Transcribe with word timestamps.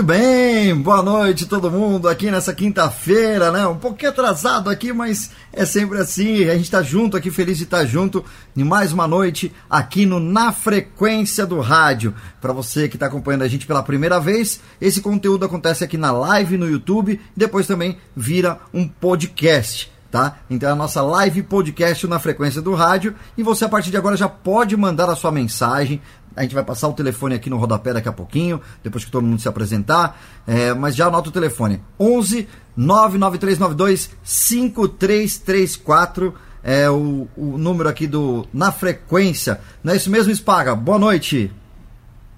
Muito 0.00 0.14
bem, 0.14 0.74
boa 0.74 1.02
noite 1.02 1.44
todo 1.44 1.70
mundo 1.70 2.08
aqui 2.08 2.30
nessa 2.30 2.54
quinta-feira, 2.54 3.52
né? 3.52 3.66
Um 3.66 3.76
pouquinho 3.76 4.10
atrasado 4.10 4.70
aqui, 4.70 4.94
mas 4.94 5.30
é 5.52 5.66
sempre 5.66 5.98
assim. 5.98 6.44
A 6.44 6.54
gente 6.54 6.64
está 6.64 6.82
junto 6.82 7.18
aqui, 7.18 7.30
feliz 7.30 7.58
de 7.58 7.64
estar 7.64 7.84
junto 7.84 8.24
em 8.56 8.64
mais 8.64 8.94
uma 8.94 9.06
noite 9.06 9.54
aqui 9.68 10.06
no 10.06 10.18
Na 10.18 10.52
Frequência 10.52 11.44
do 11.44 11.60
Rádio. 11.60 12.14
Para 12.40 12.54
você 12.54 12.88
que 12.88 12.96
está 12.96 13.08
acompanhando 13.08 13.42
a 13.42 13.48
gente 13.48 13.66
pela 13.66 13.82
primeira 13.82 14.18
vez, 14.18 14.62
esse 14.80 15.02
conteúdo 15.02 15.44
acontece 15.44 15.84
aqui 15.84 15.98
na 15.98 16.12
live 16.12 16.56
no 16.56 16.70
YouTube 16.70 17.12
e 17.12 17.38
depois 17.38 17.66
também 17.66 17.98
vira 18.16 18.58
um 18.72 18.88
podcast 18.88 19.92
tá? 20.10 20.38
Então 20.50 20.68
é 20.68 20.72
a 20.72 20.76
nossa 20.76 21.00
live 21.02 21.42
podcast 21.44 22.06
na 22.06 22.18
frequência 22.18 22.60
do 22.60 22.74
rádio 22.74 23.14
e 23.38 23.42
você 23.42 23.64
a 23.64 23.68
partir 23.68 23.90
de 23.90 23.96
agora 23.96 24.16
já 24.16 24.28
pode 24.28 24.76
mandar 24.76 25.08
a 25.08 25.14
sua 25.14 25.30
mensagem. 25.30 26.02
A 26.36 26.42
gente 26.42 26.54
vai 26.54 26.62
passar 26.62 26.88
o 26.88 26.92
telefone 26.92 27.34
aqui 27.34 27.50
no 27.50 27.56
rodapé 27.56 27.92
daqui 27.92 28.08
a 28.08 28.12
pouquinho, 28.12 28.60
depois 28.82 29.04
que 29.04 29.10
todo 29.10 29.26
mundo 29.26 29.40
se 29.40 29.48
apresentar. 29.48 30.16
É, 30.46 30.72
mas 30.72 30.94
já 30.94 31.06
anota 31.06 31.28
o 31.28 31.32
telefone: 31.32 31.82
11 31.98 32.48
99392 32.76 34.10
5334 34.22 36.32
é 36.62 36.88
o, 36.90 37.26
o 37.36 37.58
número 37.58 37.88
aqui 37.88 38.06
do 38.06 38.46
Na 38.52 38.70
Frequência. 38.70 39.60
Não 39.82 39.92
é 39.92 39.96
isso 39.96 40.10
mesmo, 40.10 40.34
Spaga? 40.34 40.74
Boa 40.74 40.98
noite. 40.98 41.50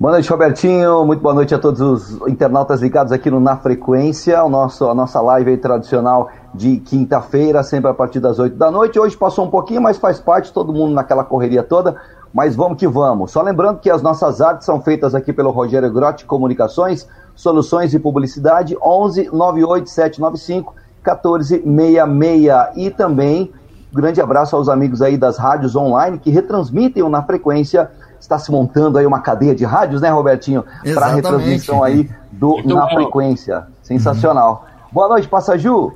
Boa 0.02 0.14
noite, 0.14 0.30
Robertinho. 0.30 1.04
Muito 1.04 1.20
boa 1.20 1.34
noite 1.34 1.54
a 1.54 1.58
todos 1.60 1.80
os 1.80 2.28
internautas 2.28 2.82
ligados 2.82 3.12
aqui 3.12 3.30
no 3.30 3.38
Na 3.38 3.56
Frequência, 3.56 4.42
o 4.42 4.48
nosso, 4.48 4.88
a 4.88 4.94
nossa 4.94 5.20
live 5.20 5.56
tradicional 5.58 6.28
de 6.52 6.78
quinta-feira, 6.78 7.62
sempre 7.62 7.88
a 7.88 7.94
partir 7.94 8.18
das 8.18 8.38
8 8.38 8.56
da 8.56 8.68
noite. 8.68 8.98
Hoje 8.98 9.16
passou 9.16 9.44
um 9.44 9.50
pouquinho, 9.50 9.80
mas 9.80 9.98
faz 9.98 10.18
parte, 10.18 10.52
todo 10.52 10.72
mundo 10.72 10.92
naquela 10.92 11.22
correria 11.22 11.62
toda. 11.62 11.94
Mas 12.32 12.56
vamos 12.56 12.78
que 12.78 12.88
vamos. 12.88 13.30
Só 13.30 13.42
lembrando 13.42 13.78
que 13.78 13.90
as 13.90 14.00
nossas 14.00 14.40
artes 14.40 14.64
são 14.64 14.80
feitas 14.80 15.14
aqui 15.14 15.32
pelo 15.32 15.50
Rogério 15.50 15.92
Grotti 15.92 16.24
Comunicações, 16.24 17.06
Soluções 17.34 17.92
e 17.92 17.98
Publicidade, 17.98 18.76
11 18.82 19.30
98 19.32 19.90
795 19.90 20.74
1466. 21.04 22.76
E 22.76 22.90
também, 22.90 23.52
grande 23.92 24.20
abraço 24.20 24.56
aos 24.56 24.68
amigos 24.68 25.02
aí 25.02 25.16
das 25.18 25.36
rádios 25.36 25.76
online 25.76 26.18
que 26.18 26.30
retransmitem 26.30 27.08
na 27.08 27.22
frequência 27.22 27.90
está 28.22 28.38
se 28.38 28.50
montando 28.52 28.98
aí 28.98 29.04
uma 29.04 29.20
cadeia 29.20 29.54
de 29.54 29.64
rádios, 29.64 30.00
né, 30.00 30.08
Robertinho? 30.08 30.64
Para 30.94 31.08
retransmissão 31.08 31.82
aí 31.82 32.08
do 32.30 32.50
Muito 32.50 32.74
Na 32.74 32.86
bom. 32.86 32.94
Frequência. 32.94 33.66
Sensacional. 33.82 34.64
Uhum. 34.64 34.88
Boa 34.92 35.08
noite, 35.08 35.28
Passaju. 35.28 35.92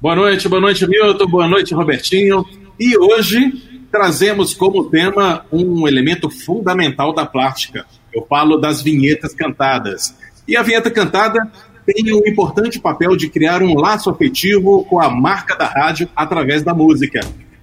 Boa 0.00 0.14
noite, 0.14 0.48
boa 0.48 0.60
noite, 0.60 0.86
Milton. 0.86 1.26
Boa 1.26 1.48
noite, 1.48 1.74
Robertinho. 1.74 2.44
E 2.78 2.96
hoje 2.98 3.71
trazemos 3.92 4.54
como 4.54 4.88
tema 4.88 5.44
um 5.52 5.86
elemento 5.86 6.30
fundamental 6.30 7.14
da 7.14 7.26
plástica. 7.26 7.84
Eu 8.12 8.26
falo 8.26 8.56
das 8.56 8.82
vinhetas 8.82 9.34
cantadas. 9.34 10.16
E 10.48 10.56
a 10.56 10.62
vinheta 10.62 10.90
cantada 10.90 11.38
tem 11.84 12.10
o 12.12 12.26
importante 12.26 12.80
papel 12.80 13.14
de 13.14 13.28
criar 13.28 13.62
um 13.62 13.74
laço 13.74 14.08
afetivo 14.08 14.84
com 14.86 14.98
a 14.98 15.10
marca 15.10 15.54
da 15.54 15.66
rádio 15.66 16.08
através 16.16 16.62
da 16.62 16.72
música. 16.72 17.20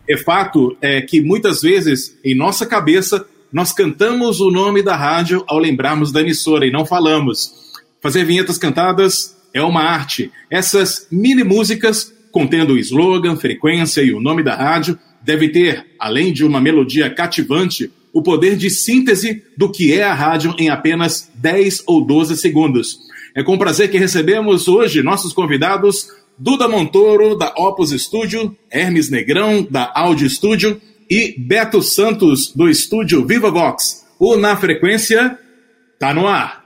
É 0.08 0.16
fato 0.16 0.78
é 0.82 1.02
que 1.02 1.20
muitas 1.22 1.62
vezes 1.62 2.18
em 2.24 2.36
nossa 2.36 2.66
cabeça 2.66 3.26
nós 3.52 3.74
cantamos 3.74 4.40
o 4.40 4.52
nome 4.52 4.84
da 4.84 4.96
rádio 4.96 5.44
ao 5.48 5.58
lembrarmos 5.58 6.12
da 6.12 6.22
emissora 6.22 6.66
e 6.66 6.72
não 6.72 6.86
falamos. 6.86 7.52
Fazer 8.02 8.24
vinhetas 8.24 8.58
cantadas 8.60 9.36
é 9.52 9.64
uma 9.64 9.82
arte. 9.82 10.32
Essas 10.50 11.08
mini 11.12 11.44
músicas, 11.44 12.14
contendo 12.32 12.74
o 12.74 12.78
slogan, 12.78 13.36
frequência 13.36 14.02
e 14.02 14.14
o 14.14 14.22
nome 14.22 14.44
da 14.44 14.56
rádio, 14.56 14.98
deve 15.22 15.50
ter, 15.50 15.86
além 16.00 16.32
de 16.34 16.46
uma 16.46 16.62
melodia 16.62 17.10
cativante, 17.10 17.92
o 18.12 18.22
poder 18.22 18.56
de 18.56 18.70
síntese 18.70 19.44
do 19.56 19.72
que 19.72 19.94
é 19.94 20.04
a 20.04 20.14
rádio 20.14 20.56
em 20.58 20.70
apenas 20.70 21.30
10 21.36 21.84
ou 21.86 22.04
12 22.06 22.38
segundos. 22.38 22.98
É 23.36 23.44
com 23.44 23.58
prazer 23.58 23.92
que 23.92 23.98
recebemos 23.98 24.68
hoje 24.68 25.04
nossos 25.04 25.34
convidados 25.34 26.08
Duda 26.38 26.70
Montoro, 26.70 27.36
da 27.36 27.54
Opus 27.58 27.92
Studio, 27.92 28.56
Hermes 28.72 29.10
Negrão, 29.10 29.68
da 29.70 29.92
Audio 29.94 30.30
Studio, 30.30 30.82
e 31.10 31.36
Beto 31.38 31.82
Santos, 31.82 32.54
do 32.56 32.70
estúdio 32.70 33.26
Viva 33.26 33.52
Vox. 33.52 34.06
O 34.18 34.38
Na 34.38 34.56
Frequência 34.56 35.38
tá 36.00 36.14
no 36.14 36.28
ar. 36.28 36.59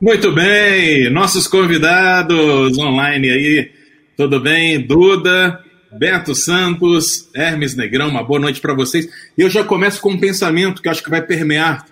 Muito 0.00 0.32
bem, 0.32 1.10
nossos 1.10 1.46
convidados 1.46 2.78
online 2.78 3.30
aí, 3.30 3.70
tudo 4.16 4.40
bem? 4.40 4.80
Duda, 4.80 5.62
Beto 5.92 6.34
Santos, 6.34 7.28
Hermes 7.34 7.76
Negrão, 7.76 8.08
uma 8.08 8.24
boa 8.24 8.40
noite 8.40 8.62
para 8.62 8.72
vocês. 8.72 9.06
Eu 9.36 9.50
já 9.50 9.62
começo 9.62 10.00
com 10.00 10.12
um 10.12 10.18
pensamento 10.18 10.80
que 10.80 10.88
acho 10.88 11.02
que 11.04 11.10
vai 11.10 11.20
permear 11.20 11.84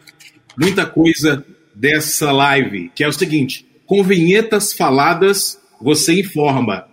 muita 0.58 0.86
coisa 0.86 1.44
dessa 1.74 2.32
live, 2.32 2.90
que 2.94 3.04
é 3.04 3.08
o 3.08 3.12
seguinte: 3.12 3.66
com 3.84 4.02
vinhetas 4.02 4.72
faladas, 4.72 5.60
você 5.78 6.18
informa, 6.18 6.86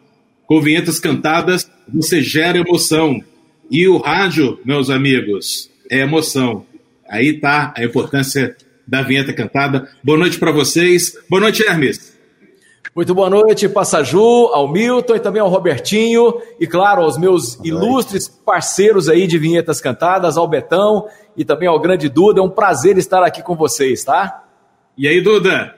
com 0.45 0.59
vinhetas 0.59 0.99
cantadas, 0.99 1.71
você 1.87 2.21
gera 2.21 2.57
emoção. 2.57 3.23
E 3.71 3.87
o 3.87 3.99
rádio, 3.99 4.59
meus 4.65 4.89
amigos, 4.89 5.71
é 5.89 5.99
emoção. 5.99 6.65
Aí 7.09 7.39
tá 7.39 7.73
a 7.73 7.85
importância 7.85 8.53
da 8.87 9.01
vinheta 9.01 9.33
cantada. 9.33 9.89
Boa 10.03 10.17
noite 10.17 10.37
para 10.37 10.51
vocês. 10.51 11.17
Boa 11.29 11.41
noite, 11.41 11.63
Hermes. 11.63 12.15
Muito 12.95 13.13
boa 13.13 13.29
noite, 13.29 13.67
Passaju, 13.67 14.47
ao 14.53 14.71
Milton 14.71 15.15
e 15.15 15.19
também 15.19 15.41
ao 15.41 15.49
Robertinho, 15.49 16.41
e 16.57 16.65
claro, 16.65 17.01
aos 17.01 17.17
meus 17.17 17.55
ilustres 17.61 18.29
parceiros 18.29 19.09
aí 19.09 19.27
de 19.27 19.37
vinhetas 19.37 19.81
cantadas, 19.81 20.37
ao 20.37 20.47
Betão 20.47 21.09
e 21.35 21.43
também 21.43 21.67
ao 21.67 21.77
grande 21.77 22.07
Duda. 22.07 22.39
É 22.39 22.43
um 22.43 22.49
prazer 22.49 22.97
estar 22.97 23.21
aqui 23.21 23.43
com 23.43 23.53
vocês, 23.53 24.01
tá? 24.05 24.45
E 24.97 25.09
aí, 25.09 25.19
Duda? 25.19 25.75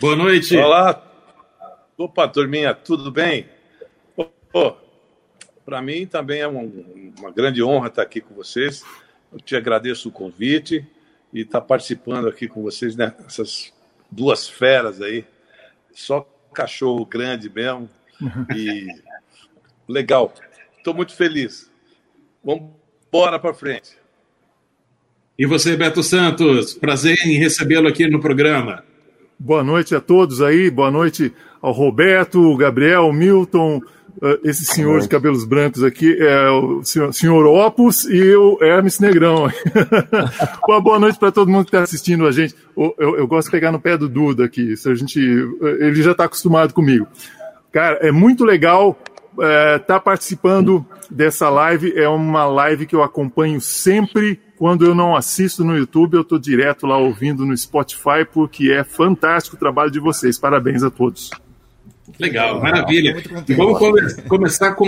Boa 0.00 0.16
noite. 0.16 0.56
Olá. 0.56 1.04
Opa, 1.98 2.26
turminha, 2.26 2.72
tudo 2.72 3.10
bem? 3.10 3.46
Oh, 4.54 4.72
Para 5.66 5.82
mim 5.82 6.06
também 6.06 6.40
é 6.40 6.48
um, 6.48 7.12
uma 7.18 7.30
grande 7.30 7.62
honra 7.62 7.88
estar 7.88 8.00
aqui 8.00 8.22
com 8.22 8.34
vocês. 8.34 8.82
Eu 9.30 9.38
te 9.38 9.54
agradeço 9.54 10.08
o 10.08 10.12
convite 10.12 10.86
e 11.32 11.40
estar 11.40 11.60
tá 11.60 11.66
participando 11.66 12.28
aqui 12.28 12.48
com 12.48 12.62
vocês 12.62 12.96
nessas 12.96 13.72
duas 14.10 14.48
feras 14.48 15.00
aí. 15.00 15.24
Só 15.92 16.26
cachorro 16.52 17.04
grande 17.04 17.50
mesmo. 17.50 17.88
E 18.54 18.86
legal. 19.88 20.32
Estou 20.76 20.94
muito 20.94 21.14
feliz. 21.14 21.70
Vamos 22.44 22.70
embora 23.06 23.38
para 23.38 23.54
frente. 23.54 23.96
E 25.38 25.46
você, 25.46 25.76
Beto 25.76 26.02
Santos, 26.02 26.74
prazer 26.74 27.16
em 27.24 27.38
recebê-lo 27.38 27.86
aqui 27.86 28.08
no 28.08 28.20
programa. 28.20 28.84
Boa 29.38 29.62
noite 29.62 29.94
a 29.94 30.00
todos 30.00 30.42
aí, 30.42 30.68
boa 30.68 30.90
noite 30.90 31.32
ao 31.62 31.70
Roberto, 31.70 32.56
Gabriel, 32.56 33.12
Milton, 33.12 33.80
esse 34.42 34.64
senhor 34.64 35.00
de 35.00 35.08
cabelos 35.08 35.44
brancos 35.44 35.82
aqui 35.84 36.16
é 36.20 36.50
o 36.50 36.82
senhor, 36.82 37.12
senhor 37.12 37.46
Opus 37.46 38.04
e 38.04 38.34
o 38.34 38.58
Hermes 38.60 38.98
Negrão. 38.98 39.48
Uma 40.66 40.80
boa 40.80 40.98
noite 40.98 41.18
para 41.18 41.30
todo 41.30 41.50
mundo 41.50 41.64
que 41.64 41.70
está 41.70 41.82
assistindo 41.82 42.26
a 42.26 42.32
gente. 42.32 42.54
Eu, 42.76 42.94
eu, 42.98 43.16
eu, 43.18 43.26
gosto 43.26 43.46
de 43.46 43.52
pegar 43.52 43.70
no 43.70 43.80
pé 43.80 43.96
do 43.96 44.08
Duda 44.08 44.44
aqui, 44.44 44.76
se 44.76 44.90
a 44.90 44.94
gente, 44.94 45.20
ele 45.20 46.02
já 46.02 46.12
está 46.12 46.24
acostumado 46.24 46.74
comigo. 46.74 47.06
Cara, 47.70 47.98
é 48.00 48.10
muito 48.10 48.44
legal 48.44 48.98
estar 49.32 49.44
é, 49.46 49.78
tá 49.78 50.00
participando 50.00 50.84
dessa 51.10 51.48
live. 51.48 51.92
É 51.96 52.08
uma 52.08 52.44
live 52.46 52.86
que 52.86 52.96
eu 52.96 53.02
acompanho 53.02 53.60
sempre. 53.60 54.40
Quando 54.56 54.84
eu 54.84 54.94
não 54.94 55.14
assisto 55.14 55.64
no 55.64 55.76
YouTube, 55.76 56.14
eu 56.14 56.22
estou 56.22 56.38
direto 56.38 56.86
lá 56.86 56.98
ouvindo 56.98 57.46
no 57.46 57.56
Spotify, 57.56 58.26
porque 58.32 58.72
é 58.72 58.82
fantástico 58.82 59.54
o 59.54 59.58
trabalho 59.58 59.90
de 59.90 60.00
vocês. 60.00 60.36
Parabéns 60.38 60.82
a 60.82 60.90
todos. 60.90 61.30
Legal, 62.18 62.60
maravilha. 62.60 63.22
Vamos 63.56 63.78
come 63.78 64.22
começar 64.28 64.72
com 64.72 64.86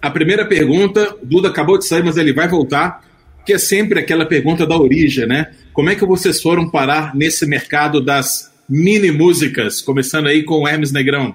a 0.00 0.10
primeira 0.10 0.44
pergunta. 0.46 1.16
O 1.22 1.26
Duda 1.26 1.48
acabou 1.48 1.78
de 1.78 1.86
sair, 1.86 2.04
mas 2.04 2.16
ele 2.16 2.32
vai 2.32 2.48
voltar, 2.48 3.02
que 3.44 3.52
é 3.52 3.58
sempre 3.58 4.00
aquela 4.00 4.26
pergunta 4.26 4.66
da 4.66 4.76
origem, 4.76 5.26
né? 5.26 5.52
Como 5.72 5.90
é 5.90 5.94
que 5.94 6.04
vocês 6.04 6.40
foram 6.40 6.70
parar 6.70 7.14
nesse 7.14 7.46
mercado 7.46 8.00
das 8.00 8.52
mini 8.68 9.10
músicas? 9.10 9.80
Começando 9.80 10.26
aí 10.26 10.42
com 10.42 10.62
o 10.62 10.68
Hermes 10.68 10.92
Negrão. 10.92 11.34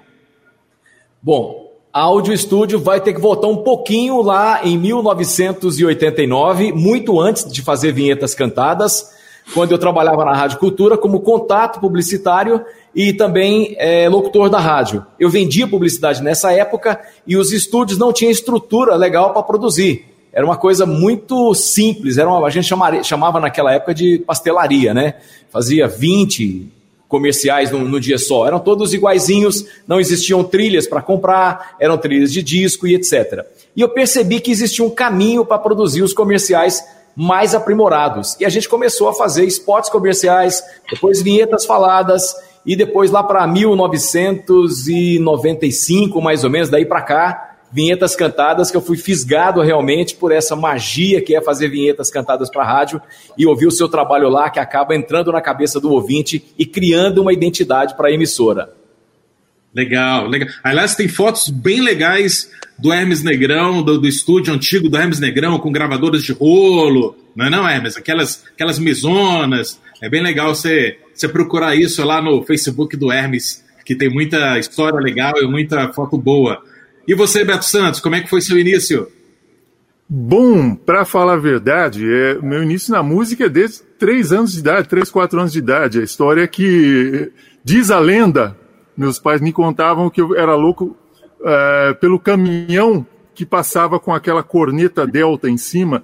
Bom, 1.22 1.70
a 1.92 2.02
Audio 2.02 2.36
Studio 2.38 2.78
vai 2.78 3.00
ter 3.00 3.12
que 3.12 3.20
voltar 3.20 3.48
um 3.48 3.58
pouquinho 3.58 4.22
lá 4.22 4.60
em 4.64 4.78
1989, 4.78 6.72
muito 6.72 7.20
antes 7.20 7.50
de 7.50 7.62
fazer 7.62 7.92
vinhetas 7.92 8.32
cantadas, 8.32 9.10
quando 9.52 9.72
eu 9.72 9.78
trabalhava 9.78 10.24
na 10.24 10.32
Rádio 10.32 10.58
Cultura 10.58 10.96
como 10.96 11.20
contato 11.20 11.80
publicitário 11.80 12.64
e 12.94 13.12
também 13.12 13.74
é, 13.78 14.08
locutor 14.08 14.48
da 14.50 14.58
rádio. 14.58 15.04
Eu 15.18 15.30
vendia 15.30 15.66
publicidade 15.66 16.22
nessa 16.22 16.52
época 16.52 17.00
e 17.26 17.36
os 17.36 17.52
estúdios 17.52 17.98
não 17.98 18.12
tinham 18.12 18.30
estrutura 18.30 18.96
legal 18.96 19.32
para 19.32 19.42
produzir. 19.42 20.06
Era 20.32 20.44
uma 20.44 20.56
coisa 20.56 20.86
muito 20.86 21.54
simples, 21.54 22.16
era 22.16 22.28
uma, 22.28 22.46
a 22.46 22.50
gente 22.50 22.66
chamaria, 22.66 23.02
chamava 23.02 23.40
naquela 23.40 23.72
época 23.72 23.94
de 23.94 24.18
pastelaria, 24.20 24.94
né? 24.94 25.14
Fazia 25.50 25.88
20 25.88 26.68
comerciais 27.08 27.72
no, 27.72 27.80
no 27.80 27.98
dia 27.98 28.16
só. 28.16 28.46
Eram 28.46 28.60
todos 28.60 28.94
iguaizinhos, 28.94 29.66
não 29.86 29.98
existiam 29.98 30.44
trilhas 30.44 30.86
para 30.86 31.02
comprar, 31.02 31.74
eram 31.80 31.98
trilhas 31.98 32.32
de 32.32 32.42
disco 32.42 32.86
e 32.86 32.94
etc. 32.94 33.44
E 33.74 33.80
eu 33.80 33.88
percebi 33.88 34.40
que 34.40 34.52
existia 34.52 34.84
um 34.84 34.90
caminho 34.90 35.44
para 35.44 35.58
produzir 35.58 36.02
os 36.02 36.12
comerciais 36.12 36.84
mais 37.16 37.54
aprimorados. 37.54 38.36
E 38.38 38.44
a 38.44 38.48
gente 38.48 38.68
começou 38.68 39.08
a 39.08 39.14
fazer 39.14 39.44
spots 39.46 39.90
comerciais, 39.90 40.62
depois 40.88 41.20
vinhetas 41.20 41.64
faladas, 41.64 42.34
e 42.64 42.76
depois 42.76 43.10
lá 43.10 43.22
para 43.22 43.46
1995, 43.46 46.20
mais 46.20 46.44
ou 46.44 46.50
menos, 46.50 46.68
daí 46.68 46.84
para 46.84 47.00
cá, 47.02 47.56
vinhetas 47.72 48.16
cantadas, 48.16 48.70
que 48.70 48.76
eu 48.76 48.80
fui 48.80 48.96
fisgado 48.96 49.60
realmente 49.60 50.16
por 50.16 50.32
essa 50.32 50.56
magia 50.56 51.22
que 51.22 51.34
é 51.34 51.40
fazer 51.40 51.68
vinhetas 51.68 52.10
cantadas 52.10 52.50
para 52.50 52.64
rádio 52.64 53.00
e 53.38 53.46
ouvir 53.46 53.66
o 53.66 53.70
seu 53.70 53.88
trabalho 53.88 54.28
lá, 54.28 54.50
que 54.50 54.58
acaba 54.58 54.94
entrando 54.94 55.32
na 55.32 55.40
cabeça 55.40 55.80
do 55.80 55.90
ouvinte 55.90 56.44
e 56.58 56.66
criando 56.66 57.22
uma 57.22 57.32
identidade 57.32 57.96
para 57.96 58.08
a 58.08 58.12
emissora. 58.12 58.74
Legal, 59.72 60.26
legal. 60.26 60.48
Aliás, 60.64 60.96
tem 60.96 61.06
fotos 61.06 61.48
bem 61.48 61.80
legais 61.80 62.50
do 62.76 62.92
Hermes 62.92 63.22
Negrão, 63.22 63.82
do, 63.82 64.00
do 64.00 64.08
estúdio 64.08 64.52
antigo 64.52 64.88
do 64.88 64.96
Hermes 64.96 65.20
Negrão, 65.20 65.60
com 65.60 65.70
gravadoras 65.70 66.24
de 66.24 66.32
rolo, 66.32 67.16
não 67.36 67.46
é 67.46 67.50
não, 67.50 67.68
Hermes? 67.68 67.96
Aquelas, 67.96 68.42
aquelas 68.52 68.80
mesonas. 68.80 69.78
É 70.00 70.08
bem 70.08 70.22
legal 70.22 70.54
você, 70.54 70.98
você 71.14 71.28
procurar 71.28 71.76
isso 71.76 72.02
lá 72.04 72.22
no 72.22 72.42
Facebook 72.42 72.96
do 72.96 73.12
Hermes, 73.12 73.64
que 73.84 73.94
tem 73.94 74.08
muita 74.08 74.58
história 74.58 74.98
legal 74.98 75.34
e 75.36 75.46
muita 75.46 75.92
foto 75.92 76.16
boa. 76.16 76.62
E 77.06 77.14
você, 77.14 77.44
Beto 77.44 77.64
Santos, 77.64 78.00
como 78.00 78.14
é 78.14 78.20
que 78.20 78.30
foi 78.30 78.40
seu 78.40 78.58
início? 78.58 79.08
Bom, 80.08 80.74
para 80.74 81.04
falar 81.04 81.34
a 81.34 81.40
verdade, 81.40 82.04
é, 82.04 82.34
meu 82.42 82.62
início 82.62 82.92
na 82.92 83.02
música 83.02 83.44
é 83.44 83.48
desde 83.48 83.82
três 83.98 84.32
anos 84.32 84.52
de 84.52 84.58
idade, 84.60 84.88
três, 84.88 85.10
quatro 85.10 85.38
anos 85.38 85.52
de 85.52 85.58
idade. 85.58 86.00
A 86.00 86.02
história 86.02 86.42
é 86.42 86.48
que, 86.48 87.30
diz 87.62 87.90
a 87.90 87.98
lenda, 87.98 88.56
meus 88.96 89.18
pais 89.18 89.40
me 89.40 89.52
contavam 89.52 90.10
que 90.10 90.20
eu 90.20 90.34
era 90.34 90.54
louco 90.54 90.96
é, 91.44 91.94
pelo 91.94 92.18
caminhão 92.18 93.06
que 93.34 93.46
passava 93.46 94.00
com 94.00 94.12
aquela 94.12 94.42
corneta 94.42 95.06
delta 95.06 95.48
em 95.48 95.56
cima 95.56 96.02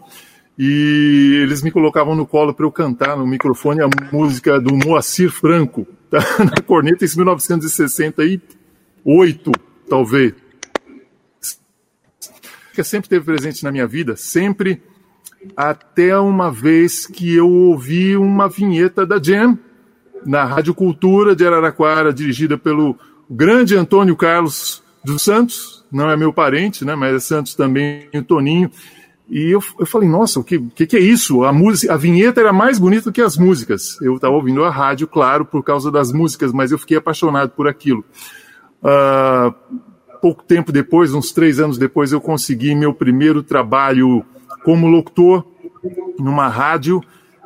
e 0.58 1.41
eles 1.43 1.62
me 1.62 1.70
colocavam 1.70 2.14
no 2.14 2.26
colo 2.26 2.55
para 2.55 2.64
eu 2.64 2.73
cantar 2.73 3.14
no 3.17 3.26
microfone 3.26 3.82
a 3.82 3.88
música 4.11 4.58
do 4.61 4.75
Moacir 4.75 5.31
Franco, 5.31 5.87
tá? 6.11 6.20
na 6.38 6.62
corneta 6.62 7.05
em 7.05 7.08
1968, 7.08 9.53
talvez 9.88 10.35
que 12.76 12.85
sempre 12.85 13.06
esteve 13.06 13.25
presente 13.25 13.64
na 13.64 13.73
minha 13.73 13.87
vida, 13.87 14.17
sempre, 14.17 14.82
até 15.56 16.17
uma 16.19 16.50
vez 16.50 17.06
que 17.06 17.35
eu 17.35 17.50
ouvi 17.50 18.17
uma 18.17 18.50
vinheta 18.50 19.06
da 19.06 19.20
Jam 19.20 19.59
na 20.26 20.44
Rádio 20.44 20.75
Cultura 20.75 21.35
de 21.35 21.47
Araraquara, 21.47 22.12
dirigida 22.12 22.59
pelo 22.59 22.99
grande 23.31 23.75
Antônio 23.75 24.14
Carlos 24.14 24.82
dos 25.02 25.23
Santos, 25.23 25.85
não 25.91 26.11
é 26.11 26.17
meu 26.17 26.32
parente, 26.32 26.85
né, 26.85 26.94
mas 26.94 27.14
é 27.14 27.20
Santos 27.20 27.55
também, 27.55 28.09
o 28.12 28.23
Toninho. 28.23 28.70
E 29.28 29.50
eu, 29.50 29.61
eu 29.78 29.87
falei, 29.87 30.08
nossa, 30.08 30.38
o 30.38 30.44
que, 30.44 30.58
que, 30.58 30.87
que, 30.87 30.96
é 30.96 31.00
isso? 31.00 31.43
A, 31.44 31.52
música, 31.52 31.93
a 31.93 31.96
vinheta 31.96 32.40
era 32.40 32.52
mais 32.52 32.78
bonita 32.78 33.11
do 33.11 33.12
que 33.12 33.20
as 33.20 33.37
músicas. 33.37 34.00
Eu 34.00 34.14
estava 34.14 34.34
ouvindo 34.34 34.62
a 34.64 34.70
rádio, 34.70 35.08
claro, 35.08 35.44
por 35.44 35.64
causa 35.64 35.90
das 35.90 36.12
músicas, 36.12 36.52
mas 36.52 36.70
eu 36.70 36.78
fiquei 36.78 36.96
apaixonado 36.96 37.50
por 37.50 37.67
aquilo. 37.67 38.05
Uh, 38.82 39.52
pouco 40.20 40.44
tempo 40.44 40.70
depois, 40.70 41.12
uns 41.12 41.32
três 41.32 41.58
anos 41.58 41.76
depois, 41.76 42.12
eu 42.12 42.20
consegui 42.20 42.75
meu 42.75 42.94
primeiro 42.94 43.43
trabalho 43.43 44.25
como 44.64 44.87
locutor 44.87 45.44
numa 46.19 46.49
rádio. 46.49 47.02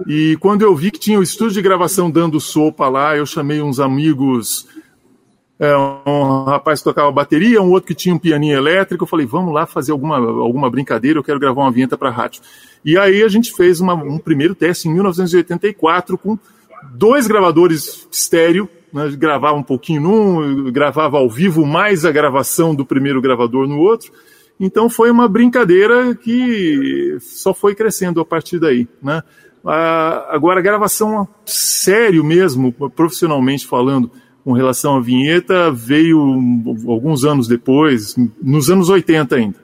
E 0.06 0.36
quando 0.38 0.62
eu 0.62 0.74
vi 0.74 0.90
que 0.90 0.98
tinha 0.98 1.18
o 1.18 1.22
estúdio 1.22 1.54
de 1.54 1.62
gravação 1.62 2.10
dando 2.10 2.40
sopa 2.40 2.88
lá, 2.88 3.16
eu 3.16 3.24
chamei 3.24 3.62
uns 3.62 3.80
amigos, 3.80 4.66
é, 5.60 5.76
um 5.76 6.44
rapaz 6.44 6.80
que 6.80 6.84
tocava 6.84 7.12
bateria, 7.12 7.60
um 7.60 7.70
outro 7.70 7.86
que 7.86 7.94
tinha 7.94 8.14
um 8.14 8.18
pianinho 8.18 8.56
elétrico. 8.56 9.04
Eu 9.04 9.08
falei, 9.08 9.26
vamos 9.26 9.52
lá 9.54 9.66
fazer 9.66 9.92
alguma, 9.92 10.16
alguma 10.16 10.70
brincadeira, 10.70 11.18
eu 11.18 11.22
quero 11.22 11.38
gravar 11.38 11.62
uma 11.62 11.70
vinheta 11.70 11.96
para 11.96 12.10
rádio. 12.10 12.42
E 12.84 12.96
aí 12.96 13.22
a 13.22 13.28
gente 13.28 13.52
fez 13.52 13.78
uma, 13.80 13.94
um 13.94 14.18
primeiro 14.18 14.54
teste 14.54 14.88
em 14.88 14.94
1984 14.94 16.16
com 16.16 16.38
dois 16.94 17.26
gravadores 17.26 18.08
estéreo 18.10 18.68
né, 18.92 19.08
gravava 19.16 19.56
um 19.56 19.62
pouquinho 19.62 20.00
num, 20.00 20.72
gravava 20.72 21.18
ao 21.18 21.28
vivo 21.28 21.64
mais 21.64 22.04
a 22.04 22.10
gravação 22.10 22.74
do 22.74 22.84
primeiro 22.84 23.20
gravador 23.20 23.66
no 23.66 23.78
outro. 23.78 24.12
Então 24.58 24.90
foi 24.90 25.10
uma 25.10 25.28
brincadeira 25.28 26.14
que 26.14 27.16
só 27.20 27.54
foi 27.54 27.74
crescendo 27.74 28.20
a 28.20 28.24
partir 28.24 28.58
daí. 28.58 28.88
Né? 29.02 29.22
agora, 30.30 30.58
a 30.58 30.62
gravação 30.62 31.28
sério 31.44 32.24
mesmo, 32.24 32.72
profissionalmente 32.72 33.66
falando, 33.66 34.10
com 34.44 34.52
relação 34.52 34.96
à 34.96 35.00
vinheta, 35.00 35.70
veio 35.70 36.18
alguns 36.88 37.24
anos 37.24 37.46
depois, 37.46 38.14
nos 38.42 38.70
anos 38.70 38.88
80 38.88 39.36
ainda. 39.36 39.56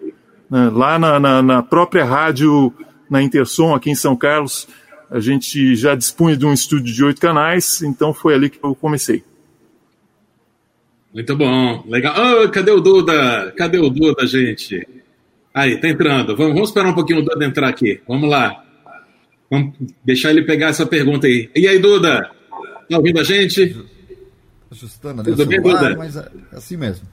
Né? 0.50 0.70
Lá 0.72 0.98
na, 0.98 1.18
na, 1.18 1.42
na 1.42 1.62
própria 1.62 2.04
rádio, 2.04 2.72
na 3.10 3.22
Intersom, 3.22 3.74
aqui 3.74 3.90
em 3.90 3.94
São 3.94 4.16
Carlos, 4.16 4.68
a 5.10 5.20
gente 5.20 5.74
já 5.76 5.94
dispunha 5.94 6.36
de 6.36 6.44
um 6.44 6.52
estúdio 6.52 6.94
de 6.94 7.04
oito 7.04 7.20
canais, 7.20 7.82
então 7.82 8.12
foi 8.12 8.34
ali 8.34 8.50
que 8.50 8.58
eu 8.62 8.74
comecei. 8.74 9.22
Muito 11.14 11.34
bom, 11.34 11.82
legal. 11.88 12.14
Oh, 12.14 12.48
cadê 12.50 12.70
o 12.70 12.80
Duda? 12.80 13.52
Cadê 13.56 13.78
o 13.78 13.88
Duda, 13.88 14.26
gente? 14.26 14.86
Aí, 15.54 15.80
tá 15.80 15.88
entrando. 15.88 16.36
Vamos, 16.36 16.52
vamos 16.52 16.68
esperar 16.68 16.90
um 16.90 16.94
pouquinho 16.94 17.20
o 17.20 17.22
Duda 17.22 17.42
entrar 17.42 17.68
aqui. 17.68 18.00
Vamos 18.06 18.28
lá. 18.28 18.62
Vamos 19.50 19.74
deixar 20.04 20.30
ele 20.30 20.42
pegar 20.42 20.68
essa 20.68 20.84
pergunta 20.84 21.26
aí. 21.26 21.48
E 21.56 21.66
aí, 21.66 21.78
Duda? 21.78 22.30
Tá 22.90 22.98
ouvindo 22.98 23.18
a 23.18 23.24
gente? 23.24 23.74
Ajustando 24.70 25.20
ali 25.20 25.30
Tudo 25.30 25.42
o 25.42 25.52
celular, 25.52 25.80
bem, 25.80 25.88
Duda? 25.88 25.96
mas 25.96 26.16
é 26.16 26.30
assim 26.52 26.76
mesmo. 26.76 27.06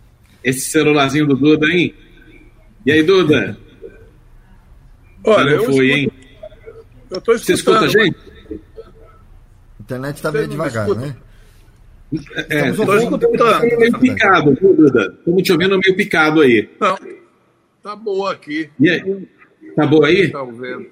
Esse 0.43 0.71
celularzinho 0.71 1.27
do 1.27 1.35
Duda, 1.35 1.67
hein? 1.67 1.93
E 2.85 2.91
aí, 2.91 3.03
Duda? 3.03 3.57
Olha, 5.23 5.51
eu 5.51 5.63
foi, 5.65 5.69
escuto, 5.69 5.83
hein? 5.83 6.11
Eu 7.09 7.21
tô 7.21 7.37
Você 7.37 7.53
escuta 7.53 7.79
a 7.81 7.87
gente? 7.87 8.17
A 8.51 9.83
internet 9.83 10.15
está 10.15 10.31
meio 10.31 10.47
devagar, 10.47 10.89
né? 10.89 11.15
É, 12.49 12.69
estou 12.69 12.97
escutando. 12.97 13.77
meio 13.79 13.99
picado, 13.99 14.55
viu, 14.55 14.75
Duda? 14.75 15.15
Estamos 15.17 15.43
te 15.43 15.51
ouvindo 15.51 15.79
meio 15.79 15.95
picado 15.95 16.41
aí. 16.41 16.69
Não, 16.79 16.97
tá 17.81 17.95
boa 17.95 18.33
aqui. 18.33 18.69
E 18.79 18.89
aí? 18.89 19.27
Tá 19.75 19.85
boa 19.87 20.07
aí? 20.07 20.29
Tá 20.29 20.41
ouvindo. 20.41 20.87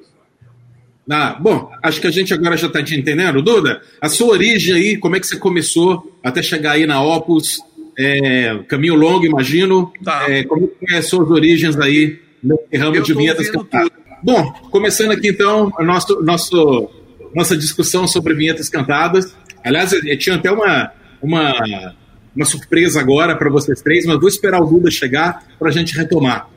Ah, 1.14 1.38
bom, 1.38 1.70
acho 1.84 2.00
que 2.00 2.08
a 2.08 2.12
gente 2.12 2.34
agora 2.34 2.56
já 2.56 2.68
está 2.68 2.82
te 2.82 2.96
entendendo. 2.96 3.42
Duda, 3.42 3.82
a 4.00 4.08
sua 4.08 4.28
origem 4.28 4.74
aí, 4.74 4.98
como 4.98 5.18
é 5.18 5.20
que 5.20 5.28
você 5.28 5.36
começou 5.36 6.18
até 6.24 6.42
chegar 6.42 6.72
aí 6.72 6.86
na 6.86 7.04
Opus? 7.04 7.60
É, 8.00 8.58
caminho 8.70 8.96
longo, 8.96 9.26
imagino. 9.26 9.92
Tá. 10.02 10.32
É, 10.32 10.46
como 10.46 10.72
é 10.90 10.98
as 11.00 11.08
suas 11.08 11.30
origens 11.30 11.78
aí 11.78 12.18
no 12.42 12.58
ramo 12.74 13.02
de 13.02 13.14
vinhetas 13.14 13.50
cantadas? 13.50 13.92
Bom, 14.24 14.54
começando 14.72 15.12
aqui 15.12 15.28
então 15.28 15.74
a 15.78 15.84
nosso, 15.84 16.22
nosso, 16.24 16.90
nossa 17.36 17.58
discussão 17.58 18.08
sobre 18.08 18.34
vinhetas 18.34 18.70
cantadas. 18.70 19.36
Aliás, 19.66 19.92
eu 19.92 20.18
tinha 20.18 20.38
até 20.38 20.50
uma, 20.50 20.92
uma, 21.22 21.94
uma 22.34 22.46
surpresa 22.46 23.02
agora 23.02 23.36
para 23.36 23.50
vocês 23.50 23.82
três, 23.82 24.06
mas 24.06 24.18
vou 24.18 24.30
esperar 24.30 24.62
o 24.62 24.66
Duda 24.66 24.90
chegar 24.90 25.44
para 25.60 25.68
a 25.68 25.72
gente 25.74 25.94
retomar. 25.94 26.48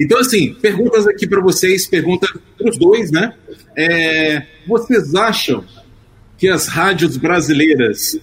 Então, 0.00 0.18
assim, 0.18 0.54
perguntas 0.54 1.06
aqui 1.06 1.26
para 1.26 1.40
vocês, 1.40 1.86
pergunta 1.86 2.26
para 2.56 2.70
os 2.70 2.78
dois, 2.78 3.10
né? 3.10 3.34
É, 3.76 4.42
vocês 4.66 5.14
acham 5.14 5.64
que 6.36 6.48
as 6.48 6.66
rádios 6.66 7.16
brasileiras 7.16 8.18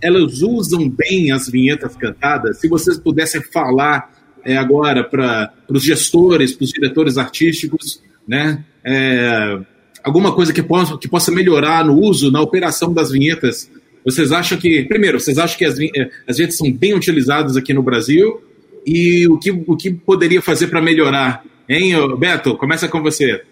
elas 0.00 0.42
usam 0.42 0.88
bem 0.88 1.32
as 1.32 1.48
vinhetas 1.48 1.96
cantadas? 1.96 2.60
Se 2.60 2.68
vocês 2.68 2.98
pudessem 2.98 3.42
falar 3.42 4.12
é, 4.44 4.56
agora 4.56 5.02
para 5.02 5.52
os 5.68 5.82
gestores, 5.82 6.52
para 6.52 6.64
os 6.64 6.70
diretores 6.70 7.16
artísticos, 7.16 8.02
né? 8.28 8.64
É, 8.84 9.58
alguma 10.02 10.34
coisa 10.34 10.52
que 10.52 10.62
possa, 10.62 10.98
que 10.98 11.08
possa 11.08 11.32
melhorar 11.32 11.84
no 11.84 11.98
uso, 11.98 12.30
na 12.30 12.40
operação 12.40 12.92
das 12.92 13.10
vinhetas. 13.10 13.70
Vocês 14.04 14.30
acham 14.30 14.58
que, 14.58 14.82
primeiro, 14.84 15.18
vocês 15.18 15.38
acham 15.38 15.56
que 15.56 15.64
as, 15.64 15.78
é, 15.80 16.10
as 16.28 16.36
vinhetas 16.36 16.58
são 16.58 16.70
bem 16.70 16.92
utilizadas 16.94 17.56
aqui 17.56 17.72
no 17.72 17.82
Brasil? 17.82 18.42
E 18.86 19.26
o 19.28 19.38
que, 19.38 19.50
o 19.50 19.76
que 19.76 19.90
poderia 19.90 20.42
fazer 20.42 20.66
para 20.66 20.82
melhorar? 20.82 21.44
Hein, 21.68 21.94
Beto? 22.18 22.56
Começa 22.56 22.88
com 22.88 23.02
você. 23.02 23.42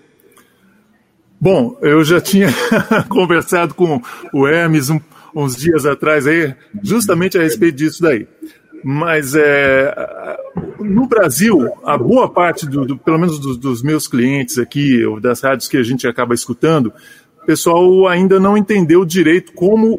Bom, 1.41 1.77
eu 1.83 2.05
já 2.05 2.21
tinha 2.21 2.49
conversado 3.09 3.75
com 3.75 4.01
o 4.33 4.47
Hermes 4.47 4.91
um, 4.91 5.01
uns 5.35 5.57
dias 5.57 5.85
atrás 5.85 6.27
aí, 6.27 6.55
justamente 6.83 7.37
a 7.37 7.43
respeito 7.43 7.77
disso 7.77 8.03
daí. 8.03 8.29
Mas 8.85 9.35
é, 9.35 9.95
no 10.79 11.07
Brasil, 11.07 11.73
a 11.85 11.97
boa 11.97 12.29
parte, 12.29 12.67
do, 12.67 12.85
do 12.85 12.99
pelo 12.99 13.19
menos 13.19 13.39
dos, 13.39 13.57
dos, 13.57 13.83
meus 13.83 14.07
clientes 14.07 14.59
aqui, 14.59 15.05
ou 15.05 15.21
das 15.21 15.41
rádios 15.41 15.69
que 15.69 15.77
a 15.77 15.83
gente 15.83 16.07
acaba 16.07 16.35
escutando, 16.35 16.93
o 17.43 17.47
pessoal 17.47 18.07
ainda 18.09 18.39
não 18.39 18.57
entendeu 18.57 19.05
direito 19.05 19.53
como 19.53 19.99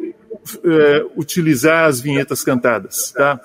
é, 0.64 1.06
utilizar 1.16 1.86
as 1.86 2.00
vinhetas 2.00 2.42
cantadas, 2.42 3.12
tá? 3.12 3.40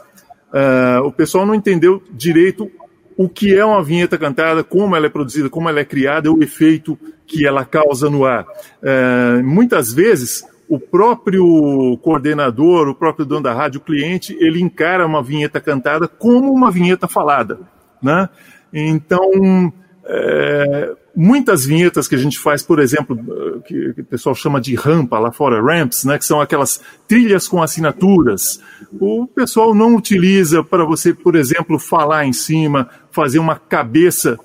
Uh, 0.54 1.06
o 1.06 1.12
pessoal 1.12 1.46
não 1.46 1.56
entendeu 1.56 2.02
direito 2.12 2.72
o 3.16 3.28
que 3.28 3.54
é 3.54 3.66
uma 3.66 3.84
vinheta 3.84 4.18
cantada, 4.18 4.64
como 4.64 4.96
ela 4.96 5.06
é 5.06 5.10
produzida, 5.10 5.50
como 5.50 5.68
ela 5.68 5.82
é 5.82 5.86
criada, 5.86 6.32
o 6.32 6.42
efeito 6.42 6.98
que 7.28 7.46
ela 7.46 7.66
causa 7.66 8.10
no 8.10 8.26
ar. 8.26 8.46
Uh, 8.82 9.44
muitas 9.44 9.94
vezes 9.94 10.44
o 10.70 10.80
próprio 10.80 11.98
coordenador, 12.04 12.88
o 12.88 12.96
próprio 12.96 13.26
dono 13.26 13.42
da 13.42 13.54
rádio, 13.54 13.80
o 13.80 13.84
cliente, 13.84 14.38
ele 14.40 14.62
encara 14.62 15.06
uma 15.06 15.22
vinheta 15.22 15.60
cantada 15.60 16.08
como 16.08 16.54
uma 16.54 16.70
vinheta 16.70 17.08
falada, 17.08 17.60
né? 18.02 18.30
Então, 18.72 19.74
é, 20.06 20.96
muitas 21.16 21.66
vinhetas 21.66 22.08
que 22.08 22.16
a 22.16 22.18
gente 22.18 22.40
faz, 22.40 22.62
por 22.64 22.80
exemplo, 22.80 23.18
que, 23.66 23.94
que, 23.94 24.02
o 24.02 24.06
pessoal 24.06 24.36
chama 24.36 24.62
de 24.62 24.76
rampa 24.76 25.20
lá 25.20 25.32
fora, 25.32 25.62
ramps, 25.62 26.04
né, 26.04 26.18
que 26.18 26.26
são 26.26 26.40
aquelas 26.40 26.82
trilhas 27.08 27.48
com 27.48 27.62
assinaturas, 27.62 28.60
o 29.00 29.28
pessoal 29.28 29.74
não 29.74 29.96
utiliza 29.96 30.64
para 30.64 30.86
você, 30.86 31.14
por 31.14 31.36
exemplo, 31.36 31.78
falar 31.80 32.26
em 32.26 32.34
cima, 32.34 32.90
fazer 33.12 33.40
uma 33.40 33.56
cabeça 33.56 34.38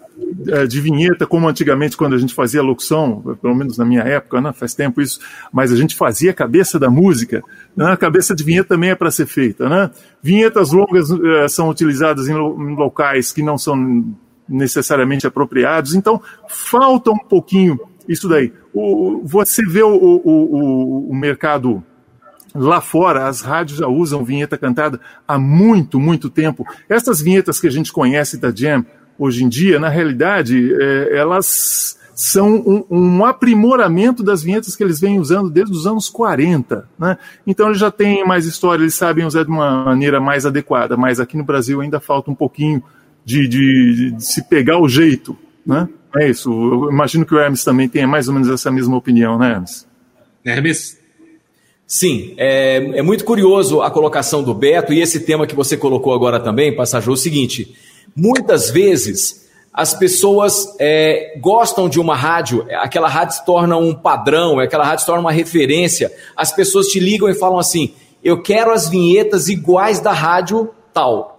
é, 0.49 0.67
de 0.67 0.81
vinheta, 0.81 1.27
como 1.27 1.49
antigamente 1.49 1.97
quando 1.97 2.15
a 2.15 2.19
gente 2.19 2.35
fazia 2.35 2.63
locução, 2.63 3.37
pelo 3.41 3.55
menos 3.55 3.79
na 3.79 3.85
minha 3.85 4.03
época, 4.03 4.41
né, 4.41 4.53
faz 4.53 4.75
tempo 4.75 5.01
isso, 5.01 5.19
mas 5.53 5.73
a 5.73 5.77
gente 5.77 5.95
fazia 5.97 6.31
a 6.31 6.35
cabeça 6.35 6.79
da 6.79 6.89
música, 6.89 7.43
né, 7.77 7.93
a 7.93 7.97
cabeça 7.97 8.35
de 8.35 8.45
vinheta 8.45 8.69
também 8.71 8.91
é 8.91 8.95
para 8.95 9.11
ser 9.11 9.27
feita. 9.27 9.69
Né? 9.69 9.91
Vinhetas 10.23 10.71
longas 10.73 11.11
é, 11.11 11.49
são 11.49 11.69
utilizadas 11.69 12.29
em 12.29 12.35
locais 12.35 13.33
que 13.33 13.43
não 13.43 13.59
são 13.59 14.15
necessariamente 14.49 15.27
apropriados, 15.27 15.95
então 15.95 16.21
falta 16.49 17.11
um 17.11 17.19
pouquinho 17.19 17.79
isso 18.09 18.29
daí. 18.29 18.53
O, 18.73 19.23
você 19.25 19.65
vê 19.65 19.83
o, 19.83 19.95
o, 19.95 21.11
o, 21.11 21.15
mercado 21.15 21.83
Lá 22.57 22.81
fora, 22.81 23.27
as 23.27 23.41
rádios 23.41 23.79
já 23.79 23.89
usam 23.89 24.25
vinheta 24.25 24.57
cantada 24.57 25.01
há 25.27 25.37
muito, 25.37 25.99
muito 25.99 26.31
tempo. 26.31 26.65
Essas 26.89 27.21
vinhetas 27.21 27.59
que 27.59 27.67
a 27.67 27.71
gente 27.71 27.93
conhece 27.93 28.39
da 28.39 28.55
Jam, 28.55 28.87
hoje 29.19 29.43
em 29.43 29.49
dia, 29.49 29.81
na 29.81 29.89
realidade, 29.89 30.73
é, 30.81 31.17
elas 31.17 31.99
são 32.15 32.55
um, 32.55 32.85
um, 32.89 33.25
aprimoramento 33.25 34.23
das 34.23 34.41
vinhetas 34.41 34.77
que 34.77 34.85
eles 34.85 35.01
vêm 35.01 35.19
usando 35.19 35.51
desde 35.51 35.77
os 35.77 35.85
anos 35.85 36.09
40. 36.09 36.89
Né? 36.97 37.19
Então 37.45 37.67
eles 37.67 37.79
já 37.79 37.91
têm 37.91 38.25
mais 38.25 38.47
história, 38.47 38.83
eles 38.83 38.95
sabem 38.95 39.27
usar 39.27 39.43
de 39.43 39.51
uma 39.51 39.85
maneira 39.85 40.21
mais 40.21 40.47
adequada, 40.47 40.97
mas 40.97 41.19
aqui 41.19 41.37
no 41.37 41.43
Brasil 41.43 41.81
ainda 41.81 41.99
falta 41.99 42.31
um 42.31 42.37
pouquinho 42.37 42.81
de, 43.25 43.49
de, 43.49 44.11
de 44.13 44.25
se 44.25 44.43
pegar 44.43 44.79
o 44.79 44.89
jeito. 44.89 45.37
Né? 45.67 45.89
É 46.17 46.29
isso. 46.29 46.51
Eu 46.51 46.91
imagino 46.91 47.25
que 47.25 47.35
o 47.35 47.39
Hermes 47.39 47.65
também 47.65 47.89
tenha 47.89 48.07
mais 48.07 48.29
ou 48.29 48.35
menos 48.35 48.49
essa 48.49 48.71
mesma 48.71 48.97
opinião, 48.97 49.39
né, 49.39 49.53
Hermes? 49.53 49.87
Hermes? 50.45 50.99
Sim, 51.87 52.35
é, 52.39 52.99
é 52.99 53.03
muito 53.03 53.25
curioso 53.25 53.83
a 53.83 53.91
colocação 53.91 54.43
do 54.43 54.55
Beto 54.55 54.93
e 54.93 55.01
esse 55.01 55.21
tema 55.21 55.47
que 55.47 55.55
você 55.55 55.77
colocou 55.77 56.15
agora 56.15 56.41
também, 56.41 56.75
Passagem, 56.75 57.09
é 57.11 57.13
o 57.13 57.17
seguinte: 57.17 57.75
Muitas 58.17 58.71
vezes 58.71 59.49
as 59.73 59.93
pessoas 59.93 60.77
é, 60.79 61.37
gostam 61.41 61.89
de 61.89 61.99
uma 61.99 62.15
rádio, 62.15 62.65
aquela 62.79 63.09
rádio 63.09 63.35
se 63.35 63.45
torna 63.45 63.77
um 63.77 63.93
padrão, 63.93 64.61
aquela 64.61 64.85
rádio 64.85 65.01
se 65.01 65.07
torna 65.07 65.21
uma 65.21 65.33
referência. 65.33 66.13
As 66.37 66.53
pessoas 66.53 66.87
te 66.87 67.01
ligam 67.01 67.29
e 67.29 67.35
falam 67.35 67.59
assim: 67.59 67.93
eu 68.23 68.41
quero 68.41 68.71
as 68.71 68.89
vinhetas 68.89 69.49
iguais 69.49 69.99
da 69.99 70.13
rádio 70.13 70.71
tal. 70.93 71.34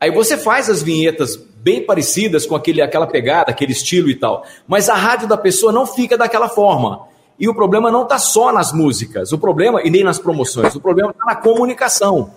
Aí 0.00 0.10
você 0.10 0.36
faz 0.36 0.70
as 0.70 0.82
vinhetas 0.82 1.36
bem 1.36 1.84
parecidas 1.84 2.46
com 2.46 2.54
aquele, 2.54 2.80
aquela 2.80 3.06
pegada, 3.06 3.50
aquele 3.50 3.72
estilo 3.72 4.08
e 4.08 4.14
tal, 4.14 4.44
mas 4.66 4.88
a 4.88 4.94
rádio 4.94 5.26
da 5.26 5.36
pessoa 5.36 5.72
não 5.72 5.86
fica 5.86 6.16
daquela 6.16 6.48
forma. 6.48 7.06
E 7.38 7.48
o 7.48 7.54
problema 7.54 7.90
não 7.90 8.02
está 8.02 8.18
só 8.18 8.52
nas 8.52 8.72
músicas, 8.72 9.32
o 9.32 9.38
problema, 9.38 9.82
e 9.82 9.90
nem 9.90 10.02
nas 10.02 10.18
promoções, 10.18 10.74
o 10.74 10.80
problema 10.80 11.10
está 11.10 11.24
na 11.24 11.36
comunicação. 11.36 12.32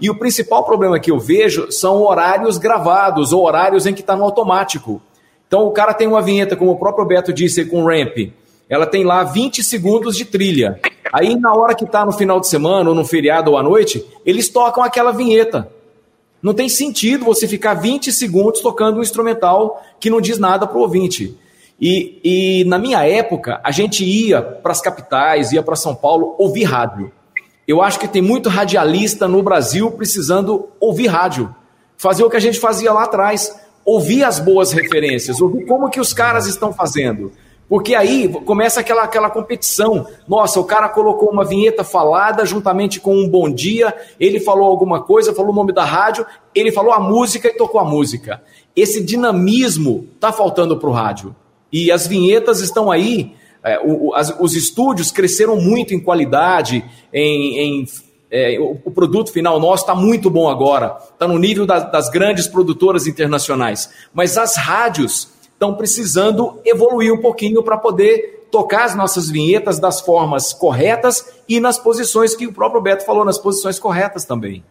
E 0.00 0.10
o 0.10 0.18
principal 0.18 0.64
problema 0.64 0.98
que 0.98 1.10
eu 1.10 1.18
vejo 1.18 1.70
são 1.70 2.02
horários 2.02 2.58
gravados 2.58 3.32
ou 3.32 3.44
horários 3.44 3.86
em 3.86 3.94
que 3.94 4.00
está 4.00 4.16
no 4.16 4.24
automático. 4.24 5.00
Então 5.46 5.66
o 5.66 5.70
cara 5.70 5.94
tem 5.94 6.08
uma 6.08 6.22
vinheta, 6.22 6.56
como 6.56 6.72
o 6.72 6.78
próprio 6.78 7.06
Beto 7.06 7.32
disse, 7.32 7.64
com 7.64 7.84
ramp. 7.84 8.32
Ela 8.68 8.86
tem 8.86 9.04
lá 9.04 9.22
20 9.22 9.62
segundos 9.62 10.16
de 10.16 10.24
trilha. 10.24 10.80
Aí 11.12 11.38
na 11.38 11.54
hora 11.54 11.74
que 11.74 11.84
está 11.84 12.04
no 12.04 12.12
final 12.12 12.40
de 12.40 12.48
semana, 12.48 12.88
ou 12.88 12.94
no 12.94 13.04
feriado 13.04 13.52
ou 13.52 13.58
à 13.58 13.62
noite, 13.62 14.04
eles 14.24 14.48
tocam 14.48 14.82
aquela 14.82 15.12
vinheta. 15.12 15.68
Não 16.44 16.52
tem 16.52 16.68
sentido 16.68 17.24
você 17.24 17.48
ficar 17.48 17.72
20 17.72 18.12
segundos 18.12 18.60
tocando 18.60 18.98
um 18.98 19.02
instrumental 19.02 19.82
que 19.98 20.10
não 20.10 20.20
diz 20.20 20.38
nada 20.38 20.66
para 20.66 20.76
o 20.76 20.82
ouvinte. 20.82 21.34
E, 21.80 22.20
e 22.22 22.64
na 22.66 22.78
minha 22.78 23.02
época, 23.02 23.62
a 23.64 23.70
gente 23.70 24.04
ia 24.04 24.42
para 24.42 24.70
as 24.70 24.82
capitais, 24.82 25.52
ia 25.52 25.62
para 25.62 25.74
São 25.74 25.94
Paulo 25.94 26.34
ouvir 26.38 26.64
rádio. 26.64 27.10
Eu 27.66 27.80
acho 27.80 27.98
que 27.98 28.06
tem 28.06 28.20
muito 28.20 28.50
radialista 28.50 29.26
no 29.26 29.42
Brasil 29.42 29.90
precisando 29.92 30.68
ouvir 30.78 31.06
rádio, 31.06 31.54
fazer 31.96 32.22
o 32.24 32.28
que 32.28 32.36
a 32.36 32.40
gente 32.40 32.60
fazia 32.60 32.92
lá 32.92 33.04
atrás, 33.04 33.58
ouvir 33.82 34.22
as 34.22 34.38
boas 34.38 34.70
referências, 34.70 35.40
ouvir 35.40 35.64
como 35.64 35.88
que 35.88 35.98
os 35.98 36.12
caras 36.12 36.46
estão 36.46 36.74
fazendo. 36.74 37.32
Porque 37.74 37.92
aí 37.92 38.28
começa 38.28 38.78
aquela, 38.78 39.02
aquela 39.02 39.28
competição. 39.28 40.06
Nossa, 40.28 40.60
o 40.60 40.64
cara 40.64 40.88
colocou 40.88 41.28
uma 41.28 41.44
vinheta 41.44 41.82
falada 41.82 42.46
juntamente 42.46 43.00
com 43.00 43.16
um 43.16 43.28
bom 43.28 43.50
dia, 43.50 43.92
ele 44.20 44.38
falou 44.38 44.68
alguma 44.68 45.02
coisa, 45.02 45.34
falou 45.34 45.50
o 45.50 45.56
nome 45.56 45.72
da 45.72 45.84
rádio, 45.84 46.24
ele 46.54 46.70
falou 46.70 46.92
a 46.92 47.00
música 47.00 47.48
e 47.48 47.56
tocou 47.56 47.80
a 47.80 47.84
música. 47.84 48.40
Esse 48.76 49.02
dinamismo 49.02 50.06
está 50.14 50.30
faltando 50.30 50.76
para 50.76 50.88
o 50.88 50.92
rádio. 50.92 51.34
E 51.72 51.90
as 51.90 52.06
vinhetas 52.06 52.60
estão 52.60 52.92
aí 52.92 53.34
é, 53.64 53.80
o, 53.84 54.14
as, 54.14 54.32
os 54.38 54.54
estúdios 54.54 55.10
cresceram 55.10 55.56
muito 55.56 55.92
em 55.92 55.98
qualidade, 55.98 56.84
em, 57.12 57.58
em 57.58 57.86
é, 58.30 58.56
o, 58.56 58.78
o, 58.84 58.90
produto 58.92 59.32
final 59.32 59.58
nosso 59.58 59.82
está 59.82 59.96
muito 59.96 60.30
bom 60.30 60.48
agora, 60.48 60.96
está 61.12 61.26
no 61.26 61.40
nível 61.40 61.66
da, 61.66 61.80
das 61.80 62.08
grandes 62.08 62.46
produtoras 62.46 63.08
internacionais. 63.08 63.90
Mas 64.12 64.38
as 64.38 64.56
rádios 64.56 65.33
estão 65.64 65.74
precisando 65.74 66.60
evoluir 66.64 67.12
um 67.12 67.18
pouquinho 67.18 67.62
para 67.62 67.78
poder 67.78 68.46
tocar 68.50 68.84
as 68.84 68.94
nossas 68.94 69.30
vinhetas 69.30 69.80
das 69.80 70.00
formas 70.00 70.52
corretas 70.52 71.26
e 71.48 71.58
nas 71.58 71.78
posições 71.78 72.36
que 72.36 72.46
o 72.46 72.52
próprio 72.52 72.80
Beto 72.80 73.04
falou, 73.04 73.24
nas 73.24 73.38
posições 73.38 73.78
corretas 73.78 74.24
também. 74.24 74.62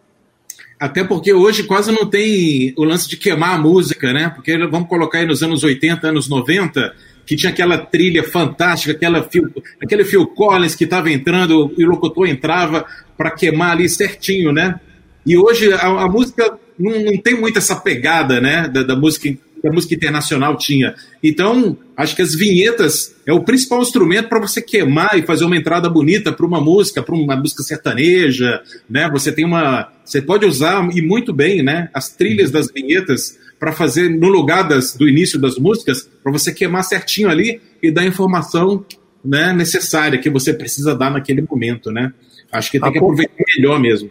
Até 0.79 1.03
porque 1.03 1.33
hoje 1.33 1.63
quase 1.63 1.91
não 1.91 2.05
tem 2.05 2.73
o 2.77 2.83
lance 2.83 3.09
de 3.09 3.17
queimar 3.17 3.55
a 3.55 3.57
música, 3.57 4.13
né? 4.13 4.29
Porque 4.29 4.57
vamos 4.67 4.88
colocar 4.88 5.19
aí 5.19 5.25
nos 5.25 5.41
anos 5.41 5.63
80, 5.63 6.07
anos 6.07 6.29
90, 6.29 6.93
que 7.25 7.35
tinha 7.35 7.51
aquela 7.51 7.77
trilha 7.77 8.23
fantástica, 8.23 8.93
aquela 8.93 9.23
Phil, 9.23 9.50
aquele 9.81 10.03
Phil 10.03 10.27
Collins 10.27 10.75
que 10.75 10.83
estava 10.83 11.09
entrando 11.09 11.73
e 11.77 11.85
o 11.85 11.89
locutor 11.89 12.27
entrava 12.27 12.85
para 13.17 13.31
queimar 13.31 13.71
ali 13.71 13.88
certinho, 13.89 14.51
né? 14.51 14.79
E 15.25 15.38
hoje 15.38 15.71
a, 15.73 15.88
a 15.88 16.07
música 16.07 16.57
não, 16.77 17.00
não, 17.00 17.17
tem 17.17 17.39
muito 17.39 17.59
essa 17.59 17.75
pegada, 17.75 18.41
né, 18.41 18.67
da, 18.67 18.83
da 18.83 18.95
música 18.95 19.29
que 19.63 19.70
a 19.70 19.72
música 19.72 19.96
internacional 19.96 20.58
tinha. 20.58 20.93
Então, 21.24 21.77
acho 21.96 22.17
que 22.17 22.22
as 22.22 22.36
vinhetas 22.36 23.15
é 23.25 23.32
o 23.32 23.41
principal 23.41 23.82
instrumento 23.82 24.27
para 24.27 24.41
você 24.41 24.62
queimar 24.62 25.17
e 25.17 25.24
fazer 25.24 25.46
uma 25.46 25.55
entrada 25.55 25.89
bonita 25.89 26.34
para 26.34 26.46
uma 26.46 26.60
música, 26.60 27.01
para 27.01 27.15
uma 27.15 27.38
música 27.38 27.63
sertaneja, 27.63 28.62
né? 28.89 29.10
Você 29.10 29.32
tem 29.32 29.46
uma, 29.46 29.89
você 30.03 30.22
pode 30.22 30.46
usar 30.46 30.86
e 30.93 31.01
muito 31.01 31.32
bem, 31.32 31.63
né, 31.63 31.89
as 31.93 32.10
trilhas 32.10 32.51
das 32.51 32.70
vinhetas 32.70 33.39
para 33.58 33.72
fazer 33.72 34.10
no 34.10 34.27
lugar 34.27 34.67
das, 34.67 34.98
do 34.98 35.08
início 35.08 35.39
das 35.39 35.58
músicas, 35.58 36.10
para 36.22 36.34
você 36.34 36.51
queimar 36.51 36.84
certinho 36.84 37.29
ali 37.29 37.62
e 37.82 37.89
dar 37.89 38.01
a 38.01 38.05
informação 38.05 38.86
né, 39.24 39.53
necessária 39.53 40.20
que 40.20 40.29
você 40.29 40.53
precisa 40.53 40.93
dar 40.93 41.10
naquele 41.10 41.41
momento, 41.41 41.89
né? 41.89 42.12
Acho 42.51 42.70
que 42.70 42.82
tem 42.82 42.91
que 42.91 42.98
aproveitar 42.98 43.43
melhor 43.55 43.79
mesmo. 43.79 44.10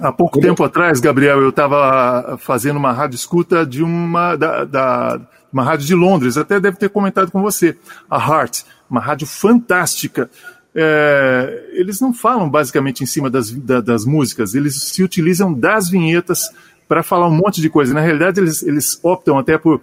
Há 0.00 0.10
pouco 0.10 0.40
tempo 0.40 0.64
atrás, 0.64 1.00
Gabriel, 1.00 1.40
eu 1.40 1.50
estava 1.50 2.36
fazendo 2.38 2.76
uma 2.76 2.92
rádio 2.92 3.16
escuta 3.16 3.64
de 3.64 3.82
uma, 3.82 4.36
da, 4.36 4.64
da, 4.64 5.20
uma 5.52 5.62
rádio 5.62 5.86
de 5.86 5.94
Londres, 5.94 6.36
até 6.36 6.58
deve 6.58 6.76
ter 6.76 6.88
comentado 6.88 7.30
com 7.30 7.42
você, 7.42 7.76
a 8.10 8.16
Heart, 8.18 8.62
uma 8.88 9.00
rádio 9.00 9.26
fantástica. 9.26 10.30
É, 10.74 11.70
eles 11.72 12.00
não 12.00 12.14
falam 12.14 12.48
basicamente 12.48 13.02
em 13.04 13.06
cima 13.06 13.28
das, 13.28 13.50
da, 13.50 13.80
das 13.80 14.04
músicas, 14.06 14.54
eles 14.54 14.74
se 14.82 15.02
utilizam 15.02 15.52
das 15.52 15.88
vinhetas 15.90 16.50
para 16.88 17.02
falar 17.02 17.28
um 17.28 17.36
monte 17.36 17.60
de 17.60 17.68
coisa. 17.68 17.94
Na 17.94 18.00
realidade, 18.00 18.40
eles, 18.40 18.62
eles 18.62 18.98
optam 19.02 19.38
até 19.38 19.58
por 19.58 19.80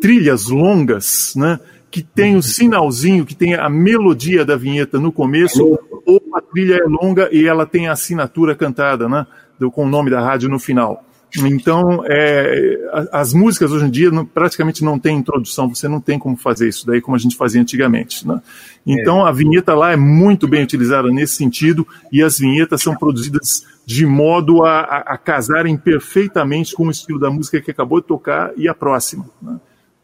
trilhas 0.00 0.48
longas, 0.48 1.34
né? 1.36 1.58
Que 1.90 2.02
tem 2.02 2.36
o 2.36 2.42
sinalzinho, 2.42 3.24
que 3.24 3.34
tem 3.34 3.54
a 3.54 3.68
melodia 3.68 4.44
da 4.44 4.56
vinheta 4.56 4.98
no 4.98 5.10
começo, 5.10 5.78
ou 6.04 6.22
a 6.34 6.40
trilha 6.40 6.76
é 6.76 6.86
longa 6.86 7.28
e 7.32 7.46
ela 7.46 7.66
tem 7.66 7.88
a 7.88 7.92
assinatura 7.92 8.54
cantada, 8.54 9.08
né? 9.08 9.26
Do, 9.58 9.70
com 9.70 9.84
o 9.84 9.88
nome 9.88 10.10
da 10.10 10.20
rádio 10.20 10.48
no 10.48 10.58
final. 10.58 11.04
Então, 11.36 12.02
é, 12.06 12.78
as 13.12 13.34
músicas 13.34 13.70
hoje 13.70 13.84
em 13.84 13.90
dia 13.90 14.10
não, 14.10 14.24
praticamente 14.24 14.82
não 14.82 14.98
tem 14.98 15.16
introdução, 15.16 15.68
você 15.68 15.86
não 15.86 16.00
tem 16.00 16.18
como 16.18 16.36
fazer 16.36 16.68
isso 16.68 16.86
daí 16.86 17.02
como 17.02 17.16
a 17.16 17.18
gente 17.18 17.36
fazia 17.36 17.60
antigamente. 17.60 18.26
Né? 18.26 18.40
Então, 18.86 19.26
é. 19.26 19.28
a 19.28 19.32
vinheta 19.32 19.74
lá 19.74 19.92
é 19.92 19.96
muito 19.96 20.48
bem 20.48 20.62
utilizada 20.62 21.10
nesse 21.10 21.34
sentido 21.34 21.86
e 22.10 22.22
as 22.22 22.38
vinhetas 22.38 22.82
são 22.82 22.96
produzidas 22.96 23.66
de 23.84 24.06
modo 24.06 24.64
a, 24.64 24.80
a, 24.80 24.98
a 25.14 25.18
casarem 25.18 25.76
perfeitamente 25.76 26.74
com 26.74 26.86
o 26.86 26.90
estilo 26.90 27.18
da 27.18 27.30
música 27.30 27.60
que 27.60 27.70
acabou 27.70 28.00
de 28.00 28.06
tocar 28.06 28.52
e 28.56 28.66
a 28.66 28.74
próxima. 28.74 29.28
Né? 29.42 29.60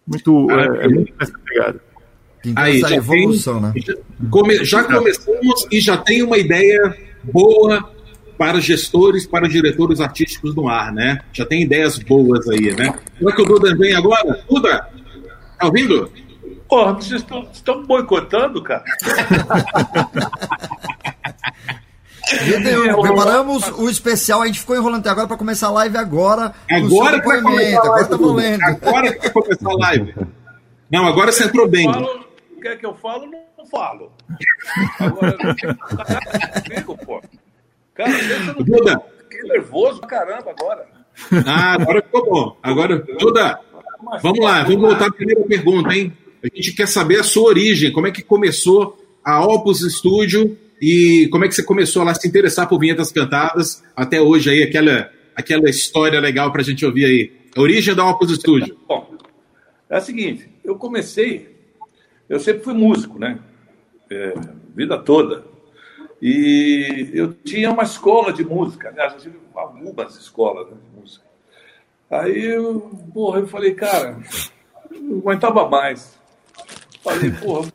Muito, 0.06 0.50
ah, 0.50 0.60
é, 0.60 0.84
é, 0.84 0.88
muito 0.88 1.12
essa 1.18 1.32
pegada. 1.42 1.80
Então, 2.44 2.62
Aí, 2.62 2.82
essa 2.82 2.94
evolução, 2.94 3.72
tem, 3.72 3.82
né? 3.82 3.86
Já, 3.86 3.94
come, 4.28 4.64
já 4.64 4.84
começamos 4.84 5.66
e 5.72 5.80
já 5.80 5.96
tem 5.96 6.22
uma 6.22 6.36
ideia 6.36 6.94
boa 7.22 7.93
para 8.36 8.60
gestores, 8.60 9.26
para 9.26 9.48
diretores 9.48 10.00
artísticos 10.00 10.54
no 10.54 10.68
ar, 10.68 10.92
né? 10.92 11.20
Já 11.32 11.44
tem 11.44 11.62
ideias 11.62 11.98
boas 11.98 12.48
aí, 12.48 12.74
né? 12.74 12.94
Como 13.18 13.30
é 13.30 13.32
que 13.34 13.42
o 13.42 13.44
Duda 13.44 13.76
vem 13.76 13.94
agora? 13.94 14.40
Duda, 14.48 14.88
tá 15.58 15.66
ouvindo? 15.66 16.10
Porra, 16.68 16.94
vocês 16.94 17.20
estão, 17.20 17.48
estão 17.52 17.84
boicotando, 17.84 18.62
cara? 18.62 18.84
Entendeu? 22.32 23.00
Preparamos 23.00 23.68
o 23.78 23.88
especial, 23.88 24.42
a 24.42 24.46
gente 24.46 24.60
ficou 24.60 24.74
enrolando 24.74 25.00
até 25.00 25.10
agora 25.10 25.28
para 25.28 25.36
começar 25.36 25.68
a 25.68 25.72
live 25.72 25.96
agora. 25.96 26.54
Agora 26.70 27.20
que 27.20 27.26
vai 27.26 27.42
começar 27.42 27.80
a 27.80 27.84
live. 27.84 27.86
Agora 27.86 28.06
tá 28.06 28.16
valendo. 28.16 28.62
Agora 28.62 29.12
que 29.12 29.20
vai 29.20 29.30
começar 29.30 29.70
a 29.70 29.74
live. 29.74 30.14
Não, 30.90 31.06
agora 31.06 31.32
você 31.32 31.44
entrou 31.44 31.68
bem. 31.68 31.84
Falo, 31.84 32.24
quer 32.62 32.78
que 32.78 32.86
eu 32.86 32.94
falo? 32.94 33.30
Não 33.58 33.66
falo. 33.66 34.12
Agora, 34.98 35.36
comigo, 36.64 36.98
pô. 37.04 37.20
Cara, 37.94 38.10
eu 38.58 38.64
Duda. 38.64 39.00
fiquei 39.30 39.48
nervoso 39.48 40.00
pra 40.00 40.08
caramba 40.08 40.50
agora. 40.50 40.86
Ah, 41.46 41.74
agora 41.74 42.02
ficou 42.02 42.24
bom. 42.28 42.56
Agora, 42.62 42.98
Duda, 43.18 43.60
vamos 44.20 44.40
lá, 44.40 44.64
vamos 44.64 44.80
voltar 44.80 45.06
à 45.06 45.12
primeira 45.12 45.42
pergunta, 45.42 45.94
hein? 45.94 46.12
A 46.42 46.48
gente 46.54 46.72
quer 46.72 46.88
saber 46.88 47.20
a 47.20 47.22
sua 47.22 47.44
origem, 47.44 47.92
como 47.92 48.06
é 48.06 48.10
que 48.10 48.22
começou 48.22 48.98
a 49.24 49.44
Opus 49.44 49.80
Studio 49.80 50.58
e 50.82 51.28
como 51.30 51.44
é 51.44 51.48
que 51.48 51.54
você 51.54 51.62
começou 51.62 52.02
a 52.02 52.06
lá 52.06 52.14
se 52.14 52.26
interessar 52.28 52.68
por 52.68 52.78
vinhetas 52.78 53.12
cantadas 53.12 53.82
até 53.96 54.20
hoje 54.20 54.50
aí, 54.50 54.62
aquela, 54.62 55.10
aquela 55.34 55.70
história 55.70 56.20
legal 56.20 56.52
pra 56.52 56.62
gente 56.62 56.84
ouvir 56.84 57.04
aí. 57.04 57.32
A 57.56 57.60
origem 57.60 57.94
da 57.94 58.04
Opus 58.04 58.34
Studio. 58.34 58.76
Bom, 58.88 59.14
é 59.88 59.96
o 59.96 60.00
seguinte, 60.00 60.48
eu 60.64 60.74
comecei, 60.76 61.56
eu 62.28 62.40
sempre 62.40 62.64
fui 62.64 62.74
músico, 62.74 63.18
né? 63.18 63.38
É, 64.10 64.34
vida 64.74 64.98
toda. 64.98 65.53
E 66.26 67.10
eu 67.12 67.34
tinha 67.34 67.70
uma 67.70 67.82
escola 67.82 68.32
de 68.32 68.42
música, 68.42 68.88
aliás, 68.88 69.12
eu 69.12 69.18
tive 69.18 69.38
algumas 69.54 70.16
escolas 70.16 70.70
né, 70.70 70.78
de 70.82 70.98
música. 70.98 71.26
Aí, 72.10 72.46
eu, 72.46 72.80
porra, 73.12 73.40
eu 73.40 73.46
falei, 73.46 73.74
cara, 73.74 74.18
não 74.90 75.18
aguentava 75.18 75.68
mais. 75.68 76.18
Falei, 77.02 77.30
porra, 77.44 77.70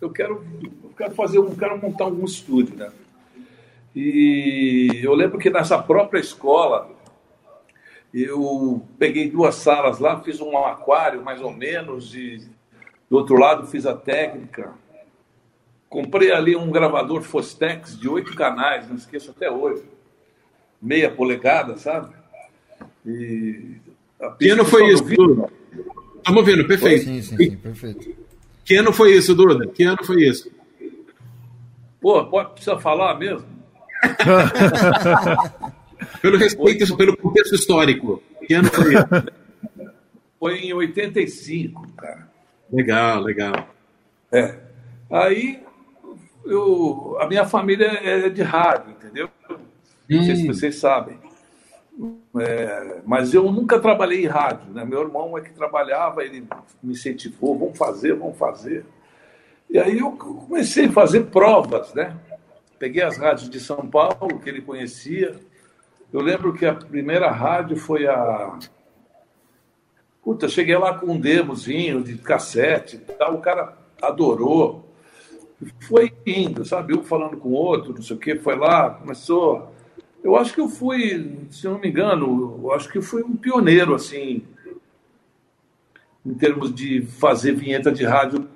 eu 0.00 0.10
quero, 0.10 0.44
eu 0.82 0.90
quero 0.96 1.14
fazer 1.14 1.38
um, 1.38 1.54
quero 1.54 1.80
montar 1.80 2.06
um 2.06 2.24
estúdio, 2.24 2.74
né? 2.74 2.90
E 3.94 5.00
eu 5.00 5.14
lembro 5.14 5.38
que 5.38 5.48
nessa 5.48 5.80
própria 5.80 6.18
escola, 6.18 6.90
eu 8.12 8.82
peguei 8.98 9.30
duas 9.30 9.54
salas 9.54 10.00
lá, 10.00 10.20
fiz 10.20 10.40
um 10.40 10.58
aquário 10.58 11.22
mais 11.22 11.40
ou 11.40 11.52
menos, 11.52 12.12
e 12.12 12.44
do 13.08 13.18
outro 13.18 13.38
lado 13.38 13.68
fiz 13.68 13.86
a 13.86 13.94
técnica. 13.94 14.72
Comprei 15.94 16.32
ali 16.32 16.56
um 16.56 16.72
gravador 16.72 17.22
Fostex 17.22 17.96
de 17.96 18.08
oito 18.08 18.34
canais, 18.34 18.88
não 18.88 18.96
esqueço 18.96 19.30
até 19.30 19.48
hoje. 19.48 19.84
Meia 20.82 21.08
polegada, 21.08 21.76
sabe? 21.76 22.12
E 23.06 23.76
que 24.36 24.50
ano 24.50 24.64
foi 24.64 24.92
isso, 24.92 25.04
Duda? 25.04 25.48
Estamos 26.16 26.44
vendo, 26.44 26.66
perfeito. 26.66 27.04
Sim, 27.04 27.22
sim, 27.22 27.36
sim, 27.36 27.56
perfeito. 27.58 28.12
Que 28.64 28.74
ano 28.74 28.92
foi 28.92 29.12
isso, 29.12 29.36
Duda? 29.36 29.68
Que 29.68 29.84
ano 29.84 30.04
foi 30.04 30.24
isso? 30.24 30.50
Pô, 32.00 32.24
pode, 32.24 32.54
precisa 32.54 32.76
falar 32.76 33.16
mesmo? 33.16 33.46
pelo 36.20 36.36
respeito, 36.36 36.96
pelo 36.96 37.16
contexto 37.16 37.54
histórico. 37.54 38.20
Que 38.44 38.54
ano 38.54 38.68
foi 38.68 38.94
isso? 38.94 39.92
Foi 40.40 40.58
em 40.58 40.72
85, 40.72 41.92
cara. 41.92 42.28
Legal, 42.72 43.22
legal. 43.22 43.68
É. 44.32 44.58
Aí, 45.08 45.63
eu, 46.44 47.16
a 47.20 47.26
minha 47.26 47.46
família 47.46 47.86
é 47.86 48.28
de 48.28 48.42
rádio, 48.42 48.92
entendeu? 48.92 49.28
Não 50.08 50.22
sei 50.22 50.36
se 50.36 50.46
vocês 50.46 50.76
sabem. 50.76 51.18
É, 52.40 53.00
mas 53.06 53.32
eu 53.32 53.50
nunca 53.52 53.78
trabalhei 53.78 54.24
em 54.24 54.28
rádio, 54.28 54.72
né? 54.72 54.84
Meu 54.84 55.02
irmão 55.02 55.38
é 55.38 55.40
que 55.40 55.52
trabalhava, 55.52 56.24
ele 56.24 56.46
me 56.82 56.92
incentivou, 56.92 57.56
vamos 57.56 57.78
fazer, 57.78 58.14
vamos 58.14 58.36
fazer. 58.36 58.84
E 59.70 59.78
aí 59.78 59.98
eu 59.98 60.12
comecei 60.12 60.86
a 60.86 60.92
fazer 60.92 61.26
provas, 61.26 61.94
né? 61.94 62.16
Peguei 62.78 63.02
as 63.02 63.16
rádios 63.16 63.48
de 63.48 63.60
São 63.60 63.88
Paulo, 63.88 64.40
que 64.40 64.48
ele 64.48 64.60
conhecia. 64.60 65.34
Eu 66.12 66.20
lembro 66.20 66.52
que 66.52 66.66
a 66.66 66.74
primeira 66.74 67.30
rádio 67.30 67.76
foi 67.76 68.06
a. 68.06 68.58
Puta, 70.22 70.48
cheguei 70.48 70.76
lá 70.76 70.98
com 70.98 71.06
um 71.06 71.20
demozinho 71.20 72.02
de 72.02 72.16
cassete 72.18 72.96
e 72.96 72.98
tal, 72.98 73.34
o 73.34 73.40
cara 73.40 73.76
adorou. 74.02 74.93
Foi 75.80 76.12
indo, 76.26 76.64
sabe? 76.64 76.96
Um 76.96 77.02
falando 77.02 77.36
com 77.36 77.50
o 77.50 77.52
outro, 77.52 77.94
não 77.94 78.02
sei 78.02 78.16
o 78.16 78.18
quê, 78.18 78.36
foi 78.36 78.56
lá, 78.56 78.90
começou. 78.90 79.72
Eu 80.22 80.36
acho 80.36 80.54
que 80.54 80.60
eu 80.60 80.68
fui, 80.68 81.46
se 81.50 81.66
não 81.66 81.78
me 81.78 81.88
engano, 81.88 82.60
eu 82.62 82.72
acho 82.72 82.88
que 82.90 82.98
eu 82.98 83.02
fui 83.02 83.22
um 83.22 83.36
pioneiro, 83.36 83.94
assim, 83.94 84.42
em 86.24 86.34
termos 86.34 86.74
de 86.74 87.02
fazer 87.02 87.52
vinheta 87.52 87.92
de 87.92 88.04
rádio, 88.04 88.48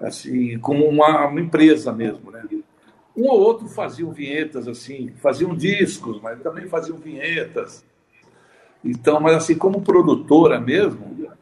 assim, 0.00 0.58
como 0.58 0.86
uma, 0.86 1.26
uma 1.26 1.40
empresa 1.40 1.92
mesmo, 1.92 2.30
né? 2.30 2.44
Um 3.16 3.28
ou 3.28 3.40
outro 3.40 3.68
faziam 3.68 4.12
vinhetas, 4.12 4.68
assim, 4.68 5.12
faziam 5.16 5.54
discos, 5.54 6.20
mas 6.22 6.40
também 6.40 6.68
faziam 6.68 6.96
vinhetas. 6.96 7.84
Então, 8.84 9.20
mas 9.20 9.36
assim, 9.36 9.56
como 9.56 9.82
produtora 9.82 10.60
mesmo, 10.60 11.34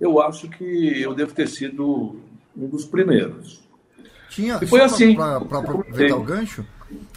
eu 0.00 0.20
acho 0.20 0.48
que 0.48 1.02
eu 1.02 1.14
devo 1.14 1.34
ter 1.34 1.48
sido 1.48 2.16
um 2.60 2.68
dos 2.68 2.84
primeiros. 2.84 3.60
Tinha, 4.28 4.58
E 4.62 4.66
foi 4.66 4.80
assim. 4.82 5.14
Para 5.14 5.36
aproveitar 5.36 6.16
o 6.16 6.22
gancho, 6.22 6.64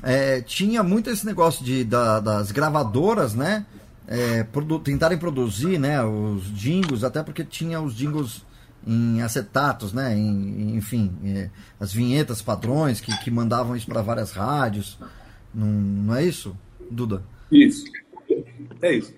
é, 0.02 0.42
tinha 0.42 0.82
muito 0.84 1.10
esse 1.10 1.26
negócio 1.26 1.64
de, 1.64 1.84
da- 1.84 2.20
das 2.20 2.52
gravadoras, 2.52 3.34
né? 3.36 3.66
é, 4.06 4.44
produ- 4.44 4.80
tentarem 4.80 5.18
produzir 5.18 5.80
né, 5.80 6.04
os 6.04 6.44
jingles, 6.54 7.04
até 7.06 7.24
porque 7.24 7.44
tinha 7.44 7.80
os 7.80 7.96
jingles 7.96 8.44
em 8.86 9.22
acetatos, 9.22 9.94
né? 9.94 10.14
em- 10.18 10.76
enfim, 10.76 11.10
é, 11.24 11.50
as 11.80 11.94
vinhetas 11.94 12.42
padrões 12.42 13.00
que, 13.00 13.16
que 13.24 13.32
mandavam 13.32 13.76
isso 13.78 13.86
para 13.88 14.02
várias 14.02 14.32
rádios. 14.32 14.98
Não, 15.54 15.68
não 15.68 16.16
é 16.16 16.26
isso, 16.26 16.56
Duda? 16.92 17.24
Isso. 17.52 17.86
É 18.82 18.94
isso. 18.96 19.14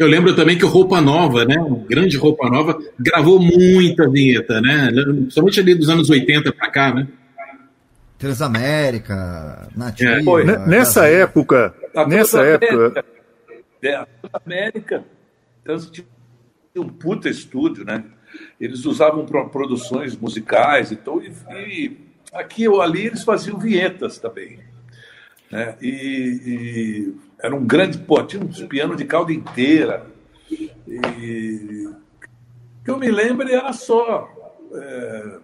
Eu 0.00 0.06
lembro 0.06 0.34
também 0.34 0.56
que 0.56 0.64
o 0.64 0.68
Roupa 0.68 0.98
Nova, 0.98 1.44
né? 1.44 1.56
O 1.60 1.76
grande 1.76 2.16
Roupa 2.16 2.48
Nova, 2.48 2.78
gravou 2.98 3.38
muita 3.38 4.08
vinheta, 4.08 4.58
né? 4.62 4.90
Principalmente 4.90 5.60
ali 5.60 5.74
dos 5.74 5.90
anos 5.90 6.08
80 6.08 6.50
para 6.54 6.70
cá, 6.70 6.94
né? 6.94 7.06
Transamérica, 8.18 9.68
Nativa. 9.76 10.10
É, 10.12 10.22
foi. 10.22 10.44
Ne- 10.44 10.56
Nessa 10.66 11.02
Gazeta. 11.02 11.22
época, 11.22 11.74
A 11.94 12.06
nessa 12.06 12.38
Transamérica- 12.38 13.00
época, 13.00 13.04
É, 13.82 13.94
a 13.94 14.06
América 14.44 15.04
então, 15.62 15.78
tinha 15.78 16.06
um 16.76 16.88
puta 16.88 17.28
estúdio, 17.28 17.84
né? 17.84 18.02
Eles 18.60 18.84
usavam 18.86 19.26
para 19.26 19.44
produções 19.44 20.16
musicais 20.16 20.92
então, 20.92 21.20
e, 21.22 21.30
e 21.54 21.96
aqui 22.32 22.66
ou 22.68 22.80
ali 22.80 23.06
eles 23.06 23.22
faziam 23.22 23.58
vinhetas 23.58 24.18
também. 24.18 24.60
Né? 25.50 25.74
E, 25.82 25.88
e 26.46 27.14
era 27.42 27.54
um 27.54 27.66
grande, 27.66 27.98
pô, 27.98 28.22
tinha 28.22 28.42
uns 28.42 28.62
pianos 28.62 28.96
de 28.96 29.04
cauda 29.04 29.32
inteira. 29.32 30.06
E 30.86 31.88
que 32.84 32.90
eu 32.90 32.98
me 32.98 33.10
lembro 33.10 33.48
era 33.48 33.72
só. 33.72 34.28
é, 34.72 35.38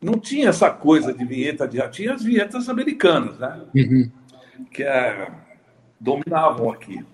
não 0.00 0.18
tinha 0.18 0.48
essa 0.48 0.70
coisa 0.70 1.12
de 1.12 1.24
vinheta 1.24 1.66
de 1.66 1.86
tinha 1.88 2.14
as 2.14 2.22
vinhetas 2.22 2.68
americanas, 2.68 3.38
né? 3.38 3.60
Que 4.70 4.82
é, 4.82 5.30
dominavam 5.98 6.70
aqui. 6.70 7.04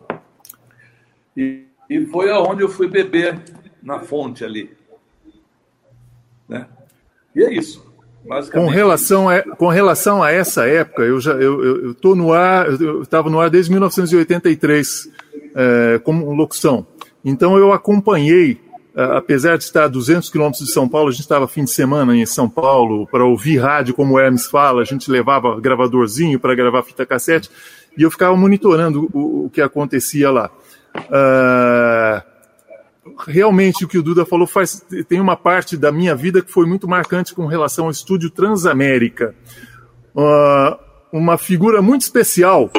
E, 1.36 1.66
e 1.88 2.06
foi 2.06 2.30
aonde 2.30 2.62
eu 2.62 2.68
fui 2.68 2.88
beber 2.88 3.40
na 3.82 4.00
fonte 4.00 4.44
ali. 4.44 4.76
Né? 6.48 6.68
E 7.34 7.42
é 7.42 7.52
isso. 7.52 7.91
Com 8.52 8.66
relação, 8.66 9.28
a, 9.28 9.42
com 9.42 9.68
relação 9.68 10.22
a 10.22 10.30
essa 10.30 10.66
época, 10.66 11.02
eu 11.02 11.20
já 11.20 11.32
eu, 11.32 11.64
eu, 11.64 11.84
eu 11.86 11.94
tô 11.94 12.14
no 12.14 12.32
ar, 12.32 12.66
eu 12.80 13.02
estava 13.02 13.28
no 13.28 13.40
ar 13.40 13.50
desde 13.50 13.70
1983 13.70 15.08
é, 15.54 16.00
como 16.02 16.32
locução. 16.32 16.86
Então 17.24 17.56
eu 17.58 17.72
acompanhei, 17.72 18.60
apesar 18.94 19.56
de 19.56 19.64
estar 19.64 19.84
a 19.84 19.88
200 19.88 20.30
quilômetros 20.30 20.66
de 20.66 20.72
São 20.72 20.88
Paulo, 20.88 21.08
a 21.08 21.12
gente 21.12 21.22
estava 21.22 21.48
fim 21.48 21.64
de 21.64 21.70
semana 21.70 22.16
em 22.16 22.24
São 22.26 22.48
Paulo 22.48 23.06
para 23.08 23.24
ouvir 23.24 23.58
rádio, 23.58 23.94
como 23.94 24.14
o 24.14 24.20
Hermes 24.20 24.46
fala, 24.46 24.82
a 24.82 24.84
gente 24.84 25.10
levava 25.10 25.60
gravadorzinho 25.60 26.38
para 26.38 26.54
gravar 26.54 26.82
fita 26.82 27.04
cassete 27.04 27.50
e 27.96 28.02
eu 28.02 28.10
ficava 28.10 28.36
monitorando 28.36 29.08
o, 29.12 29.46
o 29.46 29.50
que 29.50 29.60
acontecia 29.60 30.30
lá. 30.30 30.50
Ah, 31.10 32.22
realmente 33.26 33.84
o 33.84 33.88
que 33.88 33.98
o 33.98 34.02
Duda 34.02 34.24
falou 34.24 34.46
faz 34.46 34.84
tem 35.08 35.20
uma 35.20 35.36
parte 35.36 35.76
da 35.76 35.90
minha 35.90 36.14
vida 36.14 36.40
que 36.42 36.50
foi 36.52 36.66
muito 36.66 36.86
marcante 36.88 37.34
com 37.34 37.46
relação 37.46 37.86
ao 37.86 37.90
estúdio 37.90 38.30
Transamérica. 38.30 39.34
Ah, 40.16 40.78
uma 41.12 41.36
figura 41.38 41.82
muito 41.82 42.02
especial 42.02 42.70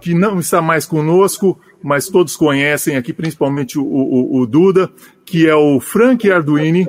que 0.00 0.14
não 0.14 0.38
está 0.38 0.60
mais 0.62 0.86
conosco, 0.86 1.58
mas 1.82 2.08
todos 2.08 2.36
conhecem 2.36 2.96
aqui, 2.96 3.12
principalmente 3.12 3.78
o, 3.78 3.84
o- 3.84 4.40
o 4.40 4.46
Duda, 4.46 4.90
que 5.24 5.48
é 5.48 5.54
o 5.54 5.80
Frank 5.80 6.30
Arduini, 6.30 6.86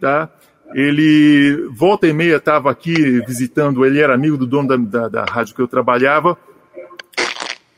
tá? 0.00 0.28
ele 0.74 1.66
volta 1.72 2.06
e 2.06 2.12
meia 2.12 2.36
estava 2.36 2.70
aqui 2.70 3.22
visitando, 3.26 3.86
ele 3.86 4.00
era 4.00 4.14
amigo 4.14 4.36
do 4.36 4.46
dono 4.46 4.68
da, 4.68 4.76
da, 4.76 5.08
da 5.08 5.24
rádio 5.24 5.54
que 5.54 5.62
eu 5.62 5.68
trabalhava, 5.68 6.36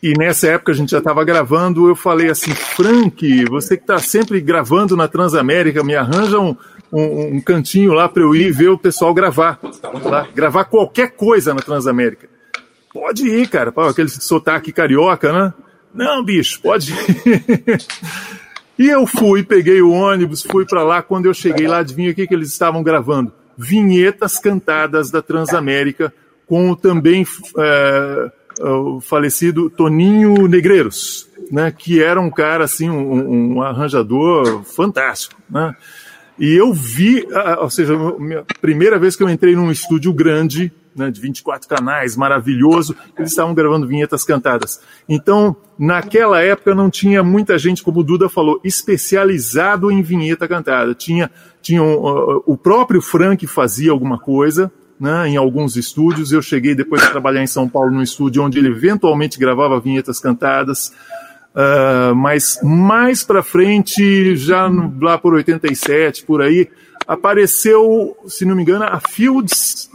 e 0.03 0.15
nessa 0.17 0.49
época 0.49 0.73
a 0.73 0.75
gente 0.75 0.91
já 0.91 0.99
estava 0.99 1.23
gravando, 1.25 1.89
eu 1.89 1.95
falei 1.95 2.31
assim, 2.31 2.53
Frank, 2.53 3.45
você 3.51 3.77
que 3.77 3.83
está 3.83 3.99
sempre 3.99 4.41
gravando 4.41 4.97
na 4.97 5.07
Transamérica, 5.07 5.85
me 5.85 5.95
arranja 5.95 6.39
um, 6.39 6.57
um, 6.91 7.37
um 7.37 7.41
cantinho 7.41 7.93
lá 7.93 8.09
para 8.09 8.23
eu 8.23 8.35
ir 8.35 8.51
ver 8.51 8.69
o 8.69 8.79
pessoal 8.79 9.13
gravar, 9.13 9.59
lá, 10.03 10.27
gravar 10.35 10.65
qualquer 10.65 11.11
coisa 11.11 11.53
na 11.53 11.61
Transamérica. 11.61 12.29
Pode 12.93 13.29
ir, 13.29 13.47
cara, 13.49 13.71
Pô, 13.71 13.83
aquele 13.83 14.09
sotaque 14.09 14.73
carioca, 14.73 15.33
né? 15.33 15.55
Não, 15.95 16.25
bicho, 16.25 16.61
pode 16.63 16.93
ir. 16.93 17.79
e 18.79 18.89
eu 18.89 19.07
fui, 19.07 19.43
peguei 19.43 19.83
o 19.83 19.91
ônibus, 19.91 20.43
fui 20.43 20.65
para 20.65 20.83
lá. 20.83 21.03
Quando 21.03 21.27
eu 21.27 21.35
cheguei 21.35 21.69
lá, 21.69 21.79
adivinha 21.79 22.11
o 22.11 22.15
que, 22.15 22.27
que 22.27 22.35
eles 22.35 22.49
estavam 22.49 22.83
gravando? 22.83 23.33
Vinhetas 23.57 24.39
cantadas 24.39 25.11
da 25.11 25.21
Transamérica 25.21 26.13
com 26.47 26.75
também 26.75 27.25
é, 27.59 28.33
o 28.61 29.01
falecido 29.01 29.71
Toninho 29.71 30.47
Negreiros, 30.47 31.29
né, 31.51 31.71
que 31.71 32.03
era 32.03 32.21
um 32.21 32.31
cara 32.31 32.65
assim, 32.65 32.89
um, 32.91 33.57
um 33.57 33.63
arranjador 33.63 34.63
fantástico, 34.63 35.41
né? 35.49 35.75
E 36.39 36.57
eu 36.57 36.73
vi, 36.73 37.27
ou 37.59 37.69
seja, 37.69 37.95
a 37.95 38.59
primeira 38.63 38.99
vez 38.99 39.15
que 39.15 39.23
eu 39.23 39.29
entrei 39.29 39.55
num 39.55 39.71
estúdio 39.71 40.11
grande, 40.11 40.73
né, 40.97 41.11
de 41.11 41.21
24 41.21 41.69
canais, 41.69 42.17
maravilhoso, 42.17 42.97
eles 43.17 43.31
estavam 43.31 43.55
gravando 43.55 43.87
vinhetas 43.87 44.25
cantadas. 44.25 44.81
Então, 45.07 45.55
naquela 45.79 46.41
época 46.41 46.75
não 46.75 46.89
tinha 46.89 47.23
muita 47.23 47.59
gente, 47.59 47.83
como 47.83 48.01
o 48.01 48.03
Duda 48.03 48.27
falou, 48.29 48.59
especializado 48.65 49.91
em 49.91 50.01
vinheta 50.01 50.49
cantada. 50.49 50.95
Tinha, 50.95 51.31
tinha 51.61 51.83
uh, 51.83 52.43
o 52.47 52.57
próprio 52.57 53.03
Frank 53.03 53.47
fazia 53.47 53.91
alguma 53.91 54.19
coisa, 54.19 54.73
né, 55.01 55.29
em 55.29 55.37
alguns 55.37 55.77
estúdios. 55.77 56.31
Eu 56.31 56.43
cheguei 56.43 56.75
depois 56.75 57.03
de 57.03 57.11
trabalhar 57.11 57.43
em 57.43 57.47
São 57.47 57.67
Paulo 57.67 57.91
num 57.91 58.03
estúdio 58.03 58.45
onde 58.45 58.59
ele 58.59 58.69
eventualmente 58.69 59.39
gravava 59.39 59.81
vinhetas 59.81 60.21
cantadas. 60.21 60.93
Uh, 61.53 62.15
mas 62.15 62.61
mais 62.63 63.25
para 63.25 63.43
frente, 63.43 64.37
já 64.37 64.69
no, 64.69 64.95
lá 65.01 65.19
por 65.19 65.35
87, 65.35 66.25
por 66.25 66.43
aí, 66.43 66.69
apareceu, 67.07 68.17
se 68.27 68.45
não 68.45 68.55
me 68.55 68.63
engano, 68.63 68.85
a 68.85 69.01
Fields, 69.01 69.91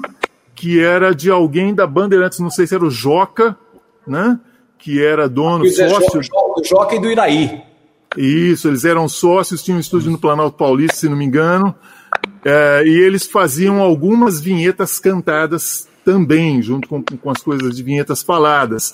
que 0.54 0.82
era 0.82 1.14
de 1.14 1.30
alguém 1.30 1.74
da 1.74 1.88
Bandeirantes, 1.88 2.40
não 2.40 2.50
sei 2.50 2.68
se 2.68 2.76
era 2.76 2.84
o 2.84 2.90
Joca, 2.90 3.58
né? 4.06 4.38
Que 4.78 5.04
era 5.04 5.30
dono, 5.30 5.66
sócio. 5.68 6.20
do 6.20 6.64
Joca 6.64 6.96
e 6.96 7.00
do 7.00 7.10
Iraí. 7.10 7.62
Isso, 8.18 8.68
eles 8.68 8.84
eram 8.84 9.08
sócios, 9.08 9.64
tinham 9.64 9.78
um 9.78 9.82
estúdio 9.82 10.12
no 10.12 10.18
Planalto 10.18 10.58
Paulista, 10.58 10.98
se 10.98 11.10
não 11.10 11.18
me 11.18 11.26
engano, 11.26 11.76
é, 12.46 12.84
e 12.86 12.92
eles 12.92 13.26
faziam 13.26 13.82
algumas 13.82 14.40
vinhetas 14.40 15.00
cantadas 15.00 15.88
também, 16.06 16.62
junto 16.62 16.88
com, 16.88 17.02
com 17.02 17.30
as 17.32 17.42
coisas 17.42 17.76
de 17.76 17.82
vinhetas 17.82 18.22
faladas. 18.22 18.94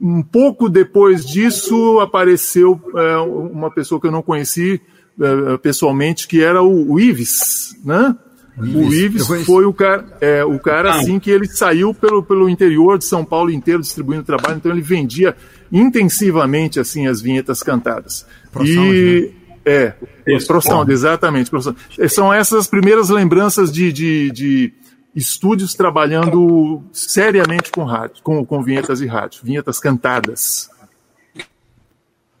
Um 0.00 0.20
pouco 0.20 0.68
depois 0.68 1.24
disso 1.24 2.00
apareceu 2.00 2.80
é, 2.96 3.16
uma 3.18 3.70
pessoa 3.70 4.00
que 4.00 4.08
eu 4.08 4.10
não 4.10 4.22
conheci 4.22 4.80
é, 5.20 5.56
pessoalmente, 5.58 6.26
que 6.26 6.42
era 6.42 6.60
o, 6.64 6.94
o 6.94 6.98
Ives, 6.98 7.76
né? 7.84 8.16
O 8.56 8.92
Ives, 8.92 9.26
foi 9.44 9.64
o 9.64 9.72
cara, 9.72 10.16
é, 10.20 10.44
o 10.44 10.58
cara 10.60 10.94
assim 10.94 11.18
que 11.18 11.30
ele 11.30 11.46
saiu 11.46 11.92
pelo, 11.92 12.22
pelo 12.22 12.48
interior 12.48 12.98
de 12.98 13.04
São 13.04 13.24
Paulo 13.24 13.50
inteiro 13.50 13.80
distribuindo 13.80 14.22
trabalho, 14.22 14.56
então 14.56 14.70
ele 14.70 14.80
vendia 14.80 15.36
intensivamente 15.72 16.78
assim 16.78 17.08
as 17.08 17.20
vinhetas 17.20 17.62
cantadas. 17.64 18.26
e 18.60 19.32
né? 19.32 19.43
É, 19.64 19.94
Isso, 20.26 20.46
ProSound, 20.46 20.90
exatamente. 20.92 21.50
ProSound. 21.50 21.78
São 22.08 22.32
essas 22.32 22.60
as 22.60 22.66
primeiras 22.66 23.08
lembranças 23.08 23.72
de, 23.72 23.92
de, 23.92 24.30
de 24.30 24.72
estúdios 25.14 25.74
trabalhando 25.74 26.82
seriamente 26.92 27.70
com 27.70 27.84
rádio, 27.84 28.22
com, 28.22 28.44
com 28.44 28.62
vinhetas 28.62 29.00
e 29.00 29.06
rádio, 29.06 29.40
vinhetas 29.42 29.78
cantadas. 29.78 30.68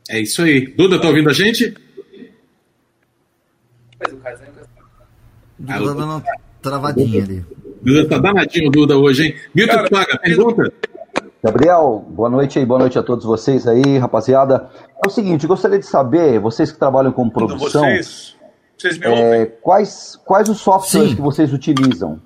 É 0.08 0.20
isso 0.20 0.42
aí. 0.42 0.66
Duda, 0.66 1.00
tá 1.00 1.08
ouvindo 1.08 1.30
a 1.30 1.32
gente? 1.32 1.74
Duda 5.58 5.94
dando 5.94 6.04
uma 6.04 6.22
travadinha 6.60 7.22
ali. 7.22 7.44
Duda 7.80 8.08
tá 8.08 8.18
danadinho, 8.18 8.70
Duda, 8.70 8.96
hoje, 8.98 9.26
hein? 9.26 9.36
Milton 9.54 9.88
Paga, 9.88 10.18
pergunta. 10.18 10.72
Gabriel, 11.44 12.02
boa 12.08 12.30
noite 12.30 12.58
aí, 12.58 12.64
boa 12.64 12.80
noite 12.80 12.98
a 12.98 13.02
todos 13.02 13.22
vocês 13.22 13.66
aí, 13.66 13.98
rapaziada. 13.98 14.70
É 15.04 15.06
o 15.06 15.10
seguinte, 15.10 15.46
gostaria 15.46 15.78
de 15.78 15.84
saber, 15.84 16.40
vocês 16.40 16.72
que 16.72 16.78
trabalham 16.78 17.12
com 17.12 17.28
produção, 17.28 17.82
vocês, 17.82 18.34
vocês 18.78 18.96
me 18.96 19.06
é, 19.06 19.44
quais, 19.60 20.18
quais 20.24 20.48
os 20.48 20.60
softwares 20.60 21.10
Sim. 21.10 21.16
que 21.16 21.20
vocês 21.20 21.52
utilizam? 21.52 22.18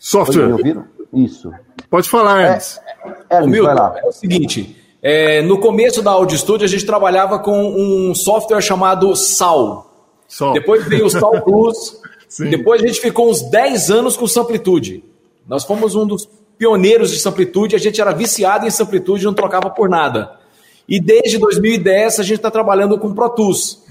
Software. 0.00 0.46
Me 0.46 0.52
ouviram? 0.52 0.84
Isso. 1.12 1.52
Pode 1.88 2.10
falar, 2.10 2.42
Ernst. 2.42 2.80
É, 3.30 3.36
é, 3.36 3.46
Milton, 3.46 3.70
é 3.70 4.08
o 4.08 4.10
seguinte, 4.10 4.76
é, 5.00 5.42
no 5.42 5.60
começo 5.60 6.02
da 6.02 6.10
Audio 6.10 6.36
Studio 6.36 6.64
a 6.64 6.68
gente 6.68 6.84
trabalhava 6.84 7.38
com 7.38 7.72
um 7.72 8.12
software 8.16 8.60
chamado 8.60 9.14
SAL. 9.14 9.94
Sol. 10.26 10.54
Depois 10.54 10.84
veio 10.88 11.06
o 11.06 11.10
SAL 11.10 11.40
Plus. 11.46 12.00
depois 12.50 12.82
a 12.82 12.86
gente 12.88 13.00
ficou 13.00 13.30
uns 13.30 13.42
10 13.42 13.92
anos 13.92 14.16
com 14.16 14.26
Samplitude. 14.26 15.04
Nós 15.46 15.62
fomos 15.64 15.94
um 15.94 16.04
dos 16.04 16.28
pioneiros 16.60 17.10
de 17.10 17.18
Samplitude, 17.18 17.74
a 17.74 17.78
gente 17.78 18.02
era 18.02 18.12
viciado 18.12 18.66
em 18.66 18.70
Samplitude, 18.70 19.24
não 19.24 19.32
trocava 19.32 19.70
por 19.70 19.88
nada. 19.88 20.38
E 20.86 21.00
desde 21.00 21.38
2010 21.38 22.20
a 22.20 22.22
gente 22.22 22.36
está 22.36 22.50
trabalhando 22.50 22.98
com 22.98 23.14
Pro 23.14 23.30
Tools. 23.30 23.82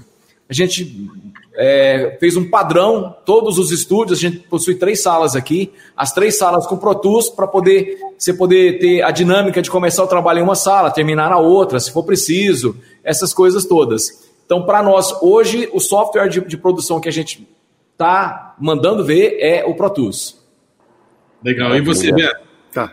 A 0.48 0.52
gente 0.52 1.10
é, 1.56 2.16
fez 2.20 2.36
um 2.36 2.48
padrão, 2.48 3.16
todos 3.26 3.58
os 3.58 3.72
estúdios, 3.72 4.20
a 4.20 4.22
gente 4.22 4.38
possui 4.38 4.76
três 4.76 5.02
salas 5.02 5.34
aqui, 5.34 5.72
as 5.96 6.12
três 6.12 6.38
salas 6.38 6.64
com 6.64 6.76
Pro 6.76 6.94
Tools, 6.94 7.28
para 7.28 7.48
poder 7.48 7.98
você 8.16 8.32
poder 8.32 8.78
ter 8.78 9.02
a 9.02 9.10
dinâmica 9.10 9.60
de 9.60 9.68
começar 9.68 10.04
o 10.04 10.06
trabalho 10.06 10.38
em 10.38 10.42
uma 10.42 10.54
sala, 10.54 10.92
terminar 10.92 11.28
na 11.28 11.38
outra, 11.38 11.80
se 11.80 11.90
for 11.90 12.04
preciso, 12.04 12.76
essas 13.02 13.34
coisas 13.34 13.64
todas. 13.64 14.30
Então, 14.46 14.64
para 14.64 14.80
nós, 14.80 15.12
hoje, 15.20 15.68
o 15.72 15.80
software 15.80 16.28
de, 16.28 16.40
de 16.42 16.56
produção 16.56 17.00
que 17.00 17.08
a 17.08 17.12
gente 17.12 17.48
está 17.92 18.54
mandando 18.60 19.04
ver 19.04 19.38
é 19.40 19.64
o 19.64 19.74
Pro 19.74 19.90
Tools. 19.90 20.38
Legal. 21.42 21.74
E 21.74 21.80
você, 21.80 22.12
Beto? 22.12 22.49
Tá. 22.72 22.92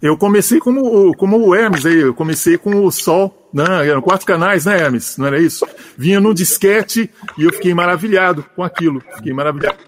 Eu 0.00 0.16
comecei 0.16 0.58
como, 0.58 1.14
como 1.16 1.38
o 1.38 1.54
Hermes 1.54 1.86
aí, 1.86 2.00
eu 2.00 2.14
comecei 2.14 2.58
com 2.58 2.84
o 2.84 2.92
Sol, 2.92 3.50
né? 3.52 3.88
Eram 3.88 4.02
quatro 4.02 4.26
canais, 4.26 4.66
né, 4.66 4.78
Hermes? 4.78 5.16
Não 5.16 5.26
era 5.26 5.40
isso? 5.40 5.66
Vinha 5.96 6.20
no 6.20 6.34
disquete 6.34 7.10
e 7.38 7.44
eu 7.44 7.52
fiquei 7.52 7.72
maravilhado 7.72 8.44
com 8.54 8.62
aquilo. 8.62 9.02
Fiquei 9.16 9.32
maravilhado. 9.32 9.78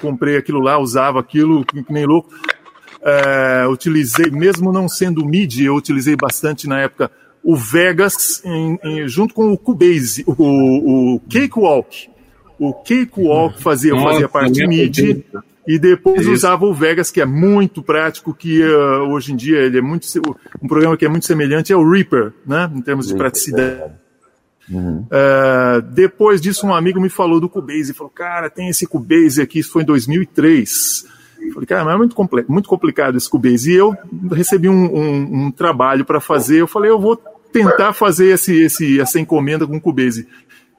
Comprei 0.00 0.36
aquilo 0.36 0.60
lá, 0.60 0.78
usava 0.78 1.18
aquilo 1.18 1.64
que 1.64 1.84
nem 1.88 2.04
louco. 2.04 2.30
É, 3.00 3.66
utilizei, 3.68 4.30
mesmo 4.30 4.72
não 4.72 4.88
sendo 4.88 5.24
MIDI, 5.24 5.64
eu 5.64 5.74
utilizei 5.74 6.16
bastante 6.16 6.68
na 6.68 6.80
época 6.80 7.10
o 7.42 7.56
Vegas 7.56 8.42
em, 8.44 8.78
em, 8.82 9.08
junto 9.08 9.32
com 9.32 9.52
o 9.52 9.56
Cubase, 9.56 10.24
o, 10.26 11.14
o 11.14 11.20
Cakewalk. 11.20 12.10
O 12.58 12.74
Cakewalk 12.74 13.62
fazia, 13.62 13.94
fazia 13.96 14.28
parte 14.28 14.66
MIDI 14.66 15.24
e 15.68 15.78
depois 15.78 16.22
Isso. 16.22 16.32
usava 16.32 16.64
o 16.64 16.72
Vegas, 16.72 17.10
que 17.10 17.20
é 17.20 17.26
muito 17.26 17.82
prático, 17.82 18.32
que 18.32 18.62
uh, 18.62 19.02
hoje 19.10 19.34
em 19.34 19.36
dia 19.36 19.58
ele 19.58 19.76
é 19.76 19.82
muito 19.82 20.06
um 20.62 20.66
programa 20.66 20.96
que 20.96 21.04
é 21.04 21.08
muito 21.10 21.26
semelhante 21.26 21.74
é 21.74 21.76
o 21.76 21.86
Reaper, 21.86 22.32
né, 22.46 22.70
em 22.74 22.80
termos 22.80 23.06
de 23.06 23.14
praticidade. 23.14 23.92
Uhum. 24.70 25.00
Uh, 25.00 25.82
depois 25.92 26.40
disso, 26.40 26.66
um 26.66 26.74
amigo 26.74 26.98
me 26.98 27.10
falou 27.10 27.38
do 27.38 27.50
Cubase, 27.50 27.92
falou, 27.92 28.10
cara, 28.10 28.48
tem 28.48 28.70
esse 28.70 28.86
Cubase 28.86 29.42
aqui, 29.42 29.58
isso 29.58 29.70
foi 29.70 29.82
em 29.82 29.84
2003. 29.84 31.04
Eu 31.42 31.52
falei, 31.52 31.66
cara, 31.66 31.84
mas 31.84 31.94
é 31.94 31.98
muito, 31.98 32.16
compl 32.16 32.40
muito 32.48 32.66
complicado 32.66 33.18
esse 33.18 33.28
Cubase. 33.28 33.70
E 33.70 33.74
eu 33.74 33.94
recebi 34.32 34.70
um, 34.70 34.86
um, 34.86 35.44
um 35.44 35.50
trabalho 35.50 36.02
para 36.02 36.18
fazer, 36.18 36.62
eu 36.62 36.66
falei, 36.66 36.90
eu 36.90 36.98
vou 36.98 37.14
tentar 37.52 37.92
fazer 37.92 38.28
esse, 38.28 38.58
esse, 38.58 38.98
essa 38.98 39.20
encomenda 39.20 39.66
com 39.66 39.76
o 39.76 39.80
Cubase. 39.80 40.26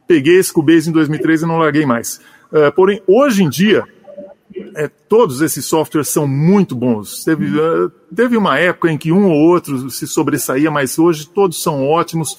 Peguei 0.07 0.39
esse 0.39 0.51
Cubase 0.51 0.89
em 0.89 0.93
2003 0.93 1.43
e 1.43 1.45
não 1.45 1.59
larguei 1.59 1.85
mais. 1.85 2.19
Uh, 2.51 2.71
porém, 2.75 3.03
hoje 3.05 3.43
em 3.43 3.49
dia, 3.49 3.83
é, 4.75 4.87
todos 4.87 5.41
esses 5.41 5.65
softwares 5.65 6.09
são 6.09 6.27
muito 6.27 6.75
bons. 6.75 7.23
Teve, 7.23 7.59
uh, 7.59 7.89
teve 8.13 8.37
uma 8.37 8.57
época 8.57 8.91
em 8.91 8.97
que 8.97 9.11
um 9.11 9.25
ou 9.25 9.37
outro 9.37 9.89
se 9.89 10.07
sobressaía, 10.07 10.69
mas 10.71 10.97
hoje 10.97 11.27
todos 11.27 11.61
são 11.61 11.85
ótimos. 11.87 12.37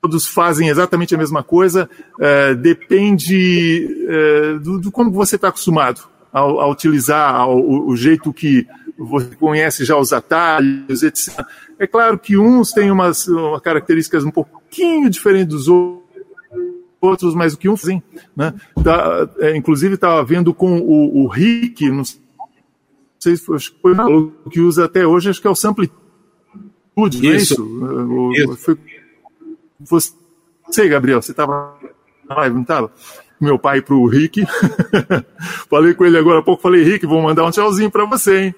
Todos 0.00 0.26
fazem 0.26 0.68
exatamente 0.68 1.14
a 1.14 1.18
mesma 1.18 1.42
coisa. 1.42 1.88
Uh, 2.14 2.54
depende 2.56 4.06
uh, 4.08 4.58
do, 4.60 4.80
do, 4.80 4.92
como 4.92 5.10
você 5.10 5.36
está 5.36 5.48
acostumado 5.48 6.02
a, 6.32 6.40
a 6.40 6.66
utilizar 6.68 7.48
o, 7.48 7.94
jeito 7.96 8.32
que 8.32 8.66
você 8.96 9.34
conhece 9.36 9.84
já 9.84 9.96
os 9.96 10.12
atalhos, 10.12 11.02
etc. 11.02 11.44
É 11.78 11.86
claro 11.86 12.18
que 12.18 12.36
uns 12.36 12.70
têm 12.70 12.90
umas, 12.90 13.26
umas 13.26 13.60
características 13.60 14.24
um 14.24 14.30
pouquinho 14.30 15.08
diferentes 15.08 15.48
dos 15.48 15.68
outros 15.68 15.99
outros, 17.00 17.34
mas 17.34 17.54
o 17.54 17.58
que 17.58 17.68
um 17.68 17.76
fazem. 17.76 18.02
Né? 18.36 18.54
Tá, 18.82 19.28
é, 19.38 19.56
inclusive, 19.56 19.94
estava 19.94 20.22
vendo 20.24 20.52
com 20.52 20.78
o, 20.78 21.24
o 21.24 21.26
Rick, 21.26 21.88
não 21.90 22.04
sei 23.18 23.36
se 23.36 23.44
foi, 23.44 23.58
o 23.92 24.50
que 24.50 24.60
usa 24.60 24.84
até 24.84 25.06
hoje, 25.06 25.30
acho 25.30 25.40
que 25.40 25.46
é 25.46 25.50
o 25.50 25.54
Samplitude, 25.54 25.96
não 26.96 27.04
é 27.04 27.36
isso? 27.36 27.62
O, 27.62 28.32
isso. 28.32 28.56
Foi, 28.56 28.78
você, 29.80 30.88
Gabriel, 30.88 31.22
você 31.22 31.32
estava 31.32 31.78
live, 32.28 32.54
não 32.54 32.62
estava? 32.62 32.92
Meu 33.40 33.58
pai 33.58 33.80
pro 33.80 34.06
Rick. 34.06 34.44
falei 35.68 35.94
com 35.94 36.04
ele 36.04 36.18
agora 36.18 36.40
há 36.40 36.42
pouco, 36.42 36.62
falei, 36.62 36.82
Rick, 36.82 37.06
vou 37.06 37.22
mandar 37.22 37.44
um 37.44 37.50
tchauzinho 37.50 37.90
para 37.90 38.04
você, 38.04 38.38
hein? 38.38 38.54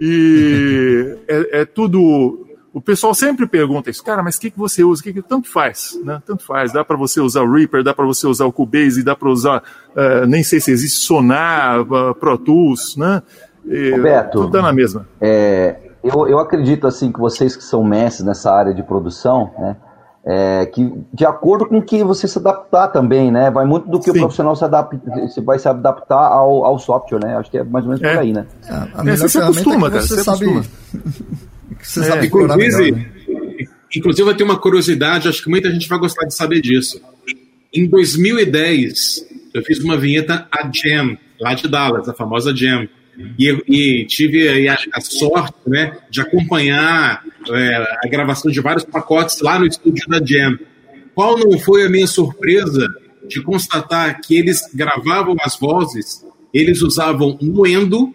E 0.00 1.18
é, 1.26 1.60
é, 1.60 1.64
tudo. 1.64 2.46
O 2.72 2.80
pessoal 2.80 3.12
sempre 3.14 3.46
pergunta 3.48 3.90
isso, 3.90 4.02
cara, 4.02 4.22
mas 4.22 4.36
o 4.36 4.40
que, 4.40 4.50
que 4.50 4.58
você 4.58 4.84
usa? 4.84 5.00
O 5.00 5.04
que, 5.04 5.12
que 5.12 5.22
tanto 5.22 5.50
faz, 5.50 5.98
né? 6.04 6.22
Tanto 6.24 6.44
faz. 6.44 6.72
Dá 6.72 6.84
para 6.84 6.96
você 6.96 7.20
usar 7.20 7.42
o 7.42 7.52
Reaper, 7.52 7.82
dá 7.82 7.92
para 7.92 8.06
você 8.06 8.28
usar 8.28 8.44
o 8.46 8.52
Cubase, 8.52 9.02
dá 9.02 9.16
para 9.16 9.28
usar, 9.28 9.62
uh, 9.90 10.26
nem 10.26 10.44
sei 10.44 10.60
se 10.60 10.70
existe 10.70 11.00
Sonar, 11.00 11.80
uh, 11.80 12.14
Pro 12.14 12.38
Tools, 12.38 12.96
né? 12.96 13.22
E, 13.64 13.90
Roberto, 13.90 14.32
tudo 14.32 14.50
dá 14.50 14.62
na 14.62 14.72
mesma. 14.72 15.06
É, 15.20 15.76
eu, 16.02 16.28
eu 16.28 16.38
acredito 16.38 16.86
assim 16.86 17.10
que 17.10 17.18
vocês 17.18 17.56
que 17.56 17.64
são 17.64 17.82
mestres 17.82 18.24
nessa 18.24 18.52
área 18.52 18.72
de 18.72 18.82
produção, 18.84 19.50
né? 19.58 19.76
É, 20.22 20.66
que 20.66 20.92
de 21.14 21.24
acordo 21.24 21.66
com 21.66 21.80
que 21.80 22.04
você 22.04 22.28
se 22.28 22.38
adaptar 22.38 22.88
também, 22.88 23.32
né? 23.32 23.50
Vai 23.50 23.64
muito 23.64 23.88
do 23.88 23.98
que 23.98 24.12
Sim. 24.12 24.18
o 24.18 24.20
profissional 24.20 24.54
se 24.54 24.64
adapta, 24.64 25.28
se 25.28 25.40
vai 25.40 25.58
se 25.58 25.66
adaptar 25.66 26.30
ao, 26.30 26.64
ao 26.64 26.78
software, 26.78 27.18
né? 27.18 27.36
Acho 27.36 27.50
que 27.50 27.58
é 27.58 27.64
mais 27.64 27.84
ou 27.84 27.90
menos 27.90 28.04
é. 28.04 28.12
por 28.12 28.20
aí, 28.20 28.32
né? 28.32 28.46
É, 28.68 28.72
a 28.72 29.12
é, 29.12 29.16
você 29.16 29.38
acostuma, 29.38 29.88
é 29.88 29.90
cara. 29.90 30.02
Você, 30.02 30.16
você 30.16 30.22
sabe, 30.22 30.62
você 31.78 32.04
sabe 32.04 32.24
é. 32.24 32.26
inclusive, 32.26 32.92
melhor, 32.92 32.92
né? 32.92 33.66
inclusive 33.94 34.24
vai 34.24 34.34
ter 34.34 34.44
uma 34.44 34.58
curiosidade, 34.58 35.28
acho 35.28 35.42
que 35.42 35.50
muita 35.50 35.70
gente 35.70 35.88
vai 35.88 35.98
gostar 35.98 36.26
de 36.26 36.34
saber 36.34 36.60
disso. 36.60 37.00
Em 37.72 37.86
2010, 37.86 39.26
eu 39.54 39.62
fiz 39.62 39.78
uma 39.80 39.96
vinheta 39.96 40.46
a 40.50 40.70
Jam, 40.72 41.16
lá 41.40 41.54
de 41.54 41.68
Dallas, 41.68 42.08
a 42.08 42.14
famosa 42.14 42.54
Jam. 42.54 42.88
E, 43.38 43.48
e 43.68 44.06
tive 44.06 44.68
a, 44.68 44.78
a, 44.94 45.00
sorte 45.00 45.54
né, 45.66 45.98
de 46.08 46.22
acompanhar 46.22 47.22
é, 47.50 47.98
a 48.02 48.08
gravação 48.08 48.50
de 48.50 48.60
vários 48.60 48.84
pacotes 48.84 49.40
lá 49.40 49.58
no 49.58 49.66
estúdio 49.66 50.08
da 50.08 50.24
Jam. 50.24 50.58
Qual 51.14 51.38
não 51.38 51.58
foi 51.58 51.84
a 51.84 51.90
minha 51.90 52.06
surpresa 52.06 52.88
de 53.28 53.42
constatar 53.42 54.20
que 54.20 54.36
eles 54.36 54.62
gravavam 54.74 55.36
as 55.40 55.56
vozes, 55.56 56.24
eles 56.52 56.82
usavam 56.82 57.38
Nuendo, 57.40 58.14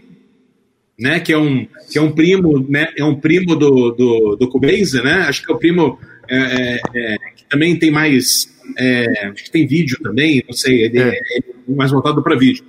né, 0.97 1.19
que 1.19 1.33
é 1.33 1.37
um 1.37 1.67
que 1.91 1.97
é 1.97 2.01
um 2.01 2.11
primo, 2.11 2.65
né, 2.69 2.87
é 2.97 3.03
um 3.03 3.15
primo 3.15 3.55
do 3.55 3.91
do, 3.91 4.35
do 4.35 4.49
Cubase, 4.49 5.01
né? 5.01 5.25
Acho 5.27 5.43
que 5.43 5.51
é 5.51 5.55
o 5.55 5.59
primo 5.59 5.99
é, 6.29 6.79
é, 6.93 7.13
é 7.13 7.17
que 7.35 7.45
também 7.49 7.77
tem 7.77 7.91
mais 7.91 8.53
é, 8.77 9.27
acho 9.27 9.43
que 9.43 9.51
tem 9.51 9.67
vídeo 9.67 9.97
também, 10.01 10.43
não 10.47 10.55
sei, 10.55 10.85
ele 10.85 10.99
é, 10.99 11.09
é 11.09 11.41
mais 11.67 11.91
voltado 11.91 12.23
para 12.23 12.37
vídeo. 12.37 12.63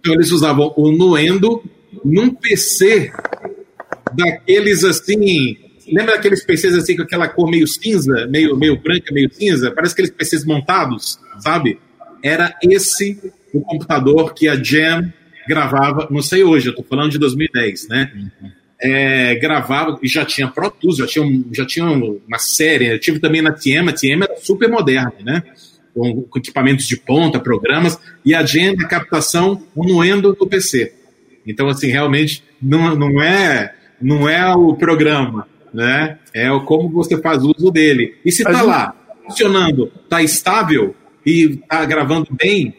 Então 0.00 0.14
eles 0.14 0.30
usavam 0.30 0.72
o 0.76 0.90
Nuendo 0.92 1.62
num 2.04 2.34
PC 2.34 3.12
daqueles 4.14 4.84
assim. 4.84 5.56
Lembra 5.86 6.16
daqueles 6.16 6.44
PCs 6.44 6.74
assim 6.74 6.96
com 6.96 7.02
aquela 7.02 7.28
cor 7.28 7.50
meio 7.50 7.66
cinza, 7.66 8.26
meio, 8.28 8.56
meio 8.56 8.76
branca, 8.80 9.12
meio 9.12 9.32
cinza? 9.32 9.70
Parece 9.70 9.94
aqueles 9.94 10.10
PCs 10.10 10.44
montados, 10.44 11.18
sabe? 11.40 11.78
Era 12.22 12.54
esse 12.62 13.18
o 13.52 13.60
computador 13.60 14.32
que 14.32 14.48
a 14.48 14.54
Jam 14.54 15.12
gravava, 15.46 16.08
não 16.10 16.22
sei 16.22 16.42
hoje, 16.42 16.68
eu 16.68 16.74
tô 16.74 16.82
falando 16.82 17.10
de 17.10 17.18
2010, 17.18 17.88
né? 17.88 18.12
É, 18.80 19.36
gravava 19.36 19.98
e 20.02 20.08
já 20.08 20.24
tinha 20.24 20.48
Pro 20.48 20.70
Tools, 20.70 20.96
já 20.96 21.06
tinha, 21.06 21.44
já 21.52 21.64
tinha 21.64 21.86
uma 21.86 22.38
série. 22.38 22.86
Eu 22.86 22.98
tive 22.98 23.20
também 23.20 23.40
na 23.40 23.52
TM, 23.52 23.88
a 23.88 23.92
TM 23.92 24.22
era 24.22 24.36
super 24.36 24.68
moderna, 24.68 25.14
né? 25.24 25.42
Com, 25.94 26.22
com 26.22 26.38
equipamentos 26.38 26.86
de 26.86 26.96
ponta, 26.96 27.38
programas, 27.38 27.98
e 28.24 28.34
a 28.34 28.44
Jam, 28.44 28.74
a 28.80 28.88
captação, 28.88 29.62
o 29.74 29.84
Nuendo 29.84 30.32
do 30.32 30.46
PC. 30.46 30.92
Então, 31.46 31.68
assim, 31.68 31.88
realmente 31.88 32.42
não, 32.60 32.94
não, 32.96 33.22
é, 33.22 33.74
não 34.00 34.28
é 34.28 34.54
o 34.54 34.74
programa, 34.74 35.46
né? 35.72 36.18
É 36.32 36.50
o 36.50 36.64
como 36.64 36.88
você 36.88 37.20
faz 37.20 37.42
uso 37.42 37.70
dele. 37.70 38.16
E 38.24 38.32
se 38.32 38.42
está 38.42 38.62
lá 38.62 38.94
funcionando, 39.24 39.92
está 40.02 40.22
estável 40.22 40.94
e 41.24 41.60
está 41.62 41.84
gravando 41.84 42.28
bem, 42.32 42.74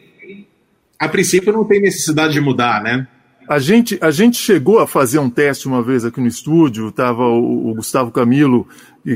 a 1.04 1.08
princípio 1.08 1.52
não 1.52 1.64
tem 1.64 1.80
necessidade 1.80 2.32
de 2.32 2.40
mudar, 2.40 2.82
né? 2.82 3.06
A 3.48 3.58
gente, 3.58 3.98
a 4.00 4.10
gente 4.10 4.38
chegou 4.38 4.78
a 4.80 4.86
fazer 4.86 5.18
um 5.18 5.28
teste 5.28 5.68
uma 5.68 5.82
vez 5.82 6.04
aqui 6.04 6.20
no 6.20 6.26
estúdio, 6.26 6.88
estava 6.88 7.22
o, 7.24 7.70
o, 7.70 7.74
Gustavo 7.74 8.10
Camilo, 8.10 8.66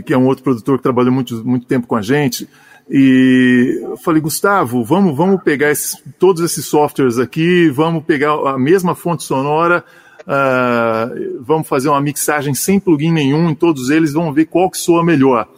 que 0.04 0.12
é 0.12 0.18
um 0.18 0.26
outro 0.26 0.44
produtor 0.44 0.76
que 0.76 0.82
trabalhou 0.82 1.12
muito, 1.12 1.42
muito 1.46 1.66
tempo 1.66 1.86
com 1.86 1.96
a 1.96 2.02
gente, 2.02 2.46
e 2.90 3.80
eu 3.82 3.96
falei, 3.96 4.20
Gustavo, 4.20 4.82
vamos, 4.84 5.16
vamos 5.16 5.42
pegar 5.42 5.70
esses, 5.70 6.02
todos 6.18 6.42
esses 6.42 6.66
softwares 6.66 7.18
aqui, 7.18 7.68
vamos 7.70 8.04
pegar 8.04 8.32
a 8.32 8.58
mesma 8.58 8.94
fonte 8.94 9.24
sonora, 9.24 9.84
uh, 10.22 11.42
vamos 11.42 11.68
fazer 11.68 11.88
uma 11.88 12.00
mixagem 12.00 12.54
sem 12.54 12.80
plugin 12.80 13.12
nenhum 13.12 13.50
em 13.50 13.54
todos 13.54 13.90
eles, 13.90 14.12
vamos 14.12 14.34
ver 14.34 14.46
qual 14.46 14.70
que 14.70 14.78
soa 14.78 15.04
melhor. 15.04 15.48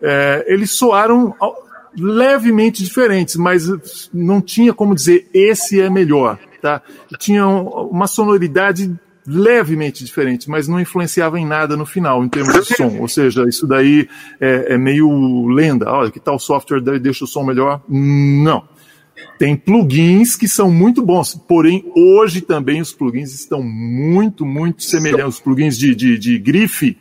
Uh, 0.00 0.44
eles 0.46 0.72
soaram 0.72 1.34
levemente 1.96 2.82
diferentes, 2.82 3.36
mas 3.36 4.10
não 4.12 4.40
tinha 4.40 4.72
como 4.72 4.94
dizer 4.94 5.28
esse 5.32 5.80
é 5.80 5.88
melhor, 5.88 6.38
tá? 6.60 6.82
Tinha 7.18 7.46
uma 7.46 8.06
sonoridade 8.06 8.94
levemente 9.28 10.04
diferente, 10.04 10.48
mas 10.48 10.66
não 10.66 10.80
influenciava 10.80 11.38
em 11.38 11.46
nada 11.46 11.76
no 11.76 11.84
final, 11.84 12.24
em 12.24 12.28
termos 12.28 12.66
de 12.66 12.74
som. 12.74 12.96
Ou 12.98 13.08
seja, 13.08 13.46
isso 13.46 13.66
daí 13.66 14.08
é, 14.40 14.74
é 14.74 14.78
meio 14.78 15.46
lenda. 15.48 15.90
Olha, 15.92 16.10
que 16.10 16.18
tal 16.18 16.38
software 16.38 16.80
deixa 16.98 17.24
o 17.24 17.28
som 17.28 17.44
melhor? 17.44 17.82
Não. 17.86 18.66
Tem 19.38 19.54
plugins 19.54 20.34
que 20.34 20.48
são 20.48 20.70
muito 20.70 21.02
bons, 21.02 21.34
porém, 21.34 21.84
hoje 21.94 22.40
também 22.40 22.80
os 22.80 22.92
plugins 22.92 23.32
estão 23.32 23.62
muito, 23.62 24.44
muito 24.46 24.82
semelhantes. 24.82 25.36
Os 25.36 25.40
plugins 25.40 25.78
de, 25.78 25.94
de, 25.94 26.18
de 26.18 26.38
grife 26.38 26.96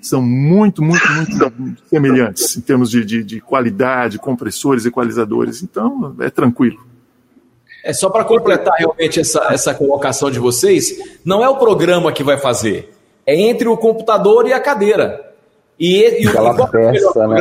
são 0.00 0.22
muito, 0.22 0.82
muito, 0.82 1.06
muito 1.12 1.82
semelhantes 1.88 2.56
em 2.56 2.60
termos 2.60 2.90
de, 2.90 3.04
de, 3.04 3.24
de 3.24 3.40
qualidade, 3.40 4.18
compressores, 4.18 4.86
equalizadores. 4.86 5.62
Então, 5.62 6.14
é 6.20 6.30
tranquilo. 6.30 6.78
É 7.84 7.92
só 7.92 8.10
para 8.10 8.24
completar 8.24 8.74
realmente 8.76 9.20
essa, 9.20 9.48
essa 9.50 9.74
colocação 9.74 10.30
de 10.30 10.38
vocês, 10.38 11.18
não 11.24 11.42
é 11.42 11.48
o 11.48 11.56
programa 11.56 12.12
que 12.12 12.22
vai 12.22 12.38
fazer, 12.38 12.92
é 13.24 13.34
entre 13.34 13.68
o 13.68 13.76
computador 13.76 14.46
e 14.46 14.52
a 14.52 14.60
cadeira. 14.60 15.24
E, 15.78 16.22
e 16.22 16.26
o 16.26 16.68
peça, 16.68 17.28
né? 17.28 17.40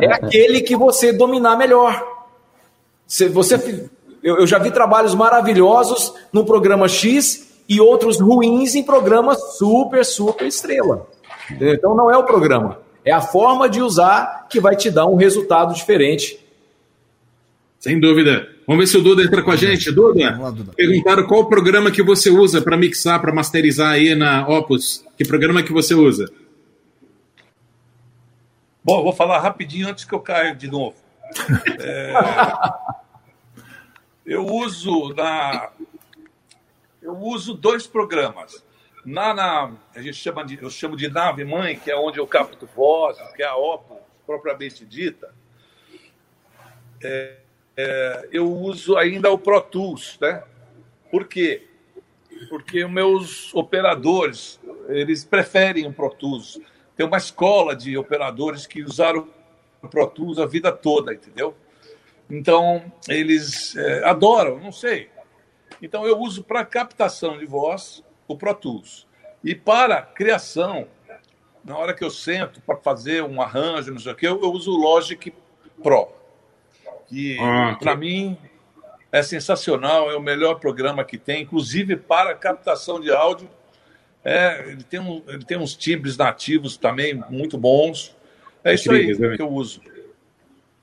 é 0.00 0.12
aquele 0.12 0.62
que 0.62 0.74
você 0.74 1.12
dominar 1.12 1.56
melhor. 1.56 2.02
Se 3.06 3.28
você, 3.28 3.88
eu, 4.22 4.38
eu 4.38 4.46
já 4.46 4.58
vi 4.58 4.70
trabalhos 4.70 5.14
maravilhosos 5.14 6.14
no 6.32 6.46
programa 6.46 6.88
X 6.88 7.46
e 7.68 7.78
outros 7.78 8.18
ruins 8.18 8.74
em 8.74 8.82
programas 8.82 9.56
super, 9.58 10.02
super 10.04 10.46
estrela. 10.46 11.06
Então 11.50 11.94
não 11.94 12.10
é 12.10 12.16
o 12.16 12.24
programa, 12.24 12.80
é 13.04 13.12
a 13.12 13.20
forma 13.20 13.68
de 13.68 13.80
usar 13.80 14.46
que 14.50 14.60
vai 14.60 14.76
te 14.76 14.90
dar 14.90 15.06
um 15.06 15.16
resultado 15.16 15.74
diferente. 15.74 16.38
Sem 17.78 18.00
dúvida. 18.00 18.48
Vamos 18.66 18.82
ver 18.84 18.86
se 18.88 18.98
o 18.98 19.02
Duda 19.02 19.22
entra 19.22 19.42
com 19.42 19.50
a 19.50 19.56
gente. 19.56 19.90
Duda, 19.92 20.36
lá, 20.36 20.50
Duda. 20.50 20.72
perguntaram 20.76 21.26
qual 21.26 21.40
o 21.40 21.46
programa 21.46 21.90
que 21.90 22.02
você 22.02 22.28
usa 22.28 22.60
para 22.60 22.76
mixar, 22.76 23.20
para 23.20 23.32
masterizar 23.32 23.92
aí 23.92 24.14
na 24.14 24.46
Opus. 24.46 25.04
Que 25.16 25.24
programa 25.24 25.62
que 25.62 25.72
você 25.72 25.94
usa? 25.94 26.30
Bom, 28.84 29.02
vou 29.02 29.12
falar 29.12 29.38
rapidinho 29.38 29.88
antes 29.88 30.04
que 30.04 30.14
eu 30.14 30.20
caia 30.20 30.54
de 30.54 30.68
novo. 30.68 30.96
É, 31.78 32.12
eu 34.26 34.44
uso 34.46 35.14
na, 35.14 35.70
eu 37.02 37.16
uso 37.16 37.54
dois 37.54 37.86
programas. 37.86 38.62
Na, 39.08 39.32
na, 39.32 39.72
a 39.94 40.02
gente 40.02 40.18
chama 40.18 40.44
de, 40.44 40.62
eu 40.62 40.68
chamo 40.68 40.94
de 40.94 41.08
nave 41.08 41.42
mãe, 41.42 41.78
que 41.78 41.90
é 41.90 41.96
onde 41.96 42.18
eu 42.18 42.26
capto 42.26 42.68
vozes, 42.76 43.26
que 43.32 43.42
é 43.42 43.46
a 43.46 43.56
Opus 43.56 43.96
propriamente 44.26 44.84
dita. 44.84 45.34
É, 47.02 47.36
é, 47.74 48.28
eu 48.30 48.52
uso 48.52 48.98
ainda 48.98 49.30
o 49.30 49.38
Pro 49.38 49.62
Tools, 49.62 50.18
né? 50.20 50.44
Por 51.10 51.26
quê? 51.26 51.66
Porque 52.50 52.86
meus 52.86 53.54
operadores, 53.54 54.60
eles 54.88 55.24
preferem 55.24 55.86
o 55.86 55.92
Pro 55.92 56.10
Tools. 56.10 56.60
Tem 56.94 57.06
uma 57.06 57.16
escola 57.16 57.74
de 57.74 57.96
operadores 57.96 58.66
que 58.66 58.82
usaram 58.82 59.26
o 59.82 59.88
Pro 59.88 60.06
Tools 60.06 60.38
a 60.38 60.44
vida 60.44 60.70
toda, 60.70 61.14
entendeu? 61.14 61.56
Então, 62.28 62.92
eles 63.08 63.74
é, 63.74 64.04
adoram, 64.04 64.60
não 64.60 64.70
sei. 64.70 65.08
Então, 65.80 66.06
eu 66.06 66.18
uso 66.18 66.44
para 66.44 66.62
captação 66.62 67.38
de 67.38 67.46
voz 67.46 68.06
o 68.28 68.36
Pro 68.36 68.54
Tools. 68.54 69.08
E 69.42 69.54
para 69.54 70.02
criação, 70.02 70.86
na 71.64 71.76
hora 71.76 71.94
que 71.94 72.04
eu 72.04 72.10
sento 72.10 72.60
para 72.60 72.76
fazer 72.76 73.24
um 73.24 73.42
arranjo, 73.42 73.90
não 73.90 73.98
sei 73.98 74.12
o 74.12 74.14
que, 74.14 74.26
eu, 74.26 74.40
eu 74.40 74.52
uso 74.52 74.70
o 74.70 74.76
Logic 74.76 75.32
Pro 75.82 76.18
que 77.08 77.38
ah, 77.40 77.76
para 77.80 77.96
mim 77.96 78.36
é 79.10 79.22
sensacional, 79.22 80.10
é 80.10 80.16
o 80.16 80.22
melhor 80.22 80.56
programa 80.56 81.02
que 81.02 81.16
tem, 81.16 81.42
inclusive 81.42 81.96
para 81.96 82.34
captação 82.34 83.00
de 83.00 83.10
áudio. 83.10 83.48
É, 84.22 84.68
ele, 84.68 84.82
tem 84.82 85.00
um, 85.00 85.22
ele 85.26 85.44
tem 85.44 85.56
uns 85.56 85.74
timbres 85.74 86.16
nativos 86.16 86.76
também 86.76 87.22
muito 87.30 87.56
bons. 87.56 88.14
É 88.62 88.74
isso 88.74 88.92
aí 88.92 89.16
que 89.36 89.42
eu 89.42 89.48
uso. 89.48 89.80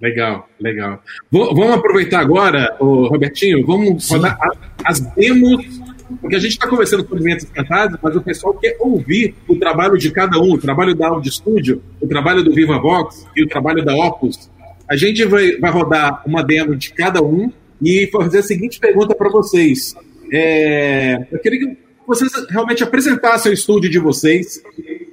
Legal, 0.02 0.50
legal. 0.60 1.02
vamos 1.32 1.76
aproveitar 1.76 2.20
agora, 2.20 2.76
o 2.80 3.08
Robertinho, 3.08 3.66
vamos 3.66 4.08
falar 4.08 4.38
as 4.84 5.00
demos, 5.00 5.75
porque 6.22 6.36
a 6.36 6.40
gente 6.40 6.52
está 6.52 6.68
conversando 6.68 7.08
sobre 7.08 7.24
eventos 7.24 7.46
cantadas, 7.46 8.00
mas 8.02 8.16
o 8.16 8.22
pessoal 8.22 8.54
quer 8.54 8.78
ouvir 8.80 9.36
o 9.48 9.56
trabalho 9.56 9.98
de 9.98 10.12
cada 10.12 10.40
um, 10.40 10.54
o 10.54 10.58
trabalho 10.58 10.96
da 10.96 11.08
Audio 11.08 11.32
Studio, 11.32 11.82
o 12.02 12.08
trabalho 12.08 12.44
do 12.44 12.54
Viva 12.54 12.78
Vox 12.80 13.26
e 13.36 13.44
o 13.44 13.48
trabalho 13.48 13.84
da 13.84 13.96
Opus 13.96 14.50
A 14.88 14.96
gente 14.96 15.24
vai, 15.26 15.58
vai 15.58 15.72
rodar 15.72 16.24
uma 16.26 16.44
demo 16.44 16.76
de 16.76 16.94
cada 16.94 17.22
um 17.22 17.52
e 17.82 18.08
fazer 18.12 18.40
a 18.40 18.44
seguinte 18.44 18.80
pergunta 18.80 19.16
para 19.16 19.30
vocês. 19.30 19.96
É, 20.32 21.28
eu 21.32 21.40
queria 21.40 21.60
que 21.60 21.78
vocês 22.08 22.32
realmente 22.50 22.84
apresentassem 22.84 23.52
o 23.52 23.54
estúdio 23.54 23.90
de 23.90 24.00
vocês, 24.00 24.62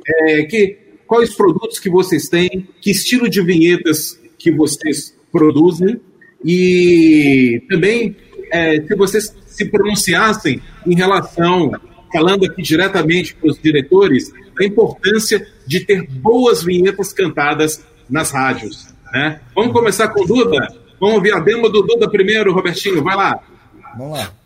é, 0.06 0.42
que, 0.44 0.76
quais 1.06 1.34
produtos 1.34 1.78
que 1.78 1.88
vocês 1.88 2.28
têm, 2.28 2.68
que 2.80 2.90
estilo 2.90 3.28
de 3.28 3.42
vinhetas 3.42 4.20
que 4.38 4.50
vocês 4.50 5.16
produzem 5.30 6.00
e 6.44 7.62
também 7.68 8.16
é, 8.52 8.80
se 8.82 8.94
vocês 8.94 9.34
se 9.46 9.64
pronunciassem 9.64 10.62
em 10.86 10.94
relação, 10.94 11.72
falando 12.12 12.44
aqui 12.44 12.62
diretamente 12.62 13.34
para 13.34 13.50
os 13.50 13.58
diretores, 13.58 14.30
a 14.60 14.64
importância 14.64 15.46
de 15.66 15.80
ter 15.80 16.06
boas 16.06 16.62
vinhetas 16.62 17.12
cantadas 17.12 17.82
nas 18.08 18.30
rádios. 18.30 18.88
Né? 19.12 19.40
Vamos 19.54 19.72
começar 19.72 20.08
com 20.08 20.22
o 20.22 20.26
Duda? 20.26 20.68
Vamos 21.00 21.16
ouvir 21.16 21.32
a 21.34 21.40
demo 21.40 21.68
do 21.68 21.82
Duda 21.82 22.08
primeiro, 22.08 22.52
Robertinho, 22.52 23.02
vai 23.02 23.16
lá. 23.16 23.40
Vamos 23.96 24.18
lá. 24.18 24.41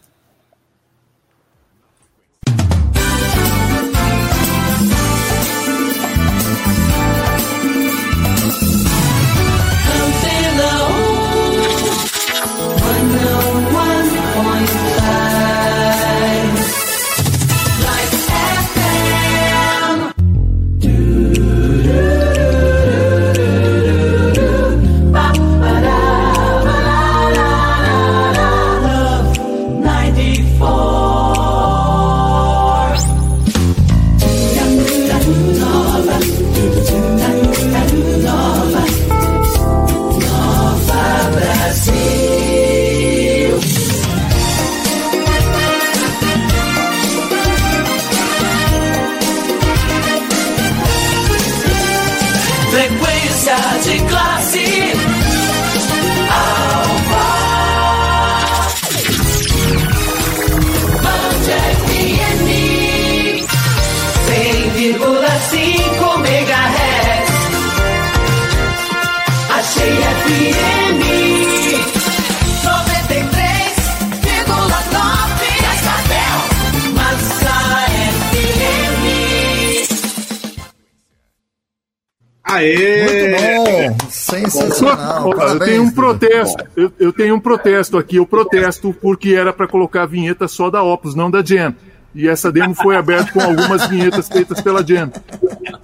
Aê! 82.57 83.03
Muito 83.03 83.37
bom! 83.37 83.97
Sensacional! 84.09 85.35
Parabéns, 85.35 85.53
eu 85.53 85.61
tenho 85.67 85.83
um 85.83 85.91
protesto. 85.91 86.65
Eu, 86.75 86.91
eu, 86.99 87.13
tenho 87.13 87.35
um 87.35 87.41
protesto 87.41 87.99
aqui. 87.99 88.17
Eu 88.17 88.25
protesto 88.27 88.97
porque 89.01 89.35
era 89.35 89.53
para 89.53 89.69
colocar 89.69 90.05
a 90.05 90.07
vinheta 90.07 90.49
só 90.49 90.71
da 90.71 90.83
Opus, 90.83 91.15
não 91.15 91.31
da 91.31 91.45
Jam. 91.45 91.75
E 92.15 92.27
essa 92.27 92.51
demo 92.51 92.75
foi 92.75 92.97
aberta 92.97 93.31
com 93.31 93.43
algumas 93.43 93.87
vinhetas 93.89 94.27
feitas 94.27 94.63
pela 94.63 94.83
Jam. 94.87 95.13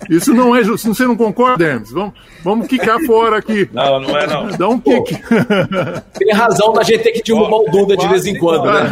Isso 0.09 0.33
não 0.33 0.57
é 0.57 0.65
justo. 0.65 0.95
Você 0.95 1.05
não 1.05 1.15
concorda, 1.15 1.63
Hermes? 1.63 1.93
Vamos, 1.93 2.15
vamos 2.43 2.67
quicar 2.67 2.99
fora 3.05 3.37
aqui. 3.37 3.69
Não, 3.71 4.01
não 4.01 4.17
é 4.17 4.27
não. 4.27 4.49
Dá 4.49 4.67
um 4.69 4.81
kick. 4.81 5.15
Tem 6.19 6.33
razão 6.33 6.73
da 6.73 6.83
gente 6.83 7.03
ter 7.03 7.13
que 7.13 7.23
derrubar 7.23 7.59
o 7.59 7.71
Duda 7.71 7.99
de 7.99 8.09
vez 8.09 8.25
em 8.25 8.39
quando, 8.39 8.65
né? 8.65 8.83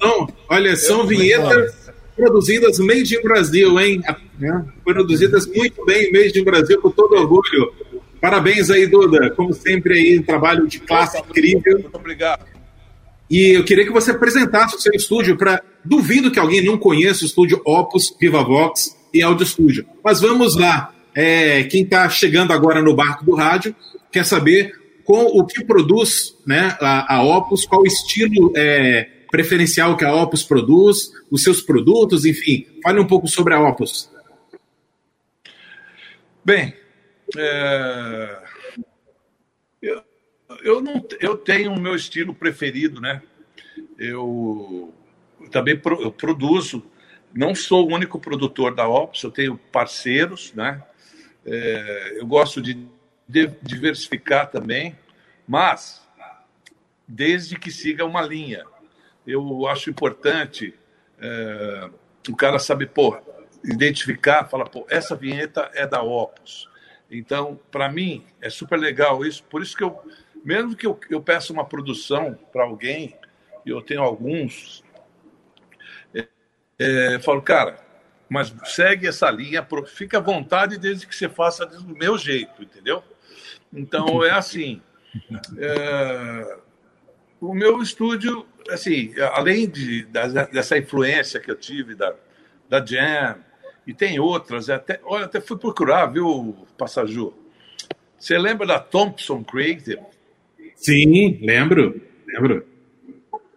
São, 0.00 0.26
olha, 0.48 0.74
são 0.76 1.06
vinhetas 1.06 1.77
produzidas 2.18 2.78
made 2.80 3.16
in 3.16 3.22
Brasil, 3.22 3.78
hein? 3.78 4.02
Né? 4.38 4.64
Produzidas 4.84 5.46
muito 5.46 5.84
bem, 5.86 6.10
made 6.12 6.38
in 6.38 6.42
Brasil, 6.44 6.80
com 6.80 6.90
todo 6.90 7.14
orgulho. 7.14 7.72
Parabéns 8.20 8.68
aí, 8.68 8.86
Duda. 8.86 9.30
Como 9.30 9.54
sempre 9.54 9.94
aí, 9.94 10.18
um 10.18 10.22
trabalho 10.22 10.66
de 10.66 10.80
classe 10.80 11.16
incrível. 11.18 11.78
Muito 11.78 11.94
obrigado. 11.94 12.44
E 13.30 13.56
eu 13.56 13.64
queria 13.64 13.84
que 13.84 13.92
você 13.92 14.10
apresentasse 14.10 14.74
o 14.74 14.80
seu 14.80 14.92
estúdio 14.92 15.36
para. 15.36 15.62
Duvido 15.84 16.30
que 16.30 16.38
alguém 16.38 16.62
não 16.62 16.76
conheça 16.76 17.22
o 17.22 17.26
estúdio 17.26 17.62
Opus, 17.64 18.14
Viva 18.20 18.42
Vox 18.42 18.96
e 19.14 19.22
Audio 19.22 19.46
Studio. 19.46 19.86
Mas 20.04 20.20
vamos 20.20 20.56
lá. 20.56 20.92
É, 21.14 21.62
quem 21.64 21.84
está 21.84 22.08
chegando 22.08 22.52
agora 22.52 22.82
no 22.82 22.94
barco 22.94 23.24
do 23.24 23.34
rádio 23.34 23.74
quer 24.10 24.24
saber 24.24 24.72
com 25.04 25.24
o 25.24 25.46
que 25.46 25.64
produz 25.64 26.36
né, 26.46 26.76
a, 26.80 27.16
a 27.16 27.22
Opus, 27.22 27.64
qual 27.64 27.86
estilo 27.86 28.52
é, 28.54 29.08
preferencial 29.30 29.96
que 29.96 30.04
a 30.04 30.14
Opus 30.14 30.42
produz, 30.42 31.12
os 31.30 31.42
seus 31.42 31.60
produtos, 31.60 32.24
enfim. 32.24 32.66
Fale 32.82 33.00
um 33.00 33.06
pouco 33.06 33.28
sobre 33.28 33.54
a 33.54 33.60
Opus. 33.60 34.10
Bem, 36.44 36.74
é... 37.36 38.42
eu, 39.82 40.02
eu, 40.62 40.80
não, 40.80 41.04
eu 41.20 41.36
tenho 41.36 41.72
o 41.72 41.80
meu 41.80 41.94
estilo 41.94 42.34
preferido, 42.34 43.00
né? 43.00 43.22
Eu 43.98 44.94
também 45.50 45.78
pro, 45.78 46.00
eu 46.00 46.10
produzo, 46.10 46.84
não 47.34 47.54
sou 47.54 47.88
o 47.88 47.94
único 47.94 48.18
produtor 48.18 48.74
da 48.74 48.88
Opus, 48.88 49.22
eu 49.22 49.30
tenho 49.30 49.58
parceiros, 49.70 50.52
né? 50.54 50.82
É, 51.44 52.16
eu 52.18 52.26
gosto 52.26 52.60
de, 52.60 52.86
de 53.28 53.46
diversificar 53.62 54.50
também, 54.50 54.96
mas 55.46 56.06
desde 57.06 57.58
que 57.58 57.70
siga 57.70 58.04
uma 58.04 58.20
linha 58.20 58.64
eu 59.28 59.66
acho 59.66 59.90
importante 59.90 60.74
é, 61.20 61.90
o 62.28 62.34
cara 62.34 62.58
saber, 62.58 62.88
pô, 62.88 63.16
identificar, 63.62 64.48
falar, 64.48 64.68
pô, 64.68 64.86
essa 64.88 65.14
vinheta 65.14 65.70
é 65.74 65.86
da 65.86 66.02
Opus. 66.02 66.68
Então, 67.10 67.58
para 67.70 67.90
mim, 67.90 68.24
é 68.40 68.48
super 68.48 68.78
legal 68.78 69.24
isso. 69.24 69.44
Por 69.44 69.62
isso 69.62 69.76
que 69.76 69.84
eu, 69.84 70.00
mesmo 70.44 70.74
que 70.74 70.86
eu, 70.86 70.98
eu 71.10 71.20
peça 71.20 71.52
uma 71.52 71.64
produção 71.64 72.38
para 72.52 72.64
alguém, 72.64 73.14
e 73.66 73.70
eu 73.70 73.82
tenho 73.82 74.02
alguns, 74.02 74.82
é, 76.14 76.26
é, 76.78 77.18
falo, 77.18 77.42
cara, 77.42 77.78
mas 78.28 78.54
segue 78.64 79.06
essa 79.06 79.30
linha, 79.30 79.66
fica 79.86 80.18
à 80.18 80.20
vontade 80.20 80.78
desde 80.78 81.06
que 81.06 81.14
você 81.14 81.28
faça 81.28 81.66
do 81.66 81.94
meu 81.94 82.16
jeito, 82.16 82.62
entendeu? 82.62 83.02
Então, 83.72 84.24
é 84.24 84.30
assim. 84.30 84.80
É, 85.58 86.58
o 87.40 87.54
meu 87.54 87.80
estúdio 87.82 88.46
assim, 88.70 89.14
além 89.32 89.68
de, 89.68 90.06
dessa 90.52 90.76
influência 90.76 91.40
que 91.40 91.50
eu 91.50 91.56
tive 91.56 91.94
da, 91.94 92.14
da 92.68 92.84
Jam, 92.84 93.36
e 93.86 93.94
tem 93.94 94.20
outras, 94.20 94.68
até, 94.68 95.00
olha, 95.02 95.24
até 95.24 95.40
fui 95.40 95.56
procurar, 95.56 96.06
viu, 96.06 96.66
Passaju? 96.76 97.32
Você 98.18 98.36
lembra 98.36 98.66
da 98.66 98.78
Thompson 98.78 99.42
Creative? 99.42 100.00
Sim, 100.74 101.38
lembro, 101.40 102.00
lembro. 102.26 102.66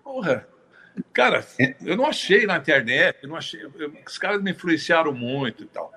Porra, 0.01 0.47
cara, 1.11 1.45
é. 1.59 1.75
eu 1.83 1.97
não 1.97 2.05
achei 2.05 2.45
na 2.45 2.57
internet, 2.57 3.27
não 3.27 3.35
achei, 3.35 3.61
eu, 3.61 3.93
os 4.07 4.17
caras 4.17 4.41
me 4.41 4.51
influenciaram 4.51 5.13
muito 5.13 5.63
e 5.63 5.67
tal. 5.67 5.91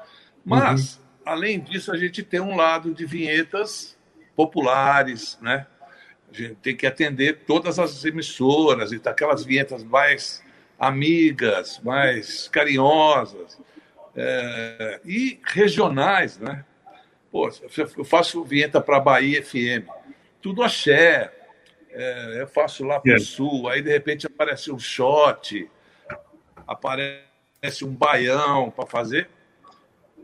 Mas, 0.45 0.97
uhum. 0.97 1.03
além 1.27 1.61
disso, 1.61 1.93
a 1.93 1.97
gente 1.97 2.23
tem 2.23 2.41
um 2.41 2.57
lado 2.57 2.93
de 2.93 3.07
vinhetas 3.07 3.97
populares, 4.35 5.39
né? 5.41 5.67
Gente 6.35 6.57
tem 6.57 6.77
que 6.77 6.85
atender 6.85 7.45
todas 7.47 7.79
as 7.79 8.05
emissoras 8.05 8.91
e 8.91 8.99
tá 8.99 9.11
aquelas 9.11 9.45
vinhetas 9.45 9.85
mais 9.85 10.43
amigas, 10.77 11.79
mais 11.79 12.49
carinhosas 12.49 13.57
é, 14.17 15.01
e 15.05 15.39
regionais, 15.45 16.37
né? 16.41 16.65
Pô, 17.31 17.49
eu 17.97 18.05
faço 18.05 18.43
vinheta 18.43 18.81
para 18.81 18.99
Bahia 18.99 19.41
FM, 19.45 19.89
tudo 20.43 20.65
axé. 20.65 21.33
É, 21.91 22.41
eu 22.41 22.49
faço 22.49 22.85
lá 22.85 22.99
para 22.99 23.15
o 23.15 23.21
sul, 23.21 23.69
aí 23.69 23.81
de 23.81 23.93
repente 23.93 24.27
aparece 24.27 24.73
um 24.73 24.79
shot, 24.79 25.71
aparece 26.67 27.85
um 27.85 27.95
baião 27.95 28.73
para 28.73 28.87
fazer. 28.87 29.31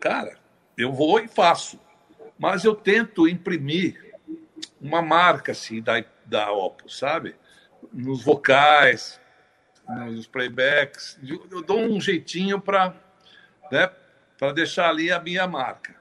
Cara, 0.01 0.37
eu 0.77 0.93
vou 0.93 1.21
e 1.21 1.29
faço. 1.29 1.79
Mas 2.37 2.65
eu 2.65 2.75
tento 2.75 3.29
imprimir 3.29 4.10
uma 4.81 5.03
marca 5.03 5.53
assim 5.53 5.83
da, 5.83 6.03
da 6.25 6.51
Opus, 6.53 6.99
sabe? 6.99 7.35
Nos 7.93 8.23
vocais, 8.23 9.21
nos 9.89 10.27
playbacks, 10.27 11.19
eu 11.51 11.63
dou 11.63 11.81
um 11.81 12.01
jeitinho 12.01 12.61
para 12.61 12.95
né, 13.71 13.91
para 14.39 14.53
deixar 14.53 14.89
ali 14.89 15.13
a 15.13 15.21
minha 15.21 15.47
marca. 15.47 15.95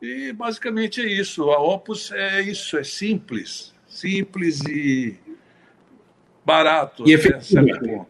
E 0.00 0.32
basicamente 0.32 1.00
é 1.00 1.06
isso. 1.06 1.50
A 1.50 1.58
Opus 1.58 2.12
é 2.12 2.40
isso, 2.42 2.76
é 2.76 2.84
simples. 2.84 3.74
Simples 3.88 4.60
e 4.68 5.18
barato. 6.44 7.08
E 7.08 7.14
efetivo. 7.14 8.06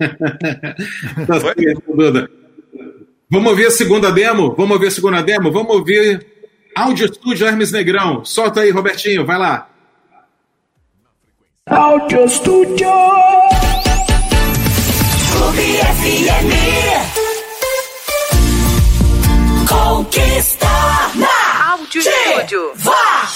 tá 1.26 1.40
certo, 1.40 1.94
Duda. 1.94 2.30
Vamos 3.28 3.50
ouvir 3.50 3.66
a 3.66 3.70
segunda 3.70 4.10
demo? 4.10 4.54
Vamos 4.54 4.72
ouvir 4.72 4.86
a 4.86 4.90
segunda 4.90 5.22
demo? 5.22 5.52
Vamos 5.52 5.74
ouvir 5.76 6.26
Áudio 6.80 7.04
Estúdio 7.04 7.46
Hermes 7.46 7.70
Negrão. 7.72 8.24
Solta 8.24 8.60
aí, 8.60 8.70
Robertinho, 8.70 9.26
vai 9.26 9.36
lá. 9.38 9.68
Áudio 11.68 12.24
Estúdio. 12.24 12.88
Clube 15.30 15.76
FM. 15.98 16.48
Conquista 19.68 20.66
na 21.16 21.72
Áudio 21.72 22.00
Estúdio. 22.00 22.72
Vá! 22.76 23.28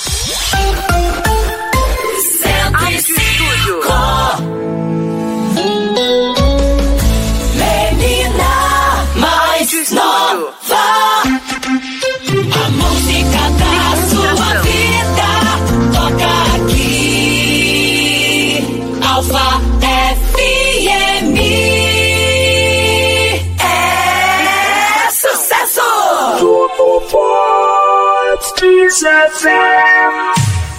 Áudio 2.73 2.97
Estúdio. 2.99 4.74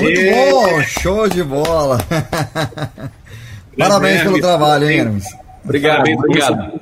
Muito 0.00 0.20
bom, 0.30 0.82
show 0.82 1.28
de 1.28 1.42
bola. 1.42 1.98
Parabéns 3.76 4.22
pelo 4.22 4.40
trabalho, 4.40 4.90
hein, 4.90 4.98
Hermes? 4.98 5.24
Obrigado, 5.64 6.08
obrigado. 6.10 6.80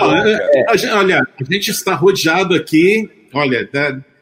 olha, 0.00 1.22
a 1.40 1.44
gente 1.52 1.70
está 1.70 1.94
rodeado 1.94 2.54
aqui, 2.54 3.08
olha, 3.32 3.68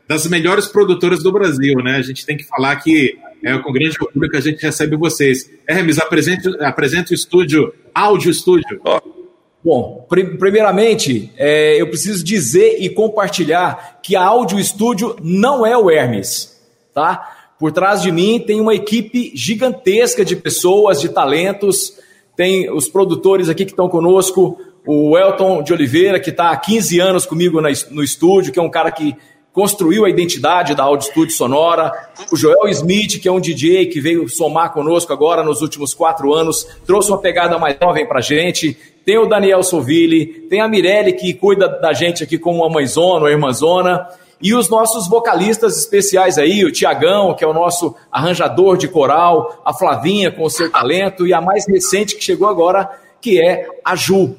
das 0.06 0.26
melhores 0.26 0.66
produtoras 0.66 1.22
do 1.22 1.32
Brasil, 1.32 1.74
né? 1.82 1.96
A 1.96 2.02
gente 2.02 2.24
tem 2.24 2.36
que 2.36 2.44
falar 2.44 2.76
que 2.76 3.18
é 3.42 3.58
com 3.58 3.72
grande 3.72 3.96
orgulho 4.00 4.30
que 4.30 4.36
a 4.36 4.40
gente 4.40 4.62
recebe 4.62 4.96
vocês. 4.96 5.50
Hermes, 5.68 5.98
apresente, 5.98 6.48
apresente 6.60 7.12
o 7.12 7.14
estúdio, 7.14 7.74
áudio 7.94 8.30
estúdio. 8.30 8.80
Bom, 9.64 10.06
primeiramente, 10.38 11.32
é, 11.38 11.80
eu 11.80 11.86
preciso 11.88 12.22
dizer 12.22 12.76
e 12.80 12.90
compartilhar 12.90 13.98
que 14.02 14.14
a 14.14 14.22
Áudio 14.22 14.58
Estúdio 14.58 15.16
não 15.22 15.64
é 15.64 15.74
o 15.74 15.90
Hermes, 15.90 16.60
tá? 16.92 17.43
Por 17.58 17.72
trás 17.72 18.02
de 18.02 18.10
mim 18.10 18.40
tem 18.40 18.60
uma 18.60 18.74
equipe 18.74 19.32
gigantesca 19.34 20.24
de 20.24 20.36
pessoas, 20.36 21.00
de 21.00 21.08
talentos. 21.08 21.98
Tem 22.36 22.70
os 22.70 22.88
produtores 22.88 23.48
aqui 23.48 23.64
que 23.64 23.70
estão 23.70 23.88
conosco, 23.88 24.58
o 24.86 25.16
Elton 25.16 25.62
de 25.62 25.72
Oliveira, 25.72 26.20
que 26.20 26.30
está 26.30 26.50
há 26.50 26.56
15 26.56 27.00
anos 27.00 27.26
comigo 27.26 27.60
no 27.60 28.02
estúdio, 28.02 28.52
que 28.52 28.58
é 28.58 28.62
um 28.62 28.70
cara 28.70 28.90
que 28.90 29.16
construiu 29.54 30.04
a 30.04 30.10
identidade 30.10 30.74
da 30.74 30.82
Audio 30.82 31.06
Studio 31.06 31.32
Sonora. 31.32 31.92
O 32.32 32.36
Joel 32.36 32.68
Smith, 32.70 33.20
que 33.20 33.28
é 33.28 33.32
um 33.32 33.40
DJ 33.40 33.86
que 33.86 34.00
veio 34.00 34.28
somar 34.28 34.72
conosco 34.72 35.12
agora 35.12 35.44
nos 35.44 35.62
últimos 35.62 35.94
quatro 35.94 36.34
anos, 36.34 36.66
trouxe 36.84 37.10
uma 37.10 37.18
pegada 37.18 37.56
mais 37.56 37.76
jovem 37.80 38.04
para 38.04 38.20
gente. 38.20 38.76
Tem 39.04 39.16
o 39.16 39.26
Daniel 39.26 39.62
Soville, 39.62 40.26
tem 40.50 40.60
a 40.60 40.66
Mirelle, 40.66 41.12
que 41.12 41.32
cuida 41.34 41.68
da 41.68 41.92
gente 41.92 42.24
aqui 42.24 42.36
como 42.36 42.58
uma 42.58 42.68
mãezona 42.68 43.26
ou 43.26 43.30
irmãzona. 43.30 44.08
E 44.44 44.54
os 44.54 44.68
nossos 44.68 45.08
vocalistas 45.08 45.78
especiais 45.78 46.36
aí, 46.36 46.66
o 46.66 46.70
Tiagão, 46.70 47.32
que 47.32 47.42
é 47.42 47.46
o 47.46 47.54
nosso 47.54 47.96
arranjador 48.12 48.76
de 48.76 48.86
coral, 48.86 49.62
a 49.64 49.72
Flavinha 49.72 50.30
com 50.30 50.44
o 50.44 50.50
seu 50.50 50.70
talento, 50.70 51.26
e 51.26 51.32
a 51.32 51.40
mais 51.40 51.66
recente 51.66 52.14
que 52.14 52.22
chegou 52.22 52.46
agora, 52.46 52.90
que 53.22 53.40
é 53.40 53.66
a 53.82 53.96
Ju. 53.96 54.36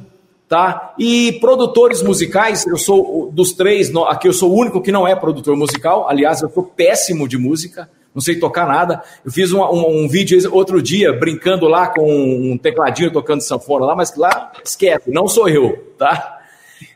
Tá? 0.48 0.94
E 1.00 1.32
produtores 1.42 2.04
musicais, 2.04 2.68
eu 2.68 2.78
sou 2.78 3.32
dos 3.32 3.54
três, 3.54 3.92
aqui 4.08 4.28
eu 4.28 4.34
sou 4.34 4.52
o 4.52 4.56
único 4.56 4.80
que 4.80 4.92
não 4.92 5.08
é 5.08 5.16
produtor 5.16 5.58
musical, 5.58 6.08
aliás, 6.08 6.40
eu 6.44 6.52
sou 6.52 6.62
péssimo 6.62 7.28
de 7.28 7.40
música, 7.40 7.90
não 8.14 8.22
sei 8.22 8.36
tocar 8.36 8.68
nada. 8.68 9.02
Eu 9.26 9.32
fiz 9.32 9.52
um, 9.52 9.60
um, 9.60 10.04
um, 10.04 10.08
vídeo 10.08 10.54
outro 10.54 10.84
dia 10.84 11.14
brincando 11.14 11.68
lá 11.68 11.88
com 11.88 12.06
um 12.08 12.60
tecladinho 12.60 13.12
tocando 13.12 13.42
sanfona 13.42 13.88
lá, 13.88 13.96
mas 13.96 14.16
lá 14.16 14.52
esquece, 14.64 15.10
não 15.10 15.28
sou 15.28 15.50
eu, 15.50 15.94
tá? 15.98 16.42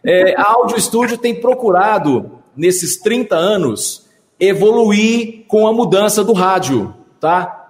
É, 0.06 0.36
a 0.40 0.52
Audio 0.52 0.80
Studio 0.80 1.18
tem 1.18 1.34
procurado 1.34 2.39
nesses 2.60 2.98
30 2.98 3.38
anos, 3.38 4.06
evoluir 4.38 5.46
com 5.48 5.66
a 5.66 5.72
mudança 5.72 6.26
do 6.26 6.34
rádio, 6.34 6.94
tá? 7.20 7.70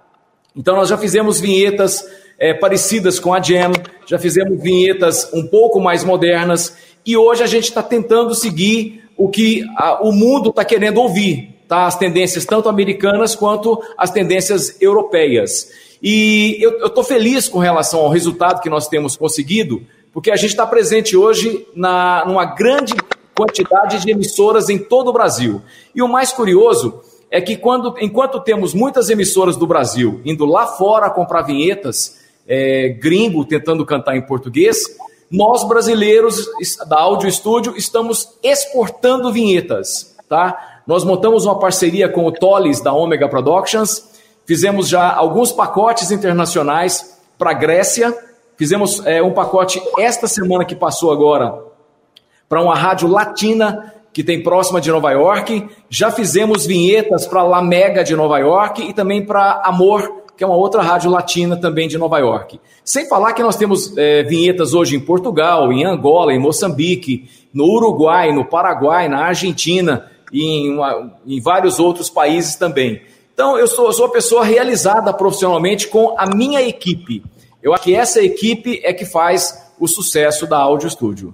Então 0.54 0.74
nós 0.74 0.88
já 0.88 0.98
fizemos 0.98 1.40
vinhetas 1.40 2.04
é, 2.36 2.52
parecidas 2.52 3.20
com 3.20 3.32
a 3.32 3.40
Jam, 3.40 3.70
já 4.04 4.18
fizemos 4.18 4.60
vinhetas 4.60 5.30
um 5.32 5.46
pouco 5.46 5.80
mais 5.80 6.02
modernas 6.02 6.76
e 7.06 7.16
hoje 7.16 7.44
a 7.44 7.46
gente 7.46 7.64
está 7.64 7.84
tentando 7.84 8.34
seguir 8.34 9.04
o 9.16 9.28
que 9.28 9.64
a, 9.76 10.02
o 10.02 10.10
mundo 10.10 10.50
está 10.50 10.64
querendo 10.64 11.00
ouvir, 11.00 11.54
tá? 11.68 11.86
As 11.86 11.96
tendências 11.96 12.44
tanto 12.44 12.68
americanas 12.68 13.36
quanto 13.36 13.80
as 13.96 14.10
tendências 14.10 14.76
europeias. 14.82 15.70
E 16.02 16.58
eu 16.60 16.86
estou 16.86 17.04
feliz 17.04 17.48
com 17.48 17.60
relação 17.60 18.00
ao 18.00 18.08
resultado 18.08 18.60
que 18.60 18.68
nós 18.68 18.88
temos 18.88 19.14
conseguido, 19.14 19.86
porque 20.12 20.32
a 20.32 20.36
gente 20.36 20.50
está 20.50 20.66
presente 20.66 21.16
hoje 21.16 21.64
na, 21.76 22.24
numa 22.26 22.44
grande 22.44 22.94
quantidade 23.40 23.98
de 24.00 24.10
emissoras 24.10 24.68
em 24.68 24.76
todo 24.76 25.08
o 25.08 25.12
Brasil. 25.14 25.62
E 25.94 26.02
o 26.02 26.08
mais 26.08 26.30
curioso 26.30 27.00
é 27.30 27.40
que 27.40 27.56
quando, 27.56 27.94
enquanto 27.98 28.38
temos 28.38 28.74
muitas 28.74 29.08
emissoras 29.08 29.56
do 29.56 29.66
Brasil 29.66 30.20
indo 30.26 30.44
lá 30.44 30.66
fora 30.66 31.08
comprar 31.08 31.40
vinhetas, 31.40 32.18
é, 32.46 32.90
gringo 33.00 33.42
tentando 33.46 33.86
cantar 33.86 34.14
em 34.14 34.20
português, 34.20 34.76
nós 35.30 35.66
brasileiros 35.66 36.46
da 36.86 37.00
Áudio 37.00 37.28
Estúdio 37.28 37.74
estamos 37.76 38.28
exportando 38.42 39.32
vinhetas, 39.32 40.14
tá? 40.28 40.82
Nós 40.86 41.02
montamos 41.02 41.46
uma 41.46 41.58
parceria 41.58 42.10
com 42.10 42.26
o 42.26 42.32
Tolis 42.32 42.82
da 42.82 42.92
Omega 42.92 43.26
Productions, 43.26 44.10
fizemos 44.44 44.86
já 44.86 45.14
alguns 45.14 45.50
pacotes 45.50 46.10
internacionais 46.10 47.18
para 47.38 47.52
a 47.52 47.54
Grécia, 47.54 48.14
fizemos 48.58 49.06
é, 49.06 49.22
um 49.22 49.32
pacote 49.32 49.80
esta 49.98 50.28
semana 50.28 50.64
que 50.64 50.74
passou 50.74 51.10
agora 51.10 51.69
para 52.50 52.60
uma 52.60 52.74
rádio 52.74 53.06
latina 53.06 53.94
que 54.12 54.24
tem 54.24 54.42
próxima 54.42 54.80
de 54.80 54.90
Nova 54.90 55.12
York. 55.12 55.68
Já 55.88 56.10
fizemos 56.10 56.66
vinhetas 56.66 57.24
para 57.24 57.44
La 57.44 57.62
Mega 57.62 58.02
de 58.02 58.16
Nova 58.16 58.38
York 58.40 58.82
e 58.82 58.92
também 58.92 59.24
para 59.24 59.62
Amor, 59.64 60.24
que 60.36 60.42
é 60.42 60.46
uma 60.48 60.56
outra 60.56 60.82
rádio 60.82 61.12
latina 61.12 61.56
também 61.56 61.86
de 61.86 61.96
Nova 61.96 62.18
York. 62.18 62.60
Sem 62.84 63.08
falar 63.08 63.34
que 63.34 63.42
nós 63.42 63.54
temos 63.54 63.96
é, 63.96 64.24
vinhetas 64.24 64.74
hoje 64.74 64.96
em 64.96 65.00
Portugal, 65.00 65.72
em 65.72 65.84
Angola, 65.84 66.34
em 66.34 66.40
Moçambique, 66.40 67.30
no 67.54 67.66
Uruguai, 67.66 68.32
no 68.32 68.44
Paraguai, 68.44 69.08
na 69.08 69.26
Argentina 69.26 70.10
e 70.32 70.42
em, 70.42 70.74
uma, 70.74 71.12
em 71.24 71.40
vários 71.40 71.78
outros 71.78 72.10
países 72.10 72.56
também. 72.56 73.00
Então, 73.32 73.56
eu 73.56 73.68
sou, 73.68 73.86
eu 73.86 73.92
sou 73.92 74.06
uma 74.06 74.12
pessoa 74.12 74.44
realizada 74.44 75.12
profissionalmente 75.12 75.86
com 75.86 76.16
a 76.18 76.26
minha 76.26 76.60
equipe. 76.60 77.22
Eu 77.62 77.72
acho 77.72 77.84
que 77.84 77.94
essa 77.94 78.20
equipe 78.20 78.80
é 78.82 78.92
que 78.92 79.04
faz 79.04 79.70
o 79.78 79.86
sucesso 79.86 80.48
da 80.48 80.58
Áudio 80.58 80.90
Studio. 80.90 81.32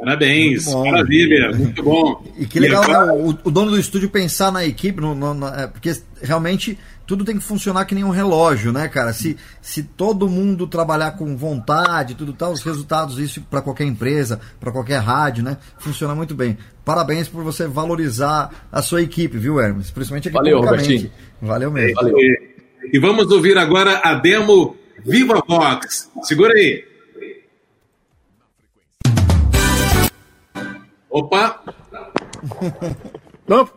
Parabéns, 0.00 0.66
maravilha, 0.72 1.52
muito 1.52 1.82
bom. 1.82 2.24
E 2.38 2.46
que 2.46 2.58
legal 2.58 2.88
né, 2.88 3.12
o, 3.12 3.36
o, 3.44 3.50
dono 3.50 3.70
do 3.70 3.78
estúdio 3.78 4.08
pensar 4.08 4.50
na 4.50 4.64
equipe, 4.64 4.98
no, 5.00 5.14
no, 5.14 5.34
no, 5.34 5.46
é, 5.46 5.66
porque 5.66 5.94
realmente 6.22 6.78
tudo 7.06 7.22
tem 7.22 7.36
que 7.36 7.42
funcionar 7.42 7.84
que 7.84 7.94
nem 7.94 8.02
um 8.02 8.10
relógio, 8.10 8.72
né, 8.72 8.88
cara? 8.88 9.12
Se, 9.12 9.36
se 9.60 9.82
todo 9.82 10.28
mundo 10.28 10.66
trabalhar 10.66 11.12
com 11.12 11.36
vontade, 11.36 12.14
tudo 12.14 12.32
tal, 12.32 12.52
os 12.52 12.62
resultados, 12.62 13.18
isso 13.18 13.42
para 13.42 13.60
qualquer 13.60 13.84
empresa, 13.84 14.40
para 14.58 14.72
qualquer 14.72 15.00
rádio, 15.00 15.44
né, 15.44 15.58
funciona 15.78 16.14
muito 16.14 16.34
bem. 16.34 16.56
Parabéns 16.82 17.28
por 17.28 17.44
você 17.44 17.66
valorizar 17.66 18.68
a 18.72 18.80
sua 18.80 19.02
equipe, 19.02 19.36
viu, 19.36 19.60
Hermes? 19.60 19.90
Principalmente 19.90 20.28
aqui 20.28 20.36
Valeu, 20.36 20.60
Robertinho. 20.60 21.10
Valeu 21.42 21.70
mesmo. 21.70 21.94
Valeu. 21.94 22.16
E 22.92 22.98
vamos 22.98 23.30
ouvir 23.30 23.58
agora 23.58 24.00
a 24.02 24.14
demo 24.14 24.76
Viva 25.04 25.42
Vox. 25.46 26.10
Segura 26.22 26.54
aí. 26.54 26.89
Opa! 31.10 31.60
Não? 33.48 33.68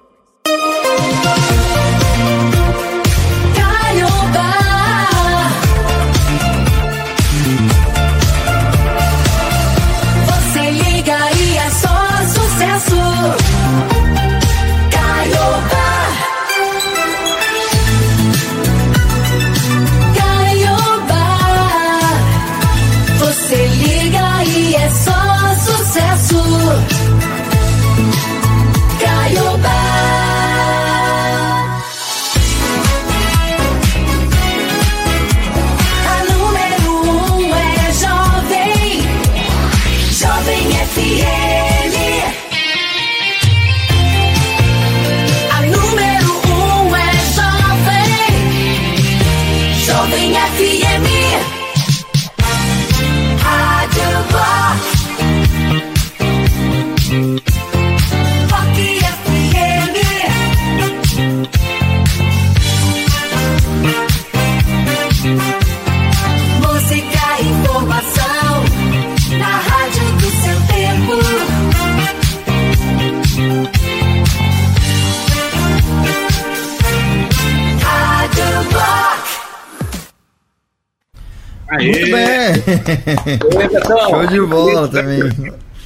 Aê, 81.80 81.88
Muito 81.88 82.12
bem. 82.12 83.80
Show 84.10 84.28
de 84.28 84.42
bola 84.42 84.88
também. 84.88 85.20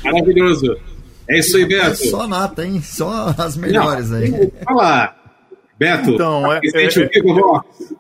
maravilhoso. 0.03 0.77
É 1.29 1.39
isso 1.39 1.57
aí, 1.57 1.65
Beto. 1.65 1.95
Só 2.09 2.27
nata, 2.27 2.65
hein? 2.65 2.81
Só 2.81 3.33
as 3.37 3.57
melhores 3.57 4.11
aí. 4.11 4.31
Olha 4.67 4.75
lá. 4.77 5.15
Beto, 5.77 6.11
Então, 6.11 6.51
é- 6.53 6.59
é- 6.63 6.89
Vivo 6.89 7.35
Vox. 7.35 7.93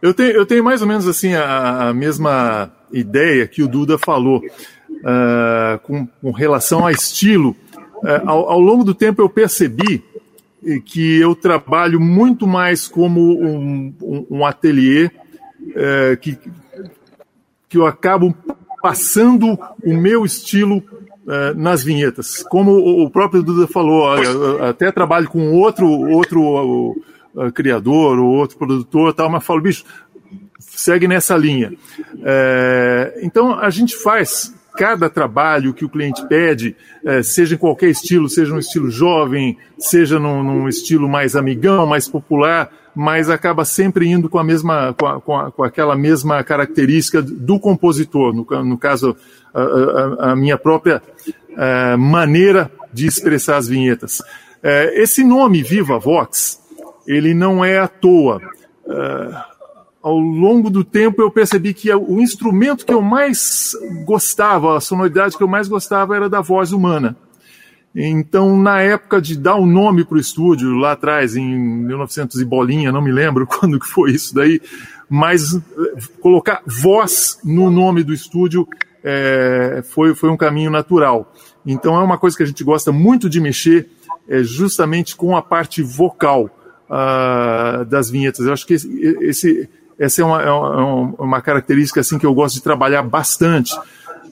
Eu 0.00 0.12
tenho, 0.12 0.30
eu 0.32 0.44
tenho 0.44 0.64
mais 0.64 0.82
ou 0.82 0.88
menos 0.88 1.06
assim 1.06 1.32
a, 1.34 1.88
a 1.90 1.94
mesma 1.94 2.72
ideia 2.92 3.46
que 3.46 3.62
o 3.62 3.68
Duda 3.68 3.96
falou 3.96 4.42
ah, 5.04 5.78
com, 5.84 6.06
com 6.06 6.30
relação 6.32 6.84
a 6.84 6.90
estilo. 6.90 7.56
Ah, 8.04 8.22
ao, 8.26 8.50
ao 8.50 8.60
longo 8.60 8.82
do 8.84 8.94
tempo 8.94 9.22
eu 9.22 9.28
percebi 9.28 10.02
eh, 10.66 10.80
que 10.84 11.20
eu 11.20 11.36
trabalho 11.36 12.00
muito 12.00 12.48
mais 12.48 12.88
como 12.88 13.20
um, 13.40 13.94
um, 14.02 14.26
um 14.28 14.44
ateliê 14.44 15.08
eh, 15.74 16.18
que, 16.20 16.38
que 17.68 17.78
eu 17.78 17.86
acabo 17.86 18.34
passando 18.82 19.58
o 19.84 19.94
meu 19.94 20.24
estilo 20.24 20.82
eh, 21.28 21.54
nas 21.54 21.82
vinhetas. 21.82 22.42
Como 22.44 22.72
o 22.72 23.10
próprio 23.10 23.42
Duda 23.42 23.66
falou, 23.66 24.12
até 24.60 24.90
trabalho 24.90 25.28
com 25.28 25.52
outro 25.52 25.88
outro 25.88 26.96
criador 27.54 28.18
ou 28.18 28.26
outro 28.34 28.58
produtor, 28.58 29.14
tal, 29.14 29.30
mas 29.30 29.44
falo, 29.44 29.62
bicho, 29.62 29.84
segue 30.76 31.06
nessa 31.06 31.36
linha. 31.36 31.72
Eh, 32.24 33.20
então 33.22 33.58
a 33.58 33.70
gente 33.70 33.96
faz 33.96 34.54
cada 34.76 35.10
trabalho 35.10 35.74
que 35.74 35.84
o 35.84 35.88
cliente 35.88 36.26
pede, 36.26 36.74
eh, 37.04 37.22
seja 37.22 37.54
em 37.54 37.58
qualquer 37.58 37.90
estilo, 37.90 38.28
seja 38.28 38.54
um 38.54 38.58
estilo 38.58 38.90
jovem, 38.90 39.58
seja 39.78 40.18
num, 40.18 40.42
num 40.42 40.68
estilo 40.68 41.08
mais 41.08 41.36
amigão, 41.36 41.86
mais 41.86 42.08
popular, 42.08 42.70
mas 42.94 43.30
acaba 43.30 43.64
sempre 43.64 44.06
indo 44.08 44.28
com 44.28 44.38
a 44.38 44.44
mesma, 44.44 44.94
com, 44.98 45.06
a- 45.06 45.20
com 45.20 45.36
a- 45.38 45.50
com 45.50 45.64
aquela 45.64 45.96
mesma 45.96 46.42
característica 46.44 47.22
do 47.22 47.58
compositor, 47.58 48.32
no, 48.34 48.44
no 48.64 48.76
caso, 48.78 49.16
a, 49.54 50.30
a- 50.32 50.36
minha 50.36 50.58
própria 50.58 51.02
eh, 51.56 51.96
maneira 51.96 52.70
de 52.92 53.06
expressar 53.06 53.56
as 53.56 53.68
vinhetas. 53.68 54.22
Eh, 54.62 55.02
esse 55.02 55.24
nome 55.24 55.62
Viva 55.62 55.98
Vox, 55.98 56.60
ele 57.06 57.34
não 57.34 57.64
é 57.64 57.78
à 57.78 57.88
toa. 57.88 58.40
Eh, 58.86 59.34
ao 60.02 60.18
longo 60.18 60.68
do 60.68 60.82
tempo 60.82 61.22
eu 61.22 61.30
percebi 61.30 61.72
que 61.72 61.92
o 61.94 62.20
instrumento 62.20 62.84
que 62.84 62.92
eu 62.92 63.00
mais 63.00 63.72
gostava, 64.04 64.76
a 64.76 64.80
sonoridade 64.80 65.36
que 65.36 65.42
eu 65.42 65.48
mais 65.48 65.68
gostava 65.68 66.16
era 66.16 66.28
da 66.28 66.40
voz 66.40 66.72
humana. 66.72 67.16
Então, 67.94 68.56
na 68.56 68.80
época 68.80 69.20
de 69.20 69.36
dar 69.36 69.56
o 69.56 69.62
um 69.62 69.66
nome 69.66 70.04
para 70.04 70.16
o 70.16 70.20
estúdio, 70.20 70.72
lá 70.76 70.92
atrás, 70.92 71.36
em 71.36 71.44
1900 71.58 72.40
e 72.40 72.44
bolinha, 72.44 72.90
não 72.90 73.02
me 73.02 73.12
lembro 73.12 73.44
quando 73.48 73.78
que 73.78 73.86
foi 73.86 74.12
isso 74.12 74.34
daí, 74.34 74.60
mas 75.10 75.54
eh, 75.54 75.60
colocar 76.20 76.62
voz 76.66 77.38
no 77.44 77.70
nome 77.70 78.02
do 78.02 78.14
estúdio 78.14 78.66
eh, 79.04 79.82
foi, 79.90 80.14
foi 80.14 80.30
um 80.30 80.36
caminho 80.38 80.70
natural. 80.70 81.32
Então, 81.66 81.94
é 81.96 82.02
uma 82.02 82.16
coisa 82.16 82.36
que 82.36 82.42
a 82.42 82.46
gente 82.46 82.64
gosta 82.64 82.90
muito 82.90 83.28
de 83.28 83.40
mexer, 83.40 83.88
é 84.28 84.42
justamente 84.42 85.14
com 85.14 85.36
a 85.36 85.42
parte 85.42 85.82
vocal 85.82 86.48
ah, 86.88 87.84
das 87.88 88.10
vinhetas. 88.10 88.46
Eu 88.46 88.52
acho 88.52 88.66
que 88.66 88.74
esse, 88.74 88.88
esse- 89.20 89.68
essa 89.98 90.22
é 90.22 90.24
uma, 90.24 90.42
é 90.42 90.50
uma- 90.50 91.14
uma 91.18 91.40
característica 91.40 92.00
assim 92.00 92.18
que 92.18 92.26
eu 92.26 92.34
gosto 92.34 92.54
de 92.56 92.62
trabalhar 92.62 93.02
bastante. 93.02 93.72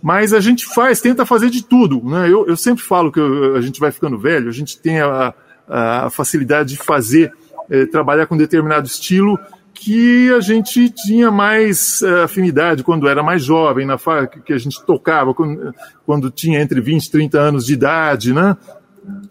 Mas 0.03 0.33
a 0.33 0.41
gente 0.41 0.67
faz, 0.67 1.01
tenta 1.01 1.27
fazer 1.27 1.51
de 1.51 1.63
tudo. 1.65 2.03
Né? 2.05 2.27
Eu, 2.29 2.47
eu 2.47 2.57
sempre 2.57 2.83
falo 2.83 3.13
que 3.13 3.21
a 3.57 3.61
gente 3.61 3.79
vai 3.81 3.91
ficando 3.93 4.19
velho, 4.19 4.49
a 4.49 4.53
gente 4.53 4.79
tem 4.81 5.01
a, 5.01 5.35
a 5.69 6.11
facilidade 6.11 6.71
de 6.71 6.77
fazer, 6.79 7.33
eh, 7.71 7.87
trabalhar 7.87 8.27
com 8.27 8.37
determinado 8.37 8.87
estilo 8.87 9.39
que 9.75 10.31
a 10.33 10.41
gente 10.41 10.91
tinha 10.91 11.31
mais 11.31 12.03
eh, 12.03 12.23
afinidade 12.25 12.83
quando 12.83 13.09
era 13.09 13.23
mais 13.23 13.43
jovem, 13.45 13.87
na 13.87 13.97
fa 13.99 14.27
que 14.27 14.53
a 14.53 14.59
gente 14.59 14.83
tocava, 14.85 15.33
quando, 15.35 15.75
quando 16.05 16.31
tinha 16.31 16.61
entre 16.61 16.81
20 16.81 17.05
e 17.07 17.11
30 17.11 17.39
anos 17.39 17.67
de 17.67 17.73
idade, 17.75 18.33
né? 18.35 18.57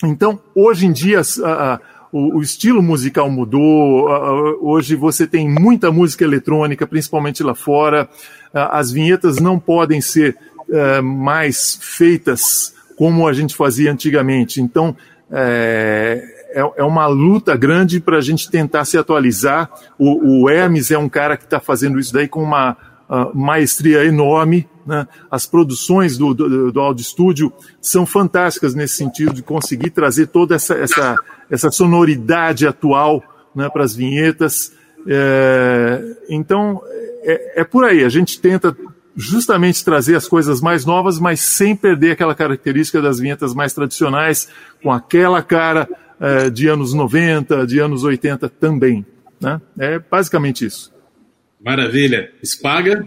Então, 0.04 0.40
hoje 0.56 0.86
em 0.88 0.92
dia, 0.92 1.22
a- 1.44 1.74
a- 1.74 1.80
o, 2.12 2.38
o 2.38 2.42
estilo 2.42 2.82
musical 2.82 3.30
mudou. 3.30 4.08
a- 4.08 4.56
hoje 4.62 4.96
você 4.96 5.28
tem 5.28 5.48
muita 5.48 5.92
música 5.92 6.24
eletrônica, 6.24 6.88
principalmente 6.88 7.44
lá 7.44 7.54
fora. 7.54 8.10
As 8.52 8.92
vinhetas 8.92 9.38
não 9.40 9.60
podem 9.60 10.02
ser 10.02 10.36
eh, 10.72 11.02
mais 11.02 11.78
feitas 11.82 12.74
como 12.96 13.28
a 13.28 13.34
gente 13.34 13.56
fazia 13.56 13.92
antigamente. 13.92 14.62
Então, 14.62 14.96
é, 15.32 16.22
é- 16.52 16.72
é 16.78 16.84
uma 16.84 17.08
luta 17.08 17.56
grande 17.56 18.00
para 18.00 18.18
a 18.18 18.22
gente 18.22 18.50
tentar 18.50 18.84
se 18.86 18.98
atualizar. 18.98 19.70
O, 19.98 20.44
o 20.44 20.50
Hermes 20.50 20.92
é 20.92 20.98
um 20.98 21.08
cara 21.08 21.38
que 21.38 21.44
está 21.46 21.60
fazendo 21.60 22.00
isso 22.00 22.12
daí 22.14 22.28
com 22.28 22.44
uma 22.44 22.76
ah, 23.08 23.30
maestria 23.34 24.04
enorme. 24.06 24.68
né? 24.86 25.08
As 25.32 25.46
produções 25.46 26.18
do, 26.18 26.34
do, 26.34 26.72
do 26.72 26.80
Audio 26.80 27.06
Studio 27.06 27.54
são 27.82 28.06
fantásticas 28.06 28.76
nesse 28.76 28.96
sentido 28.96 29.34
de 29.34 29.42
conseguir 29.42 29.92
trazer 29.92 30.28
toda 30.28 30.56
essa, 30.56 30.74
essa, 30.76 31.16
essa 31.50 31.72
sonoridade 31.72 32.68
atual 32.68 33.24
né, 33.56 33.70
para 33.70 33.84
as 33.84 33.96
vinhetas. 33.96 34.74
É, 35.08 36.18
então, 36.30 36.82
é, 37.24 37.62
é 37.62 37.64
por 37.64 37.86
aí. 37.86 38.04
A 38.04 38.10
gente 38.10 38.42
tenta 38.42 38.76
justamente 39.20 39.84
trazer 39.84 40.16
as 40.16 40.28
coisas 40.28 40.62
mais 40.62 40.86
novas, 40.86 41.20
mas 41.20 41.42
sem 41.42 41.76
perder 41.76 42.12
aquela 42.12 42.34
característica 42.34 43.02
das 43.02 43.20
vinhetas 43.20 43.54
mais 43.54 43.74
tradicionais, 43.74 44.48
com 44.82 44.90
aquela 44.92 45.44
cara 45.44 45.90
eh, 46.22 46.50
de 46.50 46.68
anos 46.68 46.94
90, 46.94 47.68
de 47.68 47.80
anos 47.80 48.06
80 48.06 48.48
também. 48.48 49.06
Né? 49.42 49.60
É 49.78 50.00
basicamente 50.00 50.66
isso. 50.66 50.94
Maravilha. 51.60 52.32
Espaga? 52.42 53.06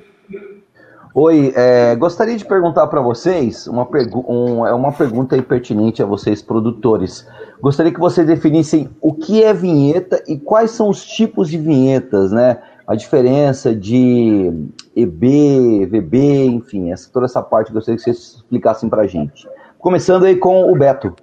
Oi, 1.15 1.53
é, 1.55 1.95
gostaria 1.97 2.37
de 2.37 2.45
perguntar 2.45 2.87
para 2.87 3.01
vocês 3.03 3.67
uma, 3.67 3.85
pergu 3.85 4.25
um, 4.27 4.67
é 4.67 4.73
uma 4.73 4.93
pergunta 4.93 5.35
aí 5.35 5.43
pertinente 5.43 6.03
a 6.03 6.07
vocês, 6.07 6.41
produtores. 6.41 7.27
Gostaria 7.61 7.93
que 7.93 8.01
vocês 8.01 8.27
definissem 8.27 8.89
o 9.01 9.13
que 9.13 9.43
é 9.43 9.53
vinheta 9.53 10.23
e 10.27 10.39
quais 10.39 10.71
são 10.71 10.89
os 10.89 11.05
tipos 11.05 11.51
de 11.51 11.59
vinhetas, 11.59 12.33
né? 12.33 12.59
A 12.87 12.95
diferença 12.95 13.75
de 13.75 14.51
EB, 14.97 15.87
VB, 15.87 16.45
enfim, 16.47 16.93
essa, 16.93 17.09
toda 17.13 17.27
essa 17.27 17.43
parte 17.43 17.73
gostaria 17.73 17.97
que 17.97 18.03
vocês 18.05 18.35
explicassem 18.37 18.89
para 18.89 19.03
a 19.03 19.07
gente. 19.07 19.47
Começando 19.79 20.25
aí 20.25 20.37
com 20.37 20.71
o 20.71 20.77
Beto. 20.77 21.15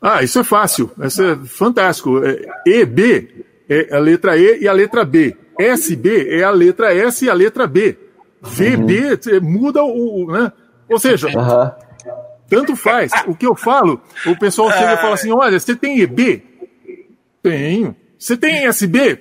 Ah, 0.00 0.22
isso 0.22 0.38
é 0.38 0.44
fácil, 0.44 0.90
isso 1.04 1.22
é 1.22 1.36
fantástico. 1.44 2.20
É, 2.24 2.42
EB 2.66 3.44
é 3.68 3.94
a 3.94 3.98
letra 3.98 4.36
E 4.36 4.62
e 4.62 4.68
a 4.68 4.72
letra 4.72 5.04
B. 5.04 5.36
SB 5.58 6.28
é 6.30 6.42
a 6.42 6.50
letra 6.50 6.94
S 6.94 7.24
e 7.24 7.30
a 7.30 7.34
letra 7.34 7.66
B. 7.66 7.96
VB 8.40 9.18
é, 9.30 9.40
muda 9.40 9.82
o. 9.84 10.24
o- 10.24 10.32
Né? 10.32 10.50
Ou 10.90 10.98
seja, 10.98 11.28
Aham. 11.38 11.72
tanto 12.48 12.74
faz. 12.74 13.12
O 13.28 13.34
que 13.36 13.46
eu 13.46 13.54
falo, 13.54 14.00
o 14.26 14.36
pessoal 14.36 14.70
chega 14.72 14.94
e 14.94 14.96
fala 14.96 15.14
assim: 15.14 15.30
olha, 15.30 15.60
você 15.60 15.76
tem 15.76 16.00
EB? 16.00 16.42
Tenho. 17.42 17.94
Você 18.18 18.36
tem 18.36 18.66
SB? 18.66 19.18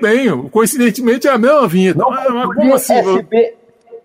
Tenho. 0.00 0.48
Coincidentemente 0.48 1.26
é 1.28 1.30
a 1.30 1.38
mesma 1.38 1.66
vinheta. 1.68 1.98
Não 1.98 2.12
Ah, 2.12 2.46
como 2.54 2.74
assim? 2.74 2.94
SB, 2.94 3.54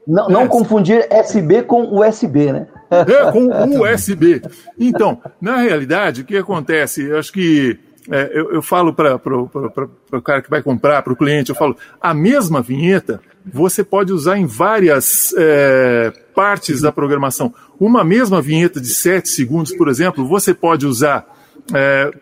não, 0.08 0.30
não 0.30 0.42
É. 0.42 0.48
confundir 0.48 1.08
SB 1.10 1.64
com 1.64 2.00
USB, 2.00 2.52
né? 2.52 2.68
É, 2.90 3.32
com 3.32 3.82
USB. 3.82 4.42
Então, 4.80 5.22
na 5.42 5.58
realidade, 5.58 6.22
o 6.22 6.26
que 6.26 6.38
acontece? 6.38 7.04
Eu 7.04 7.20
acho 7.20 7.32
que 7.34 7.78
é, 8.10 8.32
eu, 8.34 8.54
eu 8.54 8.62
falo 8.62 8.94
para 8.94 9.16
o 9.18 10.22
cara 10.24 10.42
que 10.42 10.50
vai 10.50 10.62
comprar, 10.62 11.02
para 11.02 11.12
o 11.12 11.16
cliente, 11.16 11.50
eu 11.50 11.56
falo, 11.56 11.76
a 12.00 12.14
mesma 12.14 12.62
vinheta 12.62 13.20
você 13.46 13.84
pode 13.84 14.14
usar 14.14 14.38
em 14.38 14.46
várias 14.46 15.34
é, 15.38 16.14
partes 16.34 16.82
da 16.82 16.92
programação. 16.92 17.54
Uma 17.80 18.04
mesma 18.04 18.42
vinheta 18.42 18.80
de 18.80 18.88
7 18.88 19.28
segundos, 19.28 19.74
por 19.76 19.90
exemplo, 19.90 20.26
você 20.26 20.54
pode 20.54 20.86
usar 20.86 21.26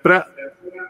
para 0.02 0.26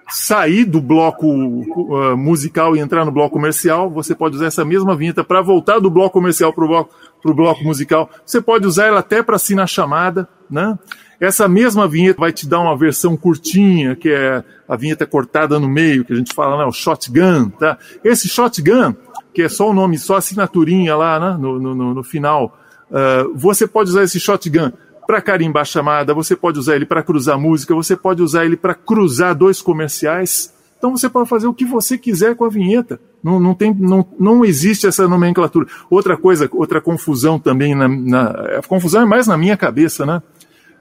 sair 0.07 0.65
do 0.65 0.79
bloco 0.79 1.27
uh, 1.27 2.15
musical 2.15 2.75
e 2.75 2.79
entrar 2.79 3.05
no 3.05 3.11
bloco 3.11 3.33
comercial, 3.33 3.89
você 3.89 4.13
pode 4.13 4.35
usar 4.35 4.47
essa 4.47 4.63
mesma 4.63 4.95
vinheta 4.95 5.23
para 5.23 5.41
voltar 5.41 5.79
do 5.79 5.89
bloco 5.89 6.11
comercial 6.11 6.53
para 6.53 6.63
o 6.63 6.67
bloco, 6.67 6.93
bloco 7.33 7.63
musical. 7.63 8.09
Você 8.25 8.39
pode 8.39 8.67
usar 8.67 8.85
ela 8.85 8.99
até 8.99 9.23
para 9.23 9.35
assinar 9.35 9.67
chamada, 9.67 10.27
né? 10.49 10.77
Essa 11.19 11.47
mesma 11.47 11.87
vinheta 11.87 12.19
vai 12.19 12.31
te 12.31 12.47
dar 12.47 12.59
uma 12.59 12.77
versão 12.77 13.15
curtinha, 13.15 13.95
que 13.95 14.09
é 14.09 14.43
a 14.67 14.75
vinheta 14.75 15.05
cortada 15.05 15.59
no 15.59 15.67
meio, 15.67 16.03
que 16.03 16.13
a 16.13 16.15
gente 16.15 16.33
fala, 16.33 16.57
né, 16.57 16.65
o 16.65 16.71
shotgun, 16.71 17.49
tá? 17.49 17.77
Esse 18.03 18.27
shotgun, 18.27 18.93
que 19.33 19.41
é 19.41 19.49
só 19.49 19.69
o 19.69 19.73
nome, 19.73 19.97
só 19.97 20.15
a 20.15 20.17
assinaturinha 20.17 20.95
lá, 20.95 21.19
né, 21.19 21.37
no, 21.39 21.57
no, 21.57 21.93
no 21.93 22.03
final, 22.03 22.59
uh, 22.91 23.33
você 23.33 23.65
pode 23.65 23.89
usar 23.89 24.03
esse 24.03 24.19
shotgun 24.19 24.71
para 25.05 25.21
carimbar 25.21 25.65
chamada, 25.65 26.13
você 26.13 26.35
pode 26.35 26.59
usar 26.59 26.75
ele 26.75 26.85
para 26.85 27.03
cruzar 27.03 27.39
música, 27.39 27.75
você 27.75 27.95
pode 27.95 28.21
usar 28.21 28.45
ele 28.45 28.57
para 28.57 28.73
cruzar 28.73 29.35
dois 29.35 29.61
comerciais. 29.61 30.53
Então 30.77 30.95
você 30.95 31.09
pode 31.09 31.29
fazer 31.29 31.47
o 31.47 31.53
que 31.53 31.65
você 31.65 31.97
quiser 31.97 32.35
com 32.35 32.45
a 32.45 32.49
vinheta. 32.49 32.99
Não, 33.23 33.39
não, 33.39 33.55
tem, 33.55 33.73
não, 33.73 34.05
não 34.19 34.45
existe 34.45 34.85
essa 34.85 35.07
nomenclatura. 35.07 35.67
Outra 35.89 36.15
coisa, 36.15 36.47
outra 36.51 36.79
confusão 36.79 37.39
também, 37.39 37.73
na, 37.73 37.87
na, 37.87 38.29
a 38.59 38.61
confusão 38.67 39.01
é 39.01 39.05
mais 39.05 39.25
na 39.25 39.37
minha 39.37 39.57
cabeça, 39.57 40.05
né? 40.05 40.21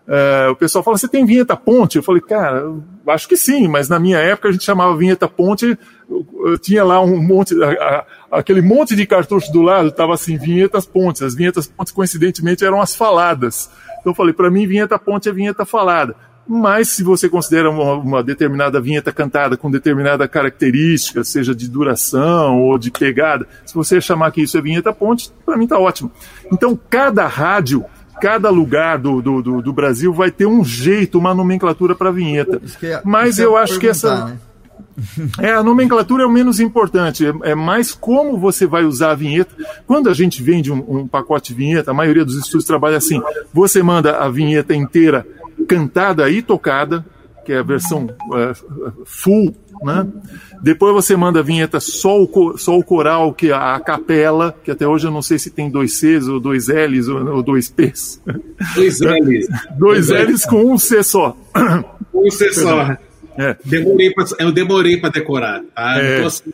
Uh, 0.07 0.51
o 0.53 0.57
pessoal 0.57 0.85
fala, 0.85 0.99
você 0.99 1.09
tem 1.09 1.25
vinheta 1.25 1.57
ponte? 1.57 1.97
Eu 1.97 2.03
falei, 2.03 2.21
cara, 2.21 2.71
acho 3.09 3.27
que 3.27 3.37
sim, 3.37 3.67
mas 3.67 3.89
na 3.89 3.99
minha 3.99 4.19
época 4.19 4.49
a 4.49 4.53
gente 4.53 4.65
chamava 4.65 4.97
vinheta 4.97 5.27
ponte, 5.27 5.79
tinha 6.61 6.85
lá 6.85 7.01
um 7.01 7.23
monte, 7.23 7.55
a, 7.63 7.71
a, 7.71 8.07
aquele 8.39 8.61
monte 8.61 8.95
de 8.95 9.07
cartucho 9.07 9.51
do 9.51 9.63
lado, 9.63 9.89
estava 9.89 10.13
assim, 10.13 10.37
vinhetas 10.37 10.85
pontes. 10.85 11.23
As 11.23 11.35
vinhetas 11.35 11.67
pontes, 11.67 11.93
coincidentemente, 11.93 12.65
eram 12.65 12.83
as 12.83 12.95
faladas. 12.95 13.71
Então 14.01 14.13
eu 14.13 14.17
falei, 14.17 14.35
para 14.35 14.51
mim, 14.51 14.67
vinheta 14.67 14.99
ponte 14.99 15.29
é 15.29 15.33
vinheta 15.33 15.65
falada. 15.65 16.15
Mas 16.47 16.91
se 16.91 17.03
você 17.03 17.27
considera 17.27 17.71
uma, 17.71 17.95
uma, 17.95 18.23
determinada 18.23 18.79
vinheta 18.79 19.11
cantada 19.11 19.57
com 19.57 19.71
determinada 19.71 20.29
característica, 20.29 21.25
seja 21.25 21.55
de 21.55 21.69
duração 21.69 22.61
ou 22.61 22.77
de 22.77 22.91
pegada, 22.91 23.49
se 23.65 23.75
você 23.75 23.99
chamar 23.99 24.31
que 24.31 24.43
isso 24.43 24.59
é 24.59 24.61
vinheta 24.61 24.93
ponte, 24.93 25.33
para 25.45 25.57
mim 25.57 25.67
tá 25.67 25.79
ótimo. 25.79 26.13
Então 26.53 26.79
cada 26.91 27.27
rádio, 27.27 27.83
cada 28.21 28.51
lugar 28.51 28.99
do, 28.99 29.21
do, 29.21 29.43
do, 29.43 29.63
do 29.63 29.73
Brasil 29.73 30.13
vai 30.13 30.31
ter 30.31 30.47
um 30.47 30.65
jeito, 30.65 31.19
uma 31.19 31.35
nomenclatura 31.35 31.95
para 31.95 32.11
vinheta. 32.11 32.61
é- 32.83 33.03
Mas 33.05 33.39
eu 33.39 33.57
acho 33.57 33.79
que 33.79 33.89
essa 33.89 34.27
né? 34.27 34.39
é, 35.41 35.53
a 35.53 35.63
nomenclatura 35.63 36.23
é 36.23 36.27
o 36.27 36.31
menos 36.31 36.61
importante, 36.61 37.27
é, 37.27 37.33
é, 37.51 37.55
mais 37.55 37.93
como 37.93 38.39
você 38.39 38.67
vai 38.67 38.85
usar 38.85 39.11
a 39.11 39.15
vinheta. 39.15 39.55
Quando 39.87 40.09
a 40.09 40.15
gente 40.15 40.43
vende 40.43 40.73
um, 40.73 41.01
um, 41.01 41.09
pacote 41.09 41.53
de 41.53 41.59
vinheta, 41.59 41.91
a 41.91 41.95
maioria 41.95 42.25
dos 42.25 42.37
estúdios 42.37 42.65
trabalha 42.65 42.97
assim: 42.97 43.21
você 43.53 43.83
manda 43.83 44.19
a 44.19 44.29
vinheta 44.29 44.75
inteira 44.75 45.27
cantada 45.69 46.29
e 46.31 46.43
tocada, 46.43 47.05
que 47.45 47.53
é 47.53 47.59
a 47.59 47.63
versão 47.63 48.07
uh, 48.07 49.05
full, 49.05 49.55
né? 49.83 50.07
Depois 50.65 50.95
você 50.95 51.15
manda 51.15 51.41
a 51.41 51.43
vinheta 51.43 51.79
só 51.79 52.23
o, 52.23 52.57
só 52.57 52.79
o 52.79 52.83
coral, 52.83 53.35
que 53.35 53.51
é 53.51 53.53
a, 53.53 53.75
a, 53.75 53.81
capela, 53.81 54.57
que 54.65 54.71
até 54.71 54.89
hoje 54.89 55.07
eu 55.07 55.11
não 55.11 55.21
sei 55.21 55.39
se 55.39 55.51
tem 55.51 55.69
dois 55.69 55.99
Cs 55.99 56.27
ou 56.27 56.41
dois 56.41 56.71
Ls 56.71 57.07
ou, 57.11 57.35
ou 57.35 57.43
dois 57.43 57.69
Ps. 57.69 58.19
Dois 58.75 58.99
Ls. 59.05 59.47
dois 59.79 60.09
Ls 60.09 60.49
com 60.49 60.73
um 60.73 60.79
C 60.79 61.03
só. 61.03 61.37
Um 62.15 62.31
C 62.31 62.51
só. 62.55 62.97
É. 63.37 63.55
Demorei 63.63 64.11
pra, 64.15 64.25
eu 64.39 64.51
demorei 64.51 64.97
para 64.97 65.11
decorar, 65.11 65.63
tá? 65.75 66.01
É. 66.01 66.25
Assim, 66.25 66.51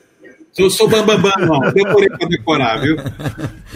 eu 0.58 0.68
sou 0.68 0.88
bambambam, 0.88 1.32
não. 1.38 1.72
Demorei 1.72 2.08
para 2.08 2.26
decorar, 2.26 2.80
viu? 2.80 2.96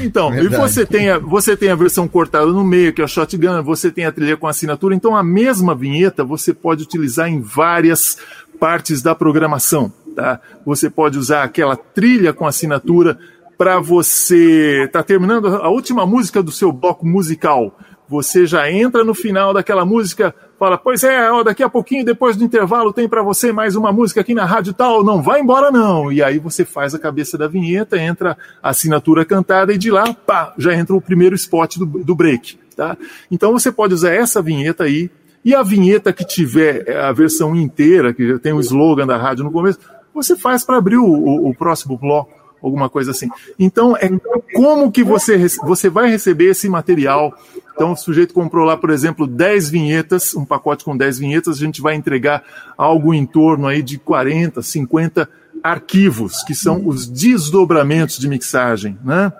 Então, 0.01 0.33
Verdade. 0.33 0.53
e 0.53 0.59
você 0.59 0.85
tem, 0.85 1.11
a, 1.11 1.19
você 1.21 1.57
tem 1.57 1.69
a 1.69 1.77
versão 1.77 2.09
cortada 2.09 2.47
no 2.47 2.65
meio, 2.65 2.93
que 2.93 3.01
é 3.01 3.05
a 3.05 3.07
shotgun, 3.07 3.63
você 3.63 3.89
tem 3.89 4.05
a 4.05 4.11
trilha 4.11 4.37
com 4.37 4.49
assinatura. 4.49 4.97
Então, 4.97 5.15
a 5.15 5.23
mesma 5.23 5.77
vinheta 5.77 6.25
você 6.25 6.53
pode 6.53 6.83
utilizar 6.83 7.29
em 7.29 7.41
várias 7.41 8.19
partes 8.59 9.01
da 9.01 9.15
programação. 9.15 9.93
Tá? 10.15 10.41
Você 10.65 10.89
pode 10.89 11.19
usar 11.19 11.43
aquela 11.43 11.77
trilha 11.77 12.33
com 12.33 12.47
assinatura 12.47 13.19
para 13.59 13.81
você. 13.81 14.89
Tá 14.93 15.03
terminando 15.03 15.49
a 15.49 15.69
última 15.69 16.07
música 16.07 16.43
do 16.43 16.53
seu 16.53 16.73
bloco 16.73 17.07
musical. 17.07 17.77
Você 18.09 18.47
já 18.47 18.71
entra 18.71 19.03
no 19.03 19.15
final 19.15 19.55
daquela 19.55 19.85
música, 19.85 20.35
fala, 20.59 20.77
pois 20.77 21.03
é, 21.03 21.31
ó, 21.33 21.43
daqui 21.43 21.63
a 21.63 21.71
pouquinho, 21.71 22.05
depois 22.05 22.37
do 22.37 22.45
intervalo, 22.45 22.93
tem 22.93 23.09
para 23.09 23.23
você 23.23 23.51
mais 23.51 23.77
uma 23.77 23.93
música 23.93 24.21
aqui 24.21 24.35
na 24.35 24.45
rádio 24.45 24.75
tal, 24.75 25.03
não 25.03 25.23
vai 25.23 25.41
embora 25.41 25.71
não. 25.71 26.13
E 26.13 26.23
aí 26.23 26.39
você 26.39 26.67
faz 26.67 26.95
a 26.95 26.99
cabeça 26.99 27.39
da 27.39 27.49
vinheta, 27.49 27.99
entra 27.99 28.37
a 28.63 28.71
assinatura 28.71 29.25
cantada 29.25 29.73
e 29.73 29.79
de 29.79 29.91
lá, 29.91 30.13
pá, 30.13 30.53
já 30.59 30.75
entra 30.75 30.95
o 30.95 31.01
primeiro 31.01 31.35
spot 31.35 31.79
do, 31.79 31.87
do 31.87 32.15
break. 32.15 32.59
Tá? 32.77 32.97
Então 33.31 33.53
você 33.53 33.73
pode 33.73 33.95
usar 33.95 34.13
essa 34.13 34.43
vinheta 34.43 34.85
aí, 34.85 35.11
e 35.45 35.55
a 35.55 35.63
vinheta 35.63 36.13
que 36.13 36.25
tiver 36.25 36.91
a 36.97 37.13
versão 37.13 37.55
inteira, 37.55 38.15
que 38.15 38.39
tem 38.39 38.53
o 38.53 38.61
slogan 38.61 39.07
da 39.07 39.17
rádio 39.17 39.45
no 39.45 39.53
começo, 39.53 39.79
você 40.15 40.37
faz 40.37 40.65
para 40.65 40.79
abrir 40.79 40.97
o, 40.97 41.05
o, 41.05 41.51
o 41.51 41.55
próximo 41.55 41.99
bloco 41.99 42.45
alguma 42.65 42.89
coisa 42.89 43.11
assim. 43.11 43.29
Então, 43.59 43.95
é 43.97 44.09
como 44.55 44.91
que 44.91 45.05
você, 45.05 45.37
você 45.63 45.91
vai 45.91 46.09
receber 46.09 46.47
esse 46.47 46.69
material. 46.69 47.37
Então, 47.75 47.93
o 47.93 47.97
sujeito 47.97 48.33
comprou 48.33 48.65
lá, 48.65 48.77
por 48.77 48.91
exemplo, 48.91 49.27
10 49.27 49.69
vinhetas, 49.69 50.35
um 50.35 50.45
pacote 50.45 50.85
com 50.85 50.97
10 50.97 51.19
vinhetas, 51.19 51.57
a 51.57 51.61
gente 51.61 51.83
vai 51.83 51.95
entregar 51.95 52.43
algo 52.79 53.13
em 53.13 53.27
torno 53.27 53.67
aí 53.67 53.83
de 53.83 53.99
40, 53.99 54.63
50 54.63 55.29
arquivos, 55.63 56.43
que 56.45 56.55
são 56.55 56.87
os 56.87 57.07
desdobramentos 57.07 58.19
de 58.19 58.29
mixagem, 58.29 58.99
né? 59.05 59.33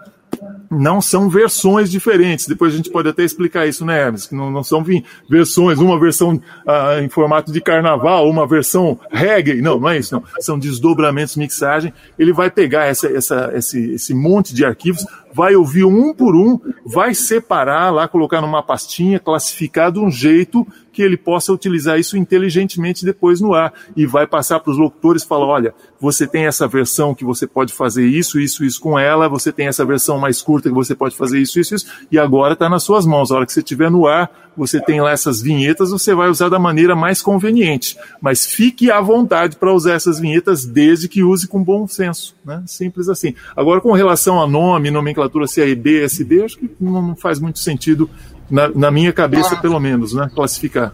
Não 0.71 1.01
são 1.01 1.29
versões 1.29 1.91
diferentes. 1.91 2.47
Depois 2.47 2.73
a 2.73 2.77
gente 2.77 2.91
pode 2.91 3.09
até 3.09 3.23
explicar 3.23 3.67
isso, 3.67 3.85
né, 3.85 4.01
Hermes? 4.01 4.27
Que 4.27 4.35
não, 4.35 4.51
não 4.51 4.63
são 4.63 4.85
versões, 5.29 5.79
uma 5.79 5.99
versão 5.99 6.41
ah, 6.67 7.01
em 7.01 7.09
formato 7.09 7.53
de 7.53 7.61
carnaval, 7.61 8.29
uma 8.29 8.47
versão 8.47 8.99
reggae. 9.11 9.61
Não, 9.61 9.79
não 9.79 9.89
é 9.89 9.99
isso, 9.99 10.15
não. 10.15 10.23
São 10.41 10.59
desdobramentos, 10.59 11.37
mixagem. 11.37 11.93
Ele 12.19 12.33
vai 12.33 12.51
pegar 12.51 12.87
essa, 12.87 13.09
essa, 13.09 13.53
esse, 13.55 13.93
esse 13.93 14.15
monte 14.15 14.55
de 14.55 14.65
arquivos, 14.65 15.07
vai 15.35 15.57
ouvir 15.57 15.85
um 15.85 16.15
por 16.15 16.37
um, 16.37 16.61
vai 16.87 17.13
separar 17.13 17.91
lá, 17.91 18.07
colocar 18.07 18.41
numa 18.41 18.63
pastinha, 18.63 19.19
classificar 19.19 19.91
de 19.91 19.99
um 19.99 20.09
jeito 20.09 20.65
que 20.93 21.03
ele 21.03 21.17
possa 21.17 21.53
utilizar 21.53 21.99
isso 21.99 22.17
inteligentemente 22.17 23.05
depois 23.05 23.41
no 23.41 23.53
ar 23.53 23.75
e 23.97 24.07
vai 24.07 24.29
passar 24.29 24.61
para 24.61 24.71
os 24.71 24.79
locutores 24.79 25.25
e 25.25 25.27
falar, 25.27 25.47
olha, 25.47 25.75
você 26.01 26.25
tem 26.25 26.47
essa 26.47 26.69
versão 26.69 27.17
que 27.17 27.25
você 27.25 27.49
pode 27.49 27.73
fazer 27.73 28.07
isso, 28.07 28.39
isso, 28.39 28.65
isso 28.65 28.81
com 28.81 28.97
ela, 28.97 29.29
você 29.29 29.51
tem 29.51 29.67
essa 29.67 29.85
versão 29.85 30.19
mais 30.19 30.41
curta 30.41 30.69
que 30.69 30.75
você 30.75 30.95
pode 30.95 31.17
fazer 31.17 31.41
isso, 31.41 31.59
isso, 31.59 31.75
isso, 31.75 31.87
e 32.13 32.17
agora 32.17 32.53
está 32.53 32.69
nas 32.69 32.85
suas 32.85 33.05
mãos. 33.05 33.33
A 33.33 33.37
hora 33.37 33.47
que 33.47 33.53
você 33.53 33.59
estiver 33.59 33.91
no 33.91 34.07
ar, 34.07 34.31
você 34.57 34.81
tem 34.81 35.01
lá 35.01 35.11
essas 35.11 35.41
vinhetas, 35.41 35.91
você 35.91 36.15
vai 36.15 36.29
usar 36.29 36.49
da 36.49 36.59
maneira 36.59 36.95
mais 36.95 37.21
conveniente. 37.21 37.97
Mas 38.21 38.47
fique 38.47 38.91
à 38.91 39.01
vontade 39.01 39.57
para 39.57 39.73
usar 39.73 39.95
essas 39.95 40.19
vinhetas 40.19 40.65
desde 40.65 41.09
que 41.09 41.23
use 41.23 41.49
com 41.49 41.63
bom 41.63 41.87
senso. 41.87 42.35
Né? 42.45 42.63
Simples 42.67 43.09
assim. 43.09 43.35
Agora, 43.57 43.81
com 43.81 43.93
relação 43.93 44.41
a 44.41 44.47
nome, 44.47 44.91
nomenclatura 44.91 45.47
CAEB, 45.47 46.03
SB, 46.03 46.45
acho 46.45 46.59
que 46.59 46.71
não 46.81 47.17
faz 47.17 47.41
muito 47.41 47.59
sentido, 47.59 48.09
na, 48.51 48.69
na 48.69 48.91
minha 48.91 49.13
cabeça, 49.13 49.57
pelo 49.57 49.81
menos, 49.81 50.13
né? 50.15 50.31
classificar. 50.35 50.93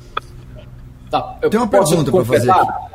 Tá, 1.11 1.20
tem 1.50 1.58
uma 1.58 1.68
pergunta 1.68 2.11
para 2.11 2.24
fazer 2.24 2.50
aqui. 2.50 2.90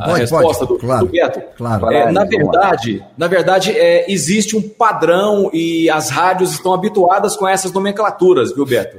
A 0.00 0.04
pode, 0.04 0.20
resposta 0.20 0.66
pode, 0.66 0.80
do, 0.80 0.86
claro, 0.86 1.06
do 1.06 1.12
Beto. 1.12 1.42
Claro. 1.58 1.90
É, 1.92 2.10
na 2.10 2.24
verdade, 2.24 3.04
na 3.18 3.26
verdade 3.28 3.78
é, 3.78 4.10
existe 4.10 4.56
um 4.56 4.62
padrão 4.62 5.50
e 5.52 5.90
as 5.90 6.08
rádios 6.08 6.52
estão 6.52 6.72
habituadas 6.72 7.36
com 7.36 7.46
essas 7.46 7.70
nomenclaturas, 7.70 8.50
viu, 8.54 8.64
Beto? 8.64 8.96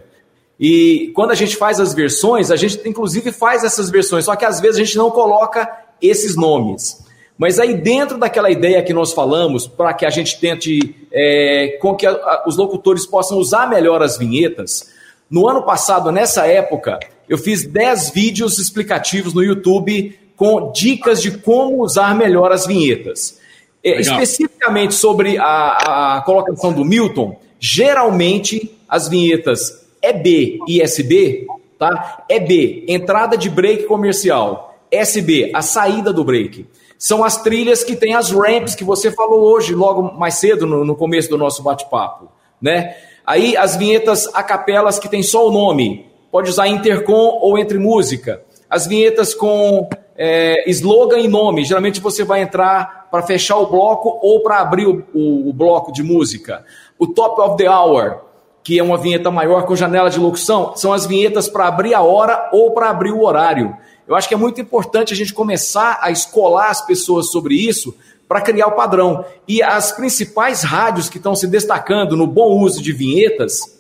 E 0.62 1.12
quando 1.16 1.32
a 1.32 1.36
gente 1.36 1.58
faz 1.58 1.80
as 1.80 1.92
versões, 1.92 2.52
a 2.52 2.56
gente 2.56 2.88
inclusive 2.88 3.32
faz 3.32 3.64
essas 3.64 3.90
versões, 3.90 4.26
só 4.26 4.36
que 4.36 4.46
às 4.46 4.60
vezes 4.60 4.80
a 4.80 4.84
gente 4.84 4.96
não 4.96 5.10
coloca 5.10 5.68
esses 6.00 6.36
nomes. 6.36 7.04
Mas 7.36 7.58
aí 7.58 7.74
dentro 7.74 8.20
daquela 8.20 8.52
ideia 8.52 8.84
que 8.84 8.94
nós 8.94 9.12
falamos, 9.12 9.66
para 9.66 9.92
que 9.92 10.06
a 10.06 10.12
gente 10.12 10.40
tente 10.40 10.96
é, 11.12 11.80
com 11.82 11.96
que 11.96 12.06
a, 12.06 12.12
a, 12.12 12.44
os 12.46 12.58
locutores 12.58 13.08
possam 13.08 13.40
usar 13.40 13.68
melhor 13.68 14.04
as 14.04 14.20
vinhetas, 14.20 14.92
no 15.28 15.50
ano 15.50 15.64
passado, 15.64 16.12
nessa 16.12 16.46
época, 16.46 17.00
eu 17.28 17.40
fiz 17.40 17.66
10 17.66 18.12
vídeos 18.12 18.60
explicativos 18.60 19.34
no 19.34 19.42
YouTube 19.42 20.16
com 20.36 20.72
dicas 20.72 21.20
de 21.20 21.32
como 21.32 21.82
usar 21.82 22.14
melhor 22.16 22.52
as 22.52 22.68
vinhetas. 22.68 23.40
É, 23.84 24.00
especificamente 24.00 24.94
sobre 24.94 25.40
a, 25.40 26.18
a 26.18 26.22
colocação 26.22 26.72
do 26.72 26.86
Milton, 26.86 27.40
geralmente 27.60 28.78
as 28.88 29.08
vinhetas 29.08 29.81
EB 30.02 30.60
e 30.68 30.82
SB 30.82 31.48
tá? 31.82 32.24
EB, 32.30 32.86
entrada 32.88 33.36
de 33.36 33.50
break 33.50 33.86
comercial. 33.86 34.76
SB, 34.92 35.52
a 35.52 35.64
saída 35.64 36.14
do 36.14 36.24
break. 36.24 36.68
São 36.96 37.24
as 37.24 37.42
trilhas 37.42 37.84
que 37.84 37.96
tem 37.96 38.14
as 38.14 38.30
ramps 38.30 38.76
que 38.76 38.84
você 38.84 39.12
falou 39.12 39.42
hoje, 39.42 39.74
logo 39.74 40.04
mais 40.14 40.36
cedo, 40.36 40.68
no, 40.68 40.86
no 40.86 40.96
começo 40.96 41.28
do 41.28 41.40
nosso 41.40 41.64
bate-papo, 41.64 42.28
né? 42.62 42.96
Aí 43.26 43.58
as 43.58 43.76
vinhetas 43.76 44.30
a 44.36 44.44
capelas 44.44 45.00
que 45.00 45.10
tem 45.10 45.24
só 45.24 45.48
o 45.48 45.52
nome, 45.52 46.06
pode 46.32 46.52
usar 46.52 46.68
intercom 46.68 47.40
ou 47.42 47.58
entre 47.58 47.80
música. 47.80 48.44
As 48.70 48.86
vinhetas 48.86 49.34
com 49.34 49.90
é, 50.16 50.70
slogan 50.70 51.18
e 51.18 51.28
nome, 51.28 51.64
geralmente 51.66 52.00
você 52.00 52.24
vai 52.24 52.44
entrar 52.44 53.08
para 53.10 53.24
fechar 53.24 53.58
o 53.58 53.66
bloco 53.66 54.20
ou 54.22 54.42
para 54.42 54.60
abrir 54.60 54.86
o, 54.86 55.04
o, 55.16 55.50
o 55.50 55.54
bloco 55.54 55.92
de 55.92 56.04
música. 56.04 56.64
O 57.00 57.08
top 57.08 57.42
of 57.42 57.58
the 57.58 57.68
hour, 57.68 58.22
que 58.64 58.78
é 58.78 58.84
uma 58.84 58.98
vinheta 58.98 59.32
maior 59.32 59.66
com 59.66 59.76
janela 59.76 60.10
de 60.10 60.20
locução, 60.20 60.76
são 60.76 60.94
as 60.94 61.06
vinhetas 61.06 61.48
para 61.48 61.68
abrir 61.68 61.94
a 61.94 62.02
hora 62.02 62.50
ou 62.52 62.72
para 62.72 62.90
abrir 62.90 63.12
o 63.12 63.24
horário. 63.24 63.76
Eu 64.08 64.16
acho 64.16 64.28
que 64.28 64.34
é 64.34 64.38
muito 64.38 64.60
importante 64.60 65.14
a 65.14 65.16
gente 65.16 65.34
começar 65.34 66.00
a 66.02 66.12
escolar 66.12 66.70
as 66.70 66.86
pessoas 66.86 67.32
sobre 67.32 67.56
isso 67.56 67.96
para 68.28 68.42
criar 68.42 68.68
o 68.68 68.76
padrão. 68.76 69.26
E 69.48 69.62
as 69.62 69.92
principais 69.92 70.64
rádios 70.64 71.10
que 71.10 71.18
estão 71.18 71.36
se 71.36 71.48
destacando 71.48 72.16
no 72.16 72.28
bom 72.28 72.60
uso 72.60 72.82
de 72.82 72.94
vinhetas, 72.94 73.80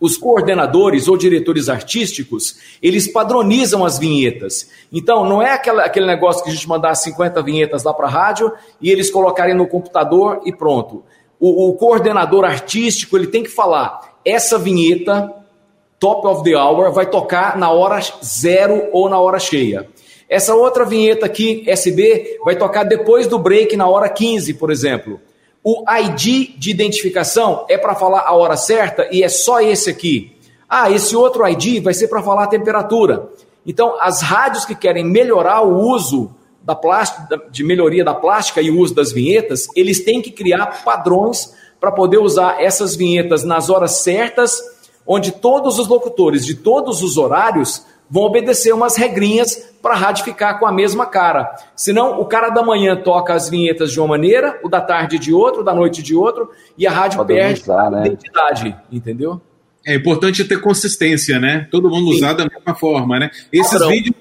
os 0.00 0.16
coordenadores 0.16 1.08
ou 1.08 1.16
diretores 1.16 1.68
artísticos, 1.68 2.56
eles 2.82 3.10
padronizam 3.10 3.84
as 3.84 3.98
vinhetas. 3.98 4.68
Então, 4.92 5.24
não 5.24 5.42
é 5.42 5.52
aquela, 5.52 5.84
aquele 5.84 6.06
negócio 6.06 6.42
que 6.42 6.50
a 6.50 6.52
gente 6.52 6.68
mandar 6.68 6.94
50 6.94 7.42
vinhetas 7.42 7.84
lá 7.84 7.92
para 7.92 8.06
a 8.06 8.10
rádio 8.10 8.52
e 8.80 8.90
eles 8.90 9.10
colocarem 9.10 9.54
no 9.54 9.66
computador 9.66 10.40
e 10.44 10.52
pronto. 10.52 11.04
O, 11.40 11.68
o 11.68 11.72
coordenador 11.74 12.44
artístico 12.44 13.16
ele 13.16 13.26
tem 13.26 13.42
que 13.42 13.48
falar: 13.48 14.18
essa 14.24 14.58
vinheta, 14.58 15.32
top 15.98 16.26
of 16.26 16.42
the 16.42 16.56
hour, 16.56 16.92
vai 16.92 17.06
tocar 17.06 17.56
na 17.56 17.70
hora 17.70 18.00
zero 18.22 18.88
ou 18.92 19.08
na 19.08 19.18
hora 19.18 19.38
cheia. 19.38 19.88
Essa 20.28 20.54
outra 20.54 20.84
vinheta 20.84 21.24
aqui, 21.24 21.64
SB, 21.66 22.38
vai 22.44 22.54
tocar 22.54 22.84
depois 22.84 23.26
do 23.26 23.38
break, 23.38 23.76
na 23.76 23.88
hora 23.88 24.08
15, 24.08 24.52
por 24.54 24.70
exemplo. 24.70 25.18
O 25.64 25.84
ID 25.90 26.54
de 26.56 26.70
identificação 26.70 27.64
é 27.68 27.78
para 27.78 27.94
falar 27.94 28.20
a 28.26 28.34
hora 28.34 28.56
certa 28.56 29.08
e 29.10 29.22
é 29.22 29.28
só 29.28 29.60
esse 29.60 29.88
aqui. 29.88 30.36
Ah, 30.68 30.90
esse 30.90 31.16
outro 31.16 31.46
ID 31.48 31.82
vai 31.82 31.94
ser 31.94 32.08
para 32.08 32.22
falar 32.22 32.44
a 32.44 32.48
temperatura. 32.48 33.28
Então, 33.66 33.96
as 34.00 34.20
rádios 34.20 34.66
que 34.66 34.74
querem 34.74 35.04
melhorar 35.04 35.62
o 35.62 35.78
uso 35.78 36.30
da 36.62 36.74
plástica, 36.74 37.40
de 37.50 37.64
melhoria 37.64 38.04
da 38.04 38.14
plástica 38.14 38.60
e 38.60 38.70
o 38.70 38.78
uso 38.78 38.94
das 38.94 39.12
vinhetas, 39.12 39.68
eles 39.74 40.04
têm 40.04 40.20
que 40.20 40.30
criar 40.30 40.84
padrões 40.84 41.54
para 41.80 41.92
poder 41.92 42.18
usar 42.18 42.60
essas 42.62 42.96
vinhetas 42.96 43.44
nas 43.44 43.70
horas 43.70 44.02
certas, 44.02 44.60
onde 45.06 45.32
todos 45.32 45.78
os 45.78 45.88
locutores 45.88 46.44
de 46.44 46.54
todos 46.54 47.02
os 47.02 47.16
horários 47.16 47.86
vão 48.10 48.24
obedecer 48.24 48.72
umas 48.72 48.96
regrinhas 48.96 49.74
para 49.82 49.94
a 49.94 49.96
rádio 49.96 50.24
ficar 50.24 50.58
com 50.58 50.66
a 50.66 50.72
mesma 50.72 51.06
cara. 51.06 51.54
Senão, 51.76 52.20
o 52.20 52.24
cara 52.24 52.48
da 52.48 52.62
manhã 52.62 52.96
toca 52.96 53.34
as 53.34 53.48
vinhetas 53.48 53.92
de 53.92 54.00
uma 54.00 54.08
maneira, 54.08 54.58
o 54.62 54.68
da 54.68 54.80
tarde 54.80 55.18
de 55.18 55.32
outro, 55.32 55.60
o 55.60 55.64
da 55.64 55.74
noite 55.74 56.02
de 56.02 56.14
outro, 56.14 56.50
e 56.76 56.86
a 56.86 56.90
rádio 56.90 57.18
Pode 57.18 57.34
perde 57.34 57.60
usar, 57.60 57.86
a 57.86 57.90
né? 57.90 58.06
identidade, 58.06 58.76
entendeu? 58.90 59.40
É 59.86 59.94
importante 59.94 60.44
ter 60.44 60.60
consistência, 60.60 61.38
né? 61.38 61.68
Todo 61.70 61.88
mundo 61.88 62.10
Sim. 62.10 62.16
usar 62.16 62.32
da 62.32 62.46
mesma 62.46 62.74
forma, 62.74 63.18
né? 63.18 63.30
Esses 63.52 63.86
vídeos 63.86 64.16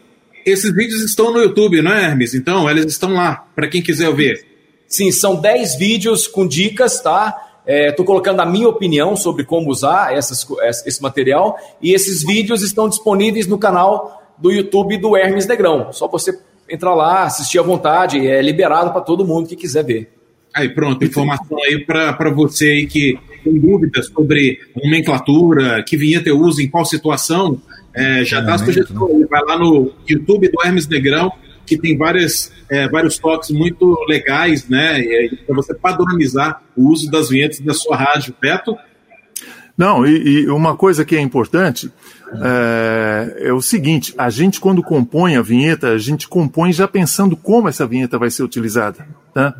esses 0.52 0.74
vídeos 0.74 1.04
estão 1.04 1.32
no 1.32 1.40
YouTube, 1.40 1.82
não 1.82 1.92
é, 1.92 2.06
Hermes? 2.06 2.34
Então, 2.34 2.70
eles 2.70 2.86
estão 2.86 3.14
lá, 3.14 3.46
para 3.56 3.68
quem 3.68 3.82
quiser 3.82 4.14
ver. 4.14 4.46
Sim, 4.88 5.12
são 5.12 5.36
10 5.36 5.76
vídeos 5.76 6.28
com 6.28 6.48
dicas, 6.48 7.02
tá? 7.02 7.36
Estou 7.66 8.04
é, 8.04 8.08
colocando 8.08 8.40
a 8.40 8.46
minha 8.46 8.70
opinião 8.70 9.16
sobre 9.18 9.44
como 9.44 9.70
usar 9.70 10.16
essas, 10.16 10.48
esse 10.86 11.02
material 11.02 11.58
e 11.82 11.94
esses 11.94 12.24
vídeos 12.24 12.62
estão 12.62 12.88
disponíveis 12.88 13.46
no 13.46 13.58
canal 13.58 14.24
do 14.38 14.52
YouTube 14.52 14.98
do 14.98 15.18
Hermes 15.18 15.46
Negrão. 15.46 15.92
Só 15.92 16.08
você 16.08 16.40
entrar 16.70 16.96
lá, 16.96 17.24
assistir 17.24 17.60
à 17.60 17.64
vontade, 17.64 18.26
é 18.26 18.42
liberado 18.42 18.92
para 18.92 19.02
todo 19.02 19.26
mundo 19.26 19.50
que 19.50 19.56
quiser 19.56 19.84
ver. 19.84 20.14
Aí 20.54 20.70
pronto, 20.70 21.04
informação 21.04 21.58
aí 21.64 21.86
para 21.86 22.30
você 22.30 22.70
aí 22.70 22.88
que 22.88 23.20
tem 23.44 23.60
dúvidas 23.60 24.08
sobre 24.08 24.60
nomenclatura, 24.76 25.84
que 25.84 25.98
vinheta 25.98 26.30
eu 26.30 26.40
uso, 26.40 26.62
em 26.62 26.70
qual 26.70 26.86
situação, 26.86 27.62
é, 27.98 28.24
já 28.24 28.40
dá 28.40 28.58
sugestão. 28.58 29.08
Né? 29.20 29.26
Vai 29.30 29.42
lá 29.44 29.58
no 29.58 29.92
YouTube 30.08 30.50
do 30.50 30.64
Hermes 30.64 30.88
Negrão, 30.88 31.32
que 31.66 31.78
tem 31.78 31.98
várias, 31.98 32.52
é, 32.70 32.88
vários 32.88 33.18
toques 33.18 33.50
muito 33.50 33.98
legais, 34.08 34.70
né? 34.70 35.02
Para 35.46 35.56
você 35.56 35.74
padronizar 35.74 36.62
o 36.76 36.90
uso 36.90 37.10
das 37.10 37.30
vinhetas 37.30 37.60
da 37.60 37.74
sua 37.74 37.98
rádio. 37.98 38.34
Beto? 38.40 38.78
Não, 39.78 40.06
e, 40.06 40.44
e 40.44 40.50
uma 40.50 40.76
coisa 40.76 41.06
que 41.06 41.16
é 41.16 41.22
importante 41.22 41.92
é, 42.42 43.48
é, 43.48 43.54
o 43.54 43.62
seguinte: 43.62 44.14
a 44.18 44.30
gente, 44.30 44.60
quando 44.60 44.84
compõe 44.84 45.36
a 45.36 45.42
vinheta, 45.42 45.90
a 45.90 45.98
gente 45.98 46.28
compõe 46.28 46.72
já 46.74 46.88
pensando 46.88 47.36
como 47.36 47.68
essa 47.68 47.86
vinheta 47.86 48.18
vai 48.18 48.30
ser 48.30 48.44
utilizada. 48.44 49.08
Tá? 49.34 49.56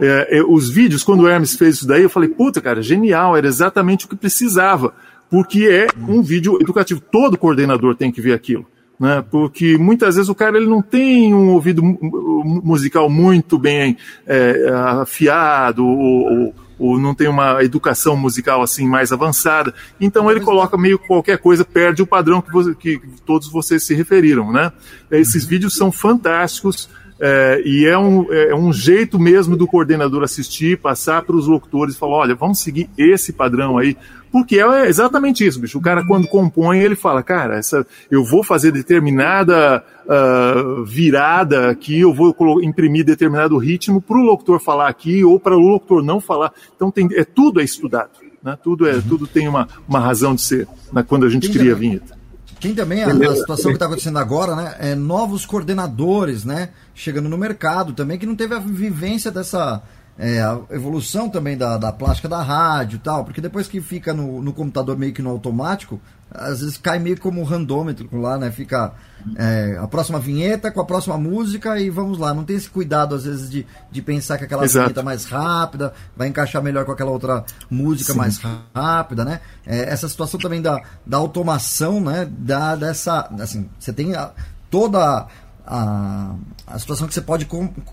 É, 0.00 0.38
é 0.38 0.42
os 0.42 0.68
vídeos, 0.70 1.02
quando 1.02 1.22
o 1.22 1.28
Hermes 1.28 1.56
fez 1.56 1.76
isso 1.76 1.86
daí, 1.86 2.02
eu 2.02 2.10
falei, 2.10 2.28
puta, 2.28 2.60
cara, 2.60 2.82
genial, 2.82 3.36
era 3.36 3.46
exatamente 3.46 4.06
o 4.06 4.08
que 4.08 4.16
precisava 4.16 4.94
porque 5.32 5.64
é 5.64 5.86
um 6.06 6.20
vídeo 6.20 6.58
educativo. 6.60 7.00
Todo 7.00 7.38
coordenador 7.38 7.94
tem 7.94 8.12
que 8.12 8.20
ver 8.20 8.34
aquilo. 8.34 8.66
Né? 9.00 9.24
Porque 9.30 9.78
muitas 9.78 10.16
vezes 10.16 10.28
o 10.28 10.34
cara 10.34 10.58
ele 10.58 10.66
não 10.66 10.82
tem 10.82 11.32
um 11.32 11.48
ouvido 11.48 11.82
musical 11.82 13.08
muito 13.08 13.58
bem 13.58 13.96
é, 14.26 14.68
afiado 15.00 15.86
ou, 15.86 15.96
ou, 15.98 16.54
ou, 16.78 16.98
não 16.98 17.14
tem 17.14 17.28
uma 17.28 17.64
educação 17.64 18.14
musical 18.14 18.60
assim 18.60 18.86
mais 18.86 19.10
avançada. 19.10 19.72
Então 19.98 20.30
ele 20.30 20.40
coloca 20.40 20.76
meio 20.76 20.98
qualquer 20.98 21.38
coisa, 21.38 21.64
perde 21.64 22.02
o 22.02 22.06
padrão 22.06 22.42
que, 22.42 22.52
você, 22.52 22.74
que 22.74 23.00
todos 23.24 23.50
vocês 23.50 23.82
se 23.86 23.94
referiram. 23.94 24.52
Né? 24.52 24.70
Esses 25.10 25.46
vídeos 25.46 25.74
são 25.74 25.90
fantásticos. 25.90 26.90
É, 27.24 27.62
e 27.64 27.86
é 27.86 27.96
um, 27.96 28.32
é 28.32 28.52
um 28.52 28.72
jeito 28.72 29.16
mesmo 29.16 29.56
do 29.56 29.64
coordenador 29.64 30.24
assistir, 30.24 30.76
passar 30.76 31.22
para 31.22 31.36
os 31.36 31.46
locutores 31.46 31.94
e 31.94 31.98
falar: 31.98 32.16
olha, 32.16 32.34
vamos 32.34 32.58
seguir 32.58 32.90
esse 32.98 33.32
padrão 33.32 33.78
aí, 33.78 33.96
porque 34.32 34.58
é 34.58 34.88
exatamente 34.88 35.46
isso, 35.46 35.60
bicho. 35.60 35.78
O 35.78 35.80
cara, 35.80 36.04
quando 36.04 36.26
compõe, 36.26 36.80
ele 36.80 36.96
fala: 36.96 37.22
cara, 37.22 37.58
essa, 37.58 37.86
eu 38.10 38.24
vou 38.24 38.42
fazer 38.42 38.72
determinada 38.72 39.84
uh, 40.04 40.84
virada 40.84 41.70
aqui, 41.70 42.00
eu 42.00 42.12
vou 42.12 42.34
imprimir 42.60 43.04
determinado 43.04 43.56
ritmo 43.56 44.02
para 44.02 44.18
o 44.18 44.22
locutor 44.22 44.58
falar 44.58 44.88
aqui 44.88 45.22
ou 45.22 45.38
para 45.38 45.56
o 45.56 45.60
locutor 45.60 46.02
não 46.02 46.20
falar. 46.20 46.52
Então, 46.74 46.90
tem, 46.90 47.08
é, 47.12 47.22
tudo 47.22 47.60
é 47.60 47.64
estudado. 47.64 48.10
Né? 48.42 48.58
Tudo, 48.64 48.88
é, 48.88 49.00
tudo 49.00 49.28
tem 49.28 49.46
uma, 49.46 49.68
uma 49.88 50.00
razão 50.00 50.34
de 50.34 50.42
ser 50.42 50.66
né, 50.92 51.04
quando 51.06 51.24
a 51.24 51.28
gente 51.28 51.48
cria 51.52 51.70
a 51.70 51.76
vinheta. 51.76 52.21
Tem 52.62 52.72
também 52.72 53.02
a, 53.02 53.08
a 53.08 53.36
situação 53.36 53.70
que 53.72 53.74
está 53.74 53.86
acontecendo 53.86 54.20
agora, 54.20 54.54
né? 54.54 54.76
É 54.78 54.94
novos 54.94 55.44
coordenadores, 55.44 56.44
né? 56.44 56.68
Chegando 56.94 57.28
no 57.28 57.36
mercado 57.36 57.92
também, 57.92 58.16
que 58.16 58.24
não 58.24 58.36
teve 58.36 58.54
a 58.54 58.60
vivência 58.60 59.32
dessa 59.32 59.82
é, 60.16 60.40
a 60.40 60.60
evolução 60.70 61.28
também 61.28 61.56
da, 61.56 61.76
da 61.76 61.92
plástica 61.92 62.28
da 62.28 62.40
rádio 62.40 62.96
e 62.96 62.98
tal, 63.00 63.24
porque 63.24 63.40
depois 63.40 63.66
que 63.66 63.80
fica 63.80 64.14
no, 64.14 64.40
no 64.40 64.52
computador 64.52 64.96
meio 64.96 65.12
que 65.12 65.22
no 65.22 65.30
automático, 65.30 66.00
às 66.34 66.60
vezes 66.60 66.76
cai 66.76 66.98
meio 66.98 67.20
como 67.20 67.40
um 67.40 67.44
randômetro 67.44 68.08
lá, 68.18 68.38
né? 68.38 68.50
Fica 68.50 68.92
é, 69.36 69.78
a 69.80 69.86
próxima 69.86 70.18
vinheta 70.18 70.70
com 70.70 70.80
a 70.80 70.84
próxima 70.84 71.16
música 71.18 71.78
e 71.78 71.90
vamos 71.90 72.18
lá. 72.18 72.32
Não 72.32 72.44
tem 72.44 72.56
esse 72.56 72.68
cuidado, 72.68 73.14
às 73.14 73.24
vezes, 73.24 73.50
de, 73.50 73.66
de 73.90 74.02
pensar 74.02 74.38
que 74.38 74.44
aquela 74.44 74.64
Exato. 74.64 74.86
vinheta 74.86 75.02
mais 75.02 75.24
rápida 75.24 75.92
vai 76.16 76.28
encaixar 76.28 76.62
melhor 76.62 76.84
com 76.84 76.92
aquela 76.92 77.10
outra 77.10 77.44
música 77.70 78.12
Sim. 78.12 78.18
mais 78.18 78.40
rápida, 78.74 79.24
né? 79.24 79.40
É, 79.66 79.92
essa 79.92 80.08
situação 80.08 80.40
também 80.40 80.62
da, 80.62 80.80
da 81.06 81.18
automação, 81.18 82.00
né? 82.00 82.26
Da, 82.30 82.74
dessa. 82.76 83.28
Assim, 83.38 83.68
você 83.78 83.92
tem 83.92 84.14
a, 84.14 84.30
toda 84.70 85.26
a, 85.66 86.34
a 86.66 86.78
situação 86.78 87.06
que 87.06 87.14
você 87.14 87.20
pode. 87.20 87.46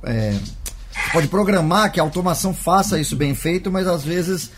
É, 0.04 0.32
você 0.32 1.12
pode 1.14 1.28
programar 1.28 1.92
que 1.92 2.00
a 2.00 2.04
automação 2.04 2.54
faça 2.54 3.00
isso 3.00 3.16
bem 3.16 3.36
feito, 3.36 3.72
mas 3.72 3.88
às 3.88 4.04
vezes 4.04 4.52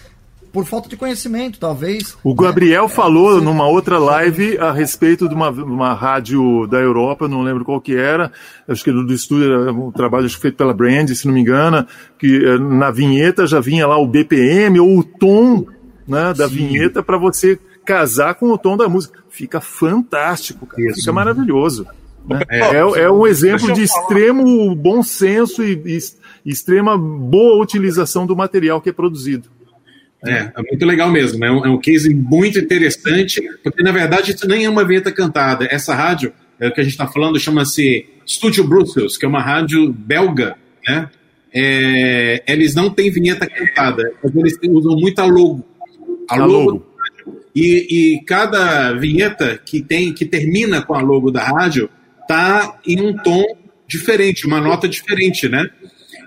por 0.51 0.65
falta 0.65 0.89
de 0.89 0.97
conhecimento, 0.97 1.59
talvez. 1.59 2.17
O 2.23 2.35
Gabriel 2.35 2.83
né? 2.83 2.89
falou 2.89 3.37
é, 3.37 3.41
numa 3.41 3.67
outra 3.67 3.97
live 3.97 4.57
a 4.57 4.71
respeito 4.71 5.27
de 5.27 5.33
uma, 5.33 5.49
uma 5.49 5.93
rádio 5.93 6.67
da 6.67 6.77
Europa, 6.77 7.27
não 7.27 7.41
lembro 7.41 7.63
qual 7.63 7.79
que 7.79 7.95
era, 7.95 8.31
acho 8.67 8.83
que 8.83 8.91
do 8.91 9.13
estúdio 9.13 9.51
era 9.51 9.71
um 9.71 9.91
trabalho 9.91 10.29
feito 10.29 10.57
pela 10.57 10.73
Brand, 10.73 11.09
se 11.09 11.25
não 11.25 11.33
me 11.33 11.41
engano, 11.41 11.85
que 12.19 12.45
eh, 12.45 12.57
na 12.57 12.91
vinheta 12.91 13.47
já 13.47 13.59
vinha 13.59 13.87
lá 13.87 13.97
o 13.97 14.07
BPM 14.07 14.79
ou 14.79 14.99
o 14.99 15.03
tom 15.03 15.65
né, 16.07 16.33
da 16.33 16.47
Sim. 16.47 16.55
vinheta 16.55 17.01
para 17.01 17.17
você 17.17 17.57
casar 17.85 18.35
com 18.35 18.51
o 18.51 18.57
tom 18.57 18.75
da 18.75 18.89
música. 18.89 19.19
Fica 19.29 19.61
fantástico, 19.61 20.65
cara. 20.65 20.81
Isso. 20.83 20.99
fica 20.99 21.13
maravilhoso. 21.13 21.87
Né? 22.27 22.41
É, 22.49 22.59
é, 22.59 22.77
é, 22.77 23.11
um 23.11 23.25
exemplo 23.25 23.71
de 23.73 23.83
extremo 23.83 24.75
bom 24.75 25.01
senso 25.01 25.63
e, 25.63 25.81
e 25.85 26.49
extrema 26.49 26.97
boa 26.97 27.61
utilização 27.61 28.25
do 28.25 28.35
material 28.35 28.81
que 28.81 28.89
é 28.89 28.93
produzido. 28.93 29.49
É, 30.25 30.51
é 30.55 30.61
muito 30.69 30.85
legal 30.85 31.09
mesmo. 31.09 31.43
É 31.43 31.51
um, 31.51 31.65
é 31.65 31.69
um 31.69 31.79
case 31.79 32.13
muito 32.13 32.59
interessante, 32.59 33.41
porque 33.63 33.81
na 33.81 33.91
verdade 33.91 34.31
isso 34.31 34.47
nem 34.47 34.65
é 34.65 34.69
uma 34.69 34.85
vinheta 34.85 35.11
cantada. 35.11 35.67
Essa 35.69 35.95
rádio, 35.95 36.31
é 36.59 36.67
o 36.67 36.73
que 36.73 36.79
a 36.79 36.83
gente 36.83 36.93
está 36.93 37.07
falando, 37.07 37.39
chama-se 37.39 38.05
Studio 38.27 38.63
Brussels, 38.63 39.17
que 39.17 39.25
é 39.25 39.27
uma 39.27 39.41
rádio 39.41 39.91
belga, 39.91 40.55
né? 40.87 41.09
É, 41.53 42.43
eles 42.47 42.75
não 42.75 42.89
têm 42.89 43.11
vinheta 43.11 43.45
cantada, 43.45 44.13
mas 44.23 44.35
eles 44.35 44.57
usam 44.69 44.95
muito 44.95 45.19
a 45.19 45.25
logo. 45.25 45.65
A, 46.29 46.35
a 46.35 46.45
logo. 46.45 46.71
logo. 46.71 46.91
E, 47.53 48.13
e 48.15 48.23
cada 48.23 48.93
vinheta 48.93 49.59
que 49.65 49.81
tem 49.81 50.13
que 50.13 50.25
termina 50.25 50.81
com 50.81 50.93
a 50.93 51.01
logo 51.01 51.31
da 51.31 51.43
rádio 51.43 51.89
tá 52.27 52.79
em 52.87 53.01
um 53.01 53.13
tom 53.17 53.43
diferente, 53.85 54.47
uma 54.47 54.61
nota 54.61 54.87
diferente, 54.87 55.49
né? 55.49 55.69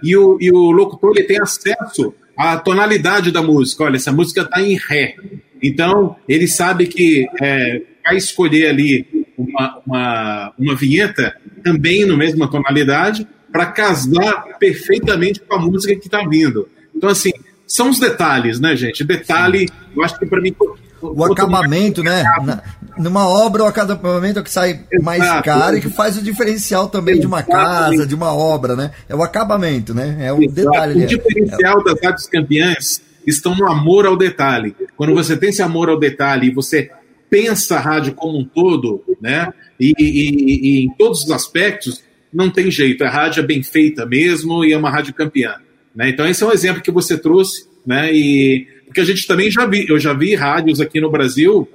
E 0.02 0.14
o, 0.14 0.36
e 0.38 0.50
o 0.50 0.70
locutor 0.70 1.16
ele 1.16 1.26
tem 1.26 1.40
acesso 1.40 2.12
à 2.36 2.56
tonalidade 2.56 3.30
da 3.30 3.42
música. 3.42 3.84
Olha, 3.84 3.96
essa 3.96 4.12
música 4.12 4.42
está 4.42 4.60
em 4.60 4.76
Ré. 4.76 5.16
Então, 5.62 6.16
ele 6.28 6.46
sabe 6.46 6.86
que 6.86 7.26
é, 7.40 7.82
vai 8.04 8.16
escolher 8.16 8.68
ali 8.68 9.06
uma, 9.36 9.80
uma, 9.86 10.52
uma 10.58 10.76
vinheta 10.76 11.36
também 11.62 12.04
na 12.04 12.16
mesma 12.16 12.50
tonalidade 12.50 13.26
para 13.50 13.66
casar 13.66 14.58
perfeitamente 14.58 15.40
com 15.40 15.54
a 15.54 15.58
música 15.58 15.94
que 15.94 16.06
está 16.06 16.26
vindo. 16.28 16.68
Então, 16.94 17.08
assim, 17.08 17.30
são 17.66 17.88
os 17.88 17.98
detalhes, 17.98 18.60
né, 18.60 18.76
gente? 18.76 19.04
Detalhe, 19.04 19.68
eu 19.96 20.02
acho 20.04 20.18
que 20.18 20.26
para 20.26 20.40
mim. 20.40 20.54
O 21.00 21.24
acabamento, 21.24 22.02
né? 22.02 22.22
Na, 22.44 22.62
numa 22.98 23.28
obra, 23.28 23.64
o 23.64 23.66
acabamento 23.66 24.38
é 24.38 24.42
o 24.42 24.44
que 24.44 24.50
sai 24.50 24.80
mais 25.02 25.22
Exato. 25.22 25.44
caro 25.44 25.76
e 25.76 25.80
que 25.80 25.90
faz 25.90 26.16
o 26.18 26.22
diferencial 26.22 26.88
também 26.88 27.18
de 27.18 27.26
uma 27.26 27.42
casa, 27.42 28.06
de 28.06 28.14
uma 28.14 28.32
obra, 28.34 28.74
né? 28.76 28.90
É 29.08 29.14
o 29.14 29.22
acabamento, 29.22 29.94
né? 29.94 30.16
É 30.20 30.32
um 30.32 30.42
Exato. 30.42 30.54
detalhe 30.54 30.92
O 30.94 30.96
ali. 30.98 31.06
diferencial 31.06 31.82
das 31.84 32.00
rádios 32.02 32.26
campeãs 32.26 33.02
estão 33.26 33.54
no 33.56 33.66
amor 33.66 34.06
ao 34.06 34.16
detalhe. 34.16 34.74
Quando 34.96 35.14
você 35.14 35.36
tem 35.36 35.50
esse 35.50 35.62
amor 35.62 35.88
ao 35.88 35.98
detalhe 35.98 36.48
e 36.48 36.54
você 36.54 36.90
pensa 37.30 37.76
a 37.76 37.80
rádio 37.80 38.14
como 38.14 38.38
um 38.38 38.44
todo, 38.44 39.02
né? 39.20 39.48
E, 39.80 39.92
e- 39.98 40.04
e- 40.04 40.60
e 40.82 40.84
em 40.84 40.90
todos 40.96 41.24
os 41.24 41.30
aspectos, 41.30 42.02
não 42.32 42.50
tem 42.50 42.70
jeito. 42.70 43.02
A 43.04 43.10
rádio 43.10 43.42
é 43.42 43.46
bem 43.46 43.62
feita 43.62 44.04
mesmo 44.06 44.64
e 44.64 44.72
é 44.72 44.76
uma 44.76 44.90
rádio 44.90 45.14
campeã. 45.14 45.54
Né? 45.94 46.10
Então 46.10 46.26
esse 46.26 46.42
é 46.42 46.46
um 46.46 46.52
exemplo 46.52 46.82
que 46.82 46.90
você 46.90 47.16
trouxe, 47.16 47.66
né? 47.86 48.12
E 48.12 48.66
porque 48.86 49.00
a 49.00 49.04
gente 49.04 49.26
também 49.26 49.50
já 49.50 49.66
vi, 49.66 49.86
eu 49.88 49.98
já 49.98 50.12
vi 50.12 50.34
rádios 50.36 50.80
aqui 50.80 51.00
no 51.00 51.10
Brasil 51.10 51.68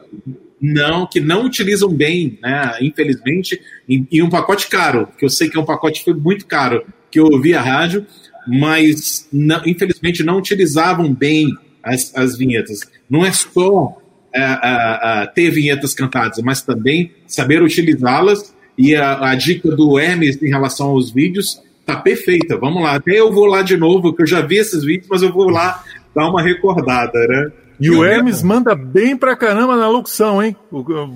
não 0.62 1.08
que 1.08 1.20
não 1.20 1.46
utilizam 1.46 1.90
bem, 1.90 2.38
né? 2.42 2.74
Infelizmente, 2.82 3.60
em, 3.88 4.08
em 4.12 4.22
um 4.22 4.30
pacote 4.30 4.68
caro, 4.68 5.08
que 5.18 5.24
eu 5.26 5.30
sei 5.30 5.50
que 5.50 5.58
é 5.58 5.60
um 5.60 5.66
pacote 5.66 6.04
foi 6.04 6.14
muito 6.14 6.46
caro, 6.46 6.86
que 7.12 7.20
eu 7.20 7.26
ouvi 7.26 7.54
a 7.54 7.62
rádio, 7.62 8.06
mas 8.48 9.28
não- 9.32 9.62
infelizmente 9.66 10.24
não 10.24 10.38
utilizavam 10.38 11.14
bem 11.14 11.48
as, 11.84 12.16
as 12.16 12.38
vinhetas. 12.38 12.80
Não 13.10 13.26
é 13.26 13.32
só 13.32 13.98
é, 14.34 14.42
a- 14.44 15.22
a 15.24 15.28
ter 15.28 15.50
vinhetas 15.50 15.94
cantadas, 15.94 16.38
mas 16.44 16.62
também 16.62 17.12
saber 17.26 17.62
utilizá-las. 17.64 18.54
E 18.78 18.96
a, 18.96 19.32
a 19.32 19.36
dica 19.36 19.70
do 19.76 19.98
Hermes 20.00 20.42
em 20.42 20.48
relação 20.50 20.88
aos 20.90 21.12
vídeos 21.12 21.62
tá 21.86 21.96
perfeita. 21.98 22.56
Vamos 22.58 22.84
lá, 22.84 22.96
até 22.96 23.20
eu 23.20 23.32
vou 23.34 23.46
lá 23.46 23.62
de 23.62 23.76
novo, 23.76 24.14
que 24.14 24.22
eu 24.22 24.28
já 24.28 24.42
vi 24.42 24.58
esses 24.58 24.84
vídeos, 24.84 25.08
mas 25.10 25.22
eu 25.22 25.34
vou 25.34 25.50
lá 25.50 25.84
dar 26.16 26.30
uma 26.30 26.42
recordada, 26.42 27.18
né? 27.28 27.52
E 27.80 27.90
o 27.90 28.04
Hermes 28.04 28.44
manda 28.44 28.76
bem 28.76 29.16
pra 29.16 29.36
caramba 29.36 29.76
na 29.76 29.88
locução, 29.88 30.42
hein? 30.44 30.56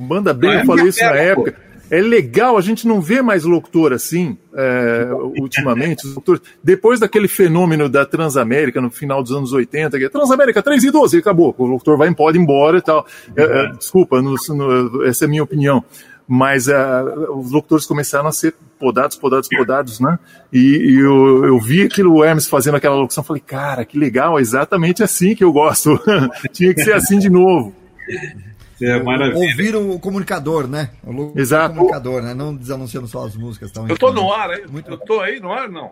Manda 0.07 0.34
bem, 0.34 0.59
eu 0.59 0.66
falei 0.66 0.86
é 0.86 0.88
isso 0.89 0.99
na 1.03 1.11
época. 1.16 1.55
É 1.91 2.01
legal, 2.01 2.57
a 2.57 2.61
gente 2.61 2.88
não 2.88 2.99
vê 3.01 3.22
mais 3.22 3.43
locutor 3.43 3.93
assim, 3.93 4.36
é, 4.55 5.09
ultimamente. 5.39 6.07
Depois 6.64 6.99
daquele 6.99 7.28
fenômeno 7.28 7.88
da 7.88 8.03
Transamérica 8.03 8.82
no 8.82 8.89
final 8.89 9.22
dos 9.22 9.32
anos 9.32 9.53
80, 9.53 9.99
que 9.99 10.05
é 10.05 10.09
Transamérica 10.09 10.64
3 10.64 10.86
e 10.86 10.89
12, 10.91 11.18
e 11.18 11.20
acabou. 11.20 11.53
O 11.55 11.66
locutor 11.68 11.97
vai 11.97 12.11
pode 12.16 12.38
ir 12.38 12.41
embora 12.41 12.78
e 12.78 12.82
tal. 12.82 13.05
É, 13.36 13.43
é, 13.43 13.72
desculpa, 13.74 14.22
no- 14.24 14.36
no- 14.49 15.05
essa 15.05 15.26
é 15.26 15.28
a 15.28 15.30
minha 15.30 15.43
opinião. 15.43 15.84
Mas 16.28 16.67
é, 16.67 16.76
os 17.30 17.51
locutores 17.51 17.86
começaram 17.86 18.28
a 18.28 18.32
ser 18.32 18.55
podados, 18.80 19.17
podados, 19.17 19.49
podados, 19.49 19.99
né? 19.99 20.17
E, 20.51 20.59
e 20.59 20.99
eu, 20.99 21.45
eu 21.45 21.59
vi 21.59 21.84
aquilo, 21.84 22.13
o 22.13 22.24
Hermes 22.24 22.47
fazendo 22.47 22.76
aquela 22.76 22.95
locução, 22.95 23.24
falei, 23.24 23.41
cara, 23.45 23.84
que 23.86 23.97
legal, 23.97 24.39
é 24.39 24.41
exatamente 24.41 25.03
assim 25.03 25.36
que 25.36 25.43
eu 25.43 25.51
gosto. 25.51 25.99
Tinha 26.53 26.74
que 26.74 26.82
ser 26.84 26.93
assim 26.93 27.19
de 27.19 27.30
novo. 27.30 27.74
É 28.82 29.01
maravilha. 29.01 29.38
Ouvir 29.38 29.76
o 29.76 29.99
comunicador, 29.99 30.67
né? 30.67 30.89
O 31.05 31.34
Exato. 31.36 31.76
comunicador, 31.76 32.21
né? 32.21 32.34
Não 32.34 32.55
desanunciando 32.55 33.07
só 33.07 33.26
as 33.26 33.36
músicas. 33.36 33.69
Então, 33.69 33.88
Eu 33.88 33.97
tô 33.97 34.11
no 34.11 34.32
ar, 34.34 34.51
hein? 34.51 34.65
Muito- 34.69 34.89
Eu 34.91 34.97
tô 34.97 35.21
aí 35.21 35.39
no 35.39 35.51
ar, 35.53 35.69
não? 35.69 35.91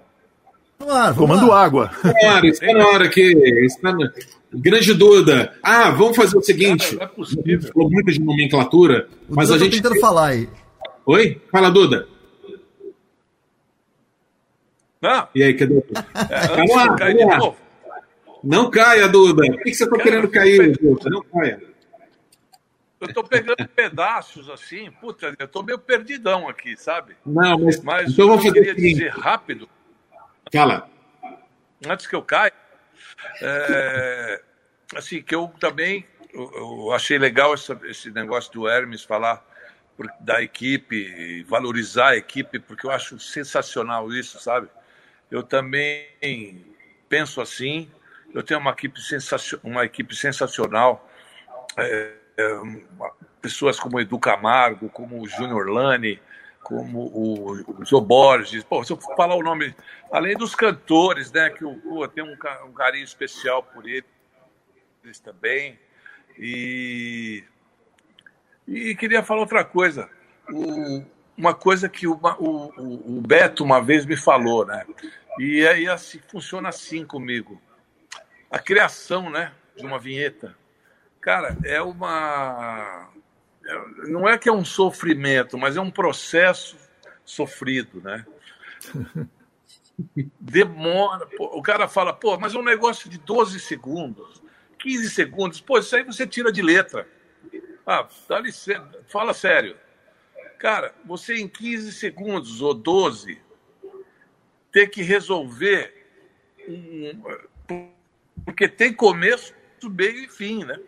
No 0.86 0.92
ar, 0.92 1.14
vamos 1.14 1.30
Tomando 1.30 1.48
lá. 1.50 1.64
água. 1.64 1.92
Está 1.94 2.12
na 2.14 2.34
hora, 2.36 2.48
está 2.48 2.74
na 2.74 2.88
hora 2.88 3.10
que. 3.10 3.22
Está 3.66 3.94
na... 3.94 4.12
Grande 4.54 4.94
Duda. 4.94 5.54
Ah, 5.64 5.92
vamos 5.92 6.16
fazer 6.18 6.38
o 6.38 6.42
seguinte. 6.42 6.96
Cara, 6.96 6.96
não 6.98 7.04
é 7.06 7.08
possível. 7.08 7.72
falou 7.74 7.90
muito 7.90 8.12
de 8.12 8.20
nomenclatura, 8.20 9.08
O 9.30 9.36
mas 9.36 9.48
Duda 9.48 9.56
a 9.56 9.60
tá 9.60 9.64
gente. 9.66 9.82
tentando 9.82 10.00
falar 10.02 10.28
aí. 10.28 10.50
Oi? 11.06 11.42
Fala, 11.52 11.70
Duda. 11.70 12.08
Não, 15.02 15.28
E 15.34 15.42
aí, 15.44 15.54
cadê? 15.56 15.78
é, 16.30 16.48
Vamos 16.56 16.76
lá, 16.76 16.86
vamos 16.96 17.26
lá. 17.26 17.54
Não 18.44 18.70
caia, 18.70 19.08
Duda. 19.08 19.44
Por 19.48 19.64
que 19.64 19.74
você 19.74 19.84
está 19.84 19.98
querendo 19.98 20.28
cair, 20.30 20.78
Duda? 20.78 21.10
Não 21.10 21.22
caia. 21.24 21.62
Eu 23.00 23.12
tô 23.14 23.24
pegando 23.24 23.68
pedaços 23.76 24.48
assim, 24.50 24.92
puta, 25.02 25.34
eu 25.40 25.48
tô 25.48 25.64
meio 25.64 25.80
perdidão 25.80 26.48
aqui, 26.48 26.78
sabe? 26.78 27.16
Não, 27.26 27.58
mas. 27.58 27.82
Mas 27.82 28.12
então 28.12 28.26
o 28.26 28.28
vamos 28.30 28.44
que 28.44 28.50
eu 28.50 28.54
fazer 28.54 28.76
queria 28.76 28.94
dizer 28.94 29.10
rápido, 29.10 29.68
Fala. 30.52 30.90
antes 31.88 32.06
que 32.06 32.16
eu 32.16 32.22
caia, 32.22 32.54
é, 33.42 34.42
assim, 34.96 35.22
que 35.22 35.34
eu 35.34 35.48
também 35.60 36.06
eu, 36.34 36.92
achei 36.94 37.18
legal 37.18 37.54
essa- 37.54 37.80
esse 37.84 38.10
negócio 38.12 38.52
do 38.54 38.68
Hermes 38.68 39.04
falar 39.04 39.46
da 40.22 40.42
equipe, 40.42 41.44
valorizar 41.44 42.10
a 42.10 42.18
equipe, 42.18 42.58
porque 42.60 42.86
eu 42.88 42.92
acho 42.92 43.20
sensacional 43.20 44.12
isso, 44.12 44.40
sabe? 44.40 44.68
Eu 45.30 45.44
também 45.44 46.66
penso 47.08 47.42
assim, 47.42 47.92
eu 48.34 48.42
tenho 48.42 48.60
uma 48.60 48.72
equipe, 48.72 49.00
sensacio- 49.02 49.60
uma 49.64 49.86
equipe 49.86 50.16
sensacional, 50.16 51.08
é, 51.78 52.14
é, 52.38 52.60
pessoas 53.42 53.80
como 53.80 54.00
Edu 54.00 54.18
Camargo, 54.18 54.90
como 54.90 55.22
o 55.22 55.28
Júnior 55.28 55.68
Lani, 55.70 56.20
como 56.72 57.08
o, 57.08 57.76
o 57.92 58.02
Borges, 58.02 58.64
pô, 58.64 58.82
se 58.82 58.94
eu 58.94 58.98
for 58.98 59.14
falar 59.18 59.36
o 59.36 59.44
nome, 59.44 59.76
além 60.10 60.38
dos 60.38 60.56
cantores, 60.56 61.30
né, 61.30 61.50
que 61.50 61.66
eu 61.66 62.08
tenho 62.16 62.28
um, 62.28 62.38
um 62.70 62.72
carinho 62.72 63.04
especial 63.04 63.62
por 63.62 63.86
eles 63.86 65.20
também, 65.22 65.78
e, 66.40 67.44
e 68.66 68.96
queria 68.96 69.22
falar 69.22 69.42
outra 69.42 69.66
coisa, 69.66 70.10
O- 70.50 71.04
uma 71.38 71.54
coisa 71.54 71.90
que 71.90 72.08
o, 72.08 72.14
o, 72.40 73.18
o- 73.18 73.22
Beto 73.22 73.66
uma 73.66 73.82
vez 73.82 74.06
me 74.06 74.16
falou, 74.16 74.66
né, 74.66 74.86
e 75.40 75.68
aí 75.68 75.90
assim, 75.90 76.22
funciona 76.30 76.70
assim 76.70 77.06
comigo, 77.06 77.62
a 78.50 78.60
criação, 78.60 79.30
né, 79.30 79.52
de 79.76 79.86
uma 79.86 80.00
vinheta, 80.00 80.56
cara, 81.20 81.58
é 81.66 81.82
uma 81.82 83.11
é- 83.11 83.11
não 84.08 84.28
é 84.28 84.38
que 84.38 84.50
é 84.50 84.52
um 84.52 84.66
sofrimento, 84.66 85.58
mas 85.58 85.78
é 85.78 85.82
um 85.82 85.92
processo 85.92 86.78
sofrido, 87.24 88.02
né? 88.02 88.26
Demora. 90.40 91.28
o 91.38 91.62
cara 91.62 91.88
fala, 91.88 92.12
pô, 92.12 92.38
mas 92.40 92.56
é 92.56 92.58
um 92.58 92.64
negócio 92.64 93.10
de 93.10 93.20
12 93.20 93.60
segundos, 93.60 94.42
15 94.80 95.10
segundos. 95.12 95.62
Pô, 95.62 95.78
isso 95.78 95.96
aí 95.96 96.04
você 96.04 96.26
tira 96.26 96.52
de 96.52 96.62
letra. 96.62 97.08
Ah, 97.86 98.08
dá 98.28 98.40
licença, 98.40 99.04
fala 99.08 99.34
sério. 99.34 99.78
Cara, 100.58 100.94
você 101.06 101.36
em 101.36 101.48
15 101.48 101.92
segundos 101.92 102.62
ou 102.62 102.74
12 102.74 103.40
ter 104.72 104.88
que 104.88 105.02
resolver 105.02 105.94
um, 106.68 107.22
porque 108.46 108.68
tem 108.68 108.94
começo, 108.94 109.54
meio 109.84 110.26
e 110.26 110.30
fim, 110.30 110.64
né? 110.64 110.80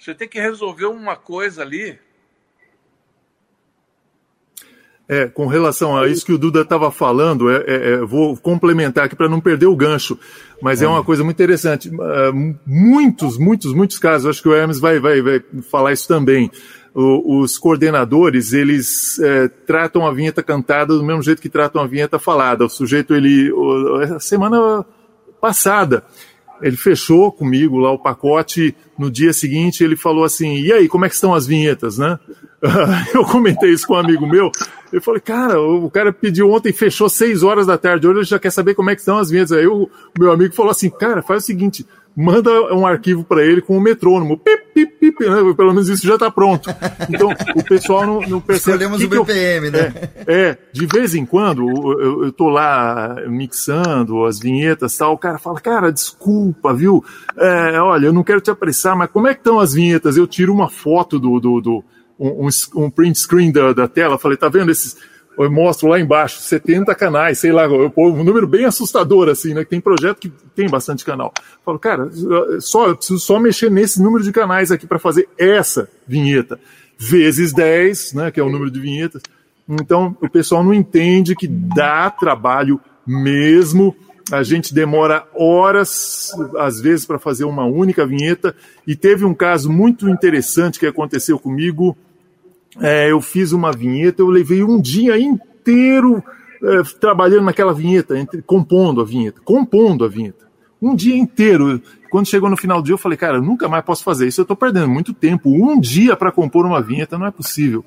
Você 0.00 0.14
tem 0.14 0.26
que 0.26 0.40
resolver 0.40 0.86
uma 0.86 1.14
coisa 1.14 1.60
ali. 1.60 1.98
É, 5.06 5.26
com 5.26 5.46
relação 5.46 5.98
a 5.98 6.06
isso 6.06 6.24
que 6.24 6.32
o 6.32 6.38
Duda 6.38 6.60
estava 6.62 6.88
falando, 6.90 7.50
é, 7.50 7.64
é, 7.66 7.90
é, 7.94 7.96
vou 7.98 8.36
complementar 8.36 9.04
aqui 9.06 9.16
para 9.16 9.28
não 9.28 9.40
perder 9.40 9.66
o 9.66 9.74
gancho, 9.74 10.16
mas 10.62 10.80
é 10.80 10.86
uma 10.86 11.02
coisa 11.02 11.24
muito 11.24 11.36
interessante. 11.36 11.90
Ah, 12.00 12.30
muitos, 12.64 13.36
muitos, 13.36 13.74
muitos 13.74 13.98
casos, 13.98 14.30
acho 14.30 14.40
que 14.40 14.48
o 14.48 14.54
Hermes 14.54 14.78
vai, 14.78 15.00
vai, 15.00 15.20
vai 15.20 15.42
falar 15.68 15.92
isso 15.92 16.06
também. 16.06 16.48
O- 16.94 17.40
os 17.40 17.58
coordenadores, 17.58 18.52
eles 18.52 19.18
é, 19.18 19.48
tratam 19.48 20.06
a 20.06 20.12
vinheta 20.12 20.42
cantada 20.44 20.94
do 20.94 21.02
mesmo 21.02 21.22
jeito 21.22 21.42
que 21.42 21.48
tratam 21.48 21.82
a 21.82 21.86
vinheta 21.88 22.18
falada. 22.18 22.64
O 22.64 22.68
sujeito, 22.70 23.12
ele, 23.14 23.50
o- 23.52 23.96
a 24.16 24.20
semana 24.20 24.86
passada, 25.40 26.04
ele 26.62 26.76
fechou 26.76 27.30
comigo 27.32 27.78
lá 27.78 27.90
o 27.90 27.98
pacote. 27.98 28.74
No 28.98 29.10
dia 29.10 29.32
seguinte, 29.32 29.82
ele 29.82 29.96
falou 29.96 30.24
assim: 30.24 30.60
E 30.60 30.72
aí, 30.72 30.88
como 30.88 31.04
é 31.04 31.08
que 31.08 31.14
estão 31.14 31.34
as 31.34 31.46
vinhetas, 31.46 31.98
né? 31.98 32.18
Eu 33.14 33.24
comentei 33.24 33.70
isso 33.70 33.86
com 33.86 33.94
um 33.94 33.98
amigo 33.98 34.26
meu. 34.26 34.50
Eu 34.92 35.00
falei, 35.00 35.20
cara, 35.20 35.60
o 35.60 35.88
cara 35.90 36.12
pediu 36.12 36.50
ontem, 36.50 36.72
fechou 36.72 37.08
seis 37.08 37.42
horas 37.42 37.66
da 37.66 37.78
tarde. 37.78 38.06
Hoje 38.06 38.18
ele 38.18 38.26
já 38.26 38.38
quer 38.38 38.50
saber 38.50 38.74
como 38.74 38.90
é 38.90 38.94
que 38.94 39.00
estão 39.00 39.18
as 39.18 39.30
vinhetas. 39.30 39.52
Aí 39.52 39.66
o 39.66 39.88
meu 40.18 40.32
amigo 40.32 40.54
falou 40.54 40.70
assim: 40.70 40.90
cara, 40.90 41.22
faz 41.22 41.44
o 41.44 41.46
seguinte, 41.46 41.86
manda 42.16 42.50
um 42.74 42.86
arquivo 42.86 43.24
para 43.24 43.44
ele 43.44 43.60
com 43.62 43.76
o 43.76 43.80
metrônomo. 43.80 44.36
Pip, 44.36 44.64
pip, 44.74 44.92
pip, 44.98 45.24
né? 45.28 45.54
pelo 45.56 45.72
menos 45.72 45.88
isso 45.88 46.06
já 46.06 46.14
está 46.14 46.30
pronto. 46.30 46.68
Então, 47.08 47.30
o 47.56 47.64
pessoal 47.64 48.06
não, 48.06 48.20
não 48.22 48.40
percebe. 48.40 48.84
Escolhemos 48.84 48.98
que 49.00 49.06
o 49.06 49.10
que 49.10 49.16
eu- 49.16 49.24
BPM, 49.24 49.70
né? 49.70 49.92
É, 50.26 50.40
é, 50.50 50.58
de 50.72 50.86
vez 50.86 51.14
em 51.14 51.24
quando, 51.24 51.68
eu, 52.00 52.24
eu- 52.24 52.32
tô 52.32 52.48
lá 52.48 53.16
mixando 53.28 54.24
as 54.24 54.38
vinhetas 54.38 54.94
e 54.94 54.98
tal, 54.98 55.12
o 55.14 55.18
cara 55.18 55.38
fala, 55.38 55.60
cara, 55.60 55.92
desculpa, 55.92 56.72
viu? 56.74 57.04
É, 57.36 57.80
olha, 57.80 58.06
eu 58.06 58.12
não 58.12 58.22
quero 58.24 58.40
te 58.40 58.50
apressar, 58.50 58.96
mas 58.96 59.10
como 59.10 59.26
é 59.28 59.34
que 59.34 59.40
estão 59.40 59.58
as 59.60 59.72
vinhetas? 59.72 60.16
Eu 60.16 60.26
tiro 60.26 60.52
uma 60.52 60.68
foto 60.68 61.18
do, 61.18 61.38
do, 61.40 61.60
do- 61.60 61.84
um, 62.18 62.46
um- 62.46 62.84
um 62.84 62.90
print 62.90 63.18
screen 63.18 63.50
da, 63.50 63.72
da 63.72 63.88
tela, 63.88 64.18
falei, 64.18 64.36
tá 64.36 64.48
vendo 64.48 64.70
esses... 64.70 64.96
Eu 65.38 65.50
mostro 65.50 65.88
lá 65.88 65.98
embaixo, 65.98 66.40
70 66.40 66.94
canais, 66.94 67.38
sei 67.38 67.52
lá, 67.52 67.64
eu 67.64 67.92
um 67.96 68.24
número 68.24 68.46
bem 68.46 68.64
assustador, 68.64 69.28
assim, 69.28 69.54
né? 69.54 69.64
Tem 69.64 69.80
projeto 69.80 70.18
que 70.18 70.30
tem 70.54 70.68
bastante 70.68 71.04
canal. 71.04 71.32
Eu 71.36 71.42
falo, 71.64 71.78
cara, 71.78 72.10
só, 72.60 72.88
eu 72.88 72.96
preciso 72.96 73.18
só 73.20 73.38
mexer 73.38 73.70
nesse 73.70 74.02
número 74.02 74.22
de 74.22 74.32
canais 74.32 74.70
aqui 74.70 74.86
para 74.86 74.98
fazer 74.98 75.28
essa 75.38 75.88
vinheta. 76.06 76.58
Vezes 76.98 77.52
10, 77.52 78.12
né? 78.12 78.30
Que 78.30 78.40
é 78.40 78.42
o 78.42 78.50
número 78.50 78.70
de 78.70 78.80
vinhetas. 78.80 79.22
Então, 79.68 80.16
o 80.20 80.28
pessoal 80.28 80.64
não 80.64 80.74
entende 80.74 81.36
que 81.36 81.46
dá 81.46 82.10
trabalho 82.10 82.80
mesmo. 83.06 83.96
A 84.32 84.42
gente 84.42 84.74
demora 84.74 85.26
horas, 85.34 86.30
às 86.58 86.80
vezes, 86.80 87.06
para 87.06 87.18
fazer 87.18 87.44
uma 87.44 87.64
única 87.64 88.06
vinheta. 88.06 88.54
E 88.86 88.94
teve 88.94 89.24
um 89.24 89.34
caso 89.34 89.70
muito 89.70 90.08
interessante 90.08 90.78
que 90.78 90.86
aconteceu 90.86 91.38
comigo. 91.38 91.96
É, 92.78 93.10
eu 93.10 93.20
fiz 93.20 93.52
uma 93.52 93.72
vinheta, 93.72 94.22
eu 94.22 94.28
levei 94.28 94.62
um 94.62 94.80
dia 94.80 95.18
inteiro 95.18 96.22
é, 96.62 96.82
trabalhando 97.00 97.44
naquela 97.44 97.74
vinheta, 97.74 98.18
entre- 98.18 98.42
compondo 98.42 99.00
a 99.00 99.04
vinheta, 99.04 99.40
compondo 99.44 100.04
a 100.04 100.08
vinheta. 100.08 100.48
Um 100.80 100.94
dia 100.94 101.16
inteiro. 101.16 101.80
Quando 102.10 102.26
chegou 102.28 102.48
no 102.48 102.56
final 102.56 102.80
do 102.80 102.84
dia, 102.86 102.94
eu 102.94 102.98
falei, 102.98 103.18
cara, 103.18 103.36
eu 103.38 103.42
nunca 103.42 103.68
mais 103.68 103.84
posso 103.84 104.02
fazer 104.02 104.26
isso. 104.26 104.40
Eu 104.40 104.44
estou 104.44 104.56
perdendo 104.56 104.88
muito 104.88 105.12
tempo. 105.12 105.50
Um 105.50 105.78
dia 105.78 106.16
para 106.16 106.32
compor 106.32 106.64
uma 106.64 106.80
vinheta 106.80 107.18
não 107.18 107.26
é 107.26 107.30
possível. 107.30 107.84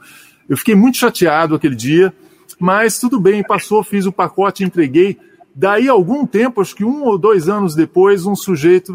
Eu 0.48 0.58
fiquei 0.58 0.76
muito 0.76 0.98
chateado 0.98 1.56
aquele 1.56 1.76
dia, 1.76 2.14
mas 2.60 3.00
tudo 3.00 3.20
bem, 3.20 3.44
passou, 3.44 3.84
fiz 3.84 4.06
o 4.06 4.12
pacote, 4.12 4.64
entreguei. 4.64 5.18
Daí, 5.56 5.88
algum 5.88 6.26
tempo, 6.26 6.62
acho 6.62 6.76
que 6.76 6.84
um 6.84 7.04
ou 7.04 7.18
dois 7.18 7.48
anos 7.50 7.76
depois, 7.76 8.26
um 8.26 8.36
sujeito, 8.36 8.94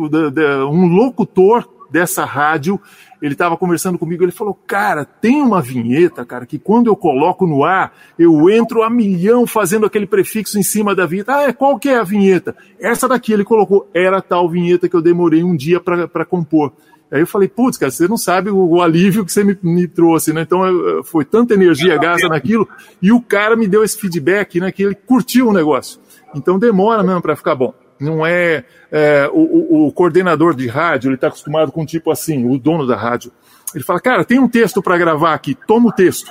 um 0.71 0.87
locutor 0.87 1.69
dessa 1.91 2.25
rádio, 2.25 2.81
ele 3.21 3.35
estava 3.35 3.57
conversando 3.57 3.99
comigo, 3.99 4.23
ele 4.25 4.33
falou, 4.33 4.55
cara, 4.67 5.05
tem 5.05 5.43
uma 5.43 5.61
vinheta, 5.61 6.25
cara, 6.25 6.47
que 6.47 6.59
quando 6.59 6.87
eu 6.89 6.97
coloco 6.97 7.47
no 7.47 7.65
ar, 7.65 7.93
eu 8.19 8.49
entro 8.51 8.83
a 8.83 8.91
milhão 8.91 9.47
fazendo 9.47 9.87
aquele 9.87 10.07
prefixo 10.07 10.59
em 10.59 10.63
cima 10.63 10.95
da 10.95 11.07
vinheta. 11.07 11.35
Ah, 11.37 11.43
é, 11.45 11.53
qual 11.53 11.79
que 11.79 11.89
é 11.89 11.99
a 11.99 12.05
vinheta? 12.05 12.57
Essa 12.81 13.09
daqui 13.09 13.33
ele 13.33 13.45
colocou, 13.45 13.89
era 13.95 14.21
tal 14.23 14.49
vinheta 14.49 14.89
que 14.89 14.95
eu 14.97 15.03
demorei 15.03 15.43
um 15.43 15.57
dia 15.57 15.81
para 15.81 16.25
compor. 16.25 16.73
Aí 17.11 17.21
eu 17.21 17.27
falei, 17.27 17.49
putz, 17.49 17.79
cara, 17.79 17.91
você 17.91 18.07
não 18.07 18.19
sabe 18.19 18.51
o, 18.51 18.59
o 18.59 18.83
alívio 18.83 19.25
que 19.25 19.33
você 19.33 19.43
me, 19.43 19.57
me 19.63 19.89
trouxe, 19.89 20.31
né? 20.33 20.43
Então 20.43 20.67
eu- 20.67 21.03
foi 21.03 21.25
tanta 21.25 21.55
energia 21.55 21.97
gasta 21.97 22.29
naquilo, 22.29 22.69
e 23.01 23.11
o 23.11 23.21
cara 23.21 23.57
me 23.57 23.67
deu 23.67 23.83
esse 23.83 23.97
feedback, 23.99 24.61
né? 24.61 24.71
Que 24.71 24.83
ele 24.83 24.95
curtiu 24.95 25.49
o 25.49 25.53
negócio. 25.53 25.99
Então 26.35 26.59
demora 26.59 27.03
mesmo 27.03 27.23
para 27.23 27.35
ficar 27.35 27.55
bom. 27.55 27.73
Não 28.01 28.25
é, 28.25 28.65
é, 28.93 29.29
o, 29.33 29.87
o- 29.87 29.93
coordenador 29.93 30.55
de 30.55 30.67
rádio, 30.69 31.09
ele 31.09 31.15
está 31.17 31.29
acostumado 31.29 31.73
com 31.73 31.85
tipo 31.85 32.11
assim, 32.11 32.49
o 32.49 32.59
dono 32.59 32.87
da 32.87 32.97
rádio. 32.97 33.33
Ele 33.75 33.85
fala, 33.85 34.01
cara, 34.01 34.25
tem 34.25 34.39
um 34.39 34.49
texto 34.49 34.83
para 34.83 34.97
gravar 34.97 35.35
aqui, 35.35 35.57
toma 35.67 35.89
o 35.89 35.93
texto. 35.93 36.31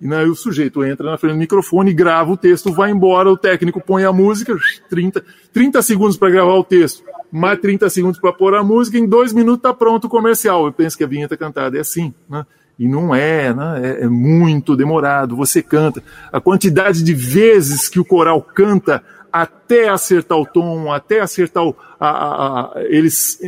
E 0.00 0.06
né, 0.06 0.24
o 0.24 0.34
sujeito 0.34 0.84
entra 0.84 1.08
na 1.10 1.16
frente 1.18 1.34
do 1.34 1.38
microfone, 1.38 1.92
grava 1.92 2.32
o 2.32 2.36
texto, 2.36 2.72
vai 2.72 2.90
embora, 2.90 3.30
o 3.30 3.36
técnico 3.36 3.80
põe 3.80 4.04
a 4.04 4.12
música, 4.12 4.56
30, 4.88 5.24
30 5.52 5.82
segundos 5.82 6.16
para 6.16 6.30
gravar 6.30 6.54
o 6.54 6.64
texto, 6.64 7.04
mais 7.30 7.60
30 7.60 7.88
segundos 7.88 8.20
para 8.20 8.32
pôr 8.32 8.54
a 8.54 8.62
música, 8.64 8.98
em 8.98 9.06
dois 9.06 9.32
minutos 9.32 9.58
está 9.58 9.72
pronto 9.72 10.06
o 10.06 10.10
comercial. 10.10 10.66
Eu 10.66 10.72
penso 10.72 10.96
que 10.98 11.04
a 11.04 11.06
vinheta 11.06 11.36
cantada 11.36 11.76
é 11.76 11.80
assim, 11.80 12.12
né? 12.28 12.44
E 12.78 12.88
não 12.88 13.14
é, 13.14 13.54
né? 13.54 13.80
É, 14.00 14.04
é 14.04 14.08
muito 14.08 14.74
demorado. 14.74 15.36
Você 15.36 15.62
canta. 15.62 16.02
A 16.32 16.40
quantidade 16.40 17.04
de 17.04 17.14
vezes 17.14 17.88
que 17.88 18.00
o 18.00 18.04
coral 18.04 18.42
canta 18.42 19.04
até 19.32 19.88
acertar 19.88 20.38
o 20.38 20.44
tom, 20.46 20.92
até 20.92 21.20
acertar 21.20 21.64
o, 21.64 21.74
a- 21.98 22.08
a- 22.08 22.60
a- 22.76 22.82
eles 22.84 23.38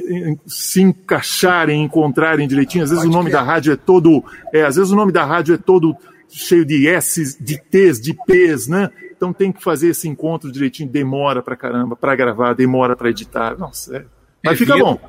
se 0.47 0.80
encaixarem, 0.82 1.82
encontrarem 1.82 2.49
direitinho. 2.49 2.85
Às 2.85 2.91
vezes 2.91 3.05
o 3.05 3.11
nome 3.11 3.30
da 3.30 3.43
rádio 3.43 3.72
é 3.72 3.76
todo, 3.76 4.24
é, 4.53 4.62
às 4.64 4.76
vezes 4.76 4.91
o 4.91 4.97
nome 4.97 5.12
da 5.12 5.24
rádio 5.24 5.55
é 5.55 5.59
todo 5.59 5.95
cheio 6.28 6.64
de 6.64 6.89
S, 6.89 7.37
de 7.43 7.59
T's, 7.70 8.01
de 8.01 8.14
P's, 8.26 8.66
né? 8.66 8.91
Então 9.16 9.32
tem 9.32 9.53
que 9.53 9.62
fazer 9.62 9.89
esse 9.89 10.09
encontro 10.09 10.51
direitinho, 10.51 10.89
demora 10.89 11.43
pra 11.43 11.55
caramba, 11.57 11.95
pra 11.95 12.16
gravar, 12.16 12.55
demora 12.55 12.97
pra 12.97 13.11
editar. 13.11 13.57
Nossa, 13.59 13.97
é. 13.99 14.05
Mas 14.43 14.55
É, 14.55 14.57
fica 14.57 14.74
vinheta- 14.74 14.91
bom. 14.91 15.01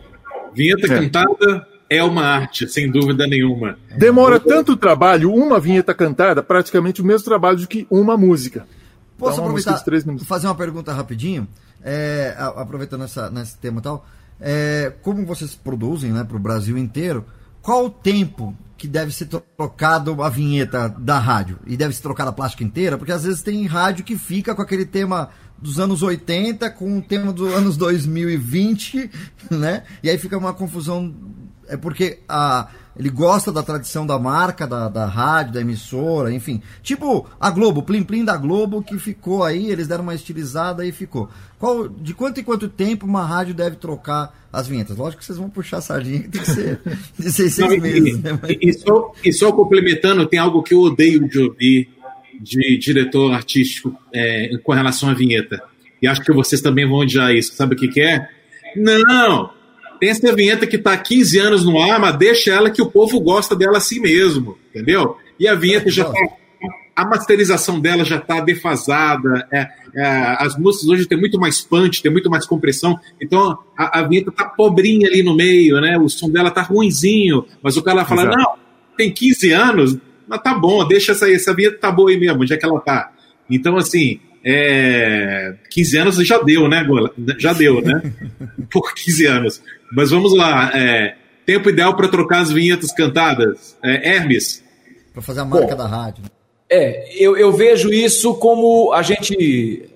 Vinheta 0.54 0.86
É. 0.94 1.00
cantada 1.00 1.68
é 1.90 2.04
uma 2.04 2.24
arte, 2.24 2.68
sem 2.68 2.90
dúvida 2.92 3.26
nenhuma. 3.28 3.78
Demora 3.98 4.40
tanto 4.40 4.76
trabalho, 4.78 5.34
uma 5.34 5.60
vinheta 5.60 5.94
cantada, 5.94 6.42
praticamente 6.44 7.02
o 7.02 7.06
mesmo 7.06 7.26
trabalho 7.26 7.58
do 7.58 7.68
que 7.68 7.86
uma 7.90 8.16
música. 8.16 8.66
Posso 9.18 9.34
Então, 9.34 9.46
aproveitar 9.46 9.84
fazer 10.26 10.48
uma 10.48 10.56
pergunta 10.56 10.94
rapidinho? 10.94 11.48
É, 11.84 12.36
aproveitando 12.38 13.04
essa, 13.04 13.30
nesse 13.30 13.58
tema 13.58 13.80
e 13.80 13.84
tal. 13.84 14.06
É, 14.40 14.94
como 15.02 15.26
vocês 15.26 15.56
produzem 15.56 16.12
né, 16.12 16.24
para 16.24 16.36
o 16.36 16.40
Brasil 16.40 16.78
inteiro, 16.78 17.26
qual 17.62 17.86
o 17.86 17.90
tempo 17.90 18.56
que 18.78 18.88
deve 18.88 19.12
ser 19.12 19.28
trocado 19.28 20.22
a 20.22 20.30
vinheta 20.30 20.90
da 20.90 21.18
rádio? 21.18 21.60
E 21.66 21.78
deve 21.78 21.96
ser 21.96 22.02
trocada 22.02 22.30
a 22.30 22.34
plástica 22.34 22.64
inteira? 22.64 22.98
Porque 22.98 23.12
às 23.12 23.24
vezes 23.24 23.42
tem 23.42 23.66
rádio 23.66 24.04
que 24.04 24.18
fica 24.18 24.54
com 24.54 24.62
aquele 24.62 24.86
tema 24.86 25.30
dos 25.58 25.80
anos 25.80 26.04
80 26.04 26.70
com 26.72 26.98
o 26.98 27.02
tema 27.02 27.32
dos 27.32 27.54
anos 27.54 27.78
2020, 27.78 29.10
né? 29.50 29.84
E 30.04 30.10
aí 30.10 30.18
fica 30.18 30.38
uma 30.38 30.54
confusão. 30.54 31.14
É 31.68 31.76
porque 31.78 32.20
a, 32.30 32.68
ele 32.98 33.10
gosta 33.10 33.52
da 33.52 33.62
tradição 33.64 34.06
da 34.06 34.18
marca, 34.20 34.66
da, 34.68 34.88
da 34.88 35.06
rádio, 35.06 35.54
da 35.54 35.62
emissora, 35.62 36.32
enfim. 36.34 36.62
Tipo 36.84 37.28
a 37.40 37.50
Globo, 37.50 37.82
Plim 37.84 38.04
Plim 38.04 38.24
da 38.24 38.38
Globo, 38.38 38.82
que 38.84 38.98
ficou 39.00 39.44
aí, 39.44 39.70
eles 39.72 39.88
deram 39.88 40.04
uma 40.04 40.16
estilizada 40.16 40.86
e 40.86 40.92
ficou. 40.92 41.30
Qual, 41.60 41.88
de 41.88 42.14
quanto 42.14 42.40
em 42.40 42.44
quanto 42.44 42.68
tempo 42.70 43.06
uma 43.06 43.26
rádio 43.26 43.54
deve 43.54 43.76
trocar 43.78 44.34
as 44.52 44.68
vinhetas? 44.68 44.96
Lógico 44.98 45.20
que 45.20 45.26
vocês 45.26 45.38
vão 45.38 45.50
puxar 45.50 45.78
a 45.78 45.82
sardinha, 45.82 46.20
que 46.24 46.30
tem 46.30 46.42
que 46.42 46.52
ser 46.52 46.80
de 47.18 47.32
seis, 47.32 47.54
seis 47.54 47.68
Não, 47.70 47.76
e- 47.76 47.80
meses. 47.82 48.22
Né? 48.22 48.40
Mas- 48.42 48.52
E, 48.52 48.70
e 48.70 48.74
só, 48.74 49.12
e 49.24 49.34
só 49.34 49.52
complementando, 49.52 50.26
tem 50.28 50.40
algo 50.40 50.62
que 50.64 50.74
eu 50.74 50.82
odeio 50.82 51.28
de 51.28 51.40
ouvir 51.40 51.90
de 52.42 52.78
diretor 52.78 53.32
artístico 53.34 53.98
é, 54.14 54.58
com 54.64 54.74
relação 54.74 55.10
à 55.10 55.14
vinheta. 55.14 55.62
E 56.02 56.08
acho 56.08 56.22
que 56.22 56.34
vocês 56.34 56.62
também 56.62 56.86
vão 56.88 56.98
odiar 57.00 57.32
isso. 57.34 57.56
Sabe 57.56 57.74
o 57.76 57.78
que, 57.78 57.88
que 57.88 58.02
é? 58.02 58.28
Não! 58.76 59.50
Tem 60.06 60.12
essa 60.12 60.36
vinheta 60.36 60.68
que 60.68 60.76
está 60.76 60.94
há 60.94 60.98
15 61.00 61.40
anos 61.40 61.66
no 61.66 61.82
ar, 61.82 62.00
mas 62.00 62.16
deixa 62.16 62.52
ela 62.52 62.70
que 62.70 62.80
o 62.80 62.86
povo 62.92 63.20
gosta 63.20 63.56
dela 63.56 63.80
assim 63.80 64.00
mesmo, 64.00 64.56
entendeu? 64.70 65.18
E 65.40 65.48
a 65.48 65.56
vinheta 65.56 65.90
já 65.90 66.06
tá, 66.06 66.20
a 66.96 67.04
masterização 67.04 67.80
dela 67.80 68.06
já 68.06 68.18
está 68.18 68.40
defasada. 68.40 69.48
é, 69.52 69.68
é, 69.96 70.36
as 70.38 70.56
músicas 70.60 70.90
hoje 70.90 71.08
tem 71.08 71.20
muito 71.20 71.40
mais 71.40 71.60
punch, 71.60 72.04
tem 72.04 72.12
muito 72.12 72.30
mais 72.30 72.46
compressão. 72.46 73.00
Então 73.20 73.58
a, 73.76 74.02
a 74.02 74.04
vinheta 74.04 74.32
tá 74.32 74.46
pobrinha 74.46 75.08
ali 75.08 75.24
no 75.24 75.36
meio, 75.36 75.82
né? 75.82 75.98
O 75.98 76.08
som 76.08 76.30
dela 76.30 76.52
tá 76.52 76.62
ruinzinho. 76.62 77.44
Mas 77.64 77.76
o 77.76 77.82
cara 77.82 78.06
fala: 78.06 78.26
Exato. 78.26 78.38
não, 78.38 78.54
tem 78.96 79.12
15 79.12 79.52
anos, 79.54 79.98
mas 80.28 80.40
tá 80.40 80.54
bom, 80.54 80.88
deixa 80.88 81.14
essa 81.14 81.28
essa 81.32 81.52
vinheta 81.52 81.80
tá 81.80 81.92
boa 81.92 82.12
aí 82.12 82.20
mesmo, 82.20 82.44
onde 82.44 82.54
é 82.54 82.58
que 82.58 82.66
ela 82.66 82.80
tá? 82.80 83.12
Então, 83.50 83.76
assim, 83.76 84.20
é, 84.46 85.56
15 85.72 85.98
anos 85.98 86.16
já 86.18 86.38
deu, 86.38 86.68
né, 86.68 86.84
Gola? 86.84 87.12
Já 87.40 87.52
deu, 87.52 87.82
né? 87.82 88.14
Por 88.72 88.94
15 88.94 89.26
anos. 89.26 89.62
Mas 89.92 90.12
vamos 90.12 90.38
lá. 90.38 90.72
é, 90.76 91.16
tempo 91.46 91.70
ideal 91.70 91.96
para 91.96 92.08
trocar 92.08 92.42
as 92.42 92.52
vinhetas 92.52 92.92
cantadas. 92.92 93.76
É, 93.84 94.16
Hermes. 94.16 94.64
Pra 95.14 95.22
fazer 95.22 95.42
a 95.42 95.46
marca 95.46 95.76
da 95.76 95.88
rádio. 95.88 96.24
É, 96.70 97.14
eu, 97.16 97.38
eu 97.38 97.52
vejo 97.52 97.92
isso 97.92 98.36
como 98.36 98.92
a 98.94 99.02
gente 99.02 99.90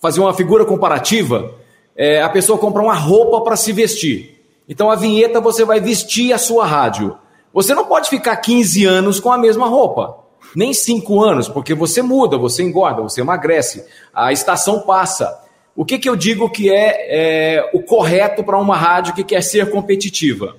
fazer 0.00 0.20
uma 0.20 0.34
figura 0.34 0.64
comparativa. 0.64 1.54
É, 1.96 2.22
a 2.22 2.28
pessoa 2.28 2.58
compra 2.58 2.82
uma 2.82 2.94
roupa 2.94 3.42
para 3.42 3.56
se 3.56 3.72
vestir. 3.72 4.40
Então 4.68 4.90
a 4.90 4.96
vinheta 4.96 5.40
você 5.40 5.64
vai 5.64 5.80
vestir 5.80 6.32
a 6.32 6.38
sua 6.38 6.66
rádio. 6.66 7.16
Você 7.52 7.74
não 7.74 7.84
pode 7.84 8.08
ficar 8.08 8.36
15 8.36 8.84
anos 8.84 9.20
com 9.20 9.30
a 9.30 9.38
mesma 9.38 9.66
roupa. 9.66 10.21
Nem 10.54 10.72
5 10.74 11.22
anos, 11.22 11.48
porque 11.48 11.74
você 11.74 12.02
muda, 12.02 12.36
você 12.36 12.62
engorda, 12.62 13.02
você 13.02 13.20
emagrece. 13.20 13.84
A 14.12 14.32
estação 14.32 14.80
passa. 14.80 15.40
O 15.74 15.84
que, 15.84 15.98
que 15.98 16.08
eu 16.08 16.14
digo 16.16 16.50
que 16.50 16.70
é, 16.70 17.56
é 17.56 17.70
o 17.72 17.82
correto 17.82 18.44
para 18.44 18.58
uma 18.58 18.76
rádio 18.76 19.14
que 19.14 19.24
quer 19.24 19.42
ser 19.42 19.70
competitiva? 19.70 20.56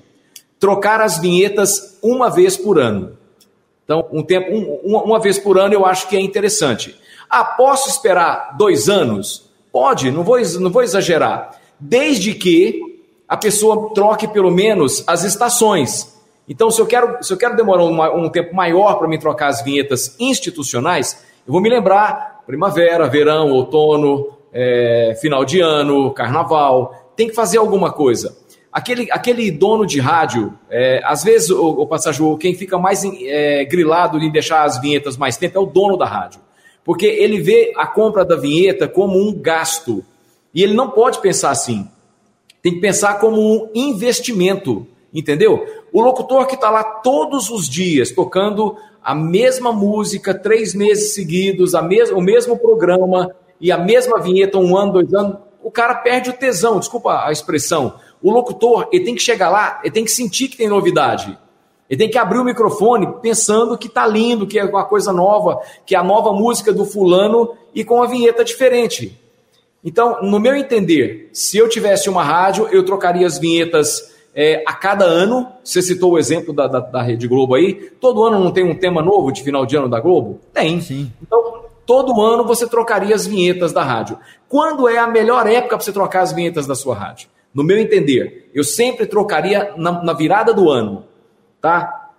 Trocar 0.58 1.00
as 1.00 1.18
vinhetas 1.18 1.98
uma 2.02 2.28
vez 2.28 2.56
por 2.56 2.78
ano. 2.78 3.16
Então, 3.84 4.08
um 4.10 4.22
tempo, 4.22 4.50
um- 4.52 4.96
uma, 4.96 5.20
vez 5.20 5.38
por 5.38 5.58
ano 5.58 5.74
eu 5.74 5.84
acho 5.86 6.08
que 6.08 6.16
é 6.16 6.20
interessante. 6.20 6.96
Ah, 7.30 7.44
posso 7.44 7.88
esperar 7.88 8.56
dois 8.56 8.88
anos? 8.88 9.50
Pode, 9.70 10.10
não 10.10 10.24
vou, 10.24 10.40
não 10.60 10.70
vou 10.70 10.82
exagerar. 10.82 11.60
Desde 11.78 12.32
que 12.34 12.80
a 13.28 13.36
pessoa 13.36 13.92
troque 13.94 14.26
pelo 14.26 14.50
menos 14.50 15.04
as 15.06 15.22
estações. 15.22 16.13
Então, 16.48 16.70
se 16.70 16.80
eu 16.80 16.86
quero, 16.86 17.22
se 17.22 17.32
eu 17.32 17.36
quero 17.36 17.56
demorar 17.56 17.84
uma- 17.84 18.12
um 18.14 18.28
tempo 18.28 18.54
maior 18.54 18.98
para 18.98 19.08
me 19.08 19.18
trocar 19.18 19.48
as 19.48 19.62
vinhetas 19.62 20.14
institucionais, 20.20 21.24
eu 21.46 21.52
vou 21.52 21.60
me 21.62 21.68
lembrar 21.70 22.42
primavera, 22.46 23.08
verão, 23.08 23.50
outono, 23.50 24.28
é, 24.52 25.16
final 25.20 25.44
de 25.44 25.60
ano, 25.60 26.10
carnaval. 26.12 27.12
Tem 27.16 27.28
que 27.28 27.34
fazer 27.34 27.58
alguma 27.58 27.92
coisa. 27.92 28.36
aquele, 28.70 29.06
aquele 29.12 29.52
dono 29.52 29.86
de 29.86 30.00
rádio, 30.00 30.52
é, 30.68 31.00
às 31.04 31.22
vezes, 31.22 31.48
o, 31.48 31.64
o 31.64 31.86
Passagio, 31.86 32.36
quem 32.36 32.54
fica 32.56 32.76
mais 32.76 33.04
é, 33.04 33.64
grilado 33.64 34.18
em 34.18 34.32
deixar 34.32 34.64
as 34.64 34.80
vinhetas 34.80 35.16
mais 35.16 35.36
tempo 35.36 35.56
é 35.56 35.60
o 35.60 35.66
dono 35.66 35.96
da 35.96 36.04
rádio. 36.06 36.40
Porque 36.84 37.06
ele 37.06 37.40
vê 37.40 37.72
a 37.76 37.86
compra 37.86 38.24
da 38.24 38.34
vinheta 38.34 38.88
como 38.88 39.16
um 39.16 39.32
gasto. 39.32 40.04
E 40.52 40.60
ele 40.60 40.74
não 40.74 40.90
pode 40.90 41.20
pensar 41.20 41.50
assim. 41.50 41.88
Tem 42.62 42.74
que 42.74 42.80
pensar 42.80 43.20
como 43.20 43.40
um 43.40 43.70
investimento. 43.74 44.86
Entendeu? 45.12 45.64
O 45.94 46.02
locutor 46.02 46.48
que 46.48 46.56
está 46.56 46.70
lá 46.70 46.82
todos 46.82 47.50
os 47.50 47.68
dias 47.68 48.10
tocando 48.10 48.76
a 49.00 49.14
mesma 49.14 49.72
música, 49.72 50.34
três 50.34 50.74
meses 50.74 51.14
seguidos, 51.14 51.72
a 51.72 51.80
mes 51.80 52.10
o 52.10 52.20
mesmo 52.20 52.58
programa 52.58 53.32
e 53.60 53.70
a 53.70 53.78
mesma 53.78 54.20
vinheta, 54.20 54.58
um 54.58 54.76
ano, 54.76 54.94
dois 54.94 55.14
anos, 55.14 55.36
o 55.62 55.70
cara 55.70 55.94
perde 55.94 56.30
o 56.30 56.32
tesão, 56.32 56.80
desculpa 56.80 57.24
a 57.24 57.30
expressão. 57.30 57.94
O 58.20 58.32
locutor, 58.32 58.88
ele 58.90 59.04
tem 59.04 59.14
que 59.14 59.22
chegar 59.22 59.48
lá, 59.48 59.78
ele 59.84 59.92
tem 59.92 60.04
que 60.04 60.10
sentir 60.10 60.48
que 60.48 60.56
tem 60.56 60.66
novidade. 60.66 61.38
Ele 61.88 61.98
tem 61.98 62.10
que 62.10 62.18
abrir 62.18 62.40
o 62.40 62.44
microfone 62.44 63.14
pensando 63.22 63.78
que 63.78 63.88
tá 63.88 64.04
lindo, 64.04 64.48
que 64.48 64.58
é 64.58 64.64
uma 64.64 64.84
coisa 64.84 65.12
nova, 65.12 65.60
que 65.86 65.94
é 65.94 65.98
a 65.98 66.02
nova 66.02 66.32
música 66.32 66.72
do 66.72 66.84
fulano 66.84 67.54
e 67.72 67.84
com 67.84 68.02
a 68.02 68.06
vinheta 68.08 68.44
diferente. 68.44 69.16
Então, 69.84 70.20
no 70.22 70.40
meu 70.40 70.56
entender, 70.56 71.30
se 71.32 71.56
eu 71.56 71.68
tivesse 71.68 72.10
uma 72.10 72.24
rádio, 72.24 72.66
eu 72.72 72.84
trocaria 72.84 73.24
as 73.24 73.38
vinhetas 73.38 74.12
é, 74.34 74.62
a 74.66 74.72
cada 74.72 75.04
ano. 75.04 75.48
Você 75.62 75.80
citou 75.82 76.12
o 76.12 76.18
exemplo 76.18 76.52
da, 76.52 76.66
da, 76.66 76.80
da, 76.80 77.02
Rede 77.02 77.28
Globo 77.28 77.54
aí. 77.54 77.90
Todo 78.00 78.24
ano 78.24 78.38
não 78.38 78.50
tem 78.50 78.64
um 78.64 78.74
tema 78.74 79.02
novo 79.02 79.32
de 79.32 79.42
final 79.42 79.64
de 79.64 79.76
ano 79.76 79.88
da 79.88 80.00
Globo? 80.00 80.40
Tem. 80.52 80.80
Sim. 80.80 81.12
Então, 81.22 81.64
todo 81.86 82.20
ano 82.20 82.44
você 82.44 82.66
trocaria 82.66 83.14
as 83.14 83.26
vinhetas 83.26 83.72
da 83.72 83.82
rádio. 83.82 84.18
Quando 84.48 84.88
é 84.88 84.98
a 84.98 85.06
melhor 85.06 85.46
época 85.46 85.76
para 85.76 85.84
você 85.84 85.92
trocar 85.92 86.22
as 86.22 86.32
vinhetas 86.32 86.66
da 86.66 86.74
sua 86.74 86.94
rádio? 86.94 87.28
no 87.54 87.62
meu 87.62 87.78
entender, 87.78 88.50
eu 88.52 88.64
sempre 88.64 89.06
trocaria 89.06 89.72
na, 89.76 90.02
na 90.02 90.12
virada 90.12 90.52
do 90.52 90.68
ano, 90.68 91.04
tá? 91.60 92.10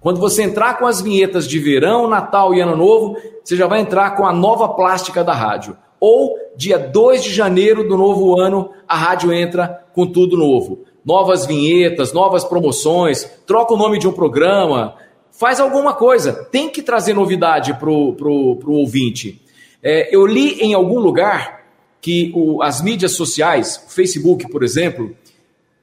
Quando 0.00 0.18
você 0.18 0.42
entrar 0.42 0.78
com 0.78 0.86
as 0.86 1.00
vinhetas 1.00 1.46
de 1.46 1.58
verão, 1.60 2.08
Natal 2.08 2.52
e 2.52 2.60
Ano 2.60 2.74
Novo, 2.74 3.16
você 3.44 3.54
já 3.54 3.68
vai 3.68 3.80
entrar 3.80 4.16
com 4.16 4.26
a 4.26 4.32
nova 4.32 4.68
plástica 4.70 5.22
da 5.22 5.32
rádio. 5.32 5.76
Ou 6.00 6.36
dia 6.56 6.78
2 6.78 7.22
de 7.22 7.32
janeiro 7.32 7.86
do 7.86 7.96
novo 7.96 8.40
ano, 8.40 8.70
a 8.88 8.96
rádio 8.96 9.32
entra 9.32 9.84
com 9.92 10.06
tudo 10.06 10.36
novo. 10.36 10.84
Novas 11.04 11.46
vinhetas, 11.46 12.12
novas 12.12 12.44
promoções, 12.44 13.28
troca 13.46 13.74
o 13.74 13.76
nome 13.76 13.98
de 13.98 14.06
um 14.06 14.12
programa, 14.12 14.96
faz 15.32 15.58
alguma 15.60 15.94
coisa. 15.94 16.32
Tem 16.32 16.68
que 16.68 16.82
trazer 16.82 17.14
novidade 17.14 17.74
para 17.74 17.90
o 17.90 18.12
pro, 18.12 18.56
pro 18.56 18.72
ouvinte. 18.72 19.40
É, 19.82 20.14
eu 20.14 20.26
li 20.26 20.60
em 20.60 20.74
algum 20.74 20.98
lugar 20.98 21.60
que 22.00 22.32
o, 22.34 22.62
as 22.62 22.82
mídias 22.82 23.12
sociais, 23.12 23.84
Facebook, 23.88 24.48
por 24.50 24.62
exemplo, 24.62 25.14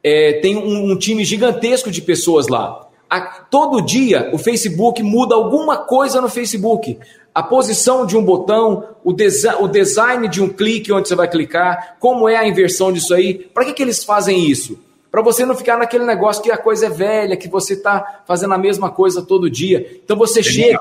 é, 0.03 0.33
tem 0.33 0.55
um, 0.55 0.91
um, 0.91 0.97
time 0.97 1.23
gigantesco 1.23 1.91
de 1.91 2.01
pessoas 2.01 2.47
lá. 2.47 2.87
A, 3.09 3.21
todo 3.21 3.81
dia 3.81 4.29
o 4.33 4.37
Facebook 4.37 5.01
muda 5.01 5.35
alguma 5.35 5.77
coisa 5.77 6.21
no 6.21 6.29
Facebook. 6.29 6.97
A 7.33 7.43
posição 7.43 8.05
de 8.05 8.17
um 8.17 8.23
botão, 8.23 8.95
o, 9.03 9.13
desi 9.13 9.47
o 9.59 9.67
design 9.67 10.27
de 10.27 10.41
um 10.41 10.49
clique 10.49 10.91
onde 10.91 11.07
você 11.07 11.15
vai 11.15 11.27
clicar, 11.27 11.97
como 11.99 12.27
é 12.27 12.35
a 12.35 12.47
inversão 12.47 12.91
disso 12.91 13.13
aí. 13.13 13.33
Para 13.53 13.65
que, 13.65 13.73
que 13.73 13.83
eles 13.83 14.03
fazem 14.03 14.49
isso? 14.49 14.79
Para 15.11 15.21
você 15.21 15.45
não 15.45 15.55
ficar 15.55 15.77
naquele 15.77 16.05
negócio 16.05 16.43
que 16.43 16.51
a 16.51 16.57
coisa 16.57 16.87
é 16.87 16.89
velha, 16.89 17.37
que 17.37 17.47
você 17.47 17.73
está 17.73 18.23
fazendo 18.27 18.53
a 18.53 18.57
mesma 18.57 18.89
coisa 18.89 19.21
todo 19.21 19.49
dia. 19.49 19.99
Então 20.03 20.17
você 20.17 20.43
chega, 20.43 20.79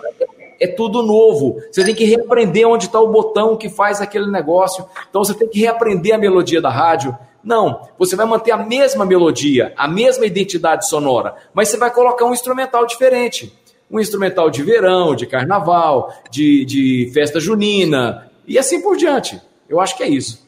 é 0.61 0.67
tudo 0.67 1.03
novo. 1.03 1.61
Você 1.71 1.85
tem 1.85 1.95
que 1.95 2.05
reaprender 2.05 2.67
onde 2.67 2.87
está 2.87 3.01
o 3.01 3.09
botão 3.09 3.57
que 3.57 3.69
faz 3.69 4.01
aquele 4.01 4.31
negócio. 4.31 4.85
Então 5.09 5.25
você 5.25 5.35
tem 5.35 5.49
que 5.49 5.61
reaprender 5.61 6.15
a 6.15 6.19
melodia 6.19 6.61
da 6.61 6.71
rádio. 6.71 7.17
Não, 7.43 7.81
você 7.97 8.17
vai 8.17 8.27
manter 8.27 8.51
a 8.51 8.57
mesma 8.57 9.07
melodia, 9.07 9.73
a 9.77 9.87
mesma 9.87 10.27
identidade 10.27 10.89
sonora, 10.89 11.37
mas 11.55 11.69
você 11.69 11.77
vai 11.77 11.93
colocar 11.93 12.25
um 12.25 12.33
instrumental 12.33 12.85
diferente. 12.85 13.57
Um 13.89 14.01
instrumental 14.01 14.51
de 14.51 14.65
verão, 14.65 15.15
de 15.15 15.27
carnaval, 15.27 16.13
de, 16.29 16.65
de 16.65 17.09
festa 17.15 17.39
junina 17.39 18.29
e 18.49 18.59
assim 18.59 18.83
por 18.83 18.97
diante. 18.97 19.41
Eu 19.69 19.79
acho 19.81 19.97
que 19.97 20.03
é 20.03 20.09
isso. 20.09 20.45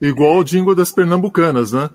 Igual 0.00 0.38
o 0.38 0.44
jingle 0.44 0.74
das 0.74 0.92
pernambucanas, 0.92 1.72
né? 1.72 1.88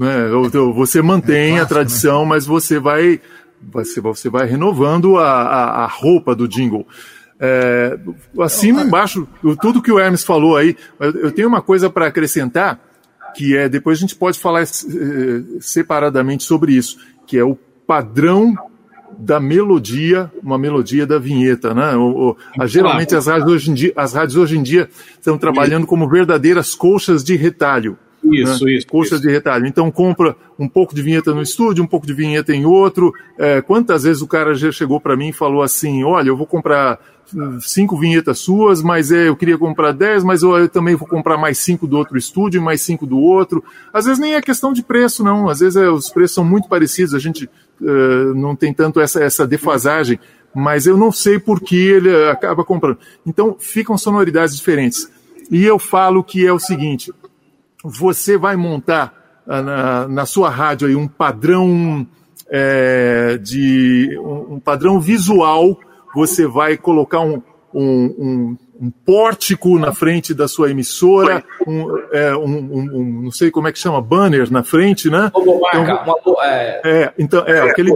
Né? 0.00 0.30
Você 0.74 1.02
mantém 1.02 1.34
é 1.34 1.56
clássico, 1.56 1.58
a 1.58 1.62
né? 1.62 1.68
tradição, 1.68 2.22
né? 2.22 2.28
mas 2.30 2.46
você 2.46 2.78
vai 2.78 3.20
você, 3.70 4.00
você 4.00 4.30
vai 4.30 4.46
renovando 4.46 5.18
a, 5.18 5.30
a, 5.30 5.84
a 5.84 5.86
roupa 5.86 6.34
do 6.34 6.48
jingle. 6.48 6.86
É, 7.38 7.98
acima 8.40 8.82
e 8.82 8.86
embaixo, 8.86 9.28
tudo 9.60 9.82
que 9.82 9.92
o 9.92 9.98
Hermes 9.98 10.24
falou 10.24 10.56
aí, 10.56 10.74
eu 10.98 11.30
tenho 11.30 11.48
uma 11.48 11.60
coisa 11.60 11.90
para 11.90 12.06
acrescentar, 12.06 12.80
que 13.34 13.56
é, 13.56 13.68
depois 13.68 13.98
a 13.98 14.00
gente 14.00 14.16
pode 14.16 14.38
falar 14.38 14.62
eh, 14.62 14.66
separadamente 15.60 16.44
sobre 16.44 16.72
isso, 16.72 16.98
que 17.26 17.38
é 17.38 17.44
o 17.44 17.56
padrão 17.86 18.54
da 19.18 19.38
melodia, 19.38 20.30
uma 20.42 20.58
melodia 20.58 21.06
da 21.06 21.18
vinheta, 21.18 21.72
né? 21.74 21.94
O, 21.96 22.36
o, 22.58 22.66
geralmente 22.66 23.14
as 23.14 23.26
rádios, 23.26 23.52
hoje 23.52 23.70
em 23.70 23.74
dia, 23.74 23.92
as 23.96 24.14
rádios 24.14 24.36
hoje 24.36 24.58
em 24.58 24.62
dia 24.62 24.88
estão 25.12 25.38
trabalhando 25.38 25.86
como 25.86 26.08
verdadeiras 26.08 26.74
colchas 26.74 27.22
de 27.22 27.36
retalho. 27.36 27.96
Isso, 28.34 28.64
né? 28.64 28.72
isso. 28.72 28.86
Colchas 28.86 29.18
isso. 29.18 29.22
de 29.22 29.30
retalho. 29.30 29.66
Então 29.66 29.90
compra 29.90 30.36
um 30.58 30.68
pouco 30.68 30.94
de 30.94 31.02
vinheta 31.02 31.34
no 31.34 31.42
estúdio, 31.42 31.82
um 31.82 31.86
pouco 31.86 32.06
de 32.06 32.12
vinheta 32.12 32.54
em 32.54 32.64
outro. 32.64 33.12
É, 33.38 33.60
quantas 33.60 34.02
vezes 34.04 34.22
o 34.22 34.26
cara 34.26 34.54
já 34.54 34.70
chegou 34.70 35.00
para 35.00 35.16
mim 35.16 35.28
e 35.28 35.32
falou 35.32 35.62
assim: 35.62 36.04
olha, 36.04 36.28
eu 36.28 36.36
vou 36.36 36.46
comprar 36.46 36.98
hum, 37.34 37.58
cinco 37.60 37.98
vinhetas 37.98 38.38
suas, 38.38 38.82
mas 38.82 39.10
é, 39.10 39.28
eu 39.28 39.36
queria 39.36 39.58
comprar 39.58 39.92
dez, 39.92 40.22
mas 40.22 40.42
eu, 40.42 40.56
eu, 40.56 40.68
também 40.68 40.94
vou 40.94 41.08
comprar 41.08 41.36
mais 41.36 41.58
cinco 41.58 41.86
do 41.86 41.96
outro 41.96 42.16
estúdio, 42.16 42.62
mais 42.62 42.80
cinco 42.80 43.06
do 43.06 43.18
outro. 43.18 43.64
Às 43.92 44.04
vezes 44.04 44.20
nem 44.20 44.34
é 44.34 44.42
questão 44.42 44.72
de 44.72 44.82
preço, 44.82 45.24
não. 45.24 45.48
Às 45.48 45.60
vezes 45.60 45.76
é, 45.76 45.88
os 45.88 46.10
preços 46.10 46.34
são 46.34 46.44
muito 46.44 46.68
parecidos, 46.68 47.14
a 47.14 47.18
gente 47.18 47.48
uh, 47.80 48.34
não 48.34 48.54
tem 48.54 48.72
tanto 48.72 49.00
essa, 49.00 49.22
essa 49.22 49.46
defasagem, 49.46 50.18
mas 50.54 50.86
eu 50.86 50.96
não 50.96 51.12
sei 51.12 51.38
por 51.38 51.60
que 51.60 51.76
ele 51.76 52.14
acaba 52.28 52.64
comprando. 52.64 52.98
Então 53.26 53.56
ficam 53.58 53.96
sonoridades 53.96 54.56
diferentes. 54.56 55.08
E 55.50 55.64
eu 55.64 55.78
falo 55.78 56.22
que 56.22 56.46
é 56.46 56.52
o 56.52 56.58
seguinte: 56.58 57.12
você 57.84 58.36
vai 58.36 58.56
montar 58.56 59.14
ah, 59.46 59.62
na, 59.62 60.08
na 60.08 60.26
sua 60.26 60.50
rádio 60.50 60.88
aí 60.88 60.94
um 60.94 61.08
padrão 61.08 62.06
é, 62.50 63.38
de 63.40 64.18
um, 64.18 64.54
um, 64.54 64.60
padrão 64.60 65.00
visual, 65.00 65.78
você 66.14 66.46
vai 66.46 66.76
colocar 66.76 67.20
um, 67.20 67.40
um, 67.72 68.56
um, 68.80 68.90
pórtico 69.04 69.78
na 69.78 69.92
frente 69.92 70.34
da 70.34 70.48
sua 70.48 70.70
emissora, 70.70 71.44
um, 71.66 71.86
é, 72.12 72.36
um, 72.36 73.22
não 73.22 73.30
sei 73.30 73.50
como 73.50 73.68
é 73.68 73.72
que 73.72 73.78
chama, 73.78 74.00
banner 74.00 74.50
na 74.52 74.64
frente, 74.64 75.08
né? 75.08 75.30
Logomarca, 75.32 75.78
então, 75.80 76.32
uma, 76.34 76.46
é... 76.46 76.80
é, 76.84 77.14
então, 77.18 77.44
é, 77.46 77.60
aquele, 77.60 77.92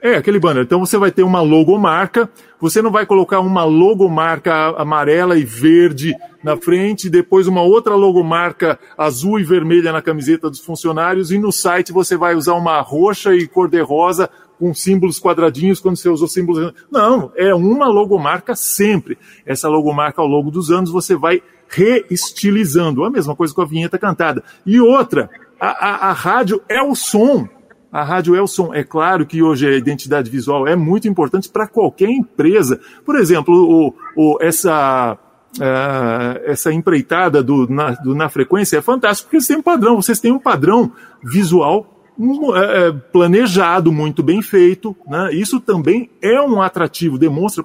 é, 0.00 0.14
aquele 0.14 0.38
banner. 0.38 0.62
Então 0.62 0.80
você 0.80 0.98
vai 0.98 1.10
ter 1.10 1.22
uma 1.22 1.40
logomarca, 1.40 2.28
você 2.60 2.80
não 2.80 2.90
vai 2.90 3.06
colocar 3.06 3.40
uma 3.40 3.64
logomarca 3.64 4.74
amarela 4.76 5.38
e 5.38 5.44
verde 5.44 6.14
na 6.42 6.56
frente, 6.56 7.10
depois 7.10 7.46
uma 7.46 7.62
outra 7.62 7.94
logomarca 7.94 8.78
azul 8.96 9.40
e 9.40 9.44
vermelha 9.44 9.92
na 9.92 10.02
camiseta 10.02 10.48
dos 10.48 10.60
funcionários, 10.60 11.32
e 11.32 11.38
no 11.38 11.50
site 11.50 11.92
você 11.92 12.16
vai 12.16 12.34
usar 12.34 12.54
uma 12.54 12.80
roxa 12.80 13.34
e 13.34 13.48
cor-de-rosa 13.48 14.30
com 14.58 14.72
símbolos 14.72 15.20
quadradinhos 15.20 15.80
quando 15.80 15.96
você 15.96 16.08
usou 16.08 16.28
símbolos. 16.28 16.72
Não, 16.90 17.32
é 17.36 17.54
uma 17.54 17.88
logomarca 17.88 18.54
sempre. 18.54 19.18
Essa 19.44 19.68
logomarca 19.68 20.22
ao 20.22 20.28
longo 20.28 20.50
dos 20.50 20.70
anos 20.70 20.90
você 20.90 21.14
vai 21.14 21.42
reestilizando. 21.68 23.04
A 23.04 23.10
mesma 23.10 23.34
coisa 23.36 23.54
com 23.54 23.62
a 23.62 23.66
vinheta 23.66 23.98
cantada. 23.98 24.42
E 24.64 24.80
outra, 24.80 25.28
a, 25.60 25.68
a, 25.68 26.10
a 26.10 26.12
rádio 26.12 26.62
é 26.68 26.82
o 26.82 26.94
som. 26.94 27.48
A 27.90 28.02
Rádio 28.02 28.34
Elson, 28.34 28.74
é 28.74 28.82
claro 28.82 29.24
que 29.24 29.42
hoje 29.42 29.66
a 29.66 29.76
identidade 29.76 30.30
visual 30.30 30.66
é 30.66 30.74
muito 30.74 31.08
importante 31.08 31.48
para 31.48 31.66
qualquer 31.66 32.10
empresa. 32.10 32.80
Por 33.04 33.16
exemplo, 33.16 33.54
o, 33.54 33.94
o, 34.16 34.38
essa, 34.40 35.16
uh, 35.56 36.40
essa 36.44 36.72
empreitada 36.72 37.42
do 37.42 37.68
na, 37.68 37.92
do 37.92 38.14
na 38.14 38.28
frequência 38.28 38.78
é 38.78 38.82
fantástica, 38.82 39.28
porque 39.28 39.40
vocês 39.40 39.48
têm 39.48 39.56
um 39.56 39.62
padrão, 39.62 39.96
vocês 39.96 40.20
têm 40.20 40.32
um 40.32 40.38
padrão 40.38 40.92
visual 41.22 41.96
é, 42.18 42.88
é, 42.88 42.92
planejado, 42.92 43.92
muito 43.92 44.22
bem 44.22 44.40
feito. 44.40 44.96
Né? 45.06 45.34
Isso 45.34 45.60
também 45.60 46.10
é 46.22 46.40
um 46.40 46.62
atrativo, 46.62 47.18
demonstra 47.18 47.62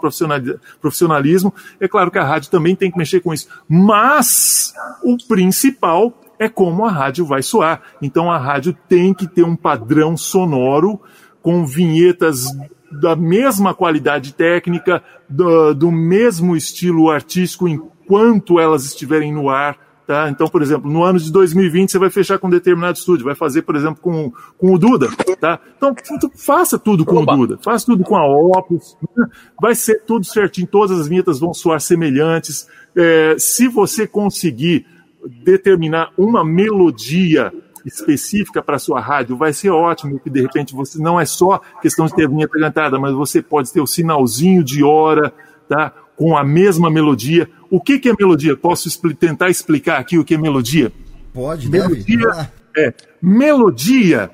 profissionalismo. 0.79 1.53
É 1.79 1.87
claro 1.87 2.11
que 2.11 2.19
a 2.19 2.23
rádio 2.23 2.51
também 2.51 2.75
tem 2.75 2.91
que 2.91 2.97
mexer 2.97 3.21
com 3.21 3.33
isso. 3.33 3.47
Mas 3.67 4.73
o 5.03 5.17
principal 5.25 6.13
é 6.41 6.49
como 6.49 6.83
a 6.85 6.89
rádio 6.89 7.23
vai 7.23 7.43
soar. 7.43 7.83
Então 8.01 8.31
a 8.31 8.37
rádio 8.39 8.75
tem 8.89 9.13
que 9.13 9.27
ter 9.27 9.43
um 9.43 9.55
padrão 9.55 10.17
sonoro 10.17 10.99
com 11.39 11.63
vinhetas 11.67 12.45
da 12.91 13.15
mesma 13.15 13.75
qualidade 13.75 14.33
técnica, 14.33 15.03
do, 15.29 15.75
do 15.75 15.91
mesmo 15.91 16.55
estilo 16.55 17.11
artístico 17.11 17.67
enquanto 17.67 18.59
elas 18.59 18.85
estiverem 18.85 19.31
no 19.31 19.51
ar. 19.51 19.77
Tá? 20.07 20.29
Então, 20.31 20.47
por 20.47 20.63
exemplo, 20.63 20.91
no 20.91 21.03
ano 21.03 21.19
de 21.19 21.31
2020 21.31 21.91
você 21.91 21.99
vai 21.99 22.09
fechar 22.09 22.39
com 22.39 22.47
um 22.47 22.49
determinado 22.49 22.97
estúdio, 22.97 23.23
vai 23.23 23.35
fazer, 23.35 23.61
por 23.61 23.75
exemplo, 23.75 24.01
com, 24.01 24.33
com 24.57 24.73
o 24.73 24.79
Duda. 24.79 25.09
Tá? 25.39 25.59
Então, 25.77 25.95
faça 26.35 26.77
tudo 26.77 27.05
com 27.05 27.17
Oba. 27.17 27.33
o 27.33 27.37
Duda, 27.37 27.59
faça 27.63 27.85
tudo 27.85 28.03
com 28.03 28.15
a 28.15 28.25
Opus, 28.27 28.97
né? 29.15 29.25
vai 29.59 29.73
ser 29.73 30.03
tudo 30.05 30.25
certinho, 30.25 30.67
todas 30.67 30.99
as 30.99 31.07
vinhetas 31.07 31.39
vão 31.39 31.53
soar 31.53 31.79
semelhantes. 31.79 32.67
É, 32.95 33.35
se 33.39 33.67
você 33.67 34.05
conseguir 34.05 34.85
determinar 35.27 36.11
uma 36.17 36.43
melodia 36.43 37.51
específica 37.85 38.61
para 38.61 38.79
sua 38.79 38.99
rádio, 38.99 39.35
vai 39.35 39.53
ser 39.53 39.69
ótimo, 39.69 40.19
que 40.19 40.29
de 40.29 40.41
repente 40.41 40.73
você 40.73 41.01
não 41.01 41.19
é 41.19 41.25
só 41.25 41.59
questão 41.81 42.05
de 42.05 42.15
ter 42.15 42.25
a 42.25 42.29
vinheta 42.29 42.59
cantada, 42.59 42.99
mas 42.99 43.13
você 43.13 43.41
pode 43.41 43.71
ter 43.71 43.81
o 43.81 43.87
sinalzinho 43.87 44.63
de 44.63 44.83
hora, 44.83 45.33
tá? 45.67 45.91
Com 46.15 46.37
a 46.37 46.43
mesma 46.43 46.89
melodia. 46.91 47.49
O 47.69 47.81
que, 47.81 47.97
que 47.97 48.09
é 48.09 48.13
melodia? 48.17 48.55
Posso 48.55 48.87
expli 48.87 49.13
tentar 49.13 49.49
explicar 49.49 49.99
aqui 49.99 50.17
o 50.17 50.23
que 50.23 50.35
é 50.35 50.37
melodia? 50.37 50.91
Pode, 51.33 51.69
melodia 51.69 52.27
deve. 52.75 52.87
é 52.89 52.93
melodia 53.21 54.29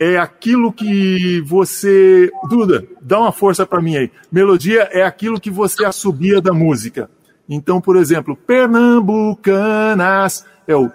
é 0.00 0.16
aquilo 0.16 0.72
que 0.72 1.42
você. 1.42 2.30
Duda, 2.48 2.86
dá 3.02 3.20
uma 3.20 3.32
força 3.32 3.66
para 3.66 3.82
mim 3.82 3.96
aí. 3.96 4.10
Melodia 4.32 4.88
é 4.90 5.02
aquilo 5.02 5.38
que 5.38 5.50
você 5.50 5.84
assobia 5.84 6.40
da 6.40 6.54
música. 6.54 7.10
Então, 7.50 7.80
por 7.80 7.96
exemplo, 7.96 8.36
Pernambucanas 8.36 10.46
é 10.68 10.76
o. 10.76 10.88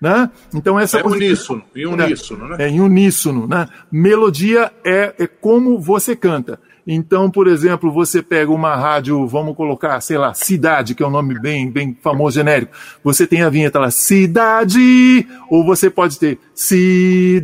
Né? 0.00 0.30
Então 0.52 0.78
essa 0.78 0.98
é 0.98 1.02
música- 1.02 1.24
uníssono, 1.24 1.62
em 1.74 1.86
uníssono, 1.86 2.48
né? 2.48 2.56
É 2.58 2.68
em 2.68 2.80
uníssono, 2.80 3.46
né? 3.46 3.66
Melodia 3.90 4.70
é, 4.84 5.14
é 5.18 5.26
como 5.26 5.80
você 5.80 6.14
canta. 6.14 6.60
Então, 6.84 7.30
por 7.30 7.46
exemplo, 7.46 7.92
você 7.92 8.20
pega 8.20 8.50
uma 8.50 8.74
rádio, 8.74 9.24
vamos 9.28 9.54
colocar, 9.56 10.00
sei 10.00 10.18
lá, 10.18 10.34
Cidade, 10.34 10.96
que 10.96 11.02
é 11.04 11.06
um 11.06 11.10
nome 11.10 11.38
bem, 11.38 11.70
bem 11.70 11.96
famoso, 12.02 12.34
genérico. 12.34 12.72
Você 13.04 13.24
tem 13.24 13.42
a 13.42 13.48
vinheta 13.48 13.78
lá, 13.78 13.88
Cidade, 13.92 15.24
ou 15.48 15.64
você 15.64 15.88
pode 15.88 16.18
ter 16.18 16.40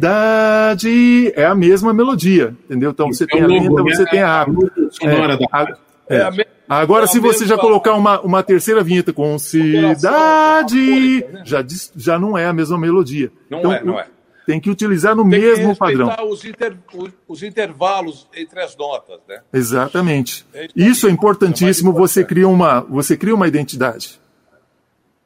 Cidade, 0.09 1.33
é 1.37 1.45
a 1.47 1.55
mesma 1.55 1.95
melodia, 1.95 2.57
entendeu? 2.65 2.91
Então 2.91 3.07
você 3.13 3.25
tem 3.25 3.41
a 3.41 3.47
vinheta, 3.47 3.83
né? 3.83 3.95
você 3.95 4.05
tem 4.07 4.21
a 4.21 4.43
A 4.43 4.47
música 4.49 4.89
sonora 4.91 5.37
da 5.39 5.47
a-. 5.53 5.88
é. 6.09 6.17
É 6.17 6.23
a 6.23 6.31
me- 6.31 6.47
Agora, 6.69 7.05
é 7.05 7.07
a 7.07 7.09
se 7.09 7.19
você 7.19 7.47
já 7.47 7.57
colocar 7.57 7.95
uma, 7.95 8.21
uma 8.21 8.43
terceira 8.43 8.83
vinheta 8.85 9.13
com 9.13 9.39
cidade, 9.39 11.25
né? 11.33 11.43
já, 11.45 11.63
diz- 11.63 11.93
já 11.97 12.19
não 12.19 12.37
é 12.37 12.47
a 12.47 12.53
mesma 12.53 12.79
melodia. 12.79 13.31
Não 13.51 13.59
Então, 13.61 13.73
é, 13.73 13.85
não 13.85 13.99
é. 13.99 14.07
Tem 14.47 14.59
que 14.61 14.71
utilizar 14.71 15.15
no 15.15 15.29
Tem 15.29 15.41
mesmo 15.41 15.77
padrão. 15.77 16.11
Os, 16.31 16.45
inter- 16.45 16.77
os- 16.95 17.11
os 17.27 17.43
intervalos 17.43 18.27
entre 18.35 18.61
as 18.61 18.75
notas, 18.77 19.21
né? 19.29 19.41
Exatamente. 19.53 20.47
É 20.55 20.69
isso 20.75 21.07
é 21.07 21.11
importantíssimo. 21.11 21.91
É 21.91 21.95
Você 21.95 22.25
cria 22.25 22.49
uma, 22.49 22.81
você 22.81 23.17
cria 23.17 23.35
uma 23.35 23.47
identidade. 23.47 24.19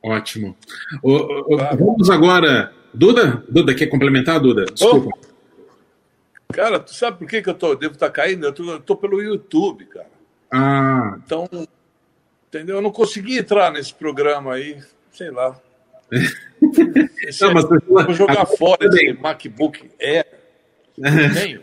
Ótimo. 0.05 0.57
Ô, 1.03 1.13
ô, 1.55 1.57
vamos 1.79 2.11
agora. 2.11 2.73
Duda? 2.93 3.45
Duda, 3.49 3.75
quer 3.75 3.87
complementar, 3.87 4.41
Duda? 4.41 4.65
Desculpa. 4.65 5.17
Cara, 6.53 6.79
tu 6.81 6.93
sabe 6.93 7.19
por 7.19 7.29
que, 7.29 7.41
que 7.41 7.49
eu 7.49 7.55
tô, 7.55 7.75
devo 7.75 7.95
estar 7.95 8.11
caindo? 8.11 8.45
Eu 8.47 8.53
tô, 8.53 8.65
eu 8.73 8.81
tô 8.81 8.97
pelo 8.97 9.23
YouTube, 9.23 9.85
cara. 9.87 10.11
Ah, 10.53 11.17
Então, 11.25 11.49
entendeu? 12.49 12.77
Eu 12.77 12.83
não 12.83 12.93
consegui 12.93 13.39
entrar 13.39 13.73
nesse 13.73 13.95
programa 13.95 14.55
aí, 14.55 14.79
sei 15.13 15.31
lá. 15.31 15.57
Esse 17.27 17.43
Não, 17.43 17.55
mas 17.55 17.65
você- 17.65 17.85
vou 17.87 18.13
jogar 18.13 18.45
fora 18.47 18.87
esse. 18.87 19.13
MacBook 19.15 19.91
Air. 20.01 20.27
Tenho. 21.35 21.63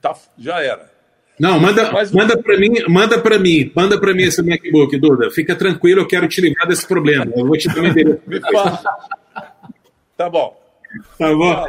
Tá, 0.00 0.14
já 0.38 0.60
era. 0.62 0.90
Não, 1.38 1.58
manda, 1.60 1.90
Mas- 1.92 2.10
manda 2.12 2.36
para 2.36 2.58
mim, 2.58 2.70
manda 2.88 3.18
para 3.20 3.38
mim, 3.38 3.72
manda 3.74 3.98
para 4.00 4.12
mim 4.14 4.22
esse 4.24 4.42
MacBook, 4.42 4.98
Duda. 4.98 5.30
Fica 5.30 5.54
tranquilo, 5.56 6.00
eu 6.02 6.06
quero 6.08 6.26
te 6.28 6.40
livrar 6.40 6.66
desse 6.68 6.86
problema. 6.86 7.26
Eu 7.36 7.46
vou 7.46 7.56
te 7.56 7.66
dar 7.68 7.80
um 7.80 7.86
endereço. 7.86 8.20
Tá 10.16 10.28
bom. 10.28 10.60
Tá 11.18 11.32
bom? 11.34 11.66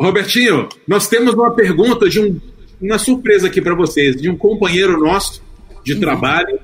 Robertinho, 0.00 0.68
nós 0.88 1.08
temos 1.08 1.34
uma 1.34 1.54
pergunta 1.54 2.08
de 2.08 2.20
um, 2.20 2.40
uma 2.80 2.98
surpresa 2.98 3.46
aqui 3.46 3.60
para 3.60 3.74
vocês, 3.74 4.16
de 4.16 4.28
um 4.28 4.36
companheiro 4.36 4.98
nosso 4.98 5.42
de 5.84 5.94
trabalho, 5.96 6.58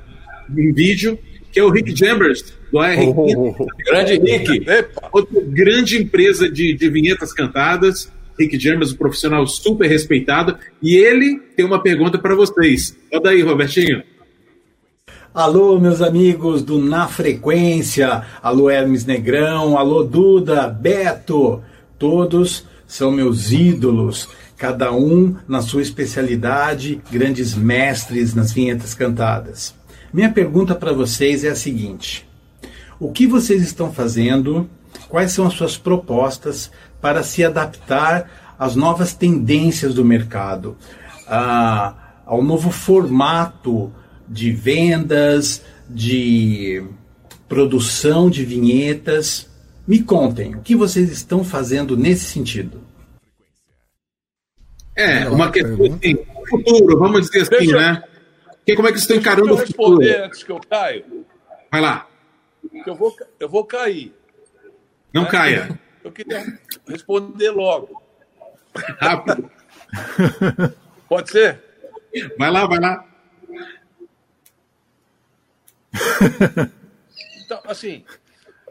em 0.51 0.73
vídeo, 0.73 1.19
que 1.51 1.61
é 1.61 1.65
o 1.65 1.71
Rick 1.71 1.97
Chambers, 1.97 2.53
do 2.71 2.79
AR. 2.79 2.97
Grande 3.87 4.19
Rick. 4.19 4.69
Epa, 4.69 5.09
outra 5.13 5.41
grande 5.41 6.03
empresa 6.03 6.51
de, 6.51 6.75
de 6.75 6.89
vinhetas 6.89 7.33
cantadas, 7.33 8.11
Rick 8.39 8.59
James, 8.59 8.93
um 8.93 8.97
profissional 8.97 9.47
super 9.47 9.89
respeitado, 9.89 10.57
e 10.83 10.97
ele 10.97 11.39
tem 11.57 11.65
uma 11.65 11.83
pergunta 11.83 12.19
para 12.19 12.35
vocês. 12.35 12.97
Olha 13.13 13.23
daí, 13.23 13.43
Robertinho. 13.43 14.03
Alô, 15.35 15.79
meus 15.79 16.03
amigos 16.03 16.63
do 16.63 16.79
Na 16.79 17.09
Frequência, 17.09 18.23
alô 18.43 18.69
Hermes 18.69 19.07
Negrão, 19.07 19.79
alô 19.79 20.03
Duda, 20.03 20.69
Beto, 20.69 21.63
todos 21.99 22.67
são 22.87 23.11
meus 23.11 23.51
ídolos, 23.51 24.29
cada 24.63 24.93
um 24.93 25.35
na 25.49 25.61
sua 25.61 25.83
especialidade, 25.83 27.03
grandes 27.11 27.53
mestres 27.53 28.33
nas 28.33 28.53
vinhetas 28.53 28.95
cantadas. 28.95 29.75
Minha 30.15 30.31
pergunta 30.31 30.73
para 30.73 30.93
vocês 30.93 31.43
é 31.43 31.49
a 31.49 31.57
seguinte: 31.57 32.29
o 33.01 33.11
que 33.11 33.27
vocês 33.27 33.61
estão 33.61 33.93
fazendo? 33.93 34.71
Quais 35.09 35.33
são 35.33 35.49
as 35.49 35.55
suas 35.55 35.77
propostas 35.77 36.71
para 37.01 37.25
se 37.25 37.43
adaptar 37.45 38.55
às 38.57 38.77
novas 38.77 39.13
tendências 39.13 39.95
do 39.95 40.05
mercado, 40.05 40.77
a- 41.27 42.21
ao 42.25 42.41
novo 42.41 42.71
formato 42.71 43.93
de 44.29 44.53
vendas, 44.53 45.61
de 45.91 46.85
produção 47.49 48.31
de 48.31 48.45
vinhetas? 48.45 49.49
Me 49.89 49.99
contem, 50.05 50.55
o 50.55 50.61
que 50.61 50.77
vocês 50.77 51.11
estão 51.11 51.43
fazendo 51.43 51.97
nesse 51.97 52.27
sentido? 52.27 52.82
É, 54.95 55.29
uma 55.29 55.51
questão 55.51 55.75
assim, 55.87 56.19
futuro, 56.49 56.99
vamos 56.99 57.23
dizer 57.31 57.43
assim, 57.43 57.51
Deixa- 57.67 57.77
né? 57.79 58.05
Que, 58.67 58.77
como 58.77 58.89
é 58.89 58.93
que 58.93 58.99
vocês 58.99 59.03
estão 59.11 59.17
encarando 59.17 59.49
eu 59.49 59.55
o 59.55 59.59
futuro? 59.59 59.99
responder 59.99 60.25
antes 60.25 60.43
que 60.45 60.53
eu 60.53 60.61
caio, 60.61 61.27
Vai 61.71 61.81
lá, 61.81 62.07
eu 62.87 62.95
vou, 62.95 63.17
eu 63.41 63.49
vou 63.49 63.65
cair. 63.65 64.15
não 65.13 65.23
né? 65.23 65.31
caia. 65.31 65.81
Eu 66.05 66.13
queria 66.13 66.59
responder 66.87 67.51
logo. 67.51 68.03
Rápido. 69.01 69.51
Pode 71.09 71.31
ser? 71.31 71.61
Vai 72.39 72.51
lá, 72.51 72.67
vai 72.67 72.79
lá. 72.79 73.05
Então, 77.45 77.61
assim, 77.67 78.03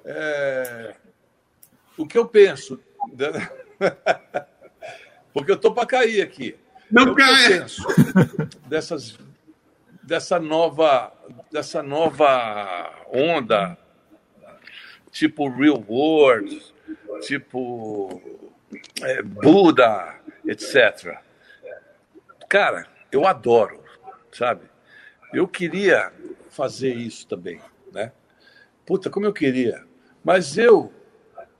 é, 0.05 0.95
o 1.97 2.07
que 2.07 2.17
eu 2.17 2.25
penso. 2.25 2.79
Porque 5.33 5.51
eu 5.51 5.57
tô 5.57 5.73
para 5.73 5.87
cair 5.87 6.21
aqui. 6.21 6.55
Não 6.91 7.07
eu 7.07 7.15
caia. 7.15 7.65
dessas, 8.67 9.17
dessa 10.03 10.39
nova, 10.39 11.13
dessa 11.51 11.81
nova 11.81 12.91
onda, 13.13 13.77
tipo 15.11 15.49
Real 15.49 15.83
World, 15.87 16.61
tipo 17.21 18.21
é, 19.01 19.21
Buda, 19.21 20.15
etc. 20.45 21.17
Cara, 22.49 22.87
eu 23.11 23.25
adoro, 23.25 23.81
sabe? 24.31 24.65
Eu 25.33 25.47
queria 25.47 26.11
fazer 26.49 26.93
isso 26.93 27.25
também, 27.27 27.61
né? 27.93 28.11
Puta, 28.85 29.09
como 29.09 29.25
eu 29.25 29.33
queria. 29.33 29.85
Mas 30.23 30.57
eu, 30.57 30.91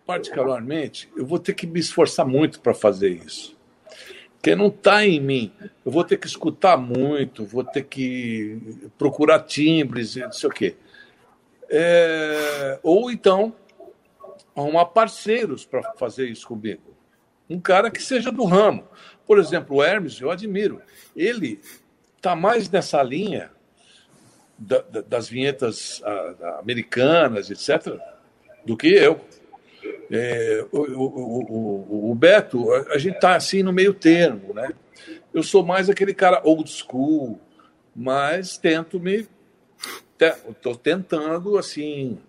particularmente, 0.06 1.10
eu 1.16 1.26
vou 1.26 1.40
ter 1.40 1.54
que 1.54 1.66
me 1.66 1.80
esforçar 1.80 2.26
muito 2.26 2.60
para 2.60 2.74
fazer 2.74 3.10
isso. 3.10 3.58
Porque 4.42 4.56
não 4.56 4.68
está 4.70 5.06
em 5.06 5.20
mim. 5.20 5.54
Eu 5.86 5.92
vou 5.92 6.04
ter 6.04 6.18
que 6.18 6.26
escutar 6.26 6.76
muito, 6.76 7.46
vou 7.46 7.64
ter 7.64 7.84
que 7.84 8.58
procurar 8.98 9.42
timbres, 9.42 10.16
não 10.16 10.32
sei 10.32 10.50
o 10.50 10.52
quê. 10.52 10.76
É, 11.70 12.80
Ou 12.82 13.12
então, 13.12 13.54
arrumar 14.56 14.86
parceiros 14.88 15.64
para 15.64 15.94
fazer 15.94 16.28
isso 16.28 16.48
comigo. 16.48 16.82
Um 17.48 17.60
cara 17.60 17.92
que 17.92 18.02
seja 18.02 18.32
do 18.32 18.44
ramo. 18.46 18.84
Por 19.28 19.38
exemplo, 19.38 19.78
o 19.78 19.84
Hermes, 19.84 20.20
eu 20.20 20.32
admiro. 20.32 20.82
Ele 21.16 21.60
está 22.18 22.36
mais 22.36 22.68
nessa 22.68 23.04
linha 23.04 23.52
da- 24.58 24.82
da- 24.82 25.02
das 25.02 25.30
vinhetas 25.30 26.02
ah, 26.04 26.58
americanas, 26.60 27.52
etc., 27.52 27.96
do 28.66 28.76
que 28.76 28.88
eu. 28.88 29.22
É, 30.12 30.66
o, 30.72 30.78
o- 30.80 32.06
o- 32.08 32.12
o- 32.12 32.16
Beto, 32.16 32.72
a, 32.74 32.94
a 32.94 32.98
gente 32.98 33.16
está 33.16 33.36
assim 33.36 33.64
no 33.64 33.72
meio 33.74 33.94
termo, 33.94 34.54
né? 34.54 34.72
Eu 35.34 35.42
sou 35.44 35.66
mais 35.66 35.90
aquele 35.90 36.14
cara 36.14 36.42
old 36.44 36.70
school, 36.70 37.40
mas 37.96 38.58
tento 38.58 39.00
me. 39.00 39.28
Estou 40.50 40.76
tentando, 40.76 41.58
assim, 41.58 42.20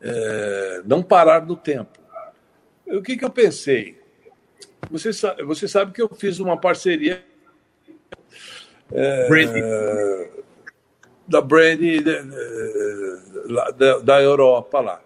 é, 0.00 0.82
não 0.84 1.02
parar 1.02 1.44
no 1.44 1.56
tempo. 1.56 1.98
O 2.86 3.02
que, 3.02 3.16
que 3.16 3.24
eu 3.24 3.30
pensei? 3.30 4.00
Você 4.90 5.12
sabe, 5.12 5.42
você 5.42 5.66
sabe 5.66 5.92
que 5.92 6.02
eu 6.02 6.08
fiz 6.14 6.38
uma 6.38 6.56
parceria 6.56 7.24
Brandy. 9.28 9.60
da 11.26 11.40
Brandy 11.40 12.00
da, 12.00 12.12
lá- 13.46 13.70
da, 13.70 13.98
da 13.98 14.22
Europa 14.22 14.80
lá. 14.80 15.00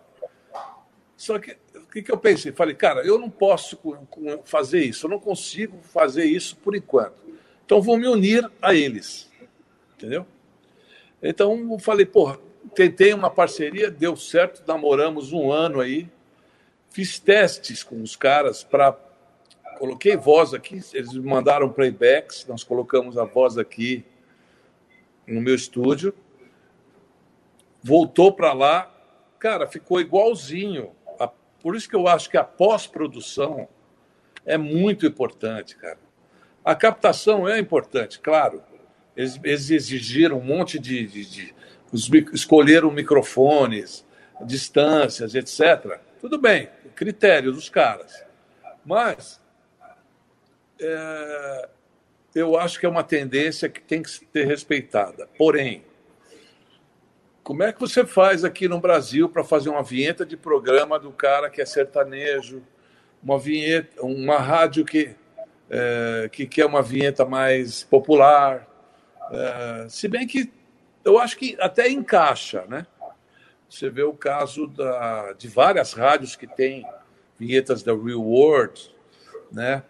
Só 1.16 1.38
que 1.38 1.56
o 1.74 1.86
que, 1.86 2.02
que 2.02 2.12
eu 2.12 2.18
pensei? 2.18 2.52
Falei, 2.52 2.74
cara, 2.74 3.06
eu 3.06 3.18
não 3.18 3.30
posso 3.30 3.78
fazer 4.44 4.84
isso, 4.84 5.06
eu 5.06 5.10
não 5.10 5.18
consigo 5.18 5.78
fazer 5.82 6.24
isso 6.24 6.56
por 6.56 6.76
enquanto. 6.76 7.14
Então 7.64 7.80
vou 7.80 7.96
me 7.96 8.06
unir 8.06 8.48
a 8.60 8.74
eles, 8.74 9.30
entendeu? 9.94 10.26
Então 11.22 11.72
eu 11.72 11.78
falei, 11.78 12.04
porra, 12.04 12.38
tentei 12.74 13.14
uma 13.14 13.30
parceria, 13.30 13.90
deu 13.90 14.14
certo, 14.14 14.62
namoramos 14.66 15.32
um 15.32 15.50
ano 15.50 15.80
aí. 15.80 16.08
Fiz 16.90 17.18
testes 17.18 17.82
com 17.82 18.00
os 18.02 18.14
caras 18.14 18.62
para. 18.62 18.96
Coloquei 19.78 20.16
voz 20.16 20.54
aqui, 20.54 20.80
eles 20.94 21.12
me 21.12 21.20
mandaram 21.20 21.68
playbacks, 21.70 22.46
nós 22.46 22.64
colocamos 22.64 23.18
a 23.18 23.24
voz 23.24 23.58
aqui 23.58 24.02
no 25.26 25.40
meu 25.42 25.54
estúdio. 25.54 26.14
Voltou 27.82 28.32
para 28.32 28.54
lá, 28.54 28.90
cara, 29.38 29.66
ficou 29.66 30.00
igualzinho. 30.00 30.92
Por 31.66 31.74
isso 31.74 31.88
que 31.88 31.96
eu 31.96 32.06
acho 32.06 32.30
que 32.30 32.36
a 32.36 32.44
pós-produção 32.44 33.68
é 34.44 34.56
muito 34.56 35.04
importante, 35.04 35.74
cara. 35.74 35.98
A 36.64 36.76
captação 36.76 37.48
é 37.48 37.58
importante, 37.58 38.20
claro. 38.20 38.62
Eles, 39.16 39.40
eles 39.42 39.70
exigiram 39.70 40.38
um 40.38 40.44
monte 40.44 40.78
de. 40.78 41.04
de- 41.08 41.24
de- 41.28 41.54
os 41.92 42.08
escolheram 42.32 42.88
microfones, 42.92 44.06
distâncias, 44.42 45.34
etc. 45.34 45.98
Tudo 46.20 46.38
bem, 46.40 46.70
critério 46.94 47.50
dos 47.50 47.68
caras. 47.68 48.24
Mas 48.84 49.40
é, 50.80 51.68
eu 52.32 52.56
acho 52.56 52.78
que 52.78 52.86
é 52.86 52.88
uma 52.88 53.02
tendência 53.02 53.68
que 53.68 53.80
tem 53.80 54.04
que 54.04 54.10
ser 54.10 54.46
respeitada. 54.46 55.28
Porém, 55.36 55.82
como 57.46 57.62
é 57.62 57.72
que 57.72 57.78
você 57.78 58.04
faz 58.04 58.44
aqui 58.44 58.66
no 58.66 58.80
Brasil 58.80 59.28
para 59.28 59.44
fazer 59.44 59.68
uma 59.68 59.80
vinheta 59.80 60.26
de 60.26 60.36
programa 60.36 60.98
do 60.98 61.12
cara 61.12 61.48
que 61.48 61.62
é 61.62 61.64
sertanejo, 61.64 62.60
uma 63.22 63.38
vinheta, 63.38 64.04
uma 64.04 64.36
rádio 64.36 64.84
que 64.84 65.14
é, 65.70 66.28
que 66.32 66.44
quer 66.44 66.66
uma 66.66 66.82
vinheta 66.82 67.24
mais 67.24 67.84
popular? 67.84 68.66
É, 69.30 69.86
se 69.88 70.08
bem 70.08 70.26
que 70.26 70.52
eu 71.04 71.20
acho 71.20 71.36
que 71.36 71.56
até 71.60 71.88
encaixa, 71.88 72.64
né? 72.68 72.84
Você 73.70 73.88
vê 73.88 74.02
o 74.02 74.12
caso 74.12 74.66
da, 74.66 75.32
de 75.34 75.46
várias 75.46 75.92
rádios 75.92 76.34
que 76.34 76.48
têm 76.48 76.84
vinhetas 77.38 77.80
da 77.80 77.92
Real 77.92 78.22
World, 78.22 78.92
né? 79.52 79.84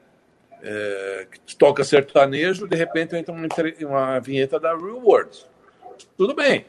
É, 0.62 1.27
que 1.47 1.57
toca 1.57 1.83
sertanejo, 1.85 2.69
de 2.69 2.77
repente 2.77 3.16
entra 3.16 3.33
uma, 3.33 3.49
uma 3.81 4.20
vinheta 4.20 4.61
da 4.61 4.77
Real 4.77 4.99
World. 4.99 5.47
Tudo 6.19 6.35
bem, 6.35 6.66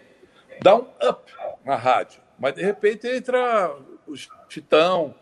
dá 0.62 0.76
um 0.76 0.88
up 1.02 1.32
na 1.64 1.76
rádio, 1.76 2.22
mas 2.40 2.54
de 2.56 2.62
repente 2.62 3.08
entra 3.08 3.76
o 4.08 4.16
Chitão, 4.50 5.14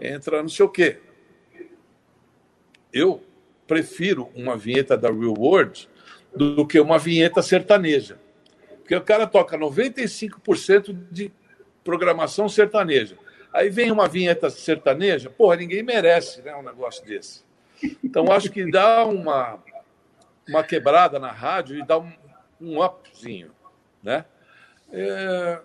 entra 0.00 0.42
não 0.42 0.48
sei 0.48 0.64
o 0.64 0.68
quê. 0.68 0.98
Eu 2.92 3.22
prefiro 3.66 4.30
uma 4.34 4.56
vinheta 4.56 4.96
da 4.96 5.08
Real 5.08 5.34
World 5.38 5.88
do 6.34 6.66
que 6.66 6.80
uma 6.80 6.98
vinheta 6.98 7.42
sertaneja. 7.42 8.18
Porque 8.78 8.94
o 8.94 9.00
cara 9.00 9.26
toca 9.26 9.56
95% 9.56 10.96
de 11.10 11.30
programação 11.84 12.48
sertaneja. 12.48 13.16
Aí 13.52 13.68
vem 13.68 13.90
uma 13.90 14.08
vinheta 14.08 14.48
sertaneja, 14.50 15.30
porra, 15.30 15.56
ninguém 15.56 15.82
merece 15.82 16.40
né, 16.42 16.54
um 16.54 16.62
negócio 16.62 17.04
desse. 17.04 17.44
Então 18.02 18.30
acho 18.30 18.50
que 18.50 18.70
dá 18.70 19.04
uma, 19.04 19.58
uma 20.48 20.62
quebrada 20.62 21.18
na 21.18 21.30
rádio 21.30 21.78
e 21.78 21.84
dá 21.84 21.98
um, 21.98 22.12
um 22.60 22.84
upzinho. 22.84 23.50
Né? 24.02 24.24
É, 24.92 25.60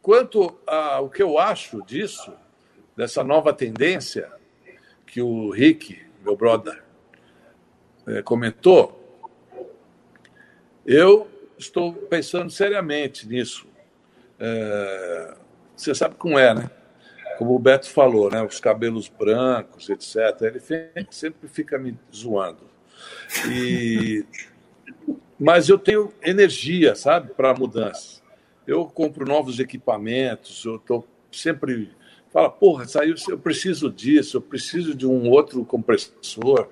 quanto 0.00 0.58
ao 0.66 1.08
que 1.08 1.22
eu 1.22 1.38
acho 1.38 1.82
disso, 1.84 2.32
dessa 2.96 3.22
nova 3.22 3.52
tendência 3.52 4.30
que 5.06 5.20
o 5.20 5.50
Rick, 5.50 6.00
meu 6.24 6.36
brother, 6.36 6.82
eh, 8.06 8.22
comentou, 8.22 8.98
eu 10.84 11.30
estou 11.56 11.92
pensando 11.92 12.50
seriamente 12.50 13.28
nisso. 13.28 13.66
É, 14.38 15.34
você 15.76 15.94
sabe 15.94 16.16
como 16.16 16.38
é, 16.38 16.54
né? 16.54 16.70
Como 17.38 17.54
o 17.54 17.58
Beto 17.58 17.88
falou, 17.90 18.30
né? 18.30 18.42
Os 18.42 18.58
cabelos 18.58 19.08
brancos, 19.08 19.88
etc. 19.88 20.16
Ele 20.42 21.06
sempre 21.10 21.48
fica 21.48 21.78
me 21.78 21.96
zoando. 22.14 22.70
E... 23.48 24.24
Mas 25.38 25.68
eu 25.68 25.78
tenho 25.78 26.12
energia, 26.22 26.94
sabe, 26.94 27.32
para 27.34 27.54
mudanças. 27.54 28.21
Eu 28.66 28.86
compro 28.86 29.26
novos 29.26 29.58
equipamentos, 29.58 30.64
eu 30.64 30.76
estou 30.76 31.06
sempre. 31.30 31.90
Fala, 32.32 32.48
porra, 32.48 32.86
saiu, 32.86 33.14
eu 33.28 33.38
preciso 33.38 33.90
disso, 33.90 34.36
eu 34.38 34.40
preciso 34.40 34.94
de 34.94 35.06
um 35.06 35.28
outro 35.28 35.64
compressor 35.64 36.68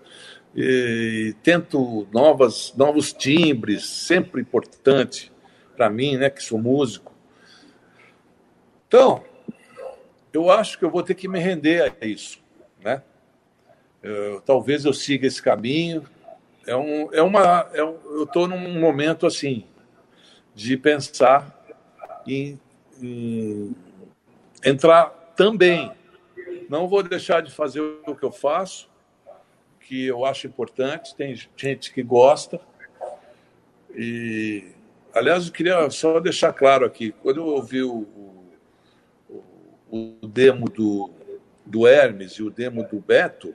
e 0.54 1.34
tento 1.42 2.08
novas, 2.12 2.72
novos 2.76 3.12
timbres, 3.12 3.84
sempre 3.86 4.40
importante 4.40 5.30
para 5.76 5.90
mim, 5.90 6.16
né, 6.16 6.30
que 6.30 6.42
sou 6.42 6.58
músico. 6.58 7.14
Então, 8.88 9.22
eu 10.32 10.50
acho 10.50 10.78
que 10.78 10.84
eu 10.84 10.90
vou 10.90 11.02
ter 11.02 11.14
que 11.14 11.28
me 11.28 11.38
render 11.38 11.94
a 12.00 12.06
isso, 12.06 12.40
né? 12.82 13.02
Eu- 14.02 14.40
talvez 14.40 14.84
eu 14.84 14.92
siga 14.92 15.26
esse 15.26 15.42
caminho. 15.42 16.04
É 16.66 16.76
um, 16.76 17.12
é 17.12 17.22
uma, 17.22 17.70
é 17.72 17.84
um, 17.84 17.96
eu 18.04 18.24
estou 18.24 18.46
num 18.48 18.78
momento 18.80 19.26
assim 19.26 19.66
de 20.54 20.76
pensar 20.76 21.59
em, 22.26 22.60
em 23.02 23.74
entrar 24.64 25.06
também. 25.36 25.90
Não 26.68 26.88
vou 26.88 27.02
deixar 27.02 27.42
de 27.42 27.50
fazer 27.50 27.80
o 27.80 28.14
que 28.14 28.24
eu 28.24 28.30
faço, 28.30 28.88
que 29.80 30.06
eu 30.06 30.24
acho 30.24 30.46
importante, 30.46 31.14
tem 31.14 31.34
gente 31.56 31.92
que 31.92 32.02
gosta. 32.02 32.60
E, 33.94 34.68
aliás, 35.12 35.46
eu 35.46 35.52
queria 35.52 35.90
só 35.90 36.20
deixar 36.20 36.52
claro 36.52 36.86
aqui, 36.86 37.12
quando 37.22 37.38
eu 37.38 37.46
ouvi 37.46 37.82
o, 37.82 38.06
o, 39.28 40.16
o 40.22 40.26
demo 40.26 40.66
do, 40.66 41.10
do 41.66 41.86
Hermes 41.86 42.32
e 42.32 42.42
o 42.42 42.50
demo 42.50 42.84
do 42.84 43.00
Beto, 43.00 43.54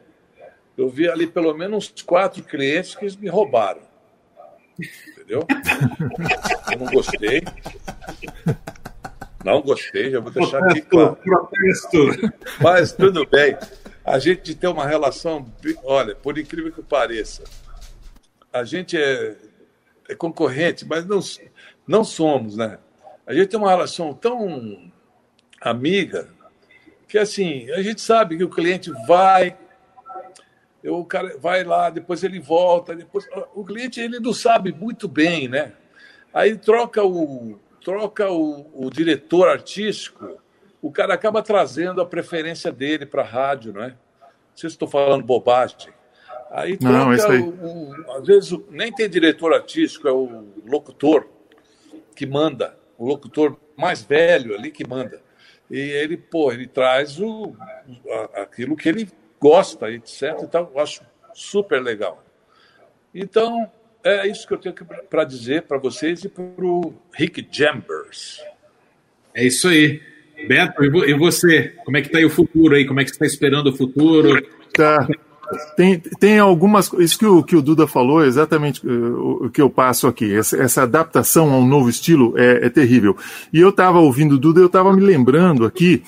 eu 0.77 0.89
vi 0.89 1.07
ali 1.07 1.25
pelo 1.25 1.53
menos 1.53 1.93
quatro 2.05 2.43
clientes 2.43 2.95
que 2.95 3.05
me 3.17 3.29
roubaram. 3.29 3.81
Entendeu? 5.25 5.47
Eu 6.71 6.79
não 6.79 6.85
gostei. 6.85 7.43
Não 9.43 9.61
gostei, 9.61 10.11
já 10.11 10.19
vou 10.19 10.31
deixar 10.31 10.63
aqui 10.63 10.81
claro. 10.81 11.15
protesto. 11.15 11.97
Mas 12.61 12.91
tudo 12.91 13.27
bem. 13.27 13.57
A 14.03 14.19
gente 14.19 14.53
tem 14.53 14.69
uma 14.69 14.85
relação, 14.85 15.51
olha, 15.83 16.15
por 16.15 16.37
incrível 16.37 16.71
que 16.71 16.83
pareça, 16.83 17.43
a 18.53 18.63
gente 18.63 18.95
é, 18.95 19.35
é 20.07 20.15
concorrente, 20.15 20.85
mas 20.85 21.05
não, 21.05 21.19
não 21.87 22.03
somos, 22.03 22.55
né? 22.55 22.77
A 23.25 23.33
gente 23.33 23.47
tem 23.47 23.59
uma 23.59 23.69
relação 23.69 24.13
tão 24.13 24.91
amiga 25.59 26.27
que 27.07 27.17
assim, 27.17 27.69
a 27.71 27.81
gente 27.81 28.01
sabe 28.01 28.37
que 28.37 28.43
o 28.43 28.49
cliente 28.49 28.91
vai, 29.07 29.57
o 30.89 31.05
cara 31.05 31.37
vai 31.37 31.63
lá, 31.63 31.89
depois 31.89 32.23
ele 32.23 32.39
volta, 32.39 32.95
depois 32.95 33.27
o 33.53 33.63
cliente 33.63 33.99
ele 33.99 34.19
não 34.19 34.33
sabe 34.33 34.71
muito 34.71 35.07
bem, 35.07 35.47
né? 35.47 35.73
Aí 36.33 36.55
troca 36.57 37.03
o 37.03 37.59
troca 37.83 38.29
o, 38.31 38.65
o 38.85 38.89
diretor 38.89 39.47
artístico, 39.47 40.39
o 40.81 40.91
cara 40.91 41.13
acaba 41.13 41.41
trazendo 41.43 42.01
a 42.01 42.05
preferência 42.05 42.71
dele 42.71 43.05
para 43.05 43.21
a 43.21 43.25
rádio, 43.25 43.73
não 43.73 43.83
é? 43.83 43.89
Não 43.89 43.95
sei 44.55 44.69
se 44.69 44.75
estou 44.75 44.87
falando 44.87 45.23
bobagem. 45.23 45.93
Aí 46.49 46.77
troca 46.77 46.97
Não, 46.97 47.11
é 47.11 47.15
isso 47.15 47.27
aí. 47.27 47.39
o, 47.41 47.49
o- 47.49 48.11
às 48.17 48.25
vezes 48.25 48.51
o- 48.51 48.65
nem 48.71 48.91
tem 48.91 49.07
diretor 49.09 49.53
artístico, 49.53 50.07
é 50.07 50.11
o 50.11 50.47
locutor 50.65 51.27
que 52.15 52.25
manda, 52.25 52.77
o 52.97 53.05
locutor 53.05 53.55
mais 53.77 54.01
velho 54.01 54.55
ali 54.55 54.71
que 54.71 54.87
manda. 54.87 55.21
E 55.69 55.77
ele, 55.79 56.15
pô, 56.17 56.51
ele 56.51 56.67
traz 56.67 57.19
o, 57.19 57.55
aquilo 58.35 58.75
que 58.75 58.87
ele 58.89 59.09
gosta, 59.39 59.91
etc. 59.91 60.37
Então, 60.41 60.69
eu 60.73 60.81
acho 60.81 61.01
super 61.33 61.81
legal. 61.81 62.23
Então, 63.13 63.69
é 64.03 64.27
isso 64.27 64.47
que 64.47 64.53
eu 64.53 64.57
tenho 64.57 64.75
para 65.09 65.23
dizer 65.23 65.63
para 65.63 65.77
vocês 65.77 66.23
e 66.23 66.29
para 66.29 66.43
o 66.43 66.93
Rick 67.13 67.47
Jambers. 67.51 68.41
É 69.33 69.45
isso 69.45 69.67
aí. 69.67 70.01
Beto, 70.47 70.83
e 70.83 70.89
vo- 70.89 71.17
você? 71.17 71.73
Como 71.85 71.97
é 71.97 72.01
que 72.01 72.09
tá 72.09 72.17
aí 72.17 72.25
o 72.25 72.29
futuro 72.29 72.75
aí? 72.75 72.85
Como 72.85 72.99
é 72.99 73.03
que 73.03 73.09
você 73.09 73.15
está 73.15 73.25
esperando 73.25 73.67
o 73.67 73.75
futuro? 73.75 74.45
Tá. 74.73 75.07
Tem, 75.75 75.99
tem 75.99 76.39
algumas 76.39 76.91
Isso 76.93 77.19
que 77.19 77.25
o, 77.25 77.43
que 77.43 77.55
o 77.55 77.61
Duda 77.61 77.85
falou 77.85 78.23
é 78.23 78.27
exatamente 78.27 78.85
uh, 78.85 78.91
o, 78.91 79.45
o 79.45 79.49
que 79.49 79.61
eu 79.61 79.69
passo 79.69 80.07
aqui. 80.07 80.35
Essa, 80.35 80.57
essa 80.61 80.83
adaptação 80.83 81.53
a 81.53 81.57
um 81.57 81.65
novo 81.65 81.89
estilo 81.89 82.33
é, 82.37 82.65
é 82.65 82.69
terrível. 82.69 83.15
E 83.53 83.59
eu 83.59 83.69
estava 83.69 83.99
ouvindo 83.99 84.35
o 84.35 84.37
Duda, 84.39 84.59
eu 84.59 84.65
estava 84.65 84.91
me 84.93 85.01
lembrando 85.01 85.65
aqui 85.65 86.03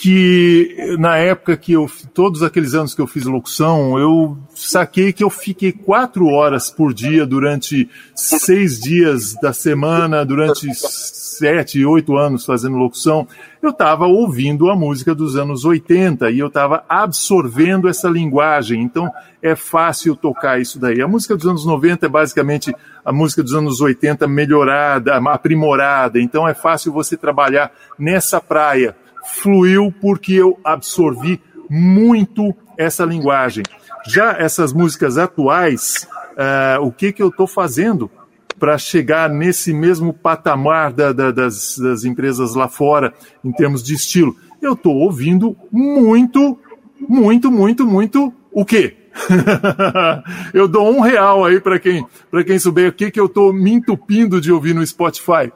que 0.00 0.96
na 0.98 1.18
época 1.18 1.54
que 1.58 1.72
eu. 1.72 1.86
Todos 2.14 2.42
aqueles 2.42 2.72
anos 2.72 2.94
que 2.94 3.02
eu 3.02 3.06
fiz 3.06 3.26
locução, 3.26 3.98
eu 3.98 4.38
saquei 4.54 5.12
que 5.12 5.22
eu 5.22 5.28
fiquei 5.28 5.72
quatro 5.72 6.26
horas 6.26 6.70
por 6.70 6.94
dia 6.94 7.26
durante 7.26 7.86
seis 8.14 8.80
dias 8.80 9.34
da 9.42 9.52
semana, 9.52 10.24
durante 10.24 10.72
sete, 10.74 11.84
oito 11.84 12.16
anos 12.16 12.46
fazendo 12.46 12.76
locução, 12.76 13.28
eu 13.62 13.70
estava 13.70 14.06
ouvindo 14.06 14.70
a 14.70 14.76
música 14.76 15.14
dos 15.14 15.36
anos 15.36 15.66
80 15.66 16.30
e 16.30 16.38
eu 16.38 16.46
estava 16.46 16.82
absorvendo 16.88 17.86
essa 17.86 18.08
linguagem. 18.08 18.80
Então 18.82 19.10
é 19.42 19.54
fácil 19.54 20.16
tocar 20.16 20.58
isso 20.58 20.78
daí. 20.78 21.02
A 21.02 21.08
música 21.08 21.36
dos 21.36 21.46
anos 21.46 21.66
90 21.66 22.06
é 22.06 22.08
basicamente 22.08 22.74
a 23.04 23.12
música 23.12 23.42
dos 23.42 23.52
anos 23.52 23.82
80 23.82 24.26
melhorada, 24.26 25.16
aprimorada. 25.16 26.18
Então 26.18 26.48
é 26.48 26.54
fácil 26.54 26.90
você 26.90 27.18
trabalhar 27.18 27.70
nessa 27.98 28.40
praia. 28.40 28.96
Fluiu 29.24 29.92
porque 30.00 30.34
eu 30.34 30.58
absorvi 30.64 31.40
muito 31.68 32.54
essa 32.76 33.04
linguagem. 33.04 33.62
Já 34.06 34.32
essas 34.32 34.72
músicas 34.72 35.18
atuais, 35.18 36.08
uh, 36.32 36.82
o 36.82 36.90
que, 36.90 37.12
que 37.12 37.22
eu 37.22 37.28
estou 37.28 37.46
fazendo 37.46 38.10
para 38.58 38.76
chegar 38.76 39.30
nesse 39.30 39.72
mesmo 39.72 40.12
patamar 40.12 40.92
da, 40.92 41.12
da, 41.12 41.30
das, 41.30 41.78
das 41.78 42.04
empresas 42.04 42.54
lá 42.54 42.68
fora, 42.68 43.14
em 43.44 43.52
termos 43.52 43.82
de 43.82 43.94
estilo? 43.94 44.36
Eu 44.60 44.72
estou 44.72 44.94
ouvindo 44.94 45.56
muito, 45.70 46.58
muito, 46.98 47.50
muito, 47.50 47.86
muito 47.86 48.32
o 48.52 48.64
quê? 48.64 48.96
eu 50.54 50.68
dou 50.68 50.90
um 50.90 51.00
real 51.00 51.44
aí 51.44 51.60
para 51.60 51.78
quem, 51.78 52.06
quem 52.46 52.58
souber 52.58 52.90
o 52.90 52.92
que, 52.92 53.10
que 53.10 53.20
eu 53.20 53.26
estou 53.26 53.52
me 53.52 53.72
entupindo 53.72 54.40
de 54.40 54.52
ouvir 54.52 54.74
no 54.74 54.86
Spotify. 54.86 55.52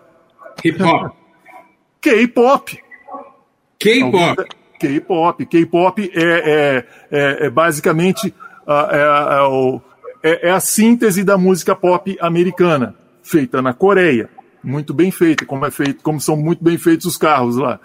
K-pop. 0.57 1.15
K-pop. 2.01 2.84
K-pop. 3.79 4.45
K-pop. 4.79 5.47
K-pop 5.47 6.13
é, 6.15 6.23
é, 6.23 6.87
é, 7.11 7.47
é, 7.47 7.51
basicamente 7.51 8.35
a, 8.67 9.81
é, 10.23 10.31
é, 10.31 10.49
é, 10.49 10.51
a 10.51 10.61
síntese 10.61 11.23
da 11.23 11.37
música 11.37 11.75
pop 11.75 12.17
americana, 12.21 12.95
feita 13.23 13.61
na 13.61 13.73
Coreia. 13.73 14.29
Muito 14.63 14.95
bem 14.95 15.11
feita, 15.11 15.45
como, 15.45 15.67
é 15.67 15.71
feito, 15.71 16.03
como 16.03 16.21
são 16.21 16.37
muito 16.37 16.65
bem 16.65 16.79
feitos 16.79 17.07
os 17.07 17.19
carros 17.19 17.57
lá. 17.57 17.79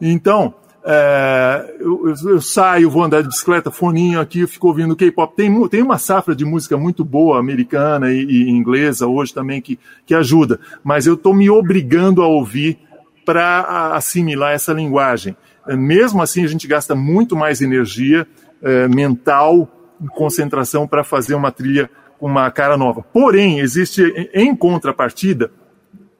Então, 0.00 0.54
é, 0.84 1.76
eu, 1.78 2.14
eu, 2.24 2.40
saio, 2.40 2.90
vou 2.90 3.04
andar 3.04 3.22
de 3.22 3.28
bicicleta, 3.28 3.70
foninho 3.70 4.20
aqui, 4.20 4.46
fico 4.46 4.68
ouvindo 4.68 4.96
K-pop. 4.96 5.36
Tem, 5.36 5.68
tem 5.68 5.82
uma 5.82 5.98
safra 5.98 6.34
de 6.34 6.44
música 6.44 6.76
muito 6.76 7.04
boa, 7.04 7.38
americana 7.38 8.12
e, 8.12 8.24
e 8.24 8.50
inglesa 8.50 9.06
hoje 9.06 9.32
também, 9.32 9.60
que, 9.60 9.78
que 10.06 10.14
ajuda. 10.14 10.58
Mas 10.82 11.06
eu 11.06 11.14
estou 11.14 11.34
me 11.34 11.48
obrigando 11.48 12.22
a 12.22 12.26
ouvir 12.26 12.78
para 13.24 13.94
assimilar 13.94 14.52
essa 14.52 14.72
linguagem. 14.72 15.36
É, 15.66 15.76
mesmo 15.76 16.22
assim, 16.22 16.44
a 16.44 16.48
gente 16.48 16.66
gasta 16.66 16.94
muito 16.94 17.36
mais 17.36 17.60
energia 17.60 18.26
é, 18.62 18.88
mental, 18.88 19.68
concentração 20.14 20.86
para 20.86 21.04
fazer 21.04 21.34
uma 21.34 21.52
trilha 21.52 21.90
com 22.18 22.26
uma 22.26 22.50
cara 22.50 22.76
nova. 22.76 23.02
Porém, 23.02 23.60
existe 23.60 24.02
em 24.32 24.54
contrapartida 24.54 25.50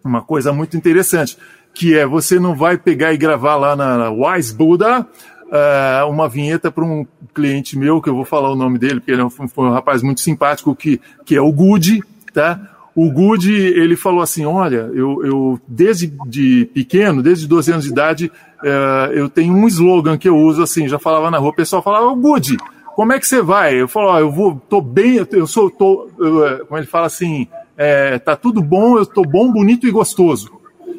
uma 0.04 0.22
coisa 0.22 0.52
muito 0.52 0.76
interessante, 0.76 1.38
que 1.74 1.96
é 1.96 2.06
você 2.06 2.38
não 2.38 2.54
vai 2.54 2.76
pegar 2.76 3.12
e 3.12 3.16
gravar 3.16 3.56
lá 3.56 3.76
na 3.76 4.10
Wise 4.10 4.54
Buddha 4.54 5.06
uh, 5.52 6.08
uma 6.08 6.28
vinheta 6.28 6.72
para 6.72 6.84
um 6.84 7.06
cliente 7.34 7.78
meu, 7.78 8.00
que 8.00 8.08
eu 8.08 8.14
vou 8.14 8.24
falar 8.24 8.50
o 8.50 8.56
nome 8.56 8.78
dele, 8.78 9.00
porque 9.00 9.12
ele 9.12 9.28
foi 9.30 9.64
um 9.66 9.72
rapaz 9.72 10.02
muito 10.02 10.20
simpático, 10.20 10.74
que, 10.74 11.00
que 11.24 11.36
é 11.36 11.40
o 11.40 11.52
Good, 11.52 12.02
tá? 12.32 12.71
O 12.94 13.10
Good, 13.10 13.50
ele 13.50 13.96
falou 13.96 14.20
assim, 14.20 14.44
olha, 14.44 14.90
eu, 14.92 15.24
eu 15.24 15.60
desde 15.66 16.12
de 16.26 16.68
pequeno, 16.74 17.22
desde 17.22 17.48
12 17.48 17.72
anos 17.72 17.84
de 17.84 17.90
idade, 17.90 18.30
uh, 18.62 19.12
eu 19.12 19.30
tenho 19.30 19.54
um 19.54 19.66
slogan 19.66 20.18
que 20.18 20.28
eu 20.28 20.36
uso 20.36 20.62
assim, 20.62 20.86
já 20.86 20.98
falava 20.98 21.30
na 21.30 21.38
rua, 21.38 21.50
o 21.50 21.54
pessoal 21.54 21.82
falava, 21.82 22.14
Good, 22.14 22.58
como 22.94 23.12
é 23.12 23.18
que 23.18 23.26
você 23.26 23.40
vai? 23.40 23.80
Eu 23.80 23.88
falo, 23.88 24.08
ó, 24.08 24.20
eu 24.20 24.30
vou, 24.30 24.60
tô 24.68 24.80
bem, 24.82 25.26
eu 25.32 25.46
sou, 25.46 25.70
tô, 25.70 26.08
eu, 26.18 26.46
eh, 26.46 26.58
como 26.66 26.78
ele 26.78 26.86
fala 26.86 27.06
assim, 27.06 27.48
é, 27.76 28.18
tá 28.18 28.36
tudo 28.36 28.62
bom, 28.62 28.98
eu 28.98 29.06
tô 29.06 29.22
bom, 29.22 29.50
bonito 29.50 29.86
e 29.86 29.90
gostoso. 29.90 30.50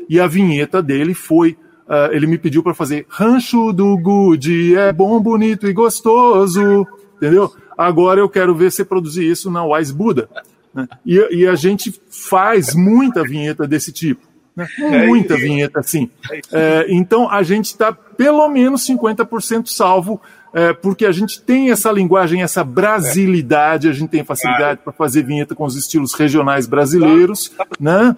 E 0.10 0.20
a 0.20 0.26
vinheta 0.26 0.82
dele 0.82 1.14
foi, 1.14 1.56
uh, 1.88 2.12
ele 2.12 2.26
me 2.26 2.40
pediu 2.40 2.64
para 2.64 2.74
fazer 2.74 3.06
Rancho 3.08 3.72
do 3.72 3.96
Good, 3.98 4.76
é 4.76 4.92
bom, 4.92 5.20
bonito 5.22 5.68
e 5.68 5.74
gostoso, 5.74 6.88
entendeu? 7.18 7.54
Agora 7.78 8.20
eu 8.20 8.30
quero 8.30 8.56
ver 8.56 8.72
você 8.72 8.84
produzir 8.84 9.30
isso 9.30 9.52
na 9.52 9.64
Wise 9.64 9.94
Buda. 9.94 10.28
Né? 10.74 10.88
E, 11.06 11.18
e, 11.32 11.48
a 11.48 11.56
gente 11.56 11.94
faz 12.10 12.74
muita 12.74 13.24
vinheta 13.24 13.68
desse 13.68 13.92
tipo. 13.92 14.26
Né? 14.56 14.68
É 14.80 15.06
muita 15.06 15.36
vinheta 15.36 15.80
assim. 15.80 16.10
É, 16.52 16.86
então 16.90 17.30
a 17.30 17.44
gente 17.44 17.66
está 17.66 17.94
pelo 17.94 18.48
menos 18.50 18.88
50% 18.88 19.68
salvo, 19.68 20.22
é, 20.54 20.74
porque 20.74 21.06
a 21.06 21.12
gente 21.12 21.42
tem 21.42 21.72
essa 21.72 21.92
linguagem, 21.92 22.44
essa 22.44 22.64
brasilidade, 22.64 23.88
a 23.88 23.94
gente 23.94 24.10
tem 24.10 24.24
facilidade 24.24 24.82
para 24.84 24.94
fazer 24.94 25.24
vinheta 25.24 25.56
com 25.56 25.66
os 25.66 25.76
estilos 25.76 26.14
regionais 26.14 26.68
brasileiros. 26.68 27.52
Né? 27.80 28.16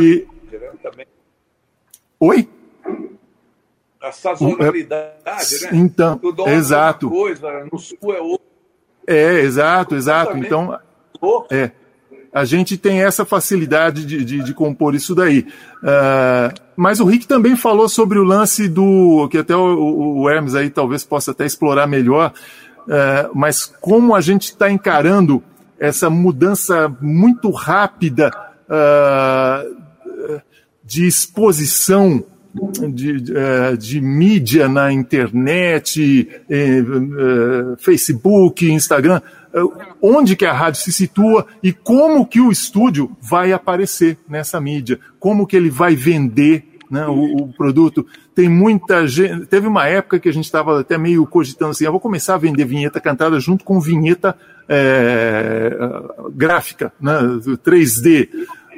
E... 0.00 0.26
Oi? 2.20 2.48
A 4.00 4.12
sazonalidade, 4.12 5.62
né? 5.62 5.70
Então, 5.72 6.20
exato. 6.46 7.10
Coisa, 7.10 7.66
no 7.70 7.78
sul 7.78 8.14
é 8.14 8.20
outro. 8.20 8.46
É, 9.04 9.40
exato, 9.40 9.96
exato. 9.96 10.36
Então, 10.36 10.78
é, 11.50 11.70
a 12.32 12.44
gente 12.44 12.76
tem 12.76 13.02
essa 13.02 13.24
facilidade 13.24 14.04
de, 14.04 14.24
de, 14.24 14.42
de 14.42 14.54
compor 14.54 14.94
isso 14.94 15.14
daí. 15.14 15.46
Uh, 15.82 16.54
mas 16.76 17.00
o 17.00 17.04
Rick 17.04 17.26
também 17.26 17.56
falou 17.56 17.88
sobre 17.88 18.18
o 18.18 18.24
lance 18.24 18.68
do. 18.68 19.28
que 19.30 19.38
até 19.38 19.56
o, 19.56 20.20
o 20.20 20.30
Hermes 20.30 20.54
aí 20.54 20.70
talvez 20.70 21.04
possa 21.04 21.30
até 21.30 21.46
explorar 21.46 21.86
melhor, 21.86 22.32
uh, 22.86 23.30
mas 23.34 23.64
como 23.64 24.14
a 24.14 24.20
gente 24.20 24.44
está 24.44 24.70
encarando 24.70 25.42
essa 25.78 26.10
mudança 26.10 26.94
muito 27.00 27.50
rápida 27.50 28.30
uh, 28.68 29.78
de 30.84 31.06
exposição 31.06 32.24
de, 32.92 33.20
de, 33.20 33.34
de, 33.78 34.00
mídia 34.00 34.68
na 34.68 34.92
internet, 34.92 36.28
eh, 36.48 36.78
eh, 36.78 37.76
Facebook, 37.78 38.70
Instagram, 38.70 39.20
onde 40.02 40.36
que 40.36 40.46
a 40.46 40.52
rádio 40.52 40.80
se 40.80 40.92
situa 40.92 41.46
e 41.62 41.72
como 41.72 42.26
que 42.26 42.40
o 42.40 42.50
estúdio 42.50 43.10
vai 43.20 43.52
aparecer 43.52 44.18
nessa 44.28 44.60
mídia, 44.60 44.98
como 45.18 45.46
que 45.46 45.56
ele 45.56 45.70
vai 45.70 45.94
vender 45.94 46.64
né, 46.90 47.06
o, 47.06 47.36
o, 47.36 47.52
produto. 47.52 48.06
Tem 48.34 48.48
muita 48.48 49.06
gente. 49.06 49.46
Teve 49.46 49.66
uma 49.66 49.86
época 49.86 50.18
que 50.18 50.28
a 50.28 50.32
gente 50.32 50.44
estava 50.44 50.80
até 50.80 50.96
meio 50.96 51.26
cogitando 51.26 51.72
assim: 51.72 51.84
eu 51.84 51.92
vou 51.92 52.00
começar 52.00 52.34
a 52.34 52.38
vender 52.38 52.64
vinheta 52.64 53.00
cantada 53.00 53.38
junto 53.38 53.64
com 53.64 53.80
vinheta 53.80 54.36
é, 54.68 55.76
gráfica, 56.34 56.92
né, 57.00 57.18
3D. 57.64 58.28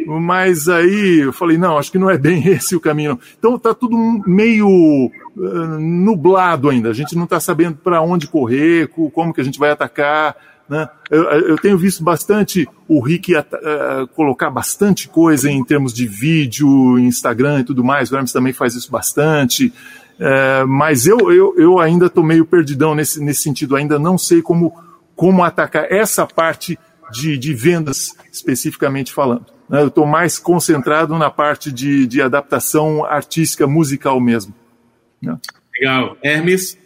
Mas 0.07 0.69
aí 0.69 1.21
eu 1.21 1.33
falei, 1.33 1.59
não, 1.59 1.77
acho 1.77 1.93
que 1.93 1.99
não 1.99 2.09
é 2.09 2.17
bem 2.17 2.47
esse 2.49 2.75
o 2.75 2.81
caminho. 2.81 3.19
Então 3.39 3.57
está 3.57 3.75
tudo 3.75 3.97
meio 4.27 4.67
uh, 4.69 5.79
nublado 5.79 6.71
ainda. 6.71 6.89
A 6.89 6.95
gente 6.95 7.15
não 7.15 7.25
está 7.25 7.39
sabendo 7.39 7.77
para 7.77 8.01
onde 8.01 8.27
correr, 8.27 8.89
como 8.89 9.35
que 9.35 9.41
a 9.41 9.45
gente 9.45 9.59
vai 9.59 9.71
atacar. 9.71 10.37
Né? 10.71 10.89
Eu, 11.11 11.25
eu, 11.25 11.59
tenho 11.59 11.77
visto 11.77 12.05
bastante 12.05 12.69
o 12.87 13.01
Rick 13.01 13.35
uh, 13.35 13.43
colocar 14.15 14.49
bastante 14.51 15.09
coisa 15.09 15.51
em 15.51 15.65
termos 15.65 15.93
de 15.93 16.07
vídeo, 16.07 16.97
Instagram 16.97 17.59
e 17.59 17.65
tudo 17.65 17.83
mais. 17.83 18.13
O 18.13 18.15
Hermes 18.15 18.31
também 18.31 18.53
faz 18.53 18.77
isso 18.77 18.89
bastante. 18.89 19.75
Uh, 20.21 20.69
mas 20.69 21.09
eu, 21.09 21.33
eu, 21.33 21.55
eu 21.59 21.81
ainda 21.81 22.07
estou 22.07 22.23
meio 22.23 22.47
perdidão 22.47 22.95
nesse, 22.95 23.21
nesse 23.21 23.43
sentido. 23.43 23.75
Ainda 23.75 23.99
não 23.99 24.17
sei 24.17 24.41
como, 24.43 24.73
como 25.17 25.43
atacar 25.43 25.91
essa 25.91 26.25
parte 26.25 26.79
de, 27.11 27.37
de 27.37 27.53
vendas 27.53 28.15
especificamente 28.31 29.13
falando. 29.13 29.47
Né? 29.69 29.83
Eu 29.83 29.89
estou 29.89 30.07
mais 30.07 30.39
concentrado 30.39 31.19
na 31.19 31.31
parte 31.31 31.73
de, 31.73 32.07
de 32.07 32.23
adaptação 32.23 33.05
artística, 33.05 33.67
musical 33.67 34.21
mesmo. 34.21 34.55
Né? 35.21 35.37
Legal. 35.81 36.17
Hermes? 36.23 36.79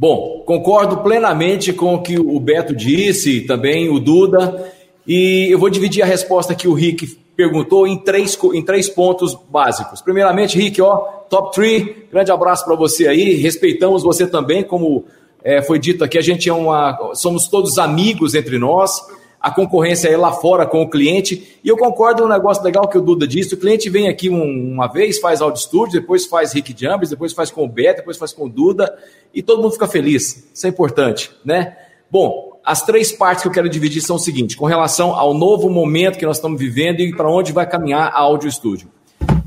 Bom, 0.00 0.44
concordo 0.46 0.98
plenamente 0.98 1.72
com 1.72 1.96
o 1.96 2.00
que 2.00 2.16
o 2.16 2.38
Beto 2.38 2.72
disse, 2.72 3.40
também 3.40 3.88
o 3.88 3.98
Duda, 3.98 4.72
e 5.04 5.48
eu 5.50 5.58
vou 5.58 5.68
dividir 5.68 6.02
a 6.02 6.06
resposta 6.06 6.54
que 6.54 6.68
o 6.68 6.72
Rick 6.72 7.18
perguntou 7.36 7.84
em 7.84 7.98
três, 7.98 8.38
em 8.54 8.64
três 8.64 8.88
pontos 8.88 9.36
básicos. 9.50 10.00
Primeiramente, 10.00 10.56
Rick, 10.56 10.80
ó, 10.80 10.98
top 11.28 11.52
3, 11.52 11.86
grande 12.12 12.30
abraço 12.30 12.64
para 12.64 12.76
você 12.76 13.08
aí, 13.08 13.34
respeitamos 13.34 14.04
você 14.04 14.24
também, 14.24 14.62
como 14.62 15.04
é, 15.42 15.60
foi 15.62 15.80
dito 15.80 16.04
aqui, 16.04 16.16
a 16.16 16.22
gente 16.22 16.48
é 16.48 16.52
uma, 16.52 16.96
somos 17.14 17.48
todos 17.48 17.76
amigos 17.76 18.36
entre 18.36 18.56
nós, 18.56 19.04
a 19.40 19.50
concorrência 19.52 20.08
é 20.08 20.16
lá 20.16 20.32
fora 20.32 20.66
com 20.66 20.82
o 20.82 20.90
cliente. 20.90 21.58
E 21.62 21.68
eu 21.68 21.76
concordo 21.76 22.24
no 22.24 22.28
negócio 22.28 22.62
legal 22.62 22.88
que 22.88 22.98
o 22.98 23.00
Duda 23.00 23.26
disse: 23.26 23.54
o 23.54 23.58
cliente 23.58 23.88
vem 23.88 24.08
aqui 24.08 24.28
um, 24.28 24.72
uma 24.72 24.88
vez, 24.88 25.18
faz 25.18 25.40
áudio 25.40 25.60
estúdio, 25.60 26.00
depois 26.00 26.26
faz 26.26 26.52
Rick 26.52 26.74
Jambres, 26.76 27.10
depois 27.10 27.32
faz 27.32 27.50
com 27.50 27.64
o 27.64 27.68
Beto, 27.68 27.98
depois 27.98 28.16
faz 28.16 28.32
com 28.32 28.46
o 28.46 28.48
Duda, 28.48 28.98
e 29.32 29.42
todo 29.42 29.62
mundo 29.62 29.72
fica 29.72 29.86
feliz. 29.86 30.48
Isso 30.52 30.66
é 30.66 30.70
importante, 30.70 31.30
né? 31.44 31.76
Bom, 32.10 32.58
as 32.64 32.82
três 32.82 33.12
partes 33.12 33.42
que 33.42 33.48
eu 33.48 33.52
quero 33.52 33.68
dividir 33.68 34.02
são 34.02 34.16
o 34.16 34.18
seguinte: 34.18 34.56
com 34.56 34.66
relação 34.66 35.14
ao 35.14 35.32
novo 35.32 35.70
momento 35.70 36.18
que 36.18 36.26
nós 36.26 36.38
estamos 36.38 36.58
vivendo 36.58 37.00
e 37.00 37.14
para 37.14 37.30
onde 37.30 37.52
vai 37.52 37.68
caminhar 37.68 38.08
a 38.08 38.18
áudio 38.18 38.48
estúdio. 38.48 38.88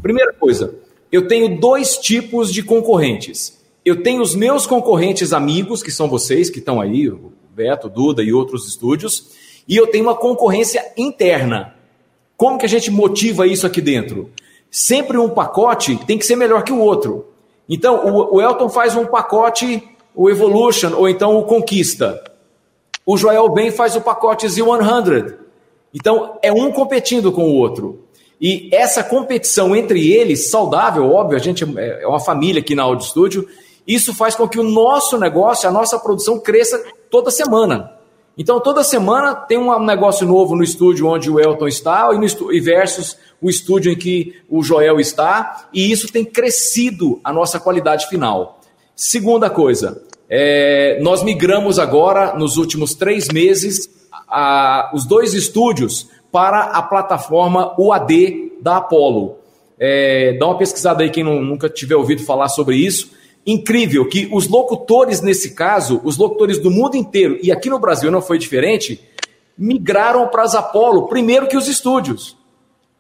Primeira 0.02 0.34
coisa, 0.34 0.74
eu 1.12 1.28
tenho 1.28 1.60
dois 1.60 1.98
tipos 1.98 2.52
de 2.52 2.64
concorrentes. 2.64 3.60
Eu 3.84 4.04
tenho 4.04 4.22
os 4.22 4.36
meus 4.36 4.68
concorrentes 4.68 5.34
amigos, 5.34 5.82
que 5.84 5.92
são 5.92 6.08
vocês 6.08 6.52
que 6.52 6.60
estão 6.60 6.80
aí, 6.80 7.10
o 7.10 7.34
Beto, 7.54 7.88
o 7.88 7.90
Duda 7.90 8.24
e 8.24 8.32
outros 8.32 8.68
estúdios 8.68 9.41
e 9.68 9.76
eu 9.76 9.88
tenho 9.88 10.06
uma 10.06 10.16
concorrência 10.16 10.92
interna. 10.98 11.76
Como 12.38 12.58
que 12.58 12.66
a 12.66 12.70
gente 12.70 12.90
motiva 12.90 13.46
isso 13.46 13.68
aqui 13.68 13.82
dentro? 13.82 14.32
sempre 14.72 15.18
um 15.18 15.30
pacote 15.30 15.98
tem 16.08 16.18
que 16.18 16.26
ser 16.26 16.38
melhor 16.38 16.64
que 16.64 16.72
o 16.72 16.80
outro. 16.80 17.28
Então, 17.68 18.08
o, 18.08 18.36
o 18.36 18.42
Elton 18.42 18.70
faz 18.70 18.96
um 18.96 19.06
pacote, 19.06 19.84
o 20.16 20.30
Evolution, 20.30 20.94
ou 20.96 21.10
então 21.10 21.38
o 21.38 21.44
Conquista. 21.44 22.24
O 23.06 23.18
Joel 23.18 23.50
Ben 23.50 23.72
faz 23.72 23.96
o 23.96 24.02
pacote 24.02 24.48
Z100. 24.48 25.36
Então, 25.94 26.38
é 26.42 26.52
um 26.52 26.72
competindo 26.72 27.32
com 27.32 27.44
o 27.44 27.56
outro. 27.56 28.06
E 28.40 28.70
essa 28.72 29.04
competição 29.04 29.76
entre 29.76 30.12
eles, 30.12 30.50
saudável, 30.50 31.12
óbvio, 31.12 31.38
a 31.38 31.42
gente 31.42 31.64
é 31.78 32.08
uma 32.08 32.20
família 32.20 32.62
aqui 32.62 32.74
na 32.74 32.84
Audio 32.84 33.06
Studio, 33.06 33.48
isso 33.86 34.14
faz 34.14 34.36
com 34.36 34.48
que 34.48 34.60
o 34.60 34.64
nosso 34.64 35.18
negócio, 35.18 35.68
a 35.68 35.72
nossa 35.72 36.00
produção 36.00 36.40
cresça 36.40 36.82
toda 37.10 37.30
semana. 37.30 37.92
Então, 38.38 38.60
toda 38.60 38.84
semana 38.84 39.36
tem 39.36 39.58
um 39.58 39.84
negócio 39.84 40.26
novo 40.26 40.56
no 40.56 40.64
estúdio 40.64 41.08
onde 41.08 41.30
o 41.30 41.40
Elton 41.40 41.68
está 41.68 42.10
e, 42.52 42.60
versus 42.60 43.18
o 43.42 43.50
estúdio 43.50 43.92
em 43.92 43.96
que 43.96 44.36
o 44.50 44.64
Joel 44.64 45.00
está, 45.00 45.68
e 45.74 45.92
isso 45.92 46.12
tem 46.12 46.24
crescido 46.24 47.20
a 47.24 47.34
nossa 47.34 47.60
qualidade 47.60 48.08
final. 48.08 48.60
Segunda 48.96 49.50
coisa, 49.50 50.02
é, 50.30 51.00
nós 51.02 51.24
migramos 51.24 51.78
agora, 51.78 52.34
nos 52.36 52.56
últimos 52.56 52.96
três 52.96 53.28
meses, 53.28 53.90
a, 54.30 54.92
os 54.94 55.06
dois 55.06 55.34
estúdios 55.34 56.08
para 56.32 56.62
a 56.62 56.82
plataforma 56.82 57.76
UAD 57.78 58.54
da 58.62 58.78
Apollo. 58.78 59.38
É, 59.78 60.38
dá 60.40 60.46
uma 60.48 60.58
pesquisada 60.58 61.04
aí 61.04 61.10
quem 61.10 61.24
não, 61.24 61.42
nunca 61.42 61.68
tiver 61.68 61.96
ouvido 61.96 62.24
falar 62.24 62.48
sobre 62.48 62.78
isso. 62.78 63.12
Incrível 63.46 64.08
que 64.08 64.30
os 64.32 64.48
locutores, 64.48 65.22
nesse 65.22 65.56
caso, 65.56 66.00
os 66.04 66.18
locutores 66.18 66.60
do 66.60 66.70
mundo 66.70 66.96
inteiro, 66.96 67.40
e 67.42 67.52
aqui 67.52 67.70
no 67.70 67.80
Brasil 67.80 68.12
não 68.12 68.22
foi 68.22 68.38
diferente, 68.38 69.02
migraram 69.58 70.28
para 70.28 70.44
as 70.44 70.56
Apollo 70.56 71.08
primeiro 71.08 71.48
que 71.48 71.58
os 71.58 71.68
estúdios. 71.68 72.38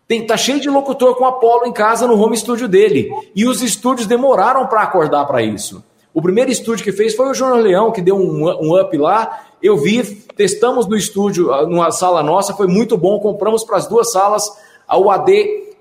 Tem, 0.07 0.26
tá 0.26 0.35
cheio 0.35 0.59
de 0.59 0.69
locutor 0.69 1.15
com 1.15 1.26
Apollo 1.26 1.65
em 1.65 1.72
casa 1.72 2.05
no 2.05 2.22
home 2.22 2.35
studio 2.35 2.68
dele. 2.68 3.09
E 3.34 3.45
os 3.45 3.61
estúdios 3.61 4.07
demoraram 4.07 4.68
para 4.68 4.81
acordar 4.81 5.26
para 5.26 5.41
isso. 5.41 5.81
O 6.13 6.22
primeiro 6.22 6.51
estúdio 6.51 6.84
que 6.84 6.91
fez 6.91 7.15
foi 7.15 7.30
o 7.30 7.34
Júnior 7.34 7.59
Leão, 7.59 7.91
que 7.91 8.01
deu 8.01 8.18
um, 8.18 8.43
um 8.43 8.77
up 8.77 8.97
lá. 8.97 9.45
Eu 9.63 9.77
vi, 9.77 10.03
testamos 10.35 10.85
no 10.85 10.97
estúdio, 10.97 11.53
ah, 11.53 11.65
numa 11.65 11.91
sala 11.91 12.22
nossa, 12.22 12.53
foi 12.53 12.68
muito 12.68 12.97
bom. 12.97 13.19
Compramos 13.19 13.63
para 13.63 13.77
as 13.77 13.88
duas 13.88 14.11
salas. 14.11 14.43
A 14.85 14.97
UAD 14.97 15.31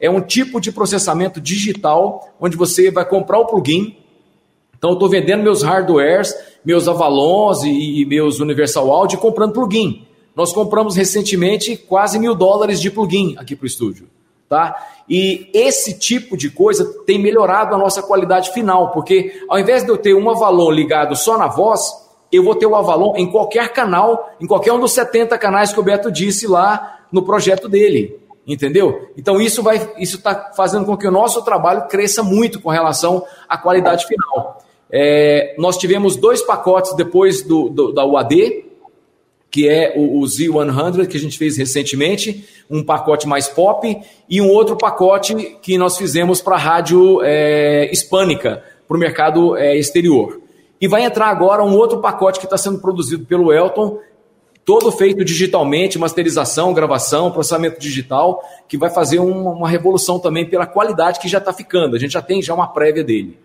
é 0.00 0.08
um 0.08 0.20
tipo 0.20 0.60
de 0.60 0.70
processamento 0.70 1.40
digital, 1.40 2.28
onde 2.40 2.56
você 2.56 2.90
vai 2.90 3.04
comprar 3.04 3.40
o 3.40 3.46
plugin. 3.46 3.96
Então, 4.80 4.92
eu 4.92 4.94
estou 4.94 5.10
vendendo 5.10 5.42
meus 5.42 5.62
hardwares, 5.62 6.34
meus 6.64 6.88
Avalons 6.88 7.62
e, 7.64 8.00
e 8.00 8.06
meus 8.06 8.40
Universal 8.40 8.90
Audio, 8.90 9.18
comprando 9.18 9.52
plugin. 9.52 10.06
Nós 10.34 10.54
compramos 10.54 10.96
recentemente 10.96 11.76
quase 11.76 12.18
mil 12.18 12.34
dólares 12.34 12.80
de 12.80 12.90
plugin 12.90 13.36
aqui 13.36 13.54
para 13.54 13.64
o 13.64 13.66
estúdio. 13.66 14.08
Tá? 14.48 14.74
E 15.06 15.50
esse 15.52 15.98
tipo 15.98 16.34
de 16.34 16.48
coisa 16.48 16.86
tem 17.04 17.18
melhorado 17.18 17.74
a 17.74 17.78
nossa 17.78 18.02
qualidade 18.02 18.54
final, 18.54 18.90
porque 18.90 19.44
ao 19.50 19.58
invés 19.58 19.84
de 19.84 19.90
eu 19.90 19.98
ter 19.98 20.14
um 20.14 20.30
Avalon 20.30 20.70
ligado 20.70 21.14
só 21.14 21.36
na 21.36 21.46
voz, 21.46 21.92
eu 22.32 22.42
vou 22.42 22.54
ter 22.54 22.64
o 22.64 22.74
Avalon 22.74 23.12
em 23.16 23.30
qualquer 23.30 23.74
canal, 23.74 24.30
em 24.40 24.46
qualquer 24.46 24.72
um 24.72 24.80
dos 24.80 24.92
70 24.92 25.36
canais 25.36 25.74
que 25.74 25.78
o 25.78 25.82
Beto 25.82 26.10
disse 26.10 26.46
lá 26.46 27.00
no 27.12 27.22
projeto 27.22 27.68
dele. 27.68 28.18
Entendeu? 28.46 29.10
Então 29.14 29.38
isso 29.38 29.62
vai, 29.62 29.92
isso 29.98 30.16
está 30.16 30.52
fazendo 30.56 30.86
com 30.86 30.96
que 30.96 31.06
o 31.06 31.12
nosso 31.12 31.44
trabalho 31.44 31.86
cresça 31.86 32.22
muito 32.22 32.60
com 32.60 32.70
relação 32.70 33.22
à 33.46 33.58
qualidade 33.58 34.06
final. 34.06 34.58
É, 34.92 35.54
nós 35.58 35.76
tivemos 35.76 36.16
dois 36.16 36.42
pacotes 36.42 36.94
depois 36.96 37.42
do, 37.42 37.68
do 37.68 37.92
da 37.92 38.04
UAD, 38.04 38.64
que 39.50 39.68
é 39.68 39.94
o, 39.96 40.20
o, 40.20 40.22
Z100 40.22 41.06
que 41.08 41.16
a 41.16 41.20
gente 41.20 41.36
fez 41.36 41.56
recentemente, 41.56 42.44
um 42.70 42.84
pacote 42.84 43.26
mais 43.26 43.48
pop 43.48 44.00
e 44.28 44.40
um 44.40 44.48
outro 44.48 44.76
pacote 44.76 45.34
que 45.60 45.76
nós 45.76 45.98
fizemos 45.98 46.40
para 46.40 46.54
a 46.54 46.58
rádio 46.58 47.20
é, 47.22 47.90
hispânica, 47.92 48.62
para 48.86 48.96
o 48.96 49.00
mercado 49.00 49.56
é, 49.56 49.76
exterior. 49.76 50.40
E 50.80 50.88
vai 50.88 51.04
entrar 51.04 51.26
agora 51.26 51.64
um 51.64 51.76
outro 51.76 52.00
pacote 52.00 52.38
que 52.38 52.46
está 52.46 52.56
sendo 52.56 52.78
produzido 52.78 53.26
pelo 53.26 53.52
Elton, 53.52 53.98
todo 54.64 54.90
feito 54.92 55.24
digitalmente, 55.24 55.98
masterização, 55.98 56.72
gravação, 56.72 57.30
processamento 57.32 57.80
digital, 57.80 58.42
que 58.68 58.78
vai 58.78 58.88
fazer 58.88 59.18
uma, 59.18 59.50
uma 59.50 59.68
revolução 59.68 60.18
também 60.18 60.46
pela 60.46 60.66
qualidade 60.66 61.18
que 61.18 61.28
já 61.28 61.38
está 61.38 61.52
ficando. 61.52 61.96
A 61.96 61.98
gente 61.98 62.12
já 62.12 62.22
tem 62.22 62.40
já 62.40 62.54
uma 62.54 62.68
prévia 62.68 63.02
dele. 63.02 63.36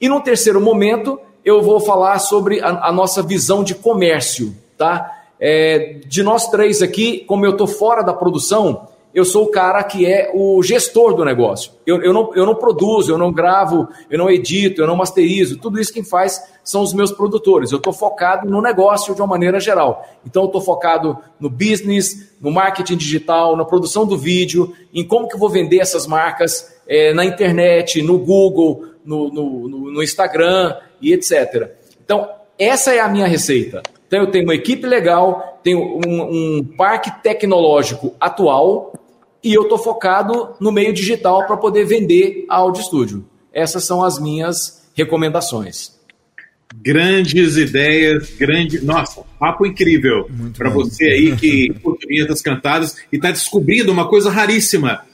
E 0.00 0.08
no 0.08 0.20
terceiro 0.20 0.60
momento, 0.60 1.18
eu 1.44 1.62
vou 1.62 1.80
falar 1.80 2.18
sobre 2.18 2.60
a, 2.60 2.88
a 2.88 2.92
nossa 2.92 3.22
visão 3.22 3.62
de 3.62 3.74
comércio, 3.74 4.54
tá? 4.76 5.12
É, 5.38 6.00
de 6.06 6.22
nós 6.22 6.48
três 6.48 6.82
aqui, 6.82 7.20
como 7.20 7.44
eu 7.46 7.52
estou 7.52 7.66
fora 7.66 8.02
da 8.02 8.12
produção, 8.12 8.88
eu 9.16 9.24
sou 9.24 9.44
o 9.44 9.50
cara 9.50 9.82
que 9.82 10.04
é 10.04 10.30
o 10.34 10.62
gestor 10.62 11.14
do 11.14 11.24
negócio. 11.24 11.72
Eu, 11.86 12.02
eu, 12.02 12.12
não, 12.12 12.34
eu 12.34 12.44
não 12.44 12.54
produzo, 12.54 13.10
eu 13.10 13.16
não 13.16 13.32
gravo, 13.32 13.88
eu 14.10 14.18
não 14.18 14.28
edito, 14.28 14.82
eu 14.82 14.86
não 14.86 14.94
masterizo. 14.94 15.56
Tudo 15.56 15.80
isso 15.80 15.90
quem 15.90 16.04
faz 16.04 16.42
são 16.62 16.82
os 16.82 16.92
meus 16.92 17.10
produtores. 17.10 17.72
Eu 17.72 17.78
estou 17.78 17.94
focado 17.94 18.46
no 18.46 18.60
negócio 18.60 19.14
de 19.14 19.20
uma 19.22 19.26
maneira 19.26 19.58
geral. 19.58 20.06
Então, 20.26 20.42
eu 20.42 20.48
estou 20.48 20.60
focado 20.60 21.16
no 21.40 21.48
business, 21.48 22.34
no 22.42 22.50
marketing 22.50 22.98
digital, 22.98 23.56
na 23.56 23.64
produção 23.64 24.04
do 24.04 24.18
vídeo, 24.18 24.74
em 24.92 25.02
como 25.02 25.28
que 25.28 25.34
eu 25.34 25.40
vou 25.40 25.48
vender 25.48 25.78
essas 25.78 26.06
marcas 26.06 26.76
é, 26.86 27.14
na 27.14 27.24
internet, 27.24 28.02
no 28.02 28.18
Google, 28.18 28.84
no, 29.06 29.32
no, 29.32 29.68
no, 29.68 29.90
no 29.92 30.02
Instagram 30.02 30.76
e 31.00 31.12
etc. 31.12 31.70
Então, 32.04 32.28
essa 32.58 32.92
é 32.92 33.00
a 33.00 33.08
minha 33.08 33.26
receita. 33.26 33.82
Então 34.06 34.20
eu 34.20 34.30
tenho 34.30 34.44
uma 34.44 34.54
equipe 34.54 34.86
legal, 34.86 35.60
tenho 35.62 36.00
um, 36.06 36.58
um 36.58 36.64
parque 36.64 37.10
tecnológico 37.22 38.14
atual 38.20 38.92
e 39.42 39.52
eu 39.52 39.62
estou 39.62 39.78
focado 39.78 40.54
no 40.60 40.72
meio 40.72 40.92
digital 40.92 41.46
para 41.46 41.56
poder 41.56 41.84
vender 41.84 42.44
a 42.48 42.56
Audio 42.56 42.82
Studio. 42.82 43.24
Essas 43.52 43.84
são 43.84 44.02
as 44.02 44.18
minhas 44.18 44.88
recomendações. 44.94 45.96
Grandes 46.74 47.56
ideias, 47.56 48.30
grande. 48.30 48.84
Nossa, 48.84 49.22
papo 49.38 49.64
incrível 49.64 50.28
para 50.56 50.68
você 50.68 51.04
aí 51.04 51.36
que 51.36 51.72
curte 51.82 52.06
vinhetas 52.06 52.42
cantadas 52.42 52.96
e 53.12 53.16
está 53.16 53.30
descobrindo 53.30 53.92
uma 53.92 54.08
coisa 54.08 54.30
raríssima. 54.30 55.05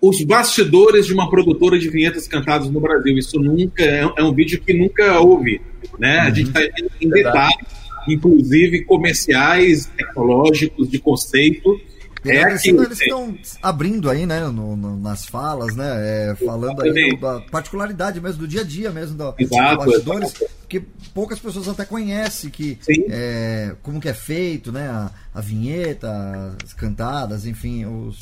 Os 0.00 0.22
bastidores 0.22 1.06
de 1.06 1.12
uma 1.12 1.28
produtora 1.28 1.78
de 1.78 1.88
vinhetas 1.88 2.28
cantadas 2.28 2.70
no 2.70 2.80
Brasil. 2.80 3.18
Isso 3.18 3.38
nunca 3.40 3.82
é, 3.82 4.08
é 4.16 4.22
um 4.22 4.32
vídeo 4.32 4.60
que 4.60 4.72
nunca 4.72 5.18
houve. 5.20 5.60
Né? 5.98 6.18
Uhum. 6.18 6.22
A 6.22 6.30
gente 6.30 6.48
está 6.48 6.60
em 7.00 7.08
detalhes 7.08 7.78
inclusive 8.12 8.84
comerciais, 8.84 9.86
tecnológicos, 9.96 10.88
de 10.88 10.98
conceito. 10.98 11.80
É 12.24 12.42
aqui, 12.42 12.70
eles 12.70 13.00
estão 13.00 13.38
abrindo 13.62 14.10
aí, 14.10 14.26
né, 14.26 14.40
no, 14.48 14.76
no, 14.76 14.98
nas 14.98 15.24
falas, 15.24 15.76
né, 15.76 15.86
é, 16.30 16.34
falando 16.34 16.82
aí 16.82 17.16
da 17.16 17.40
particularidade 17.42 18.20
mesmo, 18.20 18.40
do 18.40 18.48
dia 18.48 18.62
a 18.62 18.64
dia 18.64 18.90
mesmo, 18.90 19.16
Exato, 19.38 19.84
dos 19.84 19.86
bastidores, 19.86 20.34
que 20.68 20.80
poucas 21.14 21.38
pessoas 21.38 21.68
até 21.68 21.84
conhecem 21.84 22.50
que, 22.50 22.76
é, 23.08 23.72
como 23.82 24.00
que 24.00 24.08
é 24.08 24.12
feito, 24.12 24.72
né, 24.72 24.88
a, 24.88 25.12
a 25.32 25.40
vinheta, 25.40 26.56
as 26.62 26.74
cantadas, 26.74 27.46
enfim, 27.46 27.86
os, 27.86 28.18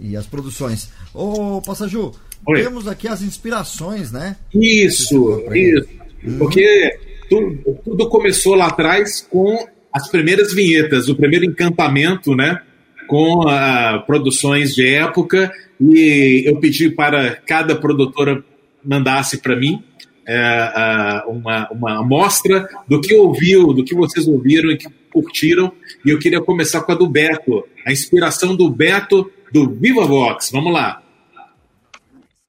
e 0.00 0.16
as 0.16 0.26
produções. 0.26 0.90
Ô, 1.14 1.60
Passaju, 1.62 2.12
Oi. 2.46 2.62
temos 2.62 2.86
aqui 2.86 3.08
as 3.08 3.22
inspirações, 3.22 4.12
né? 4.12 4.36
Isso, 4.54 5.44
isso, 5.52 5.88
hum. 6.24 6.38
porque 6.38 6.98
tudo, 7.28 7.78
tudo 7.84 8.08
começou 8.08 8.54
lá 8.54 8.66
atrás 8.66 9.26
com 9.30 9.66
as 9.92 10.08
primeiras 10.08 10.52
vinhetas, 10.52 11.08
o 11.08 11.16
primeiro 11.16 11.44
encantamento, 11.44 12.34
né? 12.34 12.60
Com 13.06 13.40
uh, 13.40 14.04
produções 14.06 14.74
de 14.74 14.86
época 14.86 15.50
e 15.80 16.42
eu 16.46 16.56
pedi 16.56 16.90
para 16.90 17.36
cada 17.36 17.74
produtora 17.74 18.44
mandasse 18.84 19.38
para 19.38 19.56
mim 19.56 19.82
uh, 20.28 21.28
uh, 21.28 21.30
uma, 21.30 21.68
uma 21.70 22.00
amostra 22.00 22.68
do 22.86 23.00
que 23.00 23.14
ouviu, 23.14 23.72
do 23.72 23.84
que 23.84 23.94
vocês 23.94 24.26
ouviram 24.26 24.70
e 24.70 24.76
que 24.76 24.88
curtiram. 25.12 25.72
E 26.04 26.10
eu 26.10 26.18
queria 26.18 26.40
começar 26.40 26.82
com 26.82 26.92
a 26.92 26.94
do 26.94 27.08
Beto, 27.08 27.64
a 27.86 27.92
inspiração 27.92 28.54
do 28.54 28.68
Beto 28.68 29.30
do 29.52 29.70
Viva 29.70 30.06
Vox. 30.06 30.50
Vamos 30.52 30.72
lá. 30.72 31.00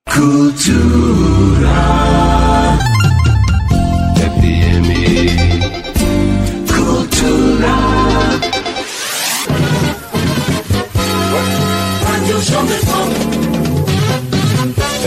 Cultura. 0.06 1.40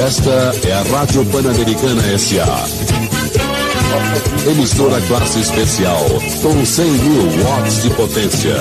Esta 0.07 0.53
é 0.69 0.73
a 0.73 0.83
Rádio 0.83 1.25
Pan-Americana 1.27 2.03
S.A. 2.13 2.67
Emissora 4.51 5.01
classe 5.03 5.41
especial 5.41 6.05
com 6.43 6.67
100 6.67 6.91
mil 6.91 7.45
watts 7.45 7.83
de 7.83 7.91
potência. 7.91 8.57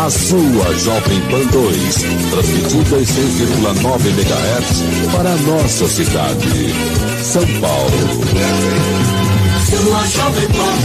A 0.00 0.08
sua 0.08 0.72
Jovem 0.78 1.20
Pan 1.30 1.44
2, 1.52 1.94
transmitida 2.30 3.00
em 3.00 3.04
6,9 3.04 4.06
MHz 4.06 4.82
para 5.12 5.30
a 5.30 5.36
nossa 5.36 5.86
cidade, 5.88 6.72
São 7.22 7.44
Paulo. 7.60 7.90
Sua 9.66 10.06
Jovem 10.06 10.48
Pan. 10.56 10.76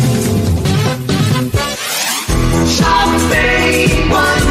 Jovem 2.68 3.88
Pan 4.10 4.42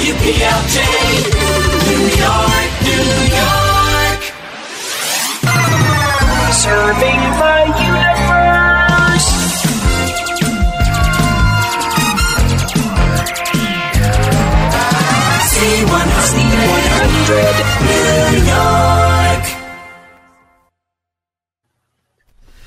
WPLJ, 0.00 0.76
New 1.86 2.04
York, 2.24 2.70
New 2.88 3.06
York. 3.36 4.20
Serving 6.50 7.20
the 7.36 7.99
C100, 17.30 18.32
New 18.32 18.44
York. 18.48 19.60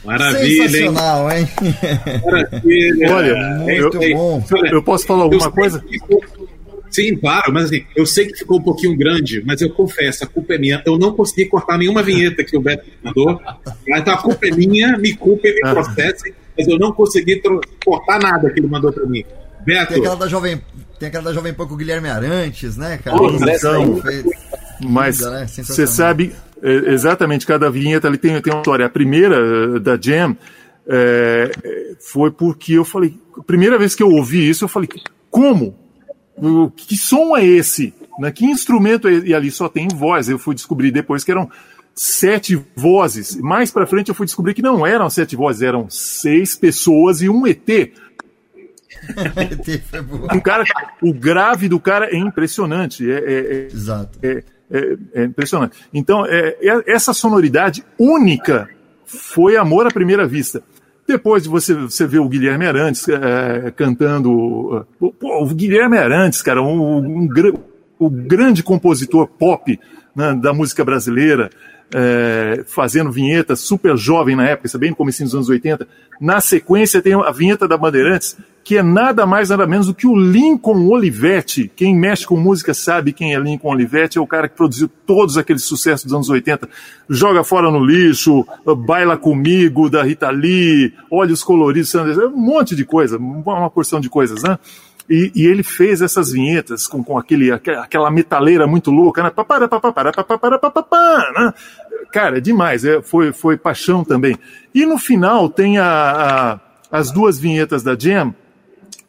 Maravilha, 0.06 0.64
hein? 0.64 0.70
Sensacional, 0.70 1.32
hein? 1.32 1.48
Maravilha. 2.26 3.14
Olha, 3.16 3.36
Muito 3.60 4.02
eu- 4.04 4.16
bom. 4.16 4.44
Eu 4.72 4.84
posso 4.84 5.06
falar 5.06 5.20
Eu 5.22 5.24
alguma 5.26 5.52
coisa? 5.52 5.82
ficou- 5.82 6.22
Sim, 6.90 7.16
claro, 7.18 7.52
mas 7.52 7.66
assim, 7.66 7.84
eu 7.96 8.06
sei 8.06 8.28
que 8.28 8.38
ficou 8.38 8.60
um 8.60 8.62
pouquinho 8.62 8.96
grande, 8.96 9.42
mas 9.46 9.60
eu 9.62 9.70
confesso, 9.72 10.24
a 10.24 10.28
culpa 10.28 10.54
é 10.54 10.58
minha. 10.60 10.82
Eu 10.86 10.98
não 10.98 11.12
consegui 11.14 11.46
cortar 11.46 11.76
nenhuma 11.78 12.04
vinheta 12.04 12.44
que 12.44 12.56
o 12.56 12.62
Beto 12.62 12.86
mandou. 13.04 13.42
Então 13.88 14.14
a 14.14 14.18
culpa 14.22 14.48
é 14.48 14.52
minha, 14.52 14.96
me 14.98 15.14
culpem, 15.16 15.56
me 15.56 15.62
processem, 15.62 16.34
mas 16.58 16.68
eu 16.68 16.78
não 16.78 16.92
consegui 16.94 17.42
cortar 17.84 18.20
nada 18.20 18.50
que 18.52 18.60
ele 18.60 18.68
mandou 18.68 18.94
pra 18.94 19.06
mim. 19.08 19.26
Beto, 19.66 19.94
Tem 19.94 20.00
aquela 20.02 20.16
da 20.16 20.28
Jovem, 20.28 20.62
tem 21.04 21.10
aquela 21.10 21.26
da 21.26 21.34
Jovem 21.34 21.54
Pan 21.54 21.68
com 21.68 21.74
o 21.74 21.78
Guilherme 21.78 22.08
Arantes, 22.10 22.78
né, 22.78 22.98
cara? 22.98 23.18
Pô, 23.18 23.28
aí. 23.28 24.02
fez- 24.02 24.26
Mas 24.82 25.20
né? 25.20 25.46
você 25.48 25.64
Sensacional. 25.64 25.94
sabe 25.94 26.34
é, 26.62 26.94
exatamente, 26.94 27.46
cada 27.46 27.70
vinheta 27.70 28.08
ali 28.08 28.18
tem, 28.18 28.40
tem 28.42 28.54
uma 28.54 28.60
história. 28.62 28.86
A 28.86 28.90
primeira 28.90 29.36
eh, 29.76 29.80
da 29.80 30.00
Jam 30.00 30.38
é, 30.88 31.52
foi 32.00 32.32
porque 32.32 32.74
eu 32.74 32.86
falei, 32.86 33.20
a 33.38 33.44
primeira 33.44 33.78
vez 33.78 33.94
que 33.96 34.02
eu 34.02 34.10
ouvi 34.10 34.48
isso, 34.50 34.64
eu 34.64 34.70
falei, 34.70 34.88
como? 35.30 35.76
Que 36.76 36.96
som 36.96 37.36
é 37.36 37.46
esse? 37.46 37.94
Né? 38.18 38.32
Que 38.32 38.46
instrumento 38.46 39.08
é 39.10 39.14
esse? 39.14 39.28
E 39.28 39.34
ali 39.36 39.52
só 39.52 39.68
tem 39.68 39.88
voz. 39.90 40.30
Eu 40.30 40.40
fui 40.40 40.56
descobrir 40.56 40.90
depois 40.92 41.24
que 41.24 41.32
eram 41.32 41.50
sete 41.94 42.60
vozes. 42.76 43.36
Mais 43.36 43.72
pra 43.72 43.86
frente 43.86 44.08
eu 44.10 44.16
fui 44.16 44.26
descobrir 44.26 44.54
que 44.54 44.62
não 44.62 44.86
eram 44.88 45.10
sete 45.10 45.36
vozes, 45.36 45.62
eram 45.62 45.90
seis 45.90 46.56
pessoas 46.56 47.22
e 47.22 47.30
um 47.30 47.46
ET. 47.46 47.92
Um 50.34 50.40
cara, 50.42 50.64
o 51.02 51.14
grave 51.14 51.68
do 51.68 51.80
cara 51.80 52.08
é 52.12 52.18
impressionante. 52.18 53.10
É, 53.10 53.16
é- 53.16 53.56
é- 53.56 53.68
Exato. 53.72 54.20
é, 54.24 54.44
é- 54.72 54.98
é 55.14 55.24
impressionante. 55.26 55.78
Então, 55.94 56.26
é- 56.26 56.58
é- 56.62 56.84
essa 56.92 57.14
sonoridade 57.14 57.84
única 58.00 58.70
foi 59.06 59.56
amor 59.58 59.86
à 59.88 59.92
primeira 59.92 60.26
vista. 60.28 60.64
Depois 61.08 61.44
de 61.44 61.50
você, 61.50 61.74
você 61.74 62.08
ver 62.08 62.20
o 62.20 62.30
Guilherme 62.30 62.66
Arantes 62.66 63.06
cantando. 63.76 64.86
pô, 65.00 65.14
o 65.44 65.46
Guilherme 65.54 65.98
Arantes, 65.98 66.42
cara, 66.42 66.62
um, 66.62 66.98
um 66.98 67.28
gra- 67.28 67.54
o 68.00 68.10
grande 68.10 68.64
compositor 68.64 69.28
pop 69.28 69.80
né, 70.16 70.34
da 70.42 70.54
música 70.54 70.84
brasileira, 70.86 71.50
é, 71.94 72.64
fazendo 72.66 73.12
vinheta, 73.12 73.56
super 73.56 73.98
jovem 73.98 74.36
na 74.36 74.48
época, 74.48 74.68
isso 74.68 74.78
é 74.78 74.80
bem 74.80 74.90
no 74.92 74.96
comecinho 74.96 75.28
dos 75.28 75.36
anos 75.36 75.50
80. 75.50 75.88
Na 76.22 76.40
sequência 76.40 77.02
tem 77.02 77.14
a 77.14 77.32
vinheta 77.32 77.68
da 77.68 77.78
Bandeirantes, 77.78 78.38
que 78.64 78.78
é 78.78 78.82
nada 78.84 79.26
mais 79.26 79.50
nada 79.50 79.68
menos 79.68 79.88
do 79.88 79.94
que 79.94 80.08
o 80.08 80.16
Lincoln 80.16 80.88
Olivetti. 80.88 81.70
Quem 81.76 81.94
mexe 81.96 82.26
com 82.26 82.38
música 82.38 82.74
sabe 82.74 83.12
quem 83.12 83.36
é 83.36 83.40
Lincoln 83.40 83.70
Olivetti, 83.72 84.18
é 84.18 84.22
o 84.22 84.26
cara 84.28 84.48
que 84.48 84.56
produziu 84.56 84.90
todos 85.06 85.38
aqueles 85.38 85.64
sucessos 85.64 86.06
dos 86.06 86.14
anos 86.14 86.30
80. 86.30 86.70
Joga 87.10 87.44
fora 87.44 87.70
no 87.70 87.84
lixo, 87.84 88.46
baila 88.86 89.18
comigo, 89.18 89.90
da 89.90 90.02
Rita 90.04 90.30
Lee, 90.30 90.94
olhos 91.12 91.44
coloridos, 91.44 91.90
Sanders, 91.90 92.18
um 92.18 92.38
monte 92.38 92.74
de 92.76 92.86
coisa, 92.86 93.18
uma 93.18 93.70
porção 93.70 94.00
de 94.00 94.10
coisas, 94.10 94.42
né? 94.44 94.58
E, 95.10 95.30
e 95.36 95.46
ele 95.46 95.64
fez 95.64 96.02
essas 96.02 96.32
vinhetas 96.32 96.88
com, 96.88 97.04
com 97.04 97.18
aquele, 97.18 97.52
aque- 97.52 97.72
aquela 97.72 98.10
metaleira 98.10 98.66
muito 98.66 98.90
louca, 98.90 99.22
né? 99.22 99.30
Né? 101.36 101.54
Cara, 102.14 102.38
é 102.38 102.40
demais, 102.40 102.86
é, 102.86 103.02
foi, 103.02 103.34
foi 103.34 103.58
paixão 103.58 104.06
também. 104.06 104.38
E 104.74 104.86
no 104.86 104.98
final 104.98 105.50
tem 105.50 105.78
a, 105.78 105.86
a- 105.86 106.60
as 106.90 107.12
duas 107.12 107.38
vinhetas 107.38 107.84
da 107.84 107.98
Jam, 108.00 108.34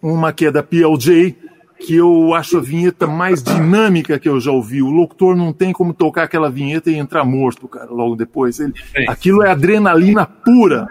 uma 0.05 0.33
que 0.35 0.45
é 0.45 0.51
da 0.51 0.63
PLJ, 0.63 1.35
que 1.79 1.97
eu 1.97 2.35
acho 2.35 2.59
a 2.59 2.61
vinheta 2.61 3.07
mais 3.07 3.43
dinâmica 3.43 4.19
que 4.19 4.29
eu 4.29 4.39
já 4.39 4.51
ouvi. 4.51 4.83
O 4.83 4.91
locutor 4.91 5.35
não 5.35 5.53
tem 5.53 5.73
como 5.73 5.95
tocar 5.95 6.25
aquela 6.25 6.51
vinheta 6.51 6.91
e 6.91 6.97
entrar 6.97 7.25
morto, 7.25 7.67
cara, 7.67 7.91
logo 7.91 8.15
depois. 8.15 8.61
Ele, 8.61 8.75
aquilo 9.09 9.43
é 9.43 9.51
adrenalina 9.51 10.27
pura. 10.27 10.87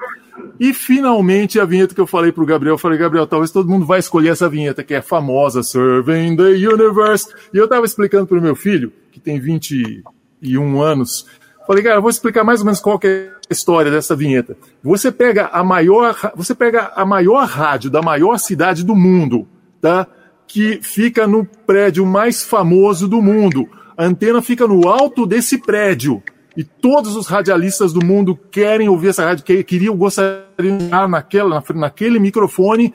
E 0.59 0.73
finalmente 0.73 1.59
a 1.59 1.65
vinheta 1.65 1.93
que 1.93 2.01
eu 2.01 2.07
falei 2.07 2.31
pro 2.31 2.45
Gabriel, 2.45 2.73
eu 2.73 2.77
falei, 2.77 2.97
Gabriel, 2.97 3.27
talvez 3.27 3.51
todo 3.51 3.69
mundo 3.69 3.85
vai 3.85 3.99
escolher 3.99 4.29
essa 4.29 4.49
vinheta, 4.49 4.83
que 4.83 4.95
é 4.95 4.97
a 4.97 5.03
famosa 5.03 5.61
Serving 5.61 6.35
the 6.35 6.43
Universe. 6.43 7.27
E 7.53 7.57
eu 7.57 7.67
tava 7.67 7.85
explicando 7.85 8.25
pro 8.25 8.41
meu 8.41 8.55
filho, 8.55 8.91
que 9.11 9.19
tem 9.19 9.39
21 9.39 10.81
anos, 10.81 11.27
falei, 11.65 11.83
cara, 11.83 12.01
vou 12.01 12.09
explicar 12.09 12.43
mais 12.43 12.59
ou 12.59 12.65
menos 12.65 12.79
qual 12.79 12.99
que 12.99 13.07
é 13.07 13.31
a 13.49 13.53
história 13.53 13.91
dessa 13.91 14.15
vinheta. 14.15 14.57
Você 14.83 15.11
pega 15.11 15.47
a 15.47 15.63
maior, 15.63 16.31
você 16.35 16.53
pega 16.53 16.91
a 16.95 17.05
maior 17.05 17.45
rádio 17.47 17.89
da 17.89 18.01
maior 18.01 18.37
cidade 18.37 18.83
do 18.83 18.95
mundo, 18.95 19.47
tá? 19.81 20.07
Que 20.47 20.79
fica 20.81 21.25
no 21.27 21.45
prédio 21.45 22.05
mais 22.05 22.43
famoso 22.43 23.07
do 23.07 23.21
mundo. 23.21 23.67
A 23.97 24.05
antena 24.05 24.41
fica 24.41 24.67
no 24.67 24.87
alto 24.87 25.25
desse 25.25 25.57
prédio. 25.57 26.21
E 26.55 26.63
todos 26.63 27.15
os 27.15 27.27
radialistas 27.27 27.91
do 27.91 28.05
mundo 28.05 28.35
querem 28.35 28.87
ouvir 28.87 29.09
essa 29.09 29.25
rádio, 29.25 29.43
que 29.43 29.63
queriam, 29.63 29.97
gostariam 29.97 30.77
de 30.77 30.85
estar 30.85 31.07
naquela, 31.07 31.63
naquele 31.73 32.19
microfone. 32.19 32.93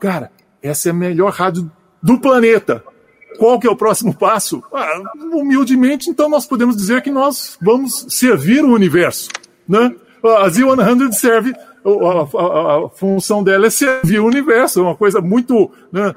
Cara, 0.00 0.30
essa 0.62 0.88
é 0.88 0.92
a 0.92 0.94
melhor 0.94 1.32
rádio 1.32 1.70
do 2.02 2.20
planeta. 2.20 2.84
Qual 3.38 3.58
que 3.58 3.66
é 3.66 3.70
o 3.70 3.76
próximo 3.76 4.14
passo? 4.14 4.62
Ah, 4.72 5.00
humildemente, 5.32 6.10
então 6.10 6.28
nós 6.28 6.46
podemos 6.46 6.76
dizer 6.76 7.02
que 7.02 7.10
nós 7.10 7.56
vamos 7.60 8.06
servir 8.08 8.64
o 8.64 8.72
universo, 8.72 9.28
né? 9.68 9.94
A 10.22 10.46
Z100 10.48 11.12
serve, 11.12 11.54
a, 11.54 12.38
a- 12.38 12.86
a- 12.86 12.88
função 12.90 13.42
dela 13.42 13.66
é 13.66 13.70
servir 13.70 14.20
o 14.20 14.26
universo, 14.26 14.80
é 14.80 14.82
uma 14.82 14.94
coisa 14.94 15.20
muito, 15.22 15.70
né, 15.90 16.14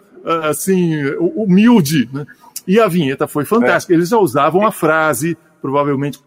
assim, 0.49 0.93
humilde, 1.19 2.09
né? 2.11 2.25
E 2.67 2.79
a 2.79 2.87
vinheta 2.87 3.27
foi 3.27 3.45
fantástica. 3.45 3.93
Eles 3.93 4.09
já 4.09 4.17
usavam 4.17 4.65
a 4.65 4.71
frase, 4.71 5.37
provavelmente 5.61 6.19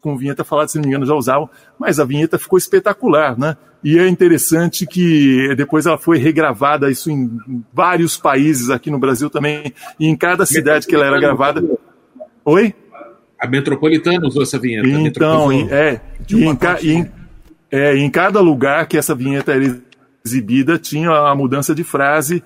com 0.00 0.16
vinheta 0.16 0.42
falada, 0.42 0.68
se 0.68 0.76
não 0.76 0.82
me 0.82 0.88
engano, 0.88 1.06
já 1.06 1.14
usavam, 1.14 1.48
mas 1.78 2.00
a 2.00 2.04
vinheta 2.04 2.38
ficou 2.38 2.58
espetacular, 2.58 3.38
né? 3.38 3.56
E 3.84 3.98
é 3.98 4.06
interessante 4.08 4.86
que 4.86 5.54
depois 5.56 5.86
ela 5.86 5.98
foi 5.98 6.16
regravada, 6.18 6.90
isso 6.90 7.10
em 7.10 7.30
vários 7.72 8.16
países, 8.16 8.70
aqui 8.70 8.90
no 8.90 8.98
Brasil 8.98 9.28
também, 9.28 9.72
e 9.98 10.06
em 10.06 10.16
cada 10.16 10.46
cidade 10.46 10.86
que 10.86 10.94
ela 10.94 11.06
era 11.06 11.18
gravada. 11.20 11.62
Oi? 12.44 12.74
A 13.40 13.46
Metropolitana 13.48 14.26
usou 14.26 14.42
essa 14.42 14.58
vinheta. 14.58 14.88
Então, 14.88 15.52
e- 15.52 15.68
é, 15.72 16.00
e 16.30 16.44
em, 16.44 16.54
ca- 16.54 16.78
e 16.80 16.92
em- 16.92 17.10
é, 17.72 17.96
em 17.96 18.08
cada 18.08 18.40
lugar 18.40 18.86
que 18.86 18.96
essa 18.96 19.14
vinheta 19.16 19.52
era 19.52 19.80
exibida, 20.24 20.78
tinha 20.78 21.10
a 21.10 21.34
mudança 21.34 21.74
de 21.74 21.82
frase, 21.82 22.40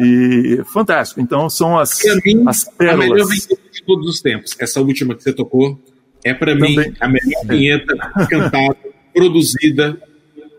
e 0.00 0.62
fantástico. 0.72 1.20
Então, 1.20 1.50
são 1.50 1.78
as, 1.78 2.00
mim, 2.24 2.44
as 2.46 2.66
a 2.66 2.72
melhor 2.82 2.98
pérolas. 2.98 3.28
vinheta 3.28 3.58
de 3.72 3.82
todos 3.84 4.08
os 4.08 4.20
tempos. 4.22 4.56
Essa 4.58 4.80
última 4.80 5.14
que 5.14 5.22
você 5.22 5.32
tocou 5.34 5.78
é, 6.24 6.32
pra 6.32 6.54
mim, 6.54 6.76
a 7.00 7.08
melhor 7.08 7.44
vinheta 7.46 7.94
cantada, 8.30 8.76
produzida 9.12 10.00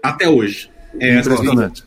até 0.01 0.29
hoje. 0.29 0.69
É. 0.99 1.19
Impressionante. 1.19 1.83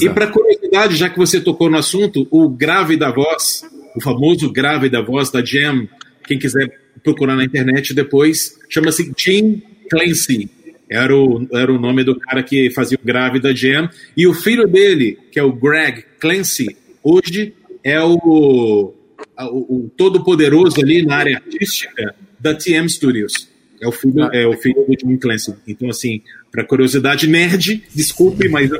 E 0.00 0.08
para 0.08 0.28
curiosidade, 0.28 0.96
já 0.96 1.10
que 1.10 1.18
você 1.18 1.40
tocou 1.40 1.68
no 1.68 1.76
assunto, 1.76 2.26
o 2.30 2.48
grave 2.48 2.96
da 2.96 3.10
voz, 3.10 3.64
o 3.96 4.00
famoso 4.00 4.50
grave 4.52 4.88
da 4.88 5.02
voz 5.02 5.30
da 5.30 5.44
Jam, 5.44 5.88
quem 6.24 6.38
quiser 6.38 6.70
procurar 7.02 7.34
na 7.34 7.44
internet 7.44 7.92
depois, 7.92 8.58
chama-se 8.68 9.12
Jim 9.16 9.60
Clancy. 9.90 10.48
Era 10.88 11.16
o, 11.16 11.48
era 11.52 11.72
o 11.72 11.80
nome 11.80 12.04
do 12.04 12.18
cara 12.18 12.42
que 12.42 12.70
fazia 12.70 12.98
o 13.02 13.04
grave 13.04 13.40
da 13.40 13.52
Jam. 13.52 13.88
E 14.16 14.26
o 14.26 14.34
filho 14.34 14.68
dele, 14.68 15.18
que 15.32 15.38
é 15.38 15.42
o 15.42 15.52
Greg 15.52 16.04
Clancy, 16.20 16.76
hoje 17.02 17.54
é 17.82 18.00
o, 18.00 18.14
o, 19.38 19.76
o 19.76 19.90
todo-poderoso 19.96 20.80
ali 20.80 21.04
na 21.04 21.16
área 21.16 21.36
artística 21.38 22.14
da 22.38 22.54
TM 22.54 22.88
Studios. 22.88 23.48
É 23.82 23.88
o 23.88 23.90
filho, 23.90 24.22
é 24.32 24.46
o 24.46 24.56
filho 24.56 24.86
do 24.86 24.96
John 24.96 25.18
Clancy. 25.18 25.56
Então, 25.66 25.90
assim, 25.90 26.22
para 26.52 26.64
curiosidade 26.64 27.26
nerd, 27.26 27.82
desculpe, 27.92 28.48
mas 28.48 28.70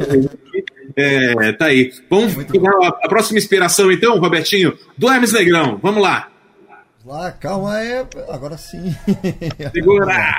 é, 0.96 1.52
tá 1.54 1.66
aí. 1.66 1.92
Vamos 2.08 2.38
é 2.38 2.44
pegar 2.44 2.70
a, 2.86 3.08
próxima 3.08 3.38
inspiração, 3.38 3.90
então, 3.90 4.16
Robertinho, 4.20 4.78
do 4.96 5.10
Hermes 5.10 5.32
Negrão. 5.32 5.76
Vamos 5.82 6.00
lá. 6.00 6.30
Lá, 7.04 7.32
calma 7.32 7.74
aí. 7.74 8.06
Agora 8.28 8.56
sim. 8.56 8.94
Segura! 9.72 10.36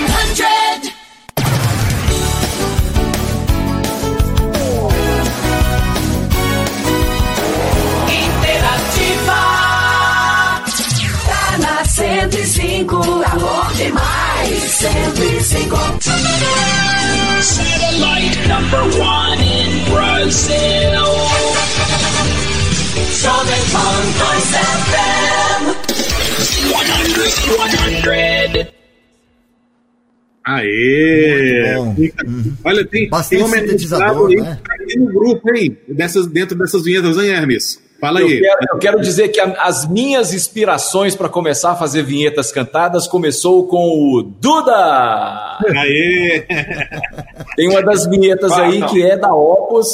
C100. 0.00 0.99
105. 12.70 12.96
Alô 12.96 13.72
demais. 13.74 14.62
105. 14.62 15.76
Satellite 17.42 18.38
number 18.46 18.82
one 19.00 19.40
in 19.42 19.84
Brazil. 19.90 21.04
Jovem 23.10 23.62
Pan 23.72 24.02
2 24.18 24.54
FM. 24.86 25.62
100, 27.66 28.02
100. 28.02 28.80
Aê! 30.46 31.74
Bom. 31.76 31.96
Olha, 32.64 32.84
tem, 32.86 33.08
Bastante 33.08 33.38
tem 33.38 33.44
homem 33.44 33.60
sintetizador, 33.60 34.30
aí, 34.30 34.36
né? 34.36 34.58
no 34.96 35.06
grupo, 35.06 35.54
hein? 35.54 35.76
Dessas, 35.88 36.26
dentro 36.28 36.56
dessas 36.56 36.82
vinhetas, 36.84 37.18
hein, 37.18 37.30
Hermes? 37.30 37.89
Fala 38.00 38.20
Eu 38.20 38.26
aí. 38.28 38.40
quero, 38.40 38.58
eu 38.72 38.78
quero 38.78 39.00
dizer 39.00 39.28
que 39.28 39.38
a- 39.40 39.56
as 39.62 39.86
minhas 39.88 40.32
inspirações 40.32 41.14
para 41.14 41.28
começar 41.28 41.72
a 41.72 41.76
fazer 41.76 42.02
vinhetas 42.02 42.50
cantadas 42.50 43.06
começou 43.06 43.66
com 43.66 43.76
o 44.16 44.22
Duda. 44.22 45.58
Aê! 45.76 46.46
Tem 47.56 47.68
uma 47.68 47.82
das 47.82 48.06
vinhetas 48.06 48.52
Ah, 48.52 48.62
aí 48.62 48.78
não. 48.78 48.88
que 48.88 49.02
é 49.02 49.16
da 49.16 49.34
Opus. 49.34 49.88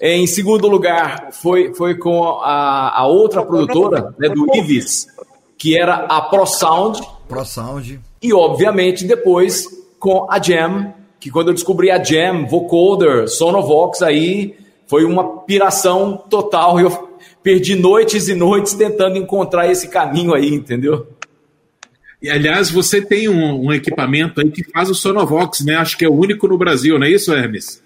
Em 0.00 0.26
segundo 0.26 0.66
lugar, 0.68 1.28
foi, 1.30 1.72
foi 1.74 1.94
com 1.96 2.24
a, 2.40 2.98
a 3.00 3.06
outra 3.06 3.42
produtora, 3.44 4.12
né, 4.18 4.28
do 4.28 4.44
Ives, 4.56 5.06
que 5.56 5.78
era 5.78 5.94
a 5.94 6.20
Pro 6.20 6.44
Sound. 6.46 7.00
Pro 7.28 7.44
Sound. 7.44 8.00
E, 8.20 8.32
obviamente, 8.32 9.04
depois 9.04 9.66
com 10.00 10.26
a 10.28 10.42
Jam, 10.42 10.92
que 11.20 11.30
quando 11.30 11.48
eu 11.48 11.54
descobri 11.54 11.90
a 11.90 12.02
Jam, 12.02 12.44
Vocoder, 12.46 13.28
Sonovox, 13.28 14.02
aí 14.02 14.56
foi 14.86 15.04
uma 15.04 15.40
piração 15.40 16.16
total. 16.16 16.78
Eu 16.78 17.10
perdi 17.42 17.74
noites 17.74 18.28
e 18.28 18.34
noites 18.34 18.74
tentando 18.74 19.18
encontrar 19.18 19.70
esse 19.70 19.88
caminho 19.88 20.34
aí, 20.34 20.54
entendeu? 20.54 21.06
E, 22.20 22.30
aliás, 22.30 22.70
você 22.70 23.02
tem 23.02 23.28
um, 23.28 23.66
um 23.66 23.72
equipamento 23.72 24.40
aí 24.40 24.50
que 24.50 24.64
faz 24.64 24.88
o 24.88 24.94
Sonovox, 24.94 25.62
né? 25.62 25.76
Acho 25.76 25.98
que 25.98 26.06
é 26.06 26.08
o 26.08 26.14
único 26.14 26.48
no 26.48 26.56
Brasil, 26.56 26.98
não 26.98 27.06
é 27.06 27.10
isso, 27.10 27.32
Hermes? 27.34 27.82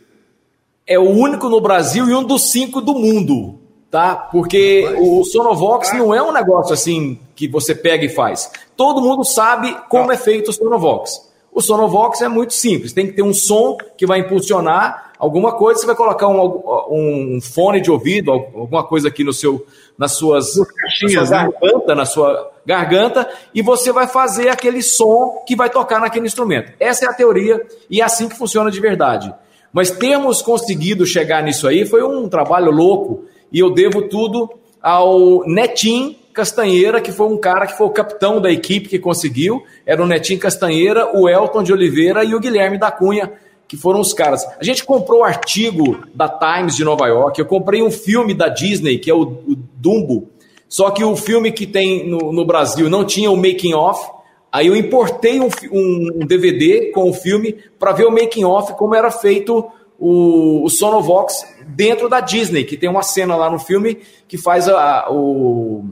É 0.86 0.96
o 0.96 1.10
único 1.10 1.48
no 1.48 1.60
Brasil 1.60 2.08
e 2.08 2.14
um 2.14 2.22
dos 2.22 2.52
cinco 2.52 2.80
do 2.80 2.94
mundo, 2.94 3.58
tá? 3.90 4.14
Porque 4.14 4.88
o 4.96 5.24
Sonovox 5.24 5.92
não 5.92 6.14
é 6.14 6.22
um 6.22 6.32
negócio 6.32 6.72
assim 6.72 7.18
que 7.34 7.48
você 7.48 7.74
pega 7.74 8.04
e 8.04 8.08
faz. 8.08 8.50
Todo 8.76 9.02
mundo 9.02 9.24
sabe 9.24 9.76
como 9.88 10.12
é 10.12 10.16
feito 10.16 10.50
o 10.50 10.52
Sonovox. 10.52 11.27
O 11.59 11.60
Sonovox 11.60 12.20
é 12.20 12.28
muito 12.28 12.55
simples, 12.55 12.93
tem 12.93 13.09
que 13.09 13.14
ter 13.14 13.22
um 13.22 13.35
som 13.35 13.76
que 13.97 14.06
vai 14.06 14.20
impulsionar 14.20 15.10
alguma 15.18 15.51
coisa, 15.51 15.80
você 15.80 15.86
vai 15.86 15.97
colocar 15.97 16.28
um, 16.28 16.62
um 16.89 17.40
fone 17.43 17.80
de 17.80 17.90
ouvido, 17.90 18.30
alguma 18.30 18.85
coisa 18.86 19.09
aqui 19.09 19.24
no 19.24 19.32
seu, 19.32 19.66
nas 19.98 20.12
suas, 20.12 20.47
na 20.47 20.52
sua 20.52 20.66
caixinhas, 20.66 21.30
né? 21.30 21.51
garganta, 21.51 21.94
na 21.97 22.06
sua 22.06 22.52
garganta, 22.64 23.28
e 23.52 23.60
você 23.60 23.90
vai 23.90 24.06
fazer 24.06 24.51
aquele 24.51 24.80
som 24.80 25.43
que 25.44 25.56
vai 25.56 25.68
tocar 25.68 26.01
naquele 26.01 26.28
instrumento. 26.28 26.70
Essa 26.78 27.06
é 27.06 27.09
a 27.09 27.12
teoria 27.12 27.60
e 27.90 28.01
é 28.01 28.05
assim 28.05 28.28
que 28.28 28.39
funciona 28.39 28.70
de 28.70 28.78
verdade. 28.78 29.35
Mas 29.72 29.90
termos 29.90 30.40
conseguido 30.40 31.05
chegar 31.05 31.43
nisso 31.43 31.66
aí 31.66 31.85
foi 31.85 32.05
um 32.05 32.28
trabalho 32.28 32.70
louco 32.70 33.24
e 33.51 33.59
eu 33.59 33.74
devo 33.74 34.02
tudo 34.02 34.48
ao 34.80 35.44
Netim 35.44 36.18
Castanheira, 36.39 37.01
que 37.01 37.10
foi 37.10 37.27
um 37.27 37.36
cara 37.36 37.66
que 37.66 37.77
foi 37.77 37.85
o 37.89 37.90
capitão 37.90 38.40
da 38.40 38.48
equipe 38.48 38.89
que 38.89 38.97
conseguiu. 39.01 39.65
Era 39.85 40.01
o 40.01 40.06
Netim 40.06 40.39
Castanheira, 40.39 41.10
o 41.19 41.28
Elton 41.28 41.65
de 41.65 41.73
Oliveira 41.73 42.23
e 42.23 42.32
o 42.32 42.39
Guilherme 42.39 42.78
da 42.78 42.93
Cunha, 42.93 43.32
que 43.66 43.77
foram 43.77 43.98
os 43.98 44.12
caras. 44.12 44.47
A 44.60 44.62
gente 44.62 44.85
comprou 44.85 45.20
o 45.20 45.24
artigo 45.24 45.98
da 46.15 46.28
Times 46.28 46.77
de 46.77 46.85
Nova 46.85 47.09
York, 47.09 47.40
eu 47.40 47.44
comprei 47.47 47.82
um 47.82 47.90
filme 47.90 48.35
da 48.35 48.48
Disney, 48.48 48.98
que 48.98 49.10
é 49.10 49.15
o, 49.15 49.23
o 49.23 49.56
Dumbo, 49.74 50.28
só 50.69 50.90
que 50.93 51.02
o 51.02 51.16
filme 51.16 51.51
que 51.51 51.66
tem 51.66 52.09
no, 52.09 52.32
no 52.32 52.44
Brasil 52.47 52.89
não 52.89 53.05
tinha 53.05 53.31
o 53.32 53.36
making 53.36 53.74
off. 53.74 54.09
Aí 54.52 54.69
eu 54.69 54.77
importei 54.77 55.40
um, 55.40 55.48
um 55.73 56.24
DVD 56.24 56.93
com 56.93 57.10
o 57.10 57.12
filme 57.12 57.56
para 57.81 57.90
ver 57.93 58.06
o 58.06 58.12
making 58.12 58.44
off 58.44 58.73
como 58.74 58.94
era 58.94 59.10
feito 59.10 59.69
o, 59.98 60.65
o 60.65 60.69
Sonovox 60.70 61.44
dentro 61.66 62.09
da 62.09 62.20
Disney, 62.20 62.62
que 62.65 62.77
tem 62.77 62.89
uma 62.89 63.02
cena 63.02 63.35
lá 63.35 63.51
no 63.51 63.59
filme 63.59 63.98
que 64.28 64.39
faz 64.39 64.69
a, 64.69 65.01
a- 65.06 65.10
o 65.12 65.85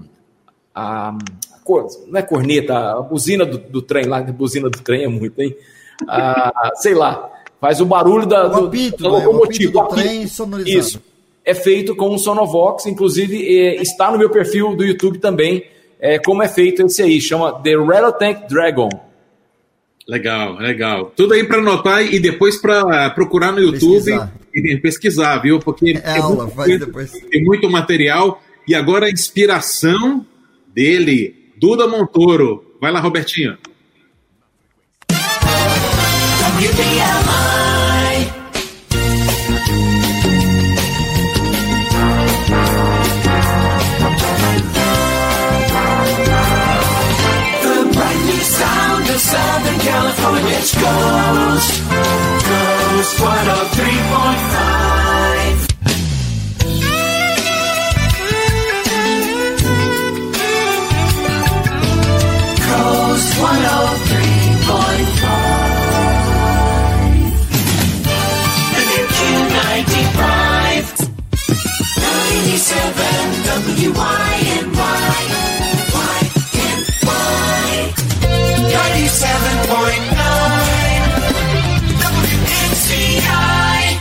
a, 0.77 1.09
a 1.11 1.59
cor- 1.65 1.89
não 2.07 2.19
é 2.21 2.23
corneta, 2.23 2.77
a 2.99 3.01
buzina 3.01 3.45
do, 3.47 3.59
do 3.59 3.81
trem 3.83 4.05
lá, 4.05 4.19
a 4.19 4.23
buzina 4.23 4.69
do 4.69 4.79
trem 4.81 5.05
é 5.05 5.09
muito, 5.09 5.41
hein? 5.41 5.57
Ah, 6.07 6.73
sei 6.77 6.95
lá, 6.95 7.31
faz 7.61 7.81
o 7.81 7.87
barulho 7.87 8.27
da, 8.27 8.47
do, 8.49 8.67
apito, 8.67 9.03
da 9.03 9.09
né? 9.11 9.17
O 9.27 9.33
locomotiva. 9.33 9.47
apito 9.47 9.73
do 9.73 9.79
o 9.81 9.87
trem 9.89 10.27
sonorizado. 10.27 10.79
Isso. 10.79 11.03
É 11.45 11.55
feito 11.55 11.95
com 11.97 12.13
um 12.13 12.19
Sonovox, 12.19 12.87
inclusive 12.87 13.37
eh, 13.59 13.81
está 13.81 14.11
no 14.11 14.19
meu 14.19 14.29
perfil 14.29 14.75
do 14.75 14.85
YouTube 14.85 15.19
também, 15.19 15.65
eh, 16.01 16.19
como 16.19 16.43
é 16.43 16.49
feito 16.49 16.83
esse 16.85 17.01
aí, 17.03 17.21
chama 17.21 17.53
The 17.63 17.77
Rattlesnake 17.77 18.49
Dragon. 18.49 18.89
Legal, 20.09 20.55
legal. 20.57 21.13
Tudo 21.17 21.35
aí 21.35 21.45
para 21.45 21.59
anotar 21.59 22.03
e 22.03 22.21
depois 22.21 22.57
para 22.61 23.11
procurar 23.11 23.53
no 23.53 23.61
YouTube 23.61 23.95
Pesquisar. 24.05 24.33
e 24.55 24.77
pesquisar, 24.77 25.39
viu? 25.39 25.59
Porque 25.59 26.01
É 26.05 26.19
aula, 26.19 26.45
muito- 26.45 26.57
faz 26.57 26.79
depois. 26.79 27.11
tem 27.31 27.43
muito 27.45 27.69
material. 27.71 28.41
E 28.69 28.75
agora 28.75 29.07
a 29.07 29.11
inspiração 29.11 30.25
dele, 30.77 31.35
Duda 31.57 31.89
Montoro. 31.89 32.77
Vai 32.79 32.93
lá, 32.93 33.01
Robertinho. 33.01 33.57
Southern 49.17 49.79
California's 49.79 50.75
Ghost. 50.75 51.83
Ghost 52.47 53.17
103.5. 53.17 55.76
Coast 63.17 63.33
103.5. 63.33 63.41
The 68.77 68.83
new 68.93 69.07
Q95. 69.17 70.85
97 71.97 72.93
WYNY. 73.87 74.21
YNY. 76.77 77.73
97.9 78.69 79.97
WNCI. 82.69 83.97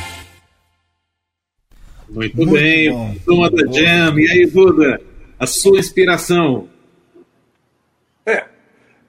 Muito, 2.10 2.36
Muito 2.36 2.52
bem. 2.52 2.92
bom. 2.92 3.16
Turma 3.26 3.50
da 3.50 3.64
Jam. 3.72 4.20
E 4.20 4.28
aí, 4.30 4.46
Duda? 4.46 5.00
A 5.40 5.48
sua 5.48 5.80
inspiração? 5.80 6.68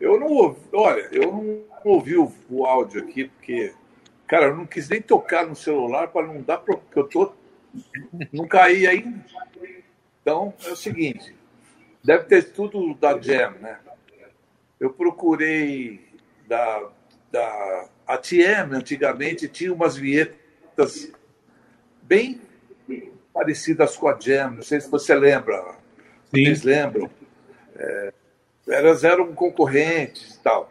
Eu 0.01 0.20
não 0.20 0.28
ouvi, 0.28 0.60
olha, 0.73 1.09
eu 1.12 1.32
não 1.32 1.64
ouvi 1.85 2.16
o, 2.16 2.32
o 2.51 2.66
áudio 2.66 3.02
aqui, 3.02 3.28
porque, 3.28 3.73
cara, 4.27 4.47
eu 4.47 4.56
não 4.56 4.66
quis 4.66 4.89
nem 4.89 5.01
tocar 5.01 5.47
no 5.47 5.56
celular 5.56 6.09
para 6.09 6.27
não 6.27 6.43
dar, 6.43 6.59
porque 6.59 6.98
eu 6.98 7.05
tô. 7.05 7.32
Não 8.32 8.47
caí 8.47 8.86
ainda. 8.86 9.24
Então, 10.20 10.52
é 10.64 10.70
o 10.70 10.77
seguinte, 10.77 11.35
deve 12.02 12.24
ter 12.24 12.52
tudo 12.52 12.94
da 12.94 13.20
Jam, 13.20 13.52
né? 13.60 13.78
Eu 14.78 14.90
procurei 14.90 16.05
da, 16.47 16.90
da 17.31 17.89
a 18.06 18.18
TM 18.18 18.74
antigamente 18.74 19.48
tinha 19.48 19.73
umas 19.73 19.97
vinhetas 19.97 21.10
bem 22.02 22.40
parecidas 23.32 23.97
com 23.97 24.09
a 24.09 24.18
Jam, 24.18 24.52
não 24.52 24.62
sei 24.62 24.81
se 24.81 24.90
você 24.90 25.14
lembra. 25.14 25.77
Vocês 26.31 26.62
lembram? 26.62 27.10
É, 27.77 28.12
elas 28.69 29.05
eram 29.05 29.33
concorrentes 29.35 30.35
e 30.35 30.41
tal. 30.41 30.71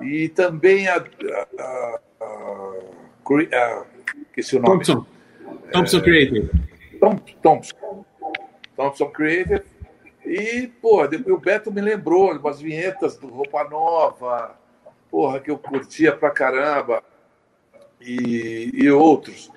E 0.00 0.28
também 0.28 0.88
a. 0.88 0.96
a, 0.96 2.00
a, 2.20 2.74
a, 3.52 3.84
esqueci 4.28 4.56
o 4.56 4.60
nome. 4.60 4.84
Thompson. 4.84 5.06
Thompson 5.72 6.00
Creative. 6.00 6.50
Tom, 7.00 7.16
Thompson. 7.42 8.04
Thompson 8.76 9.10
Creative. 9.10 9.62
E, 10.24 10.68
pô, 10.80 11.06
depois 11.06 11.34
o 11.34 11.40
Beto 11.40 11.72
me 11.72 11.80
lembrou 11.80 12.32
umas 12.32 12.60
vinhetas 12.60 13.16
do 13.16 13.26
Roupa 13.26 13.64
Nova, 13.64 14.56
porra, 15.10 15.40
que 15.40 15.50
eu 15.50 15.58
curtia 15.58 16.16
pra 16.16 16.30
caramba, 16.30 17.02
e, 18.00 18.70
e 18.72 18.90
outros. 18.90 19.50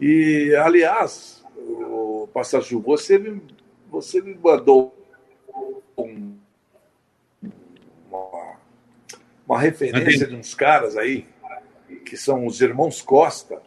E, 0.00 0.54
aliás, 0.56 1.44
o 1.56 2.28
Passaju, 2.32 2.80
você 2.80 3.18
me, 3.18 3.42
você 3.90 4.20
me 4.22 4.34
mandou 4.34 4.94
um- 5.96 6.36
uma, 8.08 8.56
uma 9.48 9.58
referência 9.58 10.26
de 10.26 10.36
uns 10.36 10.54
caras 10.54 10.96
aí, 10.96 11.26
que 12.04 12.16
são 12.16 12.46
os 12.46 12.60
irmãos 12.60 13.00
Costa. 13.00 13.60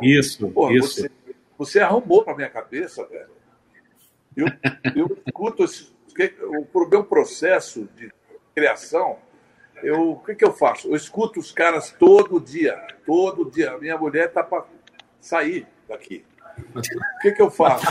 Isso, 0.00 0.48
Porra, 0.48 0.74
isso. 0.74 1.02
Você, 1.02 1.10
você 1.58 1.80
arrumou 1.80 2.24
pra 2.24 2.34
minha 2.34 2.48
cabeça, 2.48 3.04
velho. 3.06 3.28
Eu, 4.34 4.46
eu 4.96 5.18
escuto 5.26 5.64
esse, 5.64 5.92
o 6.72 6.86
meu 6.88 7.04
processo 7.04 7.88
de 7.96 8.10
criação, 8.54 9.18
eu, 9.82 10.12
o 10.12 10.18
que, 10.20 10.34
que 10.34 10.44
eu 10.44 10.52
faço? 10.52 10.88
Eu 10.88 10.96
escuto 10.96 11.38
os 11.38 11.52
caras 11.52 11.94
todo 11.98 12.40
dia, 12.40 12.76
todo 13.04 13.50
dia. 13.50 13.72
A 13.72 13.78
minha 13.78 13.96
mulher 13.96 14.32
tá 14.32 14.42
para 14.42 14.64
sair 15.20 15.66
daqui. 15.88 16.24
O 16.74 17.20
que, 17.20 17.32
que 17.32 17.42
eu 17.42 17.50
faço? 17.50 17.86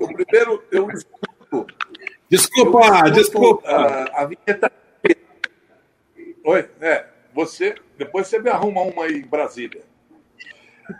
Eu, 0.00 0.08
primeiro, 0.08 0.64
eu 0.70 0.90
escuto. 0.90 1.66
Desculpa, 2.28 2.78
eu 2.78 2.84
escuto 2.84 3.12
desculpa. 3.12 3.68
A, 3.68 4.22
a 4.22 4.26
vinheta. 4.26 4.72
Oi, 6.46 6.68
é, 6.78 7.06
você. 7.32 7.74
Depois 7.96 8.28
você 8.28 8.38
me 8.38 8.50
arruma 8.50 8.82
uma 8.82 9.04
aí 9.04 9.14
em 9.14 9.26
Brasília. 9.26 9.82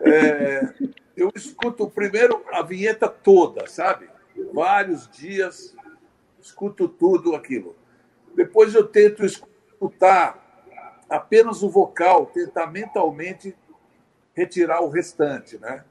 É, 0.01 0.73
eu 1.15 1.31
escuto 1.35 1.87
primeiro 1.91 2.43
a 2.51 2.63
vinheta 2.63 3.11
toda, 3.11 3.67
sabe? 3.67 4.09
Vários 4.55 5.07
dias, 5.11 5.77
escuto 6.41 6.89
tudo 6.89 7.37
aquilo. 7.37 7.77
Depois 8.35 8.75
eu 8.75 8.87
tento 8.87 9.23
escutar 9.23 10.43
apenas 11.11 11.63
o 11.63 11.69
vocal, 11.69 12.25
tentar 12.25 12.69
mentalmente 12.69 13.55
retirar 14.33 14.81
o 14.81 14.89
restante, 14.89 15.59
né? 15.59 15.85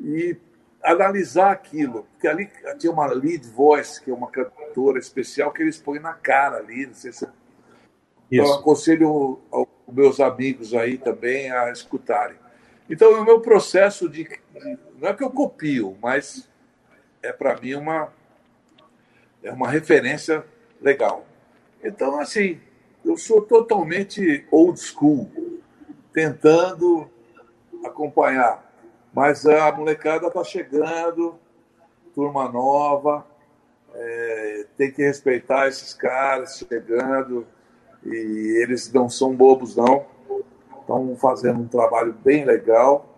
E 0.00 0.36
analisar 0.82 1.52
aquilo, 1.52 2.02
porque 2.10 2.26
ali 2.26 2.50
tinha 2.80 2.92
uma 2.92 3.06
lead 3.06 3.46
voice, 3.48 4.02
que 4.02 4.10
é 4.10 4.14
uma 4.14 4.28
cantora 4.28 4.98
especial 4.98 5.52
que 5.52 5.62
eles 5.62 5.78
põem 5.78 6.00
na 6.00 6.14
cara 6.14 6.56
ali, 6.56 6.86
não 6.86 6.94
sei 6.94 7.12
se 7.12 7.24
então, 8.32 8.46
eu 8.46 8.54
aconselho 8.54 9.40
aos 9.50 9.68
meus 9.92 10.20
amigos 10.20 10.74
aí 10.74 10.98
também 10.98 11.50
a 11.50 11.70
escutarem. 11.70 12.36
Então, 12.88 13.12
o 13.20 13.24
meu 13.24 13.40
processo 13.40 14.08
de, 14.08 14.24
de- 14.24 14.78
Não 14.98 15.08
é 15.08 15.14
que 15.14 15.24
eu 15.24 15.30
copio, 15.30 15.96
mas 16.02 16.48
é 17.22 17.32
para 17.32 17.58
mim 17.60 17.74
uma, 17.74 18.12
é 19.42 19.52
uma 19.52 19.68
referência 19.68 20.44
legal. 20.80 21.26
Então, 21.82 22.18
assim, 22.20 22.60
eu 23.04 23.16
sou 23.16 23.42
totalmente 23.42 24.46
old 24.50 24.78
school, 24.80 25.30
tentando 26.12 27.10
acompanhar. 27.84 28.70
Mas 29.12 29.46
a 29.46 29.70
molecada 29.72 30.28
está 30.28 30.42
chegando, 30.44 31.38
turma 32.14 32.48
nova, 32.48 33.26
é, 33.94 34.66
tem 34.76 34.90
que 34.92 35.02
respeitar 35.02 35.68
esses 35.68 35.94
caras 35.94 36.58
chegando, 36.58 37.46
e 38.04 38.62
eles 38.62 38.92
não 38.92 39.08
são 39.08 39.34
bobos, 39.34 39.76
não. 39.76 40.06
Estão 40.80 41.16
fazendo 41.16 41.60
um 41.60 41.68
trabalho 41.68 42.12
bem 42.12 42.44
legal. 42.44 43.08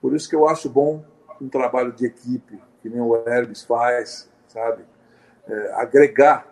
Por 0.00 0.14
isso 0.14 0.28
que 0.28 0.36
eu 0.36 0.46
acho 0.46 0.68
bom 0.68 1.04
um 1.40 1.48
trabalho 1.48 1.92
de 1.92 2.06
equipe, 2.06 2.60
que 2.80 2.88
nem 2.88 3.00
o 3.00 3.16
Hermes 3.28 3.62
faz, 3.64 4.30
sabe? 4.48 4.84
É, 5.48 5.72
agregar, 5.74 6.46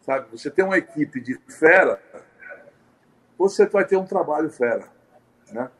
sabe? 0.00 0.28
Você 0.30 0.50
tem 0.50 0.64
uma 0.64 0.78
equipe 0.78 1.20
de 1.20 1.38
fera, 1.48 2.00
você 3.38 3.66
vai 3.66 3.84
ter 3.84 3.96
um 3.96 4.06
trabalho 4.06 4.50
fera, 4.50 4.88
né? 5.52 5.70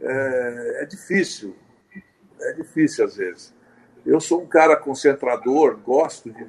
É, 0.00 0.82
é 0.82 0.86
difícil, 0.86 1.56
é 2.40 2.52
difícil 2.52 3.04
às 3.04 3.16
vezes. 3.16 3.54
Eu 4.04 4.20
sou 4.20 4.42
um 4.42 4.46
cara 4.46 4.76
concentrador, 4.76 5.78
gosto 5.78 6.30
de 6.30 6.46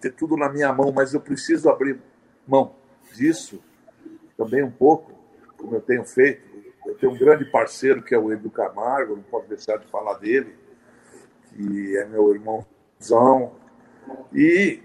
ter 0.00 0.12
tudo 0.12 0.36
na 0.36 0.48
minha 0.48 0.72
mão, 0.72 0.92
mas 0.92 1.14
eu 1.14 1.20
preciso 1.20 1.68
abrir 1.68 2.00
mão 2.46 2.77
disso 3.18 3.60
também 4.36 4.62
um 4.62 4.70
pouco, 4.70 5.12
como 5.56 5.74
eu 5.74 5.80
tenho 5.80 6.04
feito. 6.04 6.46
Eu 6.86 6.96
tenho 6.96 7.12
um 7.12 7.18
grande 7.18 7.44
parceiro 7.44 8.02
que 8.02 8.14
é 8.14 8.18
o 8.18 8.32
Edu 8.32 8.48
Camargo, 8.50 9.16
não 9.16 9.22
posso 9.24 9.48
deixar 9.48 9.76
de 9.76 9.86
falar 9.88 10.14
dele, 10.14 10.54
que 11.48 11.96
é 11.96 12.06
meu 12.06 12.32
irmãozão. 12.32 13.52
E, 14.32 14.80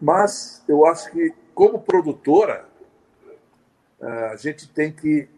mas 0.00 0.64
eu 0.66 0.86
acho 0.86 1.10
que, 1.12 1.32
como 1.54 1.80
produtora, 1.80 2.66
eh, 4.00 4.30
a 4.32 4.36
gente 4.36 4.68
tem 4.68 4.90
que 4.90 5.28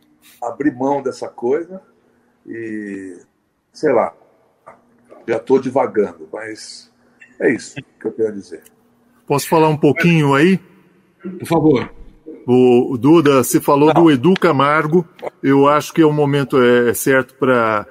abrir 0.40 0.72
mão 0.72 1.02
dessa 1.02 1.28
coisa 1.28 1.82
e, 2.46 3.18
sei 3.72 3.92
lá, 3.92 4.14
já 5.26 5.36
estou 5.36 5.60
divagando, 5.60 6.28
mas 6.32 6.90
é 7.38 7.50
isso 7.50 7.74
que 7.74 8.06
eu 8.06 8.12
tenho 8.12 8.28
a 8.28 8.32
dizer. 8.32 8.62
Posso 9.26 9.48
falar 9.48 9.68
um 9.68 9.76
pouquinho 9.76 10.34
aí? 10.34 10.58
Por 11.38 11.46
favor. 11.46 11.90
O, 12.46 12.96
Duda, 12.98 13.42
você 13.44 13.60
falou 13.60 13.94
do 13.94 14.10
Edu 14.10 14.34
Camargo. 14.34 15.06
Eu 15.42 15.68
acho 15.68 15.92
que 15.92 16.02
é 16.02 16.06
o 16.06 16.12
momento 16.12 16.60
é, 16.60 16.92
certo 16.92 17.34
para 17.34 17.86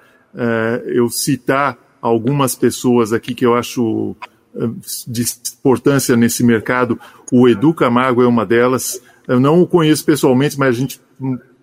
eu 0.86 1.10
citar 1.10 1.78
algumas 2.02 2.56
pessoas 2.56 3.14
aqui 3.14 3.36
que 3.36 3.46
eu 3.46 3.54
acho 3.54 4.16
eh, 4.56 4.70
de 5.08 5.26
importância 5.60 6.16
nesse 6.16 6.44
mercado. 6.44 7.00
O 7.32 7.48
Edu 7.48 7.74
Camargo 7.74 8.24
é 8.24 8.28
uma 8.28 8.46
delas. 8.46 9.02
Eu 9.28 9.40
não 9.40 9.62
o 9.62 9.68
conheço 9.68 10.04
pessoalmente, 10.04 10.58
mas 10.58 10.70
a 10.70 10.80
gente 10.80 11.02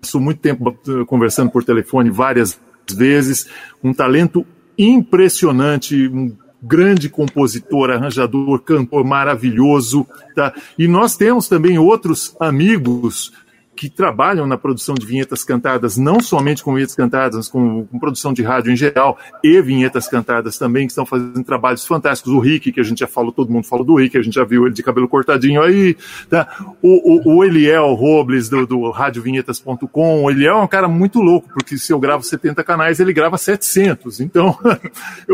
passou 0.00 0.20
muito 0.20 0.40
tempo 0.40 0.78
conversando 1.06 1.50
por 1.50 1.64
telefone 1.64 2.10
várias 2.10 2.58
vezes. 2.94 3.48
Um 3.82 3.92
talento 3.92 4.46
impressionante, 4.78 6.08
um 6.08 6.36
grande 6.62 7.08
compositor, 7.08 7.90
arranjador, 7.90 8.60
cantor 8.60 9.04
maravilhoso, 9.04 10.06
tá? 10.34 10.52
E 10.78 10.88
nós 10.88 11.16
temos 11.16 11.48
também 11.48 11.78
outros 11.78 12.34
amigos 12.40 13.32
que 13.78 13.88
trabalham 13.88 14.44
na 14.44 14.58
produção 14.58 14.96
de 14.96 15.06
vinhetas 15.06 15.44
cantadas, 15.44 15.96
não 15.96 16.18
somente 16.18 16.64
com 16.64 16.74
vinhetas 16.74 16.96
cantadas, 16.96 17.36
mas 17.36 17.48
com, 17.48 17.86
com 17.86 17.98
produção 18.00 18.32
de 18.32 18.42
rádio 18.42 18.72
em 18.72 18.76
geral, 18.76 19.16
e 19.40 19.62
vinhetas 19.62 20.08
cantadas 20.08 20.58
também, 20.58 20.84
que 20.84 20.90
estão 20.90 21.06
fazendo 21.06 21.44
trabalhos 21.44 21.86
fantásticos. 21.86 22.32
O 22.32 22.40
Rick, 22.40 22.72
que 22.72 22.80
a 22.80 22.82
gente 22.82 22.98
já 22.98 23.06
falou, 23.06 23.30
todo 23.30 23.52
mundo 23.52 23.64
falou 23.64 23.84
do 23.84 23.94
Rick, 23.94 24.18
a 24.18 24.22
gente 24.22 24.34
já 24.34 24.42
viu 24.42 24.66
ele 24.66 24.74
de 24.74 24.82
cabelo 24.82 25.06
cortadinho 25.06 25.62
aí, 25.62 25.96
tá? 26.28 26.74
O, 26.82 27.30
o, 27.30 27.36
o 27.36 27.44
Eliel 27.44 27.94
Robles, 27.94 28.48
do, 28.48 28.66
do 28.66 28.90
radiovinhetas.com, 28.90 30.24
o 30.24 30.30
Eliel 30.30 30.58
é 30.58 30.62
um 30.62 30.66
cara 30.66 30.88
muito 30.88 31.20
louco, 31.20 31.48
porque 31.54 31.78
se 31.78 31.92
eu 31.92 32.00
gravo 32.00 32.24
70 32.24 32.64
canais, 32.64 32.98
ele 32.98 33.12
grava 33.12 33.38
700, 33.38 34.18
então, 34.18 34.58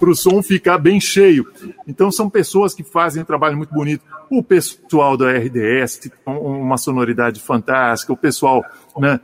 para 0.00 0.10
o 0.10 0.16
som 0.16 0.42
ficar 0.42 0.78
bem 0.78 0.98
cheio. 0.98 1.46
Então, 1.86 2.10
são 2.10 2.30
pessoas 2.30 2.74
que 2.74 2.82
fazem 2.82 3.22
um 3.22 3.26
trabalho 3.26 3.56
muito 3.58 3.74
bonito. 3.74 4.02
O 4.34 4.42
pessoal 4.42 5.14
da 5.14 5.30
RDS, 5.30 5.96
que 5.96 6.08
tem 6.08 6.18
uma 6.26 6.78
sonoridade 6.78 7.38
fantástica, 7.38 8.14
o 8.14 8.16
pessoal 8.16 8.64
né, 8.96 9.20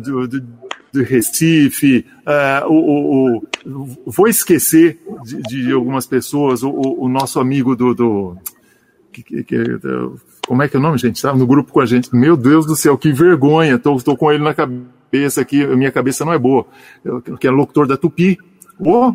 do, 0.00 0.26
do, 0.26 0.40
do 0.90 1.02
Recife, 1.02 2.06
uh, 2.26 2.66
o, 2.66 3.36
o, 3.36 3.36
o, 3.66 3.96
vou 4.06 4.26
esquecer 4.26 4.98
de, 5.22 5.42
de 5.42 5.72
algumas 5.72 6.06
pessoas, 6.06 6.62
o, 6.62 7.08
nosso 7.10 7.38
amigo 7.38 7.76
do. 7.76 7.94
do 7.94 8.38
que, 9.12 9.22
que, 9.22 9.44
que, 9.44 9.56
como 10.46 10.62
é 10.62 10.68
que 10.68 10.76
é 10.76 10.78
o 10.78 10.82
nome, 10.82 10.96
gente? 10.96 11.16
Estava 11.16 11.36
no 11.36 11.46
grupo 11.46 11.70
com 11.70 11.80
a 11.80 11.86
gente. 11.86 12.08
Meu 12.16 12.34
Deus 12.34 12.64
do 12.64 12.74
céu, 12.74 12.96
que 12.96 13.12
vergonha! 13.12 13.74
Estou 13.74 14.16
com 14.16 14.32
ele 14.32 14.42
na 14.42 14.54
cabeça 14.54 15.42
aqui, 15.42 15.66
minha 15.66 15.92
cabeça 15.92 16.24
não 16.24 16.32
é 16.32 16.38
boa. 16.38 16.64
Eu, 17.04 17.20
que 17.20 17.46
é 17.46 17.50
locutor 17.50 17.86
da 17.86 17.98
Tupi. 17.98 18.38
Oh. 18.78 19.14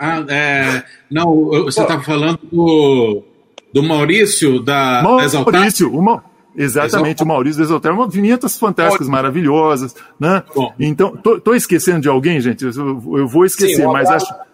Ah, 0.00 0.24
é, 0.28 0.84
não, 1.10 1.34
você 1.64 1.82
estava 1.82 2.02
falando 2.02 2.38
do, 2.50 3.24
do 3.72 3.82
Maurício 3.82 4.60
da 4.60 5.02
Maurício, 5.02 5.92
uma, 5.92 6.24
exatamente, 6.56 7.22
o 7.22 7.26
Maurício 7.26 7.58
da 7.58 7.64
Exaltar, 7.64 7.92
uma 7.92 8.08
vinhetas 8.08 8.58
fantásticas, 8.58 9.08
maravilhosas, 9.08 9.94
né? 10.18 10.42
Bom. 10.54 10.72
Então, 10.78 11.16
tô, 11.16 11.40
tô, 11.40 11.54
esquecendo 11.54 12.00
de 12.00 12.08
alguém, 12.08 12.40
gente, 12.40 12.64
eu, 12.64 12.72
eu 13.16 13.28
vou 13.28 13.44
esquecer, 13.44 13.76
Sim, 13.76 13.86
um 13.86 13.92
mas 13.92 14.08
abraço, 14.08 14.26
acho... 14.32 14.48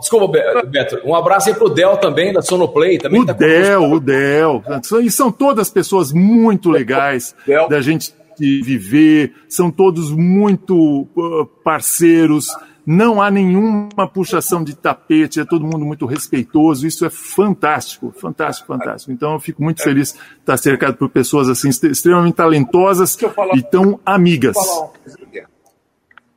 Desculpa, 0.00 0.38
Beto, 0.66 1.00
um 1.04 1.14
abraço 1.14 1.48
aí 1.48 1.54
pro 1.54 1.68
Del 1.68 1.96
também, 1.96 2.32
da 2.32 2.42
Sonoplay. 2.42 2.98
Também 2.98 3.22
o 3.22 3.26
tá 3.26 3.32
Del, 3.32 3.90
o 3.90 3.98
Del, 3.98 4.62
e 5.02 5.10
são 5.10 5.32
todas 5.32 5.70
pessoas 5.70 6.12
muito 6.12 6.70
legais 6.70 7.34
Del. 7.46 7.68
da 7.68 7.80
gente 7.80 8.14
viver, 8.38 9.32
são 9.48 9.70
todos 9.70 10.10
muito 10.10 11.08
uh, 11.16 11.46
parceiros, 11.64 12.48
não 12.84 13.22
há 13.22 13.30
nenhuma 13.30 14.08
puxação 14.12 14.64
de 14.64 14.74
tapete, 14.76 15.38
é 15.40 15.44
todo 15.44 15.64
mundo 15.64 15.84
muito 15.84 16.04
respeitoso, 16.06 16.86
isso 16.86 17.04
é 17.06 17.10
fantástico, 17.10 18.10
fantástico, 18.12 18.66
fantástico. 18.66 19.12
Então 19.12 19.32
eu 19.34 19.40
fico 19.40 19.62
muito 19.62 19.82
feliz 19.82 20.12
de 20.12 20.18
estar 20.40 20.56
cercado 20.56 20.96
por 20.96 21.08
pessoas 21.08 21.48
assim 21.48 21.68
extremamente 21.68 22.34
talentosas 22.34 23.16
e 23.54 23.62
tão 23.62 24.00
amigas. 24.04 24.56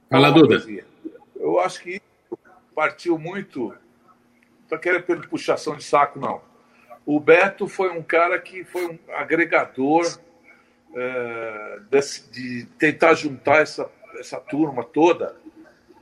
Fala, 0.09 0.31
Duda. 0.31 0.63
Eu 1.39 1.59
acho 1.59 1.81
que 1.81 2.01
partiu 2.75 3.17
muito 3.17 3.73
tô 4.69 4.77
querendo 4.79 5.03
pelo 5.03 5.27
puxação 5.27 5.75
de 5.75 5.83
saco, 5.83 6.19
não. 6.19 6.41
O 7.05 7.19
Beto 7.19 7.67
foi 7.67 7.89
um 7.91 8.01
cara 8.01 8.39
que 8.39 8.63
foi 8.63 8.87
um 8.87 8.97
agregador 9.15 10.03
é, 10.95 11.79
desse- 11.91 12.29
de 12.31 12.65
tentar 12.79 13.13
juntar 13.15 13.57
essa, 13.61 13.87
essa 14.19 14.39
turma 14.39 14.83
toda, 14.83 15.35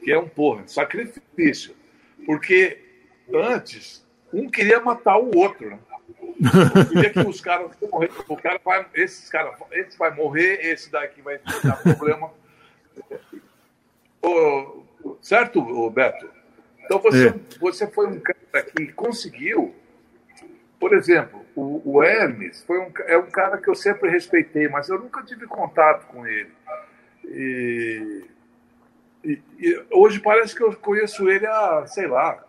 que 0.03 0.11
é 0.11 0.19
um 0.19 0.27
porra, 0.27 0.63
sacrifício. 0.67 1.75
Porque 2.25 2.80
antes, 3.34 4.05
um 4.34 4.49
queria 4.49 4.80
matar 4.80 5.17
o 5.17 5.35
outro, 5.38 5.69
né? 5.69 5.80
Queria 6.89 7.09
que 7.09 7.19
os 7.19 7.39
caras 7.39 7.71
morrer, 7.89 8.09
o 8.27 8.35
cara 8.35 8.59
vai, 8.63 8.85
esses 8.93 9.30
caras, 9.30 9.55
esse 9.71 9.97
vai 9.97 10.13
morrer, 10.13 10.59
esse 10.61 10.91
daqui 10.91 11.21
vai 11.21 11.39
dar 11.63 11.81
problema. 11.81 12.31
Certo, 15.21 15.89
Beto? 15.89 16.30
Então 16.84 16.99
você, 16.99 17.30
É. 17.30 17.34
você 17.59 17.88
foi 17.88 18.07
um 18.07 18.19
cara 18.19 18.63
que 18.63 18.91
conseguiu, 18.91 19.73
por 20.80 20.93
exemplo, 20.93 21.45
o, 21.55 21.81
o 21.97 22.03
Hermes 22.03 22.63
foi 22.63 22.80
um, 22.80 22.91
é 23.05 23.17
um 23.17 23.30
cara 23.30 23.57
que 23.57 23.69
eu 23.69 23.75
sempre 23.75 24.09
respeitei, 24.09 24.67
mas 24.67 24.89
eu 24.89 24.99
nunca 24.99 25.23
tive 25.23 25.45
contato 25.47 26.05
com 26.07 26.27
ele. 26.27 26.51
E, 27.25 28.23
e- 29.24 29.41
e 29.60 29.86
hoje 29.91 30.20
parece 30.20 30.56
que 30.56 30.62
eu 30.64 30.76
conheço 30.76 31.30
ele 31.30 31.45
há, 31.48 31.86
sei 31.88 32.08
lá, 32.08 32.44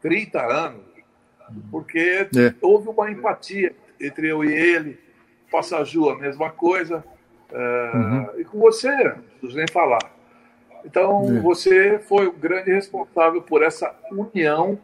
30 0.00 0.42
anos, 0.44 0.82
porque 1.70 2.28
É. 2.36 2.54
houve 2.60 2.88
uma 2.88 3.10
empatia 3.10 3.74
entre 4.00 4.28
eu 4.28 4.44
e 4.44 4.52
ele, 4.52 4.98
Passaju 5.50 6.08
a 6.10 6.18
mesma 6.18 6.50
coisa, 6.50 7.04
é, 7.52 8.40
e 8.40 8.44
com 8.44 8.58
você, 8.58 8.90
não 8.90 9.22
preciso 9.38 9.56
nem 9.56 9.66
falar. 9.70 10.12
Então, 10.84 11.36
É. 11.36 11.40
você 11.40 11.98
foi 12.00 12.26
o 12.26 12.32
grande 12.32 12.72
responsável 12.72 13.40
por 13.40 13.62
essa 13.62 13.94
união, 14.10 14.78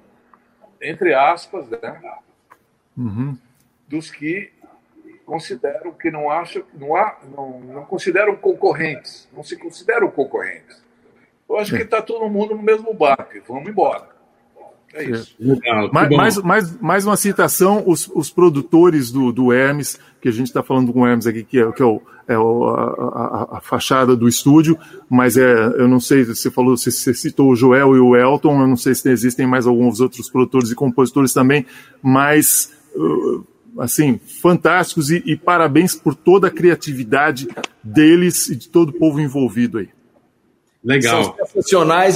entre 0.80 1.12
aspas, 1.12 1.68
né, 1.68 2.00
Uhum. 2.96 3.36
dos 3.88 4.10
que 4.10 4.52
consideram 5.26 5.92
que 5.92 6.10
não 6.10 6.30
acham, 6.30 6.62
não, 6.74 6.94
há, 6.96 7.18
não, 7.36 7.60
não 7.60 7.84
consideram 7.84 8.36
concorrentes, 8.36 9.28
não 9.32 9.42
se 9.42 9.56
consideram 9.56 10.10
concorrentes. 10.10 10.82
Eu 11.50 11.58
acho 11.58 11.74
que 11.76 11.82
está 11.82 12.00
todo 12.00 12.28
mundo 12.30 12.54
no 12.54 12.62
mesmo 12.62 12.94
barco, 12.94 13.32
vamos 13.48 13.68
embora. 13.68 14.08
É 14.92 15.04
isso. 15.04 15.36
Legal, 15.38 15.88
que 15.88 15.94
Mais, 15.94 16.08
mais, 16.16 16.38
mais, 16.38 16.80
mais 16.80 17.06
uma 17.06 17.16
citação: 17.16 17.84
os, 17.86 18.10
os 18.14 18.28
produtores 18.30 19.10
do, 19.12 19.30
do 19.32 19.52
Hermes, 19.52 19.98
que 20.20 20.28
a 20.28 20.32
gente 20.32 20.46
está 20.48 20.62
falando 20.64 20.92
com 20.92 21.02
o 21.02 21.06
Hermes 21.06 21.26
aqui, 21.28 21.44
que 21.44 21.60
é, 21.60 21.70
que 21.72 21.80
é, 21.82 21.84
o, 21.86 22.02
é 22.26 22.36
o- 22.36 22.64
a, 22.70 22.82
a- 23.52 23.58
a 23.58 23.60
fachada 23.60 24.16
do 24.16 24.26
estúdio, 24.26 24.76
mas 25.08 25.36
é, 25.36 25.42
eu 25.78 25.86
não 25.86 26.00
sei, 26.00 26.24
você 26.24 26.50
falou, 26.50 26.76
você, 26.76 26.90
você 26.90 27.14
citou 27.14 27.50
o 27.50 27.54
Joel 27.56 27.94
e 27.96 28.00
o 28.00 28.16
Elton, 28.16 28.60
eu 28.60 28.66
não 28.66 28.76
sei 28.76 28.92
se 28.96 29.08
existem 29.08 29.46
mais 29.46 29.64
alguns 29.66 30.00
outros 30.00 30.28
produtores 30.28 30.70
e 30.72 30.74
compositores 30.74 31.32
também, 31.32 31.64
mas 32.02 32.72
uh, 32.96 33.46
assim, 33.78 34.18
fantásticos 34.42 35.10
e, 35.12 35.22
e 35.24 35.36
parabéns 35.36 35.94
por 35.94 36.16
toda 36.16 36.48
a 36.48 36.50
criatividade 36.50 37.46
deles 37.82 38.48
e 38.48 38.56
de 38.56 38.68
todo 38.68 38.88
o 38.88 38.92
povo 38.98 39.20
envolvido 39.20 39.78
aí. 39.78 39.88
Legal. 40.82 41.22
São 41.22 41.34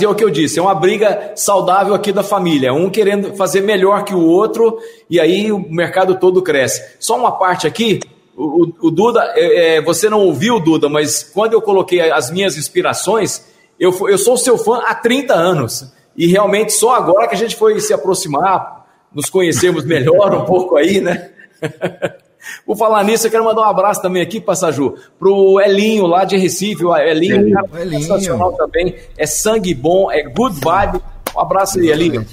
e 0.01 0.05
é 0.05 0.09
o 0.09 0.15
que 0.15 0.25
eu 0.25 0.31
disse, 0.31 0.59
é 0.59 0.63
uma 0.63 0.75
briga 0.75 1.33
saudável 1.37 1.95
aqui 1.95 2.13
da 2.13 2.23
família, 2.23 2.73
um 2.73 2.89
querendo 2.89 3.35
fazer 3.37 3.61
melhor 3.61 4.05
que 4.05 4.15
o 4.15 4.25
outro 4.25 4.79
e 5.09 5.21
aí 5.21 5.53
o 5.53 5.59
mercado 5.59 6.15
todo 6.19 6.41
cresce. 6.43 6.97
Só 6.99 7.17
uma 7.17 7.33
parte 7.33 7.67
aqui, 7.67 8.01
o, 8.35 8.73
o- 8.81 8.91
Duda, 8.91 9.33
é, 9.37 9.77
é, 9.77 9.83
você 9.83 10.09
não 10.09 10.21
ouviu, 10.21 10.59
Duda, 10.59 10.89
mas 10.89 11.23
quando 11.23 11.53
eu 11.53 11.61
coloquei 11.61 12.11
as 12.11 12.31
minhas 12.31 12.57
inspirações, 12.57 13.45
eu, 13.79 13.93
eu 14.09 14.17
sou 14.17 14.37
seu 14.37 14.57
fã 14.57 14.79
há 14.87 14.95
30 14.95 15.35
anos 15.35 15.93
e 16.17 16.27
realmente 16.27 16.73
só 16.73 16.95
agora 16.95 17.29
que 17.29 17.35
a 17.35 17.39
gente 17.39 17.57
foi 17.57 17.79
se 17.81 17.93
aproximar, 17.93 18.87
nos 19.15 19.29
conhecermos 19.29 19.85
melhor 19.85 20.35
um 20.35 20.45
pouco 20.47 20.77
aí, 20.77 21.01
né? 21.03 21.31
Por 22.65 22.77
falar 22.77 23.05
nisso, 23.05 23.27
eu 23.27 23.31
quero 23.31 23.45
mandar 23.45 23.63
um 23.63 23.71
abraço 23.71 24.01
também 24.03 24.23
aqui, 24.23 24.41
Passaju, 24.41 24.95
pro 25.19 25.61
Elinho 25.61 26.07
lá 26.07 26.25
de 26.25 26.37
Recife. 26.37 26.85
O 26.85 26.97
Elinho, 26.97 27.49
é 27.49 27.53
cara 27.53 27.83
Elinho. 27.83 28.03
sensacional 28.03 28.53
também. 28.53 28.95
É 29.17 29.27
sangue 29.27 29.75
bom, 29.75 30.11
é 30.11 30.23
good 30.23 30.59
vibe. 30.61 31.01
Um 31.37 31.41
abraço 31.41 31.79
aí, 31.79 31.89
Elinho. 31.89 32.27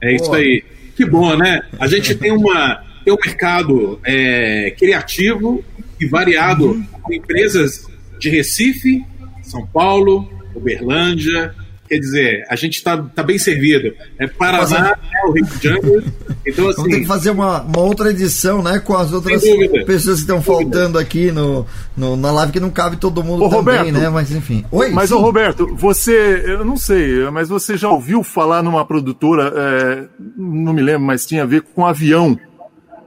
É 0.00 0.14
isso 0.14 0.32
aí. 0.32 0.62
Que 0.96 1.04
bom, 1.04 1.36
né? 1.36 1.62
A 1.78 1.86
gente 1.86 2.14
tem, 2.14 2.32
uma, 2.32 2.82
tem 3.04 3.12
um 3.12 3.18
mercado 3.24 4.00
é, 4.04 4.74
criativo 4.78 5.62
e 6.00 6.06
variado 6.06 6.82
com 7.02 7.12
empresas 7.12 7.86
de 8.18 8.30
Recife, 8.30 9.04
São 9.42 9.66
Paulo, 9.66 10.28
Uberlândia. 10.54 11.54
Quer 11.88 11.98
dizer, 11.98 12.44
a 12.48 12.56
gente 12.56 12.74
está 12.76 12.96
tá 12.98 13.22
bem 13.22 13.38
servido. 13.38 13.92
É 14.18 14.26
Paraná, 14.26 14.96
é 15.14 15.26
o 15.26 15.32
Rio 15.32 15.44
de 15.46 15.62
Janeiro. 15.68 16.04
Então, 16.46 16.64
Vamos 16.64 16.76
ter 16.84 16.88
que 16.88 16.94
assim, 16.96 17.04
fazer 17.06 17.30
uma, 17.30 17.62
uma 17.62 17.80
outra 17.80 18.10
edição, 18.10 18.62
né? 18.62 18.78
Com 18.78 18.96
as 18.96 19.12
outras 19.12 19.42
pessoas 19.86 20.16
que 20.16 20.20
estão 20.22 20.40
faltando 20.42 20.98
aqui 20.98 21.32
no, 21.32 21.66
no- 21.96 22.16
na 22.16 22.30
live, 22.32 22.52
que 22.52 22.60
não 22.60 22.70
cabe 22.70 22.96
todo 22.96 23.22
mundo 23.22 23.44
Ô, 23.44 23.48
também, 23.48 23.76
Roberto. 23.78 23.92
né? 23.98 24.08
Mas 24.08 24.30
enfim. 24.30 24.64
Oi, 24.70 24.90
Mas, 24.90 25.10
ô 25.12 25.18
Roberto, 25.18 25.66
você, 25.76 26.42
eu 26.46 26.64
não 26.64 26.76
sei, 26.76 27.28
mas 27.30 27.48
você 27.48 27.76
já 27.76 27.88
ouviu 27.88 28.22
falar 28.22 28.62
numa 28.62 28.84
produtora, 28.84 29.52
é, 29.56 30.04
não 30.36 30.72
me 30.72 30.82
lembro, 30.82 31.02
mas 31.02 31.26
tinha 31.26 31.42
a 31.42 31.46
ver 31.46 31.62
com 31.62 31.84
avião. 31.84 32.38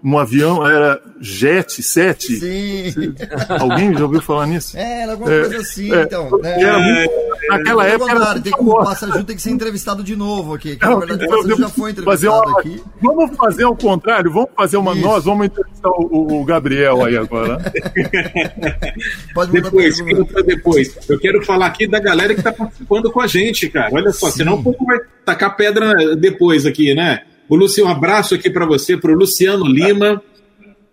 Um 0.04 0.18
avião, 0.18 0.66
era 0.66 1.02
Jet 1.20 1.84
7? 1.84 2.36
Sim. 2.38 3.16
Alguém 3.60 3.94
já 3.94 4.04
ouviu 4.06 4.22
falar 4.22 4.48
nisso? 4.48 4.78
É, 4.78 5.04
era 5.04 5.12
alguma 5.12 5.32
É, 5.34 5.40
coisa 5.42 5.58
assim, 5.58 5.94
é, 5.94 6.04
então. 6.04 6.30
né? 6.40 6.62
era 6.62 6.80
muito- 6.80 7.14
naquela 7.50 7.84
Pelo 7.84 7.96
época 7.96 8.12
era 8.12 8.40
tem 8.40 8.54
que, 8.54 8.62
o. 8.64 8.76
Passaju 8.84 9.24
tem 9.26 9.36
que 9.36 9.42
ser 9.42 9.50
entrevistado 9.50 10.02
de 10.04 10.16
novo 10.16 10.54
aqui. 10.54 10.78
Que, 10.78 10.86
na 10.86 10.96
verdade, 10.96 11.26
o 11.26 11.28
Passaju 11.30 11.50
já 11.50 11.56
vamos 11.56 11.72
foi 11.74 11.94
fazer 11.94 12.02
entrevistado 12.28 12.50
uma- 12.50 12.60
aqui. 12.60 12.84
Vamos 13.02 13.36
fazer 13.38 13.64
ao 13.64 13.76
contrário, 13.76 14.32
vamos 14.32 14.50
fazer 14.56 14.78
uma 14.78 14.94
Isso. 14.94 15.02
nós, 15.02 15.26
vamos 15.26 15.46
entrevistar 15.48 15.90
o, 15.90 16.40
o 16.42 16.46
Gabriel 16.46 17.04
aí 17.04 17.18
agora. 17.18 17.58
Pode 19.34 19.52
depois, 19.52 20.02
pergunta. 20.02 20.44
depois. 20.44 20.96
Eu 21.10 21.20
quero 21.20 21.44
falar 21.46 21.68
aqui 21.68 21.88
da 21.88 22.00
galera 22.00 22.34
que 22.34 22.40
está 22.40 22.52
participando 22.52 23.12
com 23.12 23.22
a 23.22 23.28
gente, 23.28 23.70
cara. 23.70 23.90
Olha 23.92 24.12
só, 24.12 24.30
senão 24.30 24.56
o 24.56 24.64
povo 24.64 24.78
vai 24.86 24.98
tacar 25.26 25.56
pedra 25.56 26.16
depois 26.16 26.66
aqui, 26.66 26.94
né? 26.94 27.22
O 27.50 27.56
Luciano, 27.56 27.90
um 27.90 27.92
abraço 27.92 28.36
aqui 28.36 28.50
para 28.50 28.66
você, 28.66 28.96
para 28.96 29.12
o 29.12 29.16
Luciano 29.16 29.66
Lima, 29.66 30.22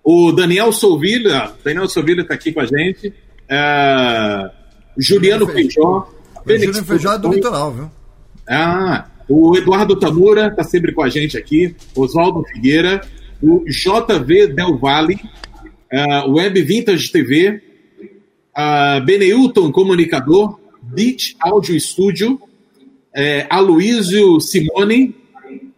o 0.03 0.33
Daniel 0.33 0.73
Souvilha, 0.73 1.53
Daniel 1.63 1.87
Souvilha 1.87 2.23
está 2.23 2.33
aqui 2.33 2.51
com 2.51 2.61
a 2.61 2.65
gente, 2.65 3.13
é, 3.49 4.51
Juliano 4.97 5.47
Feijó, 5.47 6.09
O 6.47 6.59
Júnior 6.59 6.85
Feijó 6.85 7.13
é 7.13 7.19
do 7.19 7.31
litoral, 7.31 7.73
viu? 7.73 7.91
Ah, 8.49 9.07
o 9.29 9.57
Eduardo 9.57 9.97
Tamura 9.97 10.47
está 10.47 10.65
sempre 10.65 10.93
com 10.93 11.03
a 11.03 11.09
gente 11.09 11.37
aqui, 11.37 11.77
Oswaldo 11.95 12.43
Figueira, 12.45 13.03
o 13.43 13.65
JV 13.67 14.47
Del 14.47 14.79
Valle, 14.79 15.21
ah, 15.93 16.25
Web 16.27 16.63
Vintage 16.63 17.13
TV, 17.13 17.61
ah, 18.55 19.01
Beneilton 19.01 19.71
Comunicador, 19.71 20.59
Beat 20.81 21.35
Audio 21.41 21.79
Studio, 21.79 22.41
eh, 23.15 23.47
Aloísio 23.51 24.41
Simone, 24.41 25.15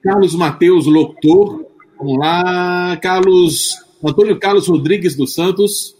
Carlos 0.09 0.35
Mateus 0.35 0.87
Locutor, 0.87 1.67
vamos 1.99 2.19
lá, 2.19 2.97
Carlos, 2.97 3.77
Antônio 4.03 4.39
Carlos 4.39 4.67
Rodrigues 4.67 5.15
dos 5.15 5.35
Santos, 5.35 5.95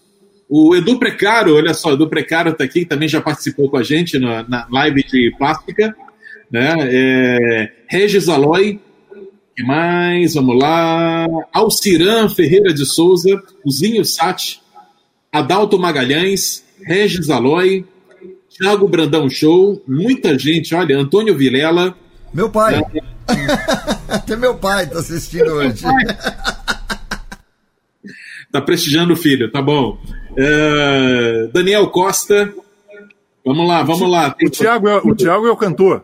o 0.49 0.75
Edu 0.75 0.99
Precário, 0.99 1.55
olha 1.55 1.75
só, 1.75 1.91
o 1.91 1.93
Edu 1.93 2.09
Precário 2.09 2.53
está 2.53 2.65
aqui, 2.65 2.87
também 2.87 3.07
já 3.07 3.21
participou 3.21 3.69
com 3.69 3.77
a 3.77 3.83
gente 3.83 4.19
na, 4.19 4.49
na 4.49 4.67
live 4.73 5.03
de 5.03 5.31
plástica, 5.37 5.95
né? 6.51 6.75
É, 6.91 7.73
Regis 7.87 8.31
Aloy, 8.31 8.81
que 9.55 9.63
mais? 9.63 10.33
Vamos 10.33 10.59
lá. 10.59 11.27
Alciran 11.53 12.31
Ferreira 12.31 12.73
de 12.73 12.87
Souza, 12.87 13.43
Zinho 13.71 14.07
Sati, 14.07 14.63
Adalto 15.31 15.79
Magalhães, 15.79 16.65
Regis 16.83 17.29
Aloy, 17.29 17.85
Thiago 18.49 18.89
Brandão 18.89 19.29
Show, 19.29 19.83
muita 19.87 20.39
gente, 20.39 20.75
olha, 20.75 20.97
Antônio 20.97 21.37
Vilela. 21.37 21.95
Meu 22.33 22.49
pai. 22.49 22.81
Até 24.29 24.37
meu 24.37 24.55
pai 24.59 24.87
tá 24.87 24.99
assistindo 24.99 25.51
hoje. 25.53 25.83
Tá 28.51 28.63
prestigiando 28.63 29.13
o 29.13 29.17
filho, 29.17 29.53
tá 29.53 29.61
bom. 29.61 29.99
É, 30.35 31.49
Daniel 31.53 31.87
Costa. 31.91 32.51
Vamos 33.45 33.69
lá, 33.69 33.83
vamos 33.83 34.11
lá. 34.11 34.35
O 34.43 34.49
Thiago 34.49 34.89
é 34.89 34.97
o, 35.05 35.15
Thiago 35.15 35.47
é 35.47 35.51
o 35.51 35.57
cantor. 35.57 36.03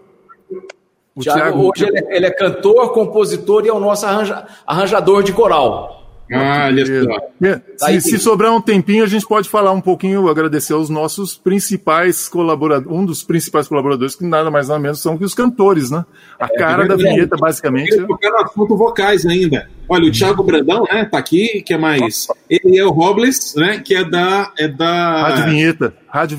O 1.15 1.21
Thiago, 1.23 1.41
Thiago- 1.41 1.71
hoje 1.71 1.87
ele 1.87 1.99
é, 2.01 2.17
ele 2.19 2.27
é 2.27 2.31
cantor, 2.31 2.93
compositor 2.93 3.65
e 3.65 3.69
é 3.69 3.73
o 3.73 3.81
nosso 3.81 4.05
arranja- 4.05 4.47
arranjador 4.67 5.23
de 5.23 5.33
coral. 5.33 6.04
Ah, 6.35 6.67
olha 6.67 6.87
só. 6.87 7.47
É, 7.47 7.61
aí, 7.83 8.01
se, 8.01 8.11
se 8.11 8.19
sobrar 8.19 8.53
um 8.53 8.61
tempinho, 8.61 9.05
a 9.05 9.07
gente 9.07 9.27
pode 9.27 9.49
falar 9.49 9.73
um 9.73 9.81
pouquinho, 9.81 10.29
agradecer 10.29 10.73
aos 10.73 10.89
nossos 10.89 11.37
principais 11.37 12.29
colaboradores, 12.29 12.91
um 12.99 13.05
dos 13.05 13.23
principais 13.23 13.69
colaboradores, 13.69 14.15
que 14.15 14.25
nada 14.25 14.51
mais 14.51 14.69
nada 14.69 14.81
menos 14.81 15.01
são 15.01 15.17
que 15.19 15.25
os 15.25 15.35
cantores, 15.35 15.91
né? 15.91 16.05
A 16.39 16.49
cara 16.49 16.87
da 16.87 16.97
vinheta, 16.97 17.37
basicamente. 17.37 17.97
Tocar 18.07 18.31
no 18.31 18.39
assunto 18.39 18.77
vocais 18.77 19.25
ainda. 19.27 19.69
Olha, 19.89 20.09
o 20.09 20.13
Thiago 20.13 20.43
Brandão, 20.43 20.85
né, 20.91 21.05
tá 21.05 21.19
aqui, 21.19 21.63
que 21.63 21.75
é 21.75 21.79
mais. 21.79 22.27
Ele 22.49 22.79
é 22.79 22.85
o 22.85 22.91
Robles, 22.91 23.55
né, 23.57 23.81
que 23.85 23.95
é 23.95 24.03
da. 24.03 24.51
É 24.59 24.67
da 24.67 25.29
Rádio 25.29 25.45
Vinheta, 25.53 25.95
Rádio. 26.09 26.39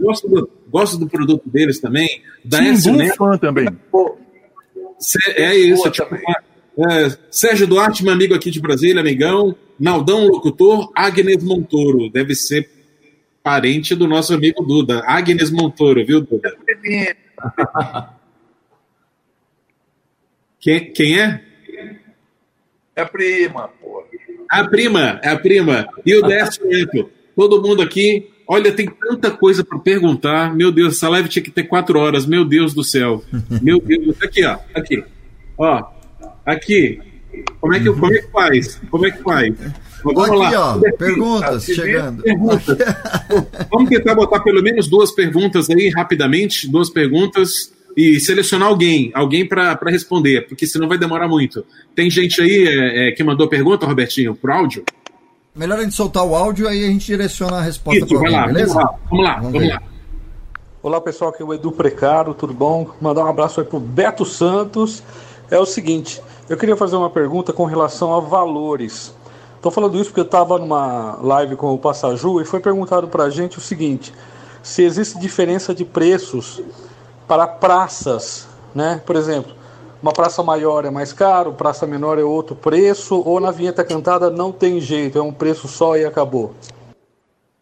Gosto 0.00 0.28
do, 0.28 0.50
gosto 0.68 0.98
do 0.98 1.06
produto 1.08 1.42
deles 1.46 1.80
também. 1.80 2.08
Da 2.44 2.58
Timbu 2.58 2.70
Écio 2.70 2.92
Neto. 2.92 3.16
fã 3.16 3.38
também. 3.38 3.68
Cê- 4.98 5.18
É 5.36 5.54
isso, 5.56 5.82
Boa 5.82 5.90
tipo, 5.90 6.08
também. 6.08 6.24
É, 6.78 7.16
Sérgio 7.30 7.66
Duarte, 7.66 8.04
meu 8.04 8.12
amigo 8.12 8.34
aqui 8.34 8.50
de 8.50 8.60
Brasília, 8.60 9.00
amigão. 9.00 9.56
Naldão 9.78 10.26
Locutor, 10.26 10.90
Agnes 10.94 11.42
Montoro. 11.42 12.10
Deve 12.10 12.34
ser 12.34 12.68
parente 13.42 13.94
do 13.94 14.06
nosso 14.06 14.34
amigo 14.34 14.62
Duda. 14.62 15.02
Agnes 15.06 15.50
Montoro, 15.50 16.04
viu, 16.04 16.20
Duda? 16.20 16.56
Quem, 20.58 20.92
quem 20.92 21.20
é? 21.20 21.44
É 22.96 23.04
prima, 23.04 23.68
pô. 23.80 24.04
A 24.50 24.64
prima, 24.64 25.20
é 25.22 25.28
a 25.28 25.38
prima. 25.38 25.86
E 26.04 26.16
o 26.16 26.22
Décio 26.22 26.66
Neto. 26.66 27.08
Todo 27.36 27.62
mundo 27.62 27.82
aqui. 27.82 28.32
Olha, 28.48 28.72
tem 28.72 28.86
tanta 28.88 29.30
coisa 29.30 29.64
para 29.64 29.78
perguntar. 29.78 30.52
Meu 30.56 30.72
Deus, 30.72 30.96
essa 30.96 31.08
live 31.08 31.28
tinha 31.28 31.42
que 31.42 31.52
ter 31.52 31.64
quatro 31.64 32.00
horas. 32.00 32.26
Meu 32.26 32.44
Deus 32.44 32.74
do 32.74 32.82
céu. 32.82 33.22
Meu 33.62 33.78
Deus. 33.80 34.20
Aqui, 34.20 34.44
ó. 34.44 34.58
Aqui. 34.74 35.04
Ó. 35.56 35.95
Aqui. 36.46 37.00
Como 37.60 37.74
é 37.74 37.80
que, 37.80 37.92
como 37.92 38.14
é 38.14 38.18
que 38.18 38.30
faz? 38.30 38.80
Como 38.90 39.06
é 39.06 39.10
que 39.10 39.22
faz? 39.22 39.54
Vamos 40.04 40.24
Aqui, 40.24 40.36
lá. 40.36 40.76
ó, 40.76 40.96
perguntas 40.96 41.64
chegando. 41.64 42.22
Perguntas. 42.22 42.78
Vamos 43.70 43.88
tentar 43.90 44.14
botar 44.14 44.40
pelo 44.40 44.62
menos 44.62 44.88
duas 44.88 45.10
perguntas 45.10 45.68
aí, 45.68 45.90
rapidamente. 45.90 46.70
Duas 46.70 46.88
perguntas. 46.88 47.74
E 47.96 48.20
selecionar 48.20 48.68
alguém, 48.68 49.10
alguém 49.14 49.48
para 49.48 49.78
responder, 49.86 50.46
porque 50.46 50.66
senão 50.66 50.86
vai 50.86 50.98
demorar 50.98 51.26
muito. 51.28 51.64
Tem 51.94 52.10
gente 52.10 52.42
aí 52.42 52.68
é, 52.68 53.08
é, 53.08 53.12
que 53.12 53.24
mandou 53.24 53.48
pergunta, 53.48 53.86
Robertinho, 53.86 54.34
por 54.34 54.50
áudio? 54.50 54.84
Melhor 55.54 55.78
a 55.78 55.82
gente 55.82 55.94
soltar 55.94 56.22
o 56.22 56.34
áudio 56.34 56.68
aí 56.68 56.84
a 56.84 56.88
gente 56.88 57.06
direciona 57.06 57.56
a 57.56 57.62
resposta 57.62 58.04
para 58.06 58.18
vai 58.18 58.26
alguém, 58.26 58.38
lá, 58.38 58.46
beleza? 58.48 58.74
vamos 58.74 58.84
lá, 58.84 59.00
vamos 59.08 59.24
lá, 59.24 59.40
vamos 59.40 59.68
lá. 59.68 59.82
Olá 60.82 61.00
pessoal, 61.00 61.30
aqui 61.30 61.42
é 61.42 61.46
o 61.46 61.54
Edu 61.54 61.72
Precaro, 61.72 62.34
tudo 62.34 62.52
bom? 62.52 62.94
Mandar 63.00 63.24
um 63.24 63.28
abraço 63.28 63.62
aí 63.62 63.66
pro 63.66 63.80
Beto 63.80 64.26
Santos. 64.26 65.02
É 65.50 65.58
o 65.58 65.64
seguinte, 65.64 66.20
eu 66.48 66.56
queria 66.56 66.76
fazer 66.76 66.96
uma 66.96 67.10
pergunta 67.10 67.52
com 67.52 67.64
relação 67.64 68.14
a 68.14 68.20
valores. 68.20 69.14
Tô 69.60 69.70
falando 69.70 69.96
isso 69.96 70.10
porque 70.10 70.20
eu 70.20 70.24
estava 70.24 70.58
numa 70.58 71.18
live 71.22 71.56
com 71.56 71.74
o 71.74 71.78
Passaju 71.78 72.40
e 72.40 72.44
foi 72.44 72.60
perguntado 72.60 73.08
pra 73.08 73.30
gente 73.30 73.58
o 73.58 73.60
seguinte: 73.60 74.12
se 74.62 74.82
existe 74.82 75.18
diferença 75.18 75.74
de 75.74 75.84
preços 75.84 76.62
para 77.26 77.46
praças, 77.46 78.46
né? 78.74 79.02
Por 79.04 79.16
exemplo, 79.16 79.52
uma 80.00 80.12
praça 80.12 80.42
maior 80.42 80.84
é 80.84 80.90
mais 80.90 81.12
caro, 81.12 81.52
praça 81.52 81.86
menor 81.86 82.18
é 82.18 82.22
outro 82.22 82.54
preço, 82.54 83.20
ou 83.26 83.40
na 83.40 83.50
vinheta 83.50 83.82
cantada 83.82 84.30
não 84.30 84.52
tem 84.52 84.80
jeito, 84.80 85.18
é 85.18 85.22
um 85.22 85.32
preço 85.32 85.66
só 85.66 85.96
e 85.96 86.04
acabou. 86.04 86.54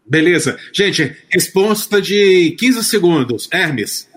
Beleza. 0.06 0.59
Gente, 0.73 1.16
resposta 1.32 2.02
de 2.02 2.55
15 2.59 2.85
segundos. 2.85 3.48
Hermes. 3.51 4.09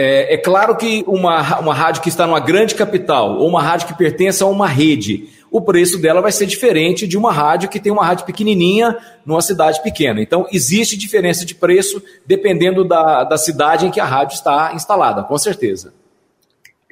É, 0.00 0.34
é 0.34 0.36
claro 0.36 0.76
que 0.76 1.02
uma, 1.08 1.58
uma 1.58 1.74
rádio 1.74 2.02
que 2.02 2.08
está 2.08 2.24
numa 2.24 2.38
grande 2.38 2.76
capital 2.76 3.36
ou 3.36 3.48
uma 3.48 3.60
rádio 3.60 3.88
que 3.88 3.98
pertence 3.98 4.40
a 4.40 4.46
uma 4.46 4.68
rede, 4.68 5.28
o 5.50 5.60
preço 5.60 6.00
dela 6.00 6.20
vai 6.20 6.30
ser 6.30 6.46
diferente 6.46 7.04
de 7.04 7.18
uma 7.18 7.32
rádio 7.32 7.68
que 7.68 7.80
tem 7.80 7.90
uma 7.90 8.06
rádio 8.06 8.24
pequenininha 8.24 8.96
numa 9.26 9.42
cidade 9.42 9.82
pequena. 9.82 10.22
Então, 10.22 10.46
existe 10.52 10.96
diferença 10.96 11.44
de 11.44 11.52
preço 11.52 12.00
dependendo 12.24 12.84
da, 12.84 13.24
da 13.24 13.36
cidade 13.36 13.86
em 13.86 13.90
que 13.90 13.98
a 13.98 14.04
rádio 14.04 14.36
está 14.36 14.72
instalada, 14.72 15.24
com 15.24 15.36
certeza. 15.36 15.92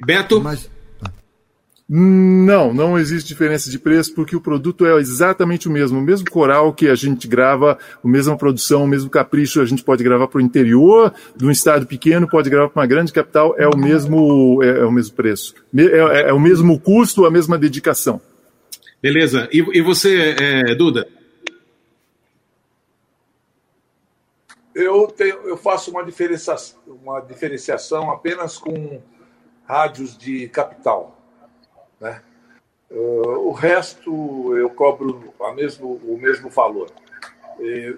Beto? 0.05 0.41
Não, 1.89 2.73
não 2.73 2.99
existe 2.99 3.29
diferença 3.29 3.69
de 3.69 3.79
preço 3.79 4.13
porque 4.13 4.35
o 4.35 4.41
produto 4.41 4.85
é 4.85 4.93
exatamente 4.99 5.69
o 5.69 5.71
mesmo. 5.71 5.99
O 5.99 6.01
mesmo 6.01 6.29
coral 6.29 6.73
que 6.73 6.89
a 6.89 6.95
gente 6.95 7.29
grava, 7.29 7.77
a 8.03 8.07
mesma 8.07 8.35
produção, 8.37 8.83
o 8.83 8.87
mesmo 8.87 9.09
capricho, 9.09 9.61
a 9.61 9.65
gente 9.65 9.83
pode 9.85 10.03
gravar 10.03 10.27
para 10.27 10.39
o 10.39 10.41
interior 10.41 11.13
de 11.33 11.45
um 11.45 11.51
estado 11.51 11.87
pequeno, 11.87 12.27
pode 12.27 12.49
gravar 12.49 12.67
para 12.69 12.81
uma 12.81 12.87
grande 12.87 13.13
capital, 13.13 13.55
é 13.57 13.65
o 13.69 13.77
mesmo, 13.77 14.61
é, 14.61 14.79
é 14.79 14.85
o 14.85 14.91
mesmo 14.91 15.15
preço. 15.15 15.55
Me- 15.71 15.87
É, 15.87 16.29
é 16.29 16.33
o 16.33 16.39
mesmo 16.39 16.77
custo, 16.77 17.25
a 17.25 17.31
mesma 17.31 17.57
dedicação. 17.57 18.19
Beleza. 19.01 19.47
E, 19.53 19.59
e 19.77 19.81
você, 19.81 20.35
é, 20.37 20.75
Duda? 20.75 21.07
Eu, 24.75 25.07
tenho, 25.07 25.37
eu 25.47 25.55
faço 25.57 25.89
uma, 25.89 26.03
diferença, 26.03 26.53
uma 26.85 27.21
diferenciação 27.21 28.11
apenas 28.11 28.57
com 28.57 29.01
rádios 29.65 30.17
de 30.17 30.49
capital. 30.49 31.16
Uh, 32.89 33.47
o 33.49 33.51
resto 33.51 34.55
eu 34.55 34.69
cobro 34.69 35.33
a 35.41 35.53
mesmo, 35.53 35.99
o 36.05 36.17
mesmo 36.17 36.49
valor. 36.49 36.89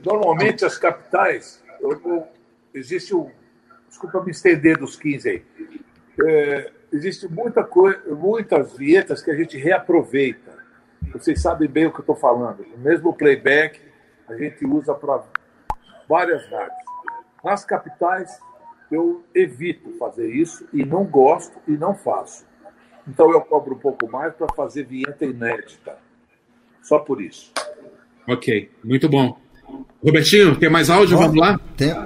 Normalmente 0.06 0.64
as 0.66 0.78
capitais, 0.78 1.64
eu, 1.80 1.92
eu- 1.92 2.28
existe 2.74 3.14
o. 3.14 3.30
Desculpa 3.88 4.24
me 4.24 4.32
estender 4.32 4.78
dos 4.78 4.96
15 4.96 5.30
aí. 5.30 5.46
Eh, 6.26 6.72
existe 6.94 7.28
muita 7.28 7.68
muitas 8.08 8.78
vinhetas 8.78 9.22
que 9.22 9.32
a 9.32 9.36
gente 9.36 9.58
reaproveita. 9.58 10.58
Vocês 11.14 11.42
sabem 11.42 11.68
bem 11.68 11.88
o 11.88 11.92
que 11.92 11.98
eu 12.00 12.04
estou 12.04 12.16
falando. 12.16 12.66
O 12.76 12.80
mesmo 12.80 13.14
playback 13.14 13.82
a 14.28 14.36
gente 14.36 14.66
usa 14.66 14.94
para 14.94 15.24
várias 16.08 16.46
rádios. 16.50 16.78
Nas 17.44 17.66
capitais, 17.66 18.40
eu 18.92 19.24
evito 19.34 19.92
fazer 19.98 20.30
isso 20.30 20.68
e 20.72 20.86
não 20.86 21.04
gosto 21.04 21.58
e 21.68 21.72
não 21.72 21.96
faço. 21.96 22.46
Então 23.10 23.32
eu 23.32 23.42
cobro 23.42 23.76
um 23.76 23.80
pouco 23.80 24.10
mais 24.10 24.34
para 24.36 24.48
fazer 24.56 24.84
vinheta 24.84 25.26
inédita. 25.26 25.98
Só 26.84 27.00
por 27.00 27.22
isso. 27.22 27.52
Ok, 28.28 28.70
muito 28.84 29.10
bom. 29.10 29.38
Robertinho, 30.04 30.56
tem 30.56 30.70
mais 30.70 30.90
áudio? 30.90 31.18
Vamos 31.18 31.36
lá? 31.36 31.60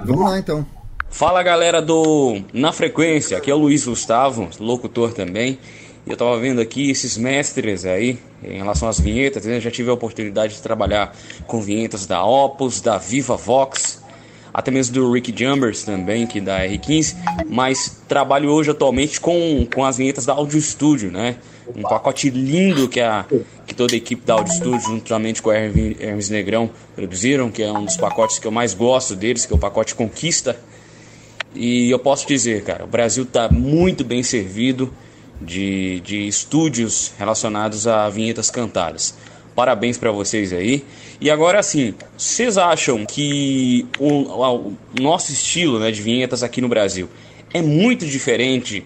vamos 0.04 0.24
lá 0.24 0.38
então. 0.38 0.66
Fala 1.10 1.42
galera 1.42 1.80
do 1.80 2.42
Na 2.52 2.72
Frequência, 2.72 3.38
aqui 3.38 3.50
é 3.50 3.54
o 3.54 3.58
Luiz 3.58 3.86
Gustavo, 3.86 4.48
locutor 4.58 5.12
também. 5.12 5.58
E 6.06 6.10
eu 6.10 6.16
tava 6.16 6.38
vendo 6.38 6.60
aqui 6.60 6.90
esses 6.90 7.16
mestres 7.16 7.84
aí 7.86 8.18
em 8.42 8.58
relação 8.58 8.88
às 8.88 9.00
vinhetas. 9.00 9.46
né? 9.46 9.56
Eu 9.56 9.60
já 9.60 9.70
tive 9.70 9.90
a 9.90 9.94
oportunidade 9.94 10.54
de 10.54 10.62
trabalhar 10.62 11.14
com 11.46 11.62
vinhetas 11.62 12.06
da 12.06 12.24
Opus, 12.24 12.80
da 12.80 12.98
Viva 12.98 13.36
Vox, 13.36 14.03
até 14.54 14.70
mesmo 14.70 14.94
do 14.94 15.10
Rick 15.10 15.34
Jumbers 15.36 15.82
também, 15.82 16.28
que 16.28 16.40
da 16.40 16.60
R15. 16.60 17.16
Mas 17.48 18.00
trabalho 18.06 18.50
hoje 18.50 18.70
atualmente 18.70 19.20
com, 19.20 19.66
com 19.74 19.84
as 19.84 19.96
vinhetas 19.96 20.24
da 20.24 20.32
Audio 20.32 20.60
Studio, 20.62 21.10
né? 21.10 21.36
Um 21.74 21.82
pacote 21.82 22.30
lindo 22.30 22.88
que, 22.88 23.00
a, 23.00 23.26
que 23.66 23.74
toda 23.74 23.94
a 23.94 23.96
equipe 23.96 24.24
da 24.24 24.34
Audio 24.34 24.54
Studio, 24.54 24.80
juntamente 24.80 25.42
com 25.42 25.50
a 25.50 25.56
Hermes 25.56 26.00
Hermes 26.00 26.30
Negrão, 26.30 26.70
produziram, 26.94 27.50
que 27.50 27.64
é 27.64 27.72
um 27.72 27.84
dos 27.84 27.96
pacotes 27.96 28.38
que 28.38 28.46
eu 28.46 28.52
mais 28.52 28.74
gosto 28.74 29.16
deles, 29.16 29.44
que 29.44 29.52
é 29.52 29.56
o 29.56 29.58
pacote 29.58 29.92
Conquista. 29.96 30.56
E 31.52 31.90
eu 31.90 31.98
posso 31.98 32.26
dizer, 32.26 32.62
cara, 32.62 32.84
o 32.84 32.86
Brasil 32.88 33.24
está 33.24 33.48
muito 33.48 34.04
bem 34.04 34.22
servido 34.22 34.92
de, 35.40 35.98
de 36.00 36.28
estúdios 36.28 37.12
relacionados 37.18 37.88
a 37.88 38.08
vinhetas 38.08 38.50
cantadas. 38.50 39.14
Parabéns 39.54 39.96
para 39.96 40.10
vocês 40.10 40.52
aí. 40.52 40.84
E 41.20 41.30
agora 41.30 41.60
assim, 41.60 41.94
vocês 42.16 42.58
acham 42.58 43.06
que 43.06 43.86
o, 43.98 44.68
o 44.68 44.76
nosso 45.00 45.32
estilo 45.32 45.78
né, 45.78 45.90
de 45.90 46.02
vinhetas 46.02 46.42
aqui 46.42 46.60
no 46.60 46.68
Brasil 46.68 47.08
é 47.52 47.62
muito 47.62 48.04
diferente 48.04 48.84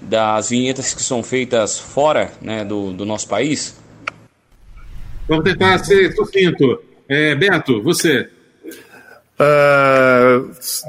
das 0.00 0.50
vinhetas 0.50 0.92
que 0.92 1.02
são 1.02 1.22
feitas 1.22 1.78
fora 1.78 2.32
né, 2.42 2.64
do, 2.64 2.92
do 2.92 3.04
nosso 3.04 3.28
país? 3.28 3.76
Vamos 5.28 5.44
tentar 5.44 5.78
ser 5.78 6.12
sucinto. 6.14 6.82
É, 7.08 7.34
Beto, 7.34 7.82
você. 7.82 8.28
Ah, 9.40 10.42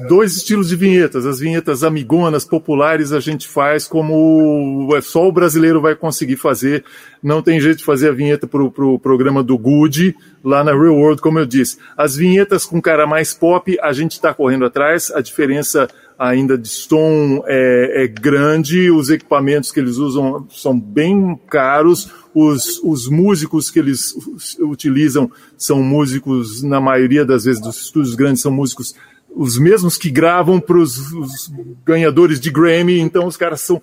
dois 0.07 0.35
estilos 0.35 0.69
de 0.69 0.75
vinhetas. 0.75 1.25
As 1.25 1.39
vinhetas 1.39 1.83
amigonas, 1.83 2.43
populares, 2.43 3.11
a 3.11 3.19
gente 3.19 3.47
faz 3.47 3.87
como 3.87 4.89
é 4.95 5.01
só 5.01 5.27
o 5.27 5.31
brasileiro 5.31 5.79
vai 5.79 5.95
conseguir 5.95 6.35
fazer. 6.35 6.83
Não 7.21 7.43
tem 7.43 7.59
jeito 7.61 7.79
de 7.79 7.85
fazer 7.85 8.09
a 8.09 8.13
vinheta 8.13 8.47
para 8.47 8.63
o 8.63 8.71
pro 8.71 8.97
programa 8.97 9.43
do 9.43 9.57
Good 9.57 10.15
lá 10.43 10.63
na 10.63 10.71
Real 10.71 10.95
World, 10.95 11.21
como 11.21 11.37
eu 11.37 11.45
disse. 11.45 11.77
As 11.95 12.15
vinhetas 12.15 12.65
com 12.65 12.81
cara 12.81 13.05
mais 13.05 13.33
pop, 13.33 13.77
a 13.81 13.93
gente 13.93 14.13
está 14.13 14.33
correndo 14.33 14.65
atrás. 14.65 15.11
A 15.11 15.21
diferença 15.21 15.87
ainda 16.19 16.57
de 16.57 16.67
som 16.67 17.41
é, 17.47 18.03
é 18.03 18.07
grande. 18.07 18.91
Os 18.91 19.09
equipamentos 19.09 19.71
que 19.71 19.79
eles 19.79 19.95
usam 19.95 20.45
são 20.49 20.77
bem 20.77 21.39
caros. 21.49 22.11
Os, 22.35 22.79
os 22.83 23.07
músicos 23.07 23.71
que 23.71 23.79
eles 23.79 24.13
utilizam 24.59 25.31
são 25.57 25.81
músicos, 25.81 26.61
na 26.61 26.81
maioria 26.81 27.25
das 27.25 27.45
vezes 27.45 27.61
dos 27.61 27.81
estúdios 27.81 28.15
grandes, 28.15 28.41
são 28.41 28.51
músicos 28.51 28.93
os 29.35 29.59
mesmos 29.59 29.95
que 29.95 30.09
gravam 30.09 30.59
para 30.59 30.77
os 30.77 31.51
ganhadores 31.85 32.39
de 32.39 32.49
Grammy, 32.49 32.99
então 32.99 33.27
os 33.27 33.37
caras 33.37 33.61
são 33.61 33.81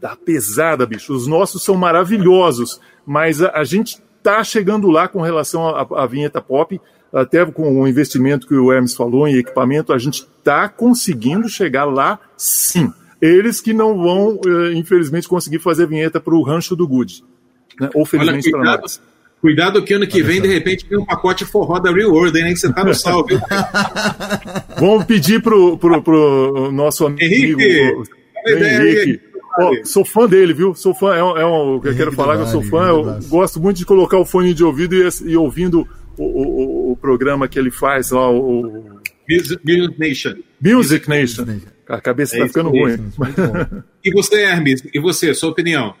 da 0.00 0.16
pesada, 0.16 0.86
bicho. 0.86 1.12
Os 1.14 1.26
nossos 1.26 1.62
são 1.62 1.74
maravilhosos, 1.74 2.80
mas 3.04 3.42
a, 3.42 3.50
a 3.50 3.64
gente 3.64 4.00
tá 4.22 4.42
chegando 4.42 4.90
lá 4.90 5.06
com 5.06 5.20
relação 5.20 5.68
à, 5.68 6.06
vinheta 6.06 6.40
pop, 6.40 6.80
até 7.12 7.44
com 7.46 7.80
o 7.82 7.88
investimento 7.88 8.46
que 8.46 8.54
o 8.54 8.72
Hermes 8.72 8.94
falou 8.94 9.26
em 9.26 9.36
equipamento, 9.36 9.92
a 9.92 9.98
gente 9.98 10.26
tá 10.44 10.68
conseguindo 10.68 11.48
chegar 11.48 11.84
lá 11.84 12.18
sim. 12.36 12.92
Eles 13.20 13.60
que 13.60 13.72
não 13.72 13.96
vão, 13.96 14.38
eh, 14.46 14.72
infelizmente, 14.74 15.26
conseguir 15.26 15.58
fazer 15.58 15.84
a 15.84 15.86
vinheta 15.86 16.20
para 16.20 16.34
o 16.34 16.42
Rancho 16.42 16.76
do 16.76 16.86
Good. 16.86 17.24
Né? 17.80 17.88
Ou 17.94 18.04
felizmente 18.04 18.50
para 18.50 18.60
cuidado, 18.60 18.80
nós. 18.82 19.00
cuidado 19.40 19.82
que 19.82 19.94
ano 19.94 20.06
que 20.06 20.22
vem, 20.22 20.40
de 20.42 20.48
repente, 20.48 20.84
tem 20.84 20.98
um 20.98 21.04
pacote 21.06 21.44
forró 21.46 21.78
da 21.78 21.90
Real 21.90 22.10
World, 22.10 22.38
hein? 22.38 22.52
Que 22.52 22.56
você 22.60 22.70
tá 22.72 22.84
no 22.84 22.94
sal, 22.94 23.24
viu? 23.24 23.40
Vamos 24.78 25.04
pedir 25.04 25.40
pro, 25.42 25.78
pro, 25.78 26.02
pro 26.02 26.70
nosso 26.72 27.06
amigo 27.06 27.22
Henrique, 27.24 27.94
o. 27.94 28.04
Henrique. 28.48 29.20
Ó, 29.58 29.72
sou 29.84 30.04
fã 30.04 30.26
dele, 30.28 30.52
viu? 30.52 30.74
Sou 30.74 30.94
fã, 30.94 31.14
é 31.14 31.24
um, 31.24 31.36
é 31.38 31.46
um- 31.46 31.80
eu 31.82 31.96
quero 31.96 32.12
falar 32.12 32.36
que 32.36 32.42
eu 32.42 32.46
sou 32.46 32.62
fã, 32.62 32.88
eu 32.88 33.18
gosto 33.28 33.58
muito 33.58 33.78
de 33.78 33.86
colocar 33.86 34.18
o 34.18 34.24
fone 34.26 34.52
de 34.52 34.62
ouvido 34.62 34.94
e, 34.94 35.08
e 35.24 35.36
ouvindo 35.36 35.88
o, 36.18 36.24
o- 36.24 36.92
o- 36.92 36.96
programa 36.96 37.46
que 37.48 37.58
ele 37.58 37.70
faz 37.70 38.10
lá, 38.10 38.30
o, 38.30 39.00
Music, 39.28 39.60
Music 39.64 39.98
Nation. 39.98 40.34
Music 40.60 41.08
Nation. 41.08 41.44
A 41.88 42.00
cabeça 42.00 42.36
É 42.36 42.38
tá 42.40 42.44
isso 42.46 42.54
ficando 42.54 42.70
mesmo, 42.72 43.12
ruim. 43.18 43.82
E 44.04 44.10
você, 44.12 44.42
Hermes? 44.42 44.82
E 44.94 45.00
você, 45.00 45.34
sua 45.34 45.50
opinião? 45.50 45.94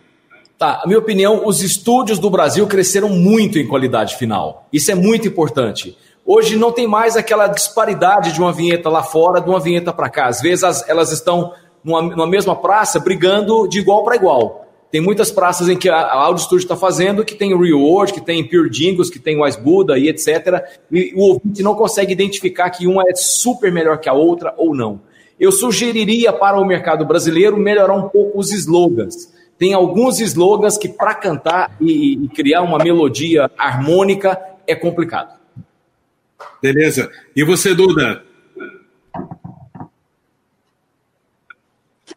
Tá, 0.58 0.80
a 0.82 0.86
minha 0.86 0.98
opinião, 0.98 1.46
os 1.46 1.62
estúdios 1.62 2.18
do 2.18 2.30
Brasil 2.30 2.66
cresceram 2.66 3.08
muito 3.10 3.58
em 3.58 3.66
qualidade 3.66 4.16
final. 4.16 4.66
Isso 4.72 4.90
é 4.90 4.94
muito 4.94 5.26
importante. 5.28 5.96
Hoje 6.24 6.56
não 6.56 6.72
tem 6.72 6.86
mais 6.86 7.16
aquela 7.16 7.46
disparidade 7.46 8.32
de 8.32 8.40
uma 8.40 8.52
vinheta 8.52 8.88
lá 8.88 9.02
fora, 9.02 9.40
de 9.40 9.48
uma 9.50 9.60
vinheta 9.60 9.92
para 9.92 10.08
cá. 10.08 10.26
Às 10.28 10.40
vezes 10.40 10.64
as- 10.64 10.88
elas 10.88 11.12
estão 11.12 11.52
numa, 11.84 12.00
numa 12.02 12.26
mesma 12.26 12.56
praça 12.56 12.98
brigando 12.98 13.68
de 13.68 13.78
igual 13.80 14.02
para 14.04 14.16
igual. 14.16 14.65
Tem 14.90 15.00
muitas 15.00 15.30
praças 15.30 15.68
em 15.68 15.76
que 15.76 15.88
a, 15.88 16.12
Audio 16.12 16.44
Studio 16.44 16.62
está 16.62 16.76
fazendo 16.76 17.24
que 17.24 17.34
tem 17.34 17.56
Reward, 17.56 18.12
que 18.12 18.20
tem 18.20 18.46
Pure 18.48 18.70
Jingles, 18.70 19.10
que 19.10 19.18
tem 19.18 19.40
Wise 19.42 19.60
Buddha 19.60 19.98
e 19.98 20.08
etc. 20.08 20.62
E 20.90 21.12
o 21.14 21.32
ouvinte 21.32 21.62
não 21.62 21.74
consegue 21.74 22.12
identificar 22.12 22.70
que 22.70 22.86
uma 22.86 23.02
é 23.08 23.14
super 23.14 23.72
melhor 23.72 23.98
que 23.98 24.08
a 24.08 24.12
outra 24.12 24.54
ou 24.56 24.74
não. 24.74 25.00
Eu 25.38 25.52
sugeriria 25.52 26.32
para 26.32 26.58
o 26.58 26.64
mercado 26.64 27.04
brasileiro 27.04 27.56
melhorar 27.56 27.94
um 27.94 28.08
pouco 28.08 28.38
os 28.38 28.52
slogans. 28.52 29.34
Tem 29.58 29.74
alguns 29.74 30.20
slogans 30.20 30.78
que 30.78 30.88
para 30.88 31.14
cantar 31.14 31.76
e, 31.80 32.24
e 32.24 32.28
criar 32.28 32.62
uma 32.62 32.78
melodia 32.78 33.50
harmônica 33.56 34.38
é 34.66 34.74
complicado. 34.74 35.36
Beleza. 36.62 37.10
E 37.34 37.44
você, 37.44 37.74
Duda? 37.74 38.22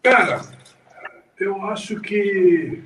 Cara, 0.02 0.42
eu 1.40 1.64
acho 1.66 2.00
que 2.00 2.84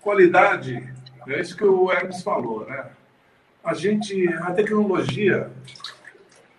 qualidade, 0.00 0.92
é 1.28 1.40
isso 1.40 1.56
que 1.56 1.64
o 1.64 1.90
Hermes 1.90 2.22
falou, 2.22 2.66
né? 2.66 2.86
A 3.64 3.74
gente, 3.74 4.26
a 4.28 4.50
tecnologia 4.52 5.50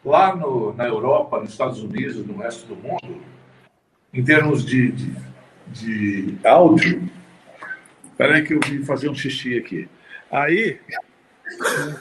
lá 0.05 0.35
no, 0.35 0.73
na 0.73 0.85
Europa, 0.85 1.39
nos 1.39 1.51
Estados 1.51 1.81
Unidos, 1.83 2.25
no 2.25 2.37
resto 2.37 2.65
do 2.65 2.75
mundo, 2.75 3.21
em 4.13 4.23
termos 4.23 4.65
de, 4.65 4.91
de, 4.91 5.15
de 5.67 6.37
áudio, 6.47 7.09
peraí 8.17 8.43
que 8.43 8.53
eu 8.53 8.59
vim 8.65 8.83
fazer 8.85 9.09
um 9.09 9.15
xixi 9.15 9.57
aqui. 9.57 9.89
Aí, 10.31 10.79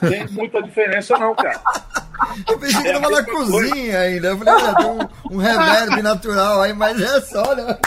não 0.01 0.09
tem 0.09 0.27
muita 0.29 0.61
diferença 0.63 1.17
não, 1.17 1.35
cara. 1.35 1.61
Eu 2.47 2.57
pensei 2.57 2.81
que 2.81 2.87
É 2.87 2.91
a 2.91 3.01
tava 3.01 3.09
na 3.09 3.17
mesma 3.21 3.33
coisa. 3.33 3.51
cozinha 3.51 3.99
ainda. 3.99 4.27
Eu 4.29 4.37
falei, 4.37 4.75
tem 4.75 4.85
um, 4.85 5.35
um 5.35 5.37
reverb 5.37 6.01
natural 6.01 6.61
aí, 6.61 6.73
mas 6.73 7.01
é 7.01 7.21
só, 7.21 7.55
né? 7.55 7.77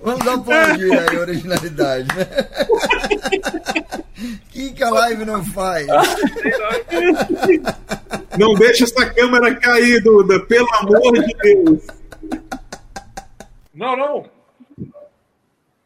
Vamos 0.00 0.26
aplaudir 0.26 0.92
aí 0.92 1.16
a 1.16 1.20
originalidade, 1.20 2.08
né? 2.16 2.26
que 4.50 4.72
que 4.72 4.82
a 4.82 4.90
live 4.90 5.24
não 5.24 5.44
faz? 5.44 5.86
Não 8.38 8.54
deixa 8.54 8.84
essa 8.84 9.12
câmera 9.12 9.54
cair, 9.56 10.02
Duda, 10.02 10.40
pelo 10.46 10.68
amor 10.76 11.12
de 11.12 11.34
Deus. 11.34 11.86
Não, 13.74 13.96
não. 13.96 14.30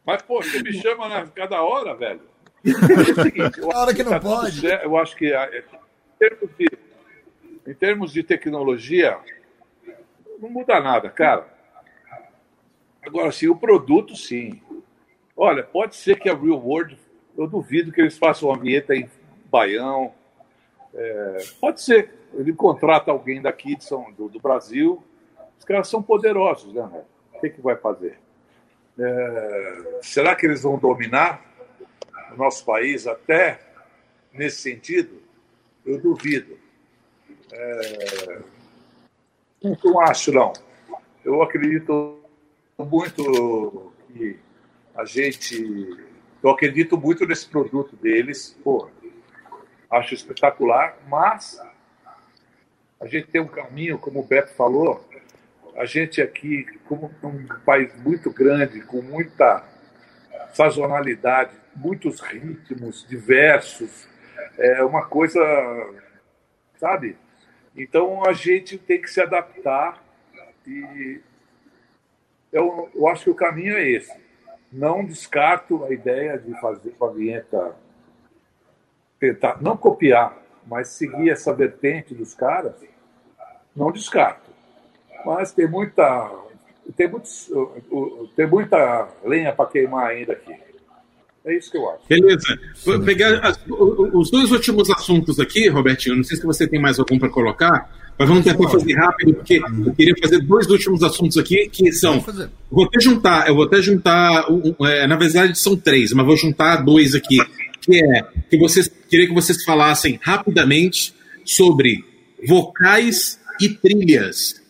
Mas, 0.05 0.21
pô, 0.21 0.41
você 0.41 0.61
me 0.61 0.73
chama 0.73 1.09
na 1.09 1.27
cada 1.27 1.61
hora, 1.61 1.93
velho. 1.93 2.21
É 2.63 3.23
seguinte, 3.23 3.61
A 3.61 3.79
hora 3.79 3.93
que 3.93 4.03
não 4.03 4.11
tá 4.11 4.19
pode. 4.19 4.61
certo, 4.61 4.83
Eu 4.83 4.97
acho 4.97 5.15
que 5.15 5.33
ah, 5.33 5.49
é, 5.51 5.59
em 5.59 6.17
termos, 6.19 6.49
de, 6.57 6.69
em 7.67 7.73
termos 7.73 8.13
de 8.13 8.23
tecnologia, 8.23 9.17
não 10.39 10.49
muda 10.49 10.79
nada, 10.79 11.09
cara. 11.09 11.47
Agora, 13.01 13.31
sim, 13.31 13.47
o 13.47 13.55
produto, 13.55 14.15
sim. 14.15 14.61
Olha, 15.35 15.63
pode 15.63 15.95
ser 15.95 16.19
que 16.19 16.29
a 16.29 16.35
Real 16.35 16.59
World, 16.59 16.97
eu 17.37 17.47
duvido 17.47 17.91
que 17.91 17.99
eles 17.99 18.17
façam 18.17 18.49
uma 18.49 18.59
vinheta 18.59 18.95
em 18.95 19.09
Baião. 19.45 20.13
É, 20.93 21.37
pode 21.59 21.81
ser. 21.81 22.13
Ele 22.33 22.53
contrata 22.53 23.11
alguém 23.11 23.41
daqui 23.41 23.75
de 23.75 23.83
São, 23.83 24.11
do, 24.11 24.29
do 24.29 24.39
Brasil. 24.39 25.03
Os 25.57 25.65
caras 25.65 25.87
são 25.87 26.01
poderosos, 26.01 26.73
né? 26.73 27.03
O 27.33 27.39
que, 27.39 27.49
que 27.49 27.61
vai 27.61 27.75
fazer? 27.75 28.19
É, 28.99 29.99
será 30.01 30.35
que 30.35 30.45
eles 30.45 30.61
vão 30.61 30.77
dominar 30.77 31.43
o 32.33 32.37
nosso 32.37 32.63
país 32.63 33.07
até 33.07 33.59
nesse 34.31 34.61
sentido? 34.61 35.21
Eu 35.85 35.99
duvido. 35.99 36.57
É, 37.51 38.41
não 39.83 39.99
acho, 40.01 40.31
não. 40.31 40.53
Eu 41.23 41.41
acredito 41.41 42.20
muito 42.85 43.93
que 44.07 44.37
a 44.95 45.05
gente. 45.05 45.97
Eu 46.43 46.49
acredito 46.49 46.97
muito 46.97 47.25
nesse 47.25 47.47
produto 47.47 47.95
deles. 47.95 48.57
Pô, 48.63 48.89
acho 49.89 50.13
espetacular, 50.13 50.97
mas 51.07 51.61
a 52.99 53.07
gente 53.07 53.27
tem 53.27 53.41
um 53.41 53.47
caminho, 53.47 53.97
como 53.97 54.19
o 54.19 54.23
Beto 54.23 54.53
falou, 54.53 55.03
a 55.75 55.85
gente 55.85 56.21
aqui, 56.21 56.65
como 56.87 57.11
um 57.23 57.47
país 57.65 57.93
muito 58.03 58.31
grande, 58.31 58.81
com 58.81 59.01
muita 59.01 59.63
sazonalidade, 60.53 61.51
muitos 61.75 62.19
ritmos 62.19 63.05
diversos, 63.07 64.07
é 64.57 64.83
uma 64.83 65.05
coisa, 65.05 65.39
sabe? 66.77 67.17
Então 67.75 68.23
a 68.25 68.33
gente 68.33 68.77
tem 68.77 69.01
que 69.01 69.09
se 69.09 69.21
adaptar 69.21 70.03
e 70.67 71.21
eu, 72.51 72.89
eu 72.93 73.07
acho 73.07 73.25
que 73.25 73.29
o 73.29 73.35
caminho 73.35 73.77
é 73.77 73.87
esse. 73.87 74.11
Não 74.71 75.03
descarto 75.03 75.83
a 75.83 75.91
ideia 75.91 76.37
de 76.37 76.59
fazer 76.59 76.95
uma 76.99 77.11
vinheta, 77.11 77.75
tentar, 79.19 79.61
não 79.61 79.75
copiar, 79.75 80.37
mas 80.65 80.89
seguir 80.89 81.29
essa 81.29 81.53
vertente 81.53 82.13
dos 82.13 82.33
caras, 82.33 82.75
não 83.75 83.91
descarto. 83.91 84.49
Mas 85.25 85.53
tem 85.53 85.67
muita, 85.67 86.31
tem, 86.95 87.07
muitos, 87.07 87.51
tem 88.35 88.47
muita 88.47 89.09
lenha 89.23 89.53
para 89.53 89.69
queimar 89.69 90.07
ainda 90.07 90.33
aqui. 90.33 90.70
É 91.43 91.57
isso 91.57 91.71
que 91.71 91.77
eu 91.77 91.89
acho. 91.89 91.99
Beleza. 92.07 92.59
Vou 92.85 92.99
pegar 92.99 93.39
as- 93.39 93.59
os 94.13 94.29
dois 94.29 94.51
últimos 94.51 94.89
assuntos 94.91 95.39
aqui, 95.39 95.67
Robertinho. 95.69 96.15
Não 96.17 96.23
sei 96.23 96.37
se 96.37 96.43
você 96.45 96.67
tem 96.67 96.79
mais 96.79 96.99
algum 96.99 97.17
para 97.17 97.29
colocar, 97.29 97.89
mas 98.17 98.27
vamos 98.29 98.43
tentar 98.43 98.69
fazer 98.69 98.93
rápido, 98.93 99.33
porque 99.33 99.55
eu 99.85 99.93
queria 99.95 100.13
fazer 100.21 100.39
dois 100.39 100.67
últimos 100.69 101.01
assuntos 101.01 101.37
aqui, 101.37 101.67
que 101.69 101.91
são. 101.93 102.19
Vou 102.69 102.85
até 102.85 102.99
juntar, 102.99 103.47
eu 103.47 103.55
vou 103.55 103.63
até 103.65 103.81
juntar. 103.81 104.45
é, 104.83 105.07
na 105.07 105.15
verdade, 105.15 105.57
são 105.57 105.75
três, 105.75 106.13
mas 106.13 106.25
vou 106.25 106.37
juntar 106.37 106.77
dois 106.77 107.15
aqui. 107.15 107.37
Que 107.81 107.95
é 108.03 108.21
que 108.47 108.57
vocês 108.59 108.87
queria 109.09 109.25
que 109.27 109.33
vocês 109.33 109.63
falassem 109.63 110.19
rapidamente 110.21 111.15
sobre 111.43 112.05
vocais 112.47 113.39
e 113.59 113.67
trilhas. 113.69 114.60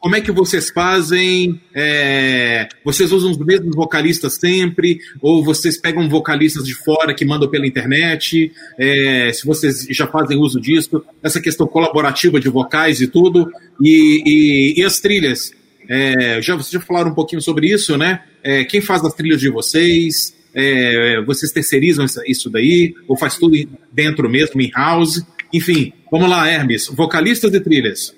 Como 0.00 0.16
é 0.16 0.20
que 0.22 0.32
vocês 0.32 0.70
fazem? 0.70 1.60
É, 1.74 2.66
vocês 2.82 3.12
usam 3.12 3.30
os 3.32 3.38
mesmos 3.38 3.76
vocalistas 3.76 4.34
sempre? 4.36 4.98
Ou 5.20 5.44
vocês 5.44 5.78
pegam 5.78 6.08
vocalistas 6.08 6.64
de 6.64 6.74
fora 6.74 7.12
que 7.14 7.22
mandam 7.24 7.50
pela 7.50 7.66
internet? 7.66 8.50
É, 8.78 9.30
se 9.32 9.44
vocês 9.46 9.86
já 9.90 10.06
fazem 10.06 10.38
uso 10.38 10.58
disso? 10.58 11.04
Essa 11.22 11.38
questão 11.38 11.66
colaborativa 11.66 12.40
de 12.40 12.48
vocais 12.48 13.00
e 13.02 13.06
tudo. 13.08 13.50
E, 13.78 14.22
e- 14.24 14.80
e 14.80 14.84
as 14.84 15.00
trilhas? 15.00 15.52
É, 15.86 16.40
já, 16.40 16.56
vocês 16.56 16.70
já 16.72 16.80
falaram 16.80 17.10
um 17.10 17.14
pouquinho 17.14 17.42
sobre 17.42 17.68
isso, 17.70 17.98
né? 17.98 18.22
É, 18.42 18.64
quem 18.64 18.80
faz 18.80 19.04
as 19.04 19.12
trilhas 19.12 19.40
de 19.40 19.50
vocês? 19.50 20.34
É, 20.54 21.20
vocês 21.26 21.52
terceirizam 21.52 22.06
isso 22.26 22.48
daí? 22.48 22.94
Ou 23.06 23.18
faz 23.18 23.36
tudo 23.36 23.54
dentro 23.92 24.30
mesmo, 24.30 24.62
em 24.62 24.70
house? 24.74 25.22
Enfim, 25.52 25.92
vamos 26.10 26.30
lá, 26.30 26.48
Hermes. 26.48 26.86
Vocalistas 26.86 27.52
e 27.52 27.60
trilhas. 27.60 28.14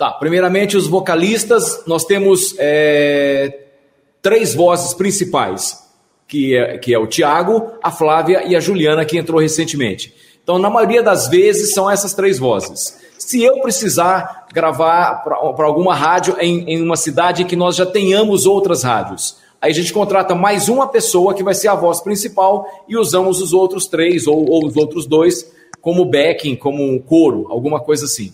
Tá, 0.00 0.10
primeiramente 0.12 0.78
os 0.78 0.86
vocalistas, 0.86 1.82
nós 1.86 2.06
temos 2.06 2.54
é, 2.56 3.64
três 4.22 4.54
vozes 4.54 4.94
principais, 4.94 5.78
que 6.26 6.56
é, 6.56 6.78
que 6.78 6.94
é 6.94 6.98
o 6.98 7.06
Tiago, 7.06 7.72
a 7.82 7.90
Flávia 7.90 8.42
e 8.46 8.56
a 8.56 8.60
Juliana, 8.60 9.04
que 9.04 9.18
entrou 9.18 9.38
recentemente. 9.38 10.14
Então, 10.42 10.58
na 10.58 10.70
maioria 10.70 11.02
das 11.02 11.28
vezes, 11.28 11.74
são 11.74 11.90
essas 11.90 12.14
três 12.14 12.38
vozes. 12.38 12.98
Se 13.18 13.44
eu 13.44 13.60
precisar 13.60 14.46
gravar 14.54 15.16
para 15.16 15.66
alguma 15.66 15.94
rádio 15.94 16.34
em, 16.40 16.64
em 16.66 16.82
uma 16.82 16.96
cidade 16.96 17.44
que 17.44 17.54
nós 17.54 17.76
já 17.76 17.84
tenhamos 17.84 18.46
outras 18.46 18.82
rádios, 18.82 19.36
aí 19.60 19.70
a 19.70 19.74
gente 19.74 19.92
contrata 19.92 20.34
mais 20.34 20.70
uma 20.70 20.88
pessoa 20.88 21.34
que 21.34 21.42
vai 21.44 21.52
ser 21.52 21.68
a 21.68 21.74
voz 21.74 22.00
principal 22.00 22.66
e 22.88 22.96
usamos 22.96 23.38
os 23.42 23.52
outros 23.52 23.86
três 23.86 24.26
ou, 24.26 24.48
ou 24.48 24.64
os 24.64 24.78
outros 24.78 25.04
dois 25.04 25.52
como 25.78 26.06
backing, 26.06 26.56
como 26.56 26.98
coro, 27.02 27.48
alguma 27.50 27.80
coisa 27.80 28.06
assim. 28.06 28.32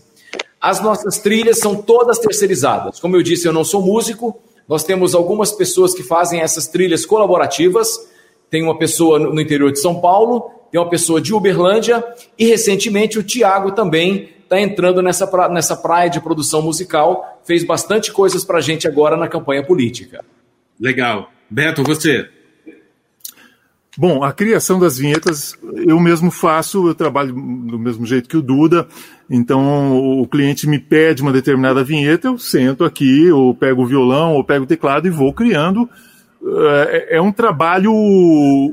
As 0.68 0.80
nossas 0.82 1.18
trilhas 1.18 1.58
são 1.60 1.76
todas 1.76 2.18
terceirizadas. 2.18 2.98
Como 2.98 3.14
eu 3.14 3.22
disse, 3.22 3.46
eu 3.46 3.52
não 3.52 3.62
sou 3.62 3.80
músico. 3.80 4.36
Nós 4.68 4.82
temos 4.82 5.14
algumas 5.14 5.52
pessoas 5.52 5.94
que 5.94 6.02
fazem 6.02 6.40
essas 6.40 6.66
trilhas 6.66 7.06
colaborativas. 7.06 7.88
Tem 8.50 8.64
uma 8.64 8.76
pessoa 8.76 9.16
no 9.16 9.40
interior 9.40 9.70
de 9.70 9.78
São 9.78 10.00
Paulo, 10.00 10.50
tem 10.72 10.80
uma 10.80 10.90
pessoa 10.90 11.20
de 11.20 11.32
Uberlândia 11.32 12.04
e 12.36 12.46
recentemente 12.46 13.16
o 13.16 13.22
Tiago 13.22 13.70
também 13.70 14.30
está 14.42 14.60
entrando 14.60 15.00
nessa, 15.02 15.24
pra- 15.24 15.48
nessa 15.48 15.76
praia 15.76 16.10
de 16.10 16.20
produção 16.20 16.62
musical. 16.62 17.40
Fez 17.44 17.62
bastante 17.64 18.10
coisas 18.12 18.44
para 18.44 18.58
a 18.58 18.60
gente 18.60 18.88
agora 18.88 19.16
na 19.16 19.28
campanha 19.28 19.64
política. 19.64 20.24
Legal. 20.80 21.30
Beto, 21.48 21.84
você. 21.84 22.28
Bom, 23.96 24.22
a 24.22 24.32
criação 24.32 24.78
das 24.78 24.98
vinhetas 24.98 25.54
eu 25.86 25.98
mesmo 25.98 26.30
faço, 26.30 26.86
eu 26.88 26.94
trabalho 26.94 27.32
do 27.32 27.78
mesmo 27.78 28.04
jeito 28.04 28.28
que 28.28 28.36
o 28.36 28.42
Duda. 28.42 28.86
Então 29.28 30.20
o 30.20 30.26
cliente 30.26 30.68
me 30.68 30.78
pede 30.78 31.22
uma 31.22 31.32
determinada 31.32 31.82
vinheta, 31.82 32.28
eu 32.28 32.38
sento 32.38 32.84
aqui, 32.84 33.30
ou 33.30 33.54
pego 33.54 33.82
o 33.82 33.86
violão, 33.86 34.34
ou 34.34 34.44
pego 34.44 34.64
o 34.64 34.68
teclado 34.68 35.06
e 35.06 35.10
vou 35.10 35.32
criando. 35.32 35.88
É, 36.48 37.16
é 37.16 37.20
um 37.20 37.32
trabalho 37.32 37.92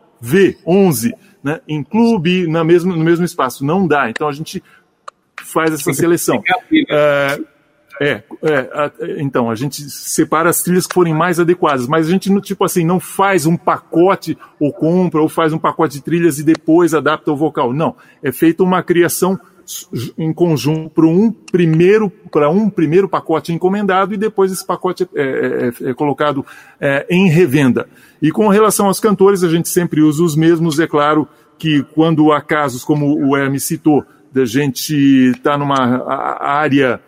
11, 0.66 1.14
né? 1.44 1.62
Em 1.68 1.84
clube 1.84 2.48
na 2.48 2.64
mesmo 2.64 2.96
no 2.96 3.04
mesmo 3.04 3.26
espaço 3.26 3.66
não 3.66 3.88
dá. 3.88 4.10
Então 4.10 4.28
a 4.28 4.32
gente 4.32 4.64
faz 5.44 5.74
essa 5.74 5.94
seleção. 5.94 6.42
É, 6.90 7.40
é, 8.02 8.24
é, 8.44 8.92
então, 9.18 9.52
a 9.52 9.56
gente 9.56 9.82
separa 9.90 10.50
as 10.50 10.62
trilhas 10.62 10.88
que 10.88 10.94
forem 10.94 11.14
mais 11.14 11.38
adequadas, 11.38 11.86
mas 11.86 12.08
a 12.08 12.10
gente, 12.10 12.30
tipo 12.40 12.64
assim, 12.64 12.86
não 12.86 12.98
faz 12.98 13.46
um 13.46 13.58
pacote 13.58 14.38
ou 14.58 14.72
compra 14.72 15.22
ou 15.22 15.28
faz 15.28 15.52
um 15.52 15.58
pacote 15.58 15.96
de 15.96 16.02
trilhas 16.02 16.40
e 16.40 16.44
depois 16.44 16.94
adapta 16.94 17.30
o 17.30 17.36
vocal. 17.36 17.74
Não, 17.74 17.96
é 18.24 18.32
feita 18.32 18.64
uma 18.64 18.82
criação 18.82 19.38
em 20.18 20.34
conjunto 20.34 20.90
para 20.90 21.06
um 21.06 21.32
primeiro 21.32 22.12
para 22.32 22.50
um 22.50 22.70
primeiro 22.70 23.08
pacote 23.08 23.54
encomendado 23.54 24.14
e 24.14 24.18
depois 24.18 24.52
esse 24.52 24.66
pacote 24.66 25.08
é, 25.16 25.22
é, 25.22 25.88
é, 25.88 25.90
é 25.90 25.94
colocado 25.94 26.46
é, 26.80 27.06
em 27.10 27.30
revenda. 27.30 27.88
E 28.22 28.32
com 28.32 28.48
relação 28.48 28.88
aos 28.88 29.00
cantores, 29.00 29.44
a 29.44 29.50
gente 29.50 29.70
sempre 29.70 30.02
usa 30.02 30.24
os 30.24 30.36
mesmos. 30.36 30.80
É 30.80 30.88
claro 30.88 31.28
que 31.58 31.84
quando 31.96 32.32
há 32.32 32.42
casos 32.42 32.84
como 32.84 33.16
o 33.28 33.36
Hermes 33.36 33.64
citou, 33.64 34.04
da 34.32 34.46
gente 34.46 34.94
estar 35.32 35.52
tá 35.52 35.58
numa 35.58 36.06
área 36.40 37.02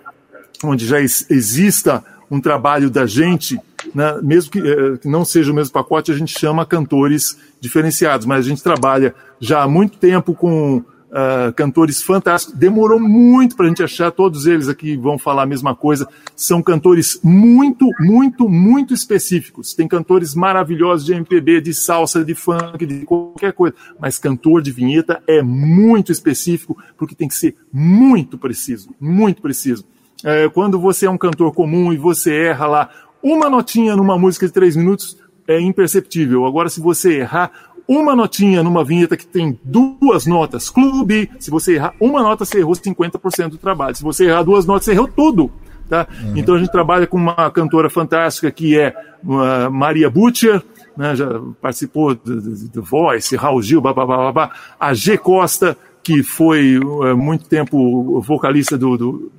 onde 0.64 0.86
já 0.86 1.00
exista 1.00 2.04
um 2.30 2.40
trabalho 2.40 2.90
da 2.90 3.06
gente, 3.06 3.60
né, 3.94 4.20
mesmo 4.24 4.52
eh, 4.56 4.98
que, 4.98 5.08
não 5.08 5.26
seja 5.26 5.52
o 5.52 5.56
mesmo 5.56 5.74
pacote, 5.74 6.12
a 6.12 6.16
gente 6.16 6.38
chama 6.38 6.66
cantores 6.66 7.38
diferenciados, 7.60 8.26
mas 8.26 8.46
a 8.46 8.50
gente 8.50 8.64
trabalha 8.64 9.14
já 9.40 9.64
há 9.64 9.68
muito 9.68 9.98
tempo 9.98 10.34
com 10.34 10.84
uh, 11.12 11.54
cantores 11.54 12.02
fantásticos. 12.02 12.58
Demorou 12.58 13.00
muito 13.00 13.56
para 13.56 13.66
a 13.66 13.70
gente 13.70 13.84
achar, 13.84 14.12
todos 14.12 14.46
eles 14.46 14.68
aqui 14.68 14.98
vão 14.98 15.18
falar 15.18 15.44
a 15.44 15.46
mesma 15.46 15.76
coisa. 15.76 16.08
São 16.36 16.62
cantores 16.62 17.20
muito, 17.24 17.88
muito, 18.00 18.50
muito 18.50 18.94
específicos. 18.94 19.74
Tem 19.74 19.88
cantores 19.88 20.34
maravilhosos 20.34 21.06
de 21.06 21.14
MPB, 21.14 21.62
de 21.62 21.74
salsa, 21.74 22.26
de 22.26 22.34
funk, 22.34 22.86
de 22.86 23.06
qualquer 23.06 23.54
coisa, 23.54 23.76
mas 24.00 24.18
cantor 24.18 24.62
de 24.62 24.72
vinheta 24.72 25.22
é 25.28 25.42
muito 25.42 26.12
específico, 26.12 26.78
porque 26.98 27.16
tem 27.16 27.28
que 27.28 27.36
ser 27.36 27.56
muito 27.72 28.38
preciso, 28.38 28.90
muito 29.00 29.42
preciso 29.42 29.86
é, 30.24 30.50
quando 30.50 30.80
você 30.80 31.06
é 31.06 31.10
um 31.10 31.18
cantor 31.18 31.54
comum 31.54 31.92
e 31.92 31.98
você 31.98 32.34
erra 32.34 32.68
lá 32.68 32.90
uma 33.22 33.50
notinha 33.50 33.96
numa 33.96 34.18
música 34.18 34.48
de 34.48 34.54
três 34.54 34.76
minutos, 34.76 35.18
é 35.48 35.60
imperceptível. 35.60 36.46
Agora, 36.46 36.70
se 36.70 36.80
você 36.80 37.20
errar 37.20 37.52
uma 37.92 38.16
notinha 38.16 38.64
numa 38.64 38.86
vinheta 38.86 39.18
que 39.18 39.28
tem 39.28 39.60
duas 39.64 40.26
notas, 40.26 40.70
clube, 40.70 41.30
se 41.38 41.52
você 41.52 41.76
errar 41.76 41.94
uma 42.00 42.24
nota, 42.24 42.46
você 42.46 42.60
errou 42.60 42.74
50% 42.74 43.50
do 43.50 43.58
trabalho. 43.58 43.96
Se 43.96 44.04
você 44.04 44.28
errar 44.28 44.44
duas 44.44 44.66
notas, 44.66 44.86
você 44.86 44.92
errou 44.92 45.10
tudo. 45.10 45.52
Tá? 45.90 46.08
Uhum. 46.24 46.38
Então 46.38 46.56
a 46.56 46.58
gente 46.58 46.72
trabalha 46.72 47.06
com 47.06 47.18
uma 47.18 47.52
cantora 47.52 47.90
fantástica 47.90 48.50
que 48.50 48.80
é 48.80 48.96
uh, 49.26 49.70
Maria 49.70 50.10
Butcher, 50.10 50.64
né, 50.96 51.16
já 51.18 51.28
participou 51.62 52.16
do, 52.16 52.82
Voice, 52.82 53.36
Raul 53.36 53.62
Gil, 53.62 53.82
babá, 53.82 54.06
babá, 54.06 54.52
a 54.80 54.94
G 54.94 55.18
Costa, 55.18 55.78
que 56.02 56.24
foi 56.24 56.78
uh, 56.80 57.18
muito 57.18 57.44
tempo 57.44 58.22
vocalista 58.22 58.78
do, 58.78 58.98
do 58.98 59.32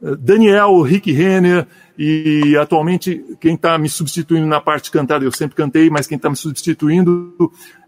Daniel, 0.00 0.80
Rick 0.82 1.10
Renner 1.12 1.66
e 1.98 2.56
atualmente 2.56 3.24
quem 3.40 3.54
está 3.54 3.76
me 3.76 3.88
substituindo 3.88 4.46
na 4.46 4.60
parte 4.60 4.90
cantada, 4.90 5.24
eu 5.24 5.32
sempre 5.32 5.56
cantei, 5.56 5.90
mas 5.90 6.06
quem 6.06 6.16
está 6.16 6.30
me 6.30 6.36
substituindo 6.36 7.34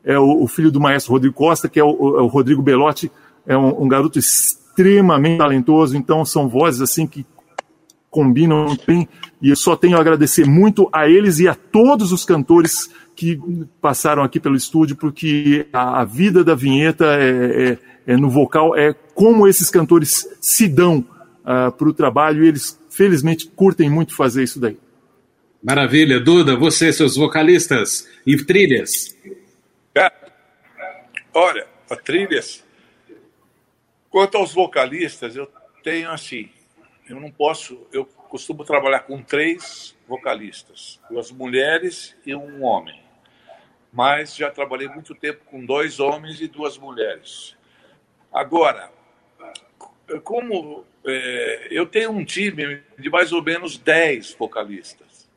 é 0.04 0.18
o, 0.18 0.42
o, 0.42 0.48
filho 0.48 0.72
do 0.72 0.80
maestro 0.80 1.12
Rodrigo 1.12 1.34
Costa, 1.34 1.68
que 1.68 1.78
é 1.78 1.84
o, 1.84 2.18
é 2.18 2.22
o 2.22 2.26
Rodrigo 2.26 2.62
Belotti, 2.62 3.10
é 3.46 3.56
um, 3.56 3.84
um, 3.84 3.88
garoto 3.88 4.18
extremamente 4.18 5.38
talentoso, 5.38 5.96
então 5.96 6.24
são 6.24 6.48
vozes 6.48 6.80
assim 6.80 7.06
que 7.06 7.24
combinam 8.10 8.76
bem. 8.84 9.08
E 9.40 9.50
eu 9.50 9.56
só 9.56 9.76
tenho 9.76 9.96
a 9.96 10.00
agradecer 10.00 10.44
muito 10.44 10.88
a 10.92 11.08
eles 11.08 11.38
e 11.38 11.46
a 11.46 11.54
todos 11.54 12.10
os 12.10 12.24
cantores 12.24 12.90
que 13.14 13.38
passaram 13.80 14.24
aqui 14.24 14.40
pelo 14.40 14.56
estúdio, 14.56 14.96
porque 14.96 15.68
a, 15.72 16.00
a 16.00 16.04
vida 16.04 16.42
da 16.42 16.56
vinheta 16.56 17.04
é, 17.04 17.78
é, 18.06 18.14
é 18.14 18.16
no 18.16 18.28
vocal, 18.28 18.76
é 18.76 18.92
como 19.14 19.46
esses 19.46 19.70
cantores 19.70 20.26
se 20.40 20.66
dão 20.66 21.04
uh, 21.44 21.68
ah, 21.68 21.70
para 21.72 21.88
o 21.88 21.92
trabalho 21.92 22.44
e 22.44 22.48
eles, 22.48 22.80
felizmente, 22.90 23.48
curtem 23.48 23.90
muito 23.90 24.14
fazer 24.14 24.42
isso 24.42 24.60
daí. 24.60 24.78
Maravilha. 25.62 26.18
Duda, 26.18 26.56
você, 26.56 26.92
seus 26.92 27.16
vocalistas 27.16 28.08
e 28.26 28.36
trilhas? 28.36 29.16
É, 29.94 30.10
olha, 31.34 31.66
a 31.90 31.96
trilhas. 31.96 32.64
Quanto 34.08 34.38
aos 34.38 34.54
vocalistas, 34.54 35.36
eu 35.36 35.50
tenho 35.82 36.10
assim, 36.10 36.50
eu 37.08 37.20
não 37.20 37.30
posso, 37.30 37.86
eu 37.92 38.04
costumo 38.04 38.64
trabalhar 38.64 39.00
com 39.00 39.22
três 39.22 39.94
vocalistas, 40.08 40.98
duas 41.10 41.30
mulheres 41.30 42.16
e 42.24 42.34
um 42.34 42.64
homem. 42.64 43.00
Mas 43.92 44.34
já 44.34 44.50
trabalhei 44.50 44.88
muito 44.88 45.14
tempo 45.14 45.44
com 45.44 45.64
dois 45.64 46.00
homens 46.00 46.40
e 46.40 46.48
duas 46.48 46.78
mulheres. 46.78 47.56
Agora, 48.32 48.90
como 50.22 50.84
é, 51.04 51.68
eu 51.70 51.86
tenho 51.86 52.10
um 52.10 52.24
time 52.24 52.82
de 52.98 53.08
mais 53.08 53.32
ou 53.32 53.42
menos 53.42 53.78
10 53.78 54.34
vocalistas. 54.34 55.28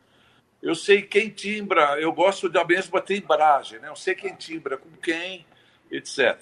Eu 0.61 0.76
sei 0.76 1.02
quem 1.02 1.30
timbra, 1.30 1.99
eu 1.99 2.11
gosto 2.14 2.48
da 2.48 2.64
mesma 2.64 3.02
timbragem, 3.02 3.80
né? 3.80 3.90
eu 3.90 3.95
sei 3.95 4.15
quem 4.15 4.34
timbra 4.35 4.77
com 4.77 4.90
quem, 5.02 5.45
etc. 5.91 6.40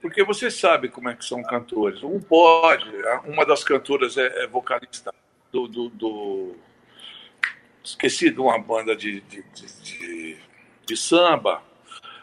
Porque 0.00 0.24
você 0.24 0.50
sabe 0.50 0.88
como 0.88 1.08
é 1.08 1.14
que 1.14 1.24
são 1.24 1.42
cantores. 1.42 2.02
Um 2.02 2.20
pode, 2.20 2.90
uma 3.26 3.44
das 3.44 3.62
cantoras 3.62 4.16
é, 4.16 4.44
é 4.44 4.46
vocalista 4.46 5.14
do, 5.52 5.68
do, 5.68 5.88
do, 5.90 6.56
Esqueci 7.82 8.30
de 8.30 8.40
uma 8.40 8.58
banda 8.58 8.94
de, 8.94 9.20
de, 9.22 9.42
de, 9.42 9.82
de, 9.82 10.36
de 10.86 10.96
samba, 10.96 11.62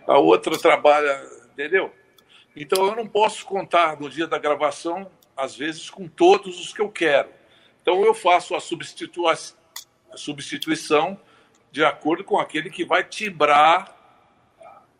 a 0.05 0.17
outra 0.17 0.57
trabalha, 0.57 1.21
entendeu? 1.51 1.93
Então 2.55 2.85
eu 2.87 2.95
não 2.95 3.07
posso 3.07 3.45
contar 3.45 3.99
no 3.99 4.09
dia 4.09 4.27
da 4.27 4.37
gravação 4.37 5.09
às 5.37 5.55
vezes, 5.55 5.89
com 5.89 6.07
todos 6.07 6.59
os 6.59 6.73
que 6.73 6.81
eu 6.81 6.89
quero. 6.89 7.29
Então, 7.81 8.03
eu 8.03 8.13
faço 8.13 8.55
a, 8.55 8.57
a 8.57 10.17
substituição 10.17 11.19
de 11.71 11.83
acordo 11.85 12.23
com 12.23 12.39
aquele 12.39 12.69
que 12.69 12.83
vai 12.83 13.03
timbrar 13.03 13.95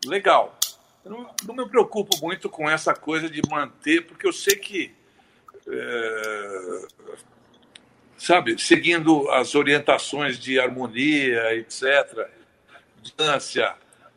legal. 0.06 0.58
Eu 1.04 1.12
não, 1.12 1.36
não, 1.46 1.56
me 1.56 1.68
preocupo 1.68 2.16
muito 2.22 2.50
com 2.50 2.70
essa 2.70 2.94
coisa 2.94 3.30
de 3.30 3.42
manter, 3.50 4.06
porque 4.06 4.28
eu 4.28 4.34
sei 4.34 4.56
que, 4.56 4.94
é, 5.68 6.88
sabe, 8.18 8.62
seguindo 8.62 9.30
as 9.32 9.56
orientações 9.56 10.38
de 10.38 10.60
harmonia, 10.60 11.56
etc., 11.56 12.30
distância, 13.02 13.74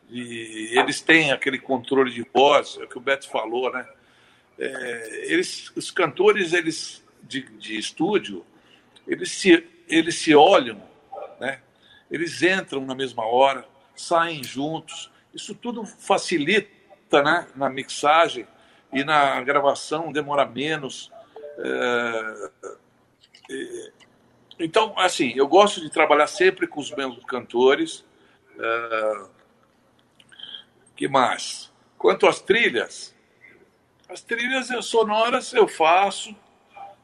e 0.09 0.77
eles 0.77 0.99
têm 0.99 1.31
aquele 1.31 1.57
controle 1.57 2.11
de 2.11 2.25
voz, 2.33 2.77
é 2.79 2.83
o 2.83 2.87
que 2.87 2.97
o 2.97 3.01
Beto 3.01 3.29
falou, 3.29 3.71
né? 3.71 3.87
É, 4.57 5.31
eles, 5.31 5.71
os 5.75 5.91
cantores 5.91 6.53
eles 6.53 7.03
de, 7.23 7.41
de, 7.57 7.77
estúdio, 7.77 8.45
eles 9.07 9.31
se, 9.31 9.67
eles 9.87 10.15
se 10.15 10.35
olham, 10.35 10.81
né? 11.39 11.61
eles 12.09 12.41
entram 12.41 12.85
na 12.85 12.93
mesma 12.95 13.25
hora, 13.25 13.65
saem 13.95 14.43
juntos. 14.43 15.11
Isso 15.33 15.55
tudo 15.55 15.85
facilita 15.85 17.23
né? 17.23 17.47
na 17.55 17.69
mixagem 17.69 18.47
e 18.91 19.03
na 19.03 19.41
gravação, 19.41 20.11
demora 20.11 20.45
menos. 20.45 21.11
É, 21.57 22.51
Então, 24.59 24.93
assim, 24.97 25.33
eu 25.35 25.47
gosto 25.47 25.81
de 25.81 25.89
trabalhar 25.89 26.27
sempre 26.27 26.67
com 26.67 26.79
os 26.79 26.91
meus 26.91 27.17
cantores. 27.25 28.05
Uh, 28.55 29.29
que 30.95 31.07
mais? 31.07 31.71
Quanto 31.97 32.27
às 32.27 32.39
trilhas, 32.39 33.15
as 34.11 34.21
trilhas 34.21 34.67
sonoras 34.85 35.53
eu 35.53 35.67
faço, 35.67 36.35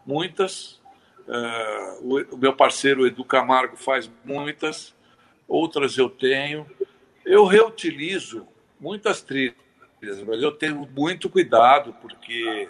muitas. 0.05 0.79
Uh, 1.25 2.25
o, 2.33 2.37
meu 2.37 2.53
parceiro 2.53 3.07
Edu 3.07 3.23
Camargo 3.23 3.77
faz 3.77 4.09
muitas, 4.25 4.93
outras 5.47 5.97
eu 5.97 6.09
tenho. 6.09 6.69
Eu 7.25 7.45
reutilizo 7.45 8.45
muitas 8.79 9.21
trilhas, 9.21 9.55
mas 10.01 10.41
eu 10.41 10.51
tenho 10.51 10.87
muito 10.95 11.29
cuidado, 11.29 11.93
porque 12.01 12.69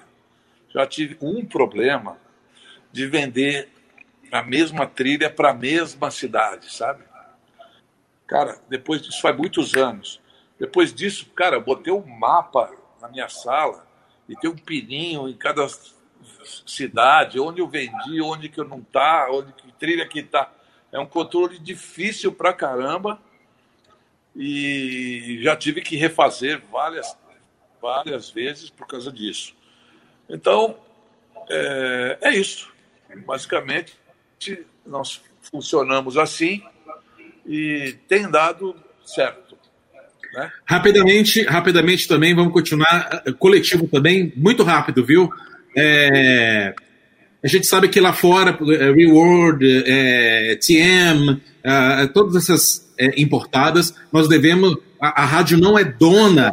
já 0.70 0.86
tive 0.86 1.18
um 1.20 1.44
problema 1.44 2.18
de 2.92 3.08
vender 3.08 3.70
a 4.32 4.44
mesma 4.44 4.86
trilha 4.86 5.30
para 5.30 5.52
a 5.52 5.54
mesma 5.54 6.12
cidade, 6.12 6.72
sabe? 6.72 7.04
Cara, 8.28 8.60
depois 8.70 9.02
disso 9.02 9.22
faz 9.22 9.36
muitos 9.36 9.74
anos. 9.76 10.22
Depois 10.60 10.94
disso, 10.94 11.28
cara, 11.36 11.56
eu 11.56 11.62
botei 11.62 11.94
um 11.94 12.06
mapa 12.06 12.72
na 13.00 13.08
minha 13.08 13.30
sala 13.30 13.87
e 14.28 14.36
tem 14.36 14.50
um 14.50 14.56
pininho 14.56 15.28
em 15.28 15.34
cada 15.34 15.68
cidade, 16.66 17.40
onde 17.40 17.62
eu 17.62 17.68
vendi, 17.68 18.22
onde 18.22 18.50
que 18.50 18.60
eu 18.60 18.68
não 18.68 18.82
tá, 18.82 19.28
onde 19.32 19.54
que 19.54 19.72
trilha 19.74 20.08
que 20.08 20.24
tá. 20.24 20.52
É 20.92 21.00
um 21.00 21.06
controle 21.06 21.60
difícil 21.60 22.32
pra 22.32 22.54
caramba 22.54 23.20
e 24.36 25.40
já 25.42 25.56
tive 25.56 25.82
que 25.82 25.96
refazer 25.96 26.62
várias, 26.72 27.18
várias 27.82 28.30
vezes 28.30 28.70
por 28.70 28.88
causa 28.88 29.12
disso. 29.12 29.56
Então, 30.30 30.78
é, 31.50 32.18
é 32.22 32.32
isso. 32.32 32.72
Basicamente, 33.26 33.98
nós 34.86 35.22
funcionamos 35.42 36.18
assim 36.18 36.64
e 37.46 37.98
tem 38.08 38.30
dado 38.30 38.76
certo. 39.06 39.47
Né? 40.34 40.50
Rapidamente, 40.66 41.44
rapidamente 41.44 42.08
também, 42.08 42.36
vamos 42.36 42.54
continuar. 42.54 43.24
Coletivo 43.40 43.88
também, 43.88 44.32
muito 44.36 44.64
rápido, 44.64 45.06
viu? 45.06 45.30
É, 45.76 46.74
a 47.44 47.48
gente 47.48 47.68
sabe 47.68 47.88
que 47.88 48.00
lá 48.00 48.14
fora, 48.14 48.58
é, 48.74 48.92
Reward, 48.92 49.84
é, 49.86 50.56
TM, 50.56 51.42
é, 51.64 52.08
todas 52.08 52.36
essas 52.36 52.88
importadas, 53.16 53.94
nós 54.12 54.28
devemos. 54.28 54.78
A, 55.00 55.22
a 55.22 55.26
rádio 55.26 55.58
não 55.60 55.78
é 55.78 55.84
dona, 55.84 56.52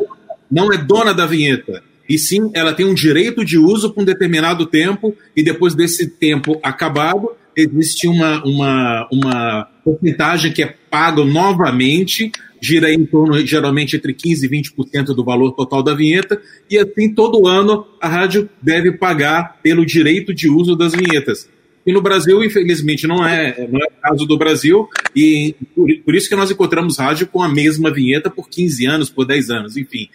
não 0.51 0.71
é 0.73 0.77
dona 0.77 1.15
da 1.15 1.25
vinheta 1.25 1.83
e 2.09 2.19
sim 2.19 2.51
ela 2.55 2.73
tem 2.73 2.87
um 2.87 2.95
direito 2.95 3.45
de 3.45 3.59
uso 3.59 3.93
por 3.93 4.03
um 4.03 4.05
determinado 4.05 4.67
tempo, 4.67 5.17
e 5.35 5.43
depois 5.43 5.75
desse 5.75 6.09
tempo 6.09 6.59
acabado, 6.63 7.31
existe 7.57 8.07
uma, 8.07 8.43
uma, 8.45 9.09
uma 9.11 9.69
porcentagem 9.85 10.53
que 10.53 10.63
é 10.63 10.75
paga 10.91 11.25
novamente, 11.25 12.31
gira 12.61 12.93
em 12.93 13.05
torno, 13.05 13.45
geralmente, 13.47 13.97
entre 13.97 14.15
15% 14.15 14.45
e 14.45 14.49
20% 14.49 15.07
do 15.15 15.25
valor 15.25 15.53
total 15.53 15.83
da 15.83 15.95
vinheta, 15.95 16.41
e 16.71 16.79
assim, 16.79 17.13
todo 17.13 17.47
ano, 17.47 17.87
a 18.01 18.09
rádio 18.09 18.49
deve 18.61 18.93
pagar 18.93 19.61
pelo 19.63 19.85
direito 19.85 20.35
de 20.35 20.49
uso 20.49 20.75
das 20.75 20.93
vinhetas. 20.93 21.49
E 21.87 21.93
no 21.93 22.01
Brasil, 22.01 22.43
infelizmente, 22.43 23.07
não 23.07 23.27
é, 23.27 23.69
não 23.71 23.81
é 23.81 23.85
o 23.85 24.01
caso 24.03 24.27
do 24.27 24.39
Brasil, 24.39 24.89
e 25.15 25.55
por, 25.75 25.87
por 26.05 26.15
isso 26.15 26.29
que 26.29 26.37
nós 26.37 26.51
encontramos 26.51 26.99
rádio 26.99 27.27
com 27.27 27.43
a 27.43 27.49
mesma 27.49 27.93
vinheta 27.93 28.31
por 28.31 28.49
15 28.49 28.87
anos, 28.87 29.11
por 29.11 29.27
10 29.27 29.51
anos, 29.51 29.77
enfim. 29.77 30.09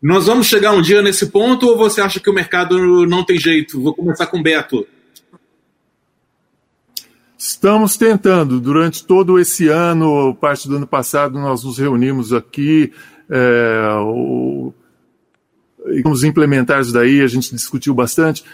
Nós 0.00 0.26
vamos 0.26 0.46
chegar 0.46 0.72
um 0.72 0.80
dia 0.80 1.02
nesse 1.02 1.26
ponto 1.26 1.66
ou 1.66 1.76
você 1.76 2.00
acha 2.00 2.20
que 2.20 2.30
o 2.30 2.32
mercado 2.32 3.06
não 3.06 3.22
tem 3.22 3.38
jeito? 3.38 3.80
Vou 3.80 3.92
começar 3.92 4.26
com 4.26 4.38
o 4.38 4.42
Beto. 4.42 4.86
Estamos 7.40 7.96
tentando. 7.96 8.60
Durante 8.60 9.02
todo 9.02 9.38
esse 9.38 9.66
ano, 9.66 10.34
parte 10.34 10.68
do 10.68 10.76
ano 10.76 10.86
passado, 10.86 11.38
nós 11.38 11.64
nos 11.64 11.78
reunimos 11.78 12.34
aqui. 12.34 12.92
É, 13.30 13.94
o, 14.02 14.74
e 15.86 16.02
vamos 16.02 16.22
implementar 16.22 16.82
isso 16.82 16.92
daí, 16.92 17.22
a 17.22 17.26
gente 17.26 17.54
discutiu 17.54 17.94
bastante. 17.94 18.44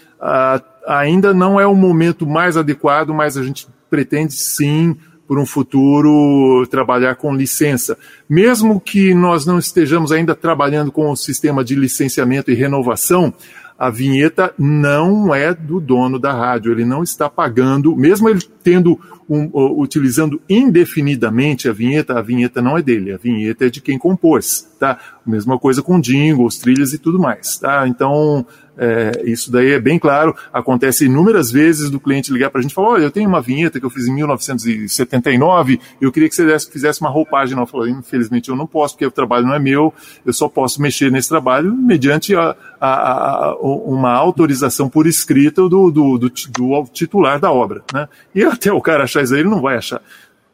Ainda 0.86 1.34
não 1.34 1.58
é 1.58 1.66
o 1.66 1.74
momento 1.74 2.24
mais 2.28 2.56
adequado, 2.56 3.12
mas 3.12 3.36
a 3.36 3.42
gente 3.42 3.66
pretende 3.90 4.34
sim 4.34 4.96
por 5.26 5.36
um 5.36 5.44
futuro 5.44 6.64
trabalhar 6.70 7.16
com 7.16 7.34
licença. 7.34 7.98
Mesmo 8.30 8.80
que 8.80 9.12
nós 9.12 9.44
não 9.44 9.58
estejamos 9.58 10.12
ainda 10.12 10.32
trabalhando 10.32 10.92
com 10.92 11.10
o 11.10 11.16
sistema 11.16 11.64
de 11.64 11.74
licenciamento 11.74 12.52
e 12.52 12.54
renovação, 12.54 13.34
a 13.78 13.90
vinheta 13.90 14.54
não 14.58 15.34
é 15.34 15.52
do 15.54 15.80
dono 15.80 16.18
da 16.18 16.32
rádio, 16.32 16.72
ele 16.72 16.84
não 16.84 17.02
está 17.02 17.28
pagando, 17.28 17.94
mesmo 17.94 18.28
ele 18.28 18.40
tendo 18.62 18.98
um, 19.28 19.50
utilizando 19.80 20.40
indefinidamente 20.48 21.68
a 21.68 21.72
vinheta, 21.72 22.18
a 22.18 22.22
vinheta 22.22 22.62
não 22.62 22.78
é 22.78 22.82
dele, 22.82 23.12
a 23.12 23.16
vinheta 23.16 23.66
é 23.66 23.70
de 23.70 23.80
quem 23.80 23.98
compôs, 23.98 24.66
tá? 24.78 24.98
Mesma 25.26 25.58
coisa 25.58 25.82
com 25.82 26.00
jingles, 26.00 26.58
trilhas 26.58 26.92
e 26.92 26.98
tudo 26.98 27.18
mais, 27.18 27.58
tá? 27.58 27.86
Então, 27.86 28.46
é, 28.78 29.22
isso 29.24 29.50
daí 29.50 29.72
é 29.72 29.80
bem 29.80 29.98
claro. 29.98 30.34
Acontece 30.52 31.06
inúmeras 31.06 31.50
vezes 31.50 31.90
do 31.90 31.98
cliente 31.98 32.32
ligar 32.32 32.50
para 32.50 32.58
a 32.58 32.62
gente 32.62 32.72
e 32.72 32.74
falar: 32.74 32.90
olha, 32.90 33.04
eu 33.04 33.10
tenho 33.10 33.28
uma 33.28 33.40
vinheta 33.40 33.80
que 33.80 33.86
eu 33.86 33.90
fiz 33.90 34.06
em 34.06 34.14
1979 34.14 35.80
e 36.00 36.04
eu 36.04 36.12
queria 36.12 36.28
que 36.28 36.34
você 36.34 36.44
desse, 36.44 36.70
fizesse 36.70 37.00
uma 37.00 37.10
roupagem. 37.10 37.58
Eu 37.58 37.66
falei: 37.66 37.92
infelizmente 37.92 38.48
eu 38.48 38.56
não 38.56 38.66
posso, 38.66 38.94
porque 38.94 39.06
o 39.06 39.10
trabalho 39.10 39.46
não 39.46 39.54
é 39.54 39.58
meu, 39.58 39.92
eu 40.24 40.32
só 40.32 40.48
posso 40.48 40.80
mexer 40.82 41.10
nesse 41.10 41.28
trabalho 41.28 41.74
mediante 41.74 42.34
a, 42.36 42.54
a, 42.80 43.46
a, 43.46 43.56
uma 43.60 44.12
autorização 44.12 44.88
por 44.88 45.06
escrita 45.06 45.62
do, 45.62 45.90
do, 45.90 46.18
do, 46.18 46.28
do, 46.28 46.90
titular 46.92 47.40
da 47.40 47.50
obra. 47.50 47.82
Né? 47.92 48.08
E 48.34 48.44
até 48.44 48.72
o 48.72 48.80
cara 48.80 49.04
achar 49.04 49.22
isso 49.22 49.34
aí, 49.34 49.40
ele 49.40 49.48
não 49.48 49.62
vai 49.62 49.76
achar. 49.76 50.02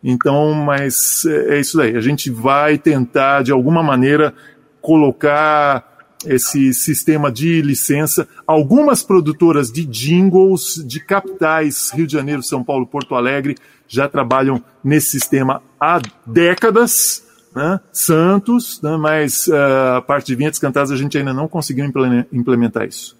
Então, 0.04 0.52
mas 0.52 1.24
é, 1.26 1.56
é 1.56 1.60
isso 1.60 1.76
daí. 1.76 1.96
A 1.96 2.00
gente 2.00 2.30
vai 2.30 2.78
tentar, 2.78 3.42
de 3.42 3.52
alguma 3.52 3.82
maneira, 3.82 4.34
colocar 4.80 5.91
esse 6.26 6.72
sistema 6.74 7.30
de 7.30 7.62
licença. 7.62 8.28
Algumas 8.46 9.02
produtoras 9.02 9.70
de 9.70 9.84
jingles 9.84 10.82
de 10.86 11.00
capitais, 11.00 11.90
Rio 11.92 12.06
de 12.06 12.12
Janeiro, 12.12 12.42
São 12.42 12.62
Paulo, 12.62 12.86
Porto 12.86 13.14
Alegre, 13.14 13.56
já 13.88 14.08
trabalham 14.08 14.62
nesse 14.82 15.10
sistema 15.10 15.62
há 15.80 16.00
décadas. 16.26 17.26
Né? 17.54 17.78
Santos, 17.92 18.80
né? 18.80 18.96
mas 18.96 19.46
uh, 19.46 19.96
a 19.98 20.02
parte 20.02 20.28
de 20.28 20.34
vinhetas 20.34 20.58
cantadas 20.58 20.90
a 20.90 20.96
gente 20.96 21.18
ainda 21.18 21.34
não 21.34 21.46
conseguiu 21.46 21.84
implementar 22.32 22.88
isso. 22.88 23.14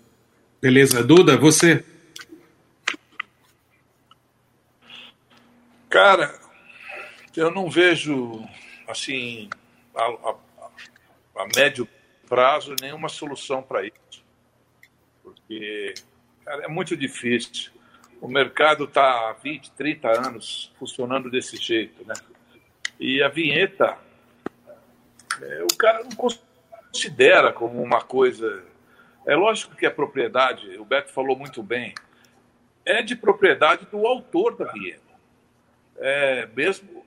Beleza. 0.61 1.03
Duda, 1.03 1.37
você? 1.37 1.85
Cara, 5.91 6.35
eu 7.37 7.51
não 7.51 7.69
vejo, 7.69 8.43
assim, 8.89 9.51
a, 9.95 10.03
a, 10.03 10.35
a 11.43 11.47
médio 11.55 11.87
prazo 12.33 12.75
nenhuma 12.81 13.11
solução 13.11 13.63
para 13.63 13.85
isso. 13.85 14.25
Porque 15.23 15.93
cara, 16.43 16.65
é 16.65 16.69
muito 16.69 16.97
difícil. 16.97 17.71
O 18.23 18.27
mercado 18.27 18.85
está 18.85 19.29
há 19.29 19.33
20, 19.35 19.71
30 19.73 20.09
anos 20.09 20.73
funcionando 20.79 21.31
desse 21.31 21.59
jeito. 21.59 22.03
Né? 22.07 22.15
E 22.99 23.23
a 23.23 23.29
vinheta, 23.29 23.99
é, 25.43 25.63
o 25.71 25.77
cara 25.77 26.03
não 26.05 26.13
considera 26.13 27.53
como 27.53 27.83
uma 27.83 28.01
coisa. 28.01 28.65
É 29.27 29.37
lógico 29.37 29.77
que 29.77 29.85
a 29.85 29.91
propriedade, 29.91 30.79
o 30.79 30.87
Beto 30.87 31.13
falou 31.13 31.37
muito 31.37 31.63
bem, 31.63 31.95
é 32.83 33.03
de 33.03 33.15
propriedade 33.15 33.85
do 33.91 34.07
autor 34.07 34.57
da 34.57 34.73
vinheta. 34.73 35.03
É, 35.99 36.47
mesmo, 36.47 37.05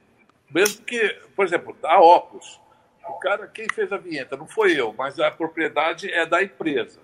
mesmo 0.51 0.85
que, 0.85 1.19
por 1.35 1.43
exemplo, 1.43 1.75
a 1.81 1.99
Opus, 1.99 2.59
o 3.07 3.13
cara, 3.13 3.47
quem 3.47 3.67
fez 3.73 3.91
a 3.91 3.97
vinheta, 3.97 4.35
não 4.35 4.47
foi 4.47 4.79
eu, 4.79 4.93
mas 4.97 5.19
a 5.19 5.29
propriedade 5.31 6.11
é 6.11 6.25
da 6.25 6.41
empresa. 6.41 6.99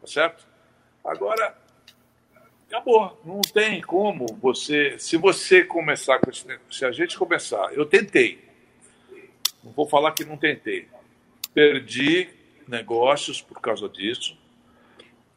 Tá 0.00 0.06
certo? 0.06 0.46
Agora, 1.04 1.56
acabou. 2.68 3.20
Não 3.24 3.40
tem 3.40 3.80
como 3.80 4.26
você. 4.40 4.98
Se 4.98 5.16
você 5.16 5.64
começar 5.64 6.20
se 6.70 6.84
a 6.84 6.92
gente 6.92 7.18
começar, 7.18 7.72
eu 7.74 7.84
tentei. 7.84 8.48
Não 9.62 9.72
vou 9.72 9.88
falar 9.88 10.12
que 10.12 10.24
não 10.24 10.36
tentei. 10.36 10.88
Perdi 11.54 12.28
negócios 12.66 13.40
por 13.40 13.60
causa 13.60 13.88
disso. 13.88 14.36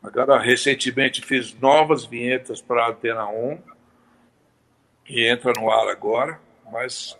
Agora, 0.02 0.40
recentemente, 0.40 1.22
fiz 1.22 1.54
novas 1.60 2.06
vinhetas 2.06 2.62
para 2.62 2.86
a 2.86 2.90
Antena 2.90 3.28
1, 3.28 3.60
que 5.04 5.28
entra 5.28 5.52
no 5.58 5.70
ar 5.70 5.88
agora, 5.88 6.40
mas 6.72 7.18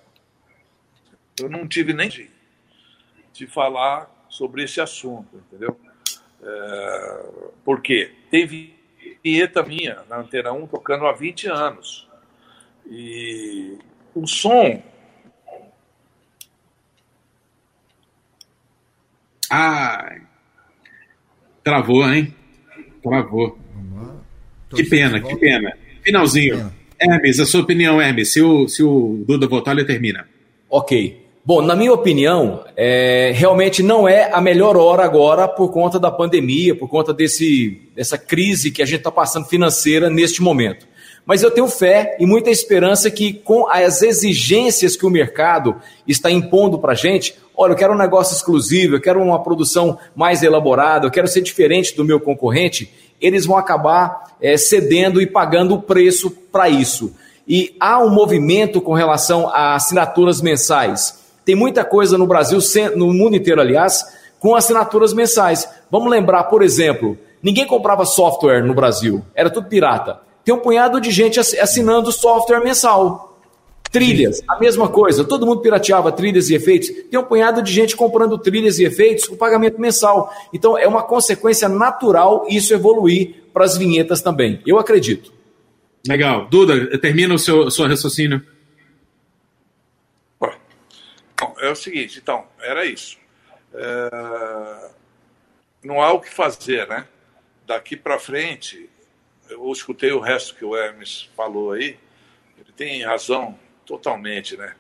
eu 1.40 1.50
não 1.50 1.68
tive 1.68 1.94
nem 1.94 2.10
de 3.36 3.46
falar 3.46 4.10
sobre 4.30 4.64
esse 4.64 4.80
assunto, 4.80 5.44
entendeu? 5.48 5.78
É, 6.42 7.26
por 7.66 7.82
quê? 7.82 8.12
Tem 8.32 8.48
vinheta 9.24 9.62
minha 9.62 10.04
na 10.10 10.20
Antena 10.20 10.54
1 10.54 10.68
tocando 10.68 11.06
há 11.06 11.12
20 11.12 11.48
anos. 11.48 12.08
E 12.90 13.78
o 14.14 14.26
som. 14.26 14.82
Ah! 19.50 20.18
Travou, 21.64 22.08
hein? 22.08 22.34
Travou. 23.04 23.60
Que 24.70 24.84
pena, 24.84 25.20
que 25.20 25.36
pena. 25.36 25.78
Finalzinho. 26.04 26.72
Hermes, 27.00 27.40
a 27.40 27.46
sua 27.46 27.62
opinião, 27.62 28.02
Hermes. 28.02 28.32
Se 28.32 28.42
o, 28.42 28.68
se 28.68 28.82
o 28.82 29.24
Duda 29.28 29.48
votar, 29.48 29.76
ele 29.76 29.86
termina. 29.86 30.28
Ok. 30.70 31.25
Bom, 31.48 31.62
na 31.62 31.76
minha 31.76 31.94
opinião, 31.94 32.64
é, 32.76 33.32
realmente 33.36 33.84
não 33.84 34.10
é 34.10 34.32
a 34.34 34.42
melhor 34.42 34.76
hora 34.76 35.06
agora 35.06 35.48
por 35.48 35.70
conta 35.72 36.00
da 36.00 36.10
pandemia, 36.10 36.74
por 36.74 36.90
conta 36.90 37.14
desse, 37.14 37.80
dessa 37.96 38.18
crise 38.18 38.72
que 38.72 38.82
a 38.82 38.86
gente 38.86 38.98
está 38.98 39.12
passando 39.12 39.46
financeira 39.46 40.10
neste 40.10 40.42
momento. 40.42 40.88
Mas 41.24 41.44
eu 41.44 41.52
tenho 41.52 41.68
fé 41.68 42.18
e 42.20 42.26
muita 42.26 42.50
esperança 42.50 43.12
que, 43.12 43.32
com 43.32 43.70
as 43.70 44.02
exigências 44.02 44.96
que 44.96 45.06
o 45.06 45.10
mercado 45.10 45.76
está 46.08 46.32
impondo 46.32 46.80
para 46.80 46.94
a 46.94 46.96
gente, 46.96 47.36
olha, 47.56 47.74
eu 47.74 47.78
quero 47.78 47.94
um 47.94 47.98
negócio 47.98 48.36
exclusivo, 48.36 48.96
eu 48.96 49.02
quero 49.02 49.22
uma 49.22 49.44
produção 49.44 50.00
mais 50.16 50.42
elaborada, 50.42 51.06
eu 51.06 51.12
quero 51.12 51.28
ser 51.28 51.42
diferente 51.42 51.96
do 51.96 52.04
meu 52.04 52.20
concorrente, 52.20 52.92
eles 53.22 53.46
vão 53.46 53.56
acabar 53.56 54.36
é, 54.42 54.58
cedendo 54.58 55.22
e 55.22 55.28
pagando 55.28 55.76
o 55.76 55.82
preço 55.82 56.32
para 56.32 56.68
isso. 56.70 57.14
E 57.48 57.76
há 57.80 58.04
um 58.04 58.10
movimento 58.10 58.82
com 58.82 58.94
relação 58.94 59.48
a 59.50 59.76
assinaturas 59.76 60.42
mensais. 60.42 61.24
Tem 61.46 61.56
muita 61.56 61.86
coisa 61.86 62.18
no 62.18 62.26
Brasil, 62.26 62.60
no 62.96 63.14
mundo 63.14 63.36
inteiro, 63.36 63.62
aliás, 63.62 64.04
com 64.40 64.56
assinaturas 64.56 65.14
mensais. 65.14 65.70
Vamos 65.92 66.10
lembrar, 66.10 66.46
por 66.46 66.64
exemplo, 66.64 67.18
ninguém 67.42 67.68
comprava 67.68 68.06
software 68.06 68.64
no 68.64 68.74
Brasil, 68.74 69.24
era 69.36 69.50
tudo 69.50 69.70
pirata. 69.70 70.20
Tem 70.44 70.54
um 70.54 70.60
punhado 70.60 71.00
de 71.00 71.10
gente 71.12 71.40
assinando 71.40 72.12
software 72.12 72.64
mensal. 72.64 73.40
Trilhas, 73.92 74.44
a 74.48 74.60
mesma 74.60 74.90
coisa. 74.90 75.24
Todo 75.24 75.46
mundo 75.46 75.62
pirateava 75.62 76.12
trilhas 76.12 76.50
e 76.50 76.56
efeitos. 76.56 76.90
Tem 77.10 77.20
um 77.20 77.24
punhado 77.24 77.62
de 77.62 77.72
gente 77.72 77.96
comprando 77.96 78.38
trilhas 78.38 78.78
e 78.78 78.84
efeitos 78.84 79.26
com 79.26 79.36
pagamento 79.36 79.80
mensal. 79.80 80.32
Então 80.54 80.78
é 80.78 80.88
uma 80.88 81.02
consequência 81.02 81.70
natural 81.70 82.46
isso 82.50 82.74
evoluir 82.74 83.46
para 83.54 83.64
as 83.64 83.78
vinhetas 83.78 84.22
também. 84.22 84.60
Eu 84.68 84.78
acredito. 84.78 85.32
Legal. 86.08 86.48
Duda, 86.50 86.98
termina 87.00 87.34
o 87.34 87.40
seu, 87.40 87.72
seu 87.72 87.88
raciocínio. 87.88 88.42
É 91.58 91.70
o 91.70 91.76
seguinte, 91.76 92.20
então, 92.20 92.48
era 92.60 92.86
isso. 92.86 93.18
É, 93.74 94.90
Não 95.84 96.02
há 96.02 96.12
o 96.14 96.20
que 96.20 96.30
fazer, 96.30 96.88
né? 96.88 97.08
Daqui 97.66 97.96
para 97.96 98.20
frente, 98.20 98.90
eu 99.50 99.72
escutei 99.72 100.12
o 100.12 100.20
resto 100.20 100.56
que 100.56 100.66
o 100.66 100.76
Hermes 100.76 101.30
falou 101.36 101.74
aí, 101.74 101.98
ele 102.58 102.72
tem 102.76 103.04
razão 103.04 103.58
totalmente, 103.86 104.58
né? 104.58 104.76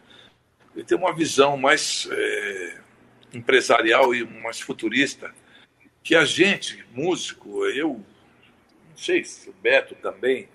Ele 0.75 0.83
tem 0.83 0.97
uma 0.97 1.13
visão 1.13 1.57
mais 1.57 2.07
é, 2.11 2.77
empresarial 3.33 4.13
e 4.13 4.25
mais 4.25 4.59
futurista, 4.59 5.33
que 6.03 6.15
a 6.15 6.25
gente, 6.25 6.85
músico, 6.91 7.65
eu, 7.65 8.03
não 8.89 8.97
sei 8.97 9.23
se 9.23 9.49
o 9.49 9.53
Beto 9.53 9.95
também, 9.95 10.47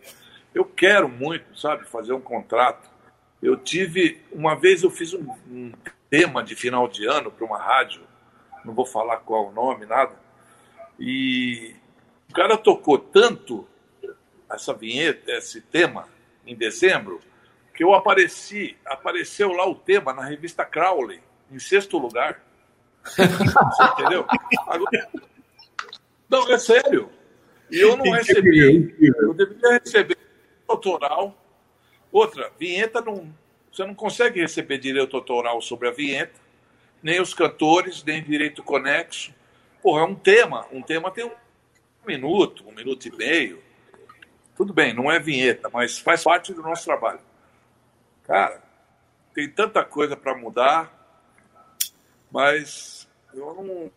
eu 0.55 0.65
quero 0.65 1.09
muito, 1.09 1.59
sabe, 1.59 1.89
fazer 1.89 2.13
um 2.13 2.21
contrato. 2.21 2.89
Eu 3.43 3.57
tive, 3.57 4.21
uma 4.33 4.55
vez 4.55 4.83
eu 4.83 4.91
fiz 4.91 5.15
um, 5.15 5.31
um 5.49 5.73
tema 6.11 6.43
de 6.43 6.55
final 6.57 6.89
de 6.89 7.07
ano 7.07 7.31
para 7.31 7.47
uma 7.47 7.59
rádio, 7.59 8.03
não 8.65 8.75
vou 8.75 8.85
falar 8.85 9.19
qual 9.19 9.49
o 9.49 9.53
nome, 9.53 9.87
nada, 9.87 10.15
e 10.99 11.75
o 12.29 12.35
cara 12.35 12.59
tocou 12.59 12.99
tanto 12.99 13.67
essa 14.51 14.75
vinheta, 14.75 15.31
esse 15.33 15.61
tema, 15.61 16.09
em 16.47 16.55
dezembro, 16.57 17.21
que 17.73 17.85
eu 17.85 17.95
apareci, 17.95 18.77
apareceu 18.85 19.53
lá 19.53 19.67
o 19.67 19.75
tema 19.75 20.13
na 20.13 20.25
revista 20.25 20.65
Crowley, 20.65 21.23
em 21.51 21.59
sexto 21.59 21.97
lugar. 21.97 22.43
Você 23.05 23.23
entendeu? 23.23 24.27
Agora- 24.67 25.09
Não, 26.29 26.53
é 26.53 26.59
sério. 26.59 27.09
E 27.71 27.79
eu 27.79 27.97
não 27.97 28.05
recebi. 28.11 28.95
Eu 29.23 29.33
deveria 29.33 29.79
receber 29.79 30.19
autoral. 30.69 31.35
Outra, 32.13 32.51
vinheta 32.59 33.01
não. 33.01 33.33
Você 33.73 33.85
não 33.85 33.95
consegue 33.95 34.41
receber 34.41 34.79
direito 34.79 35.17
autoral 35.17 35.61
sobre 35.63 35.89
a 35.89 35.93
vinheta, 35.93 36.39
nem 37.03 37.21
os 37.21 37.33
cantores, 37.33 38.03
nem 38.05 38.23
direito 38.23 38.63
conexo. 38.63 39.33
Porra, 39.83 40.03
é 40.03 40.05
um 40.05 40.15
tema. 40.15 40.67
Um 40.73 40.83
tema 40.83 41.11
tem 41.11 41.25
um 41.25 41.33
minuto, 42.07 42.69
um 42.69 42.73
minuto 42.73 43.07
e 43.07 43.17
meio. 43.17 43.63
Tudo 44.57 44.75
bem, 44.75 44.93
não 44.93 45.11
é 45.11 45.19
vinheta, 45.19 45.71
mas 45.73 45.99
faz 45.99 46.25
parte 46.25 46.53
do 46.53 46.63
nosso 46.63 46.85
trabalho. 46.85 47.21
Cara, 48.25 48.63
tem 49.33 49.49
tanta 49.49 49.85
coisa 49.85 50.17
para 50.17 50.37
mudar, 50.37 50.93
mas 52.31 53.09
eu 53.33 53.55
não. 53.55 53.91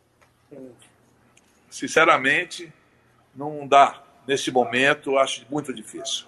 Sinceramente, 1.69 2.71
não 3.35 3.67
dá. 3.67 4.01
Nesse 4.25 4.51
momento, 4.51 5.17
acho 5.17 5.45
muito 5.49 5.73
difícil. 5.73 6.25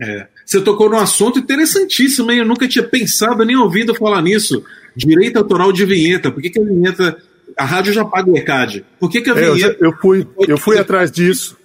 É. 0.00 0.26
Você 0.44 0.60
tocou 0.60 0.90
num 0.90 0.98
assunto 0.98 1.38
interessantíssimo, 1.38 2.30
hein? 2.30 2.38
Eu 2.40 2.44
nunca 2.46 2.68
tinha 2.68 2.86
pensado 2.86 3.44
nem 3.44 3.56
ouvido 3.56 3.94
falar 3.94 4.20
nisso. 4.22 4.62
Direito 4.94 5.38
autoral 5.38 5.72
de 5.72 5.84
vinheta. 5.84 6.30
Por 6.30 6.42
que, 6.42 6.50
que 6.50 6.60
a 6.60 6.64
vinheta. 6.64 7.16
A 7.56 7.64
rádio 7.64 7.92
já 7.92 8.04
paga 8.04 8.30
o 8.30 8.36
ECAD. 8.36 8.84
Por 9.00 9.10
que, 9.10 9.22
que 9.22 9.30
a 9.30 9.34
É, 9.34 9.50
vinheta. 9.50 9.76
eu 9.84 9.92
fui, 9.92 10.26
eu 10.46 10.58
fui 10.58 10.78
atrás 10.78 11.10
disso. 11.10 11.56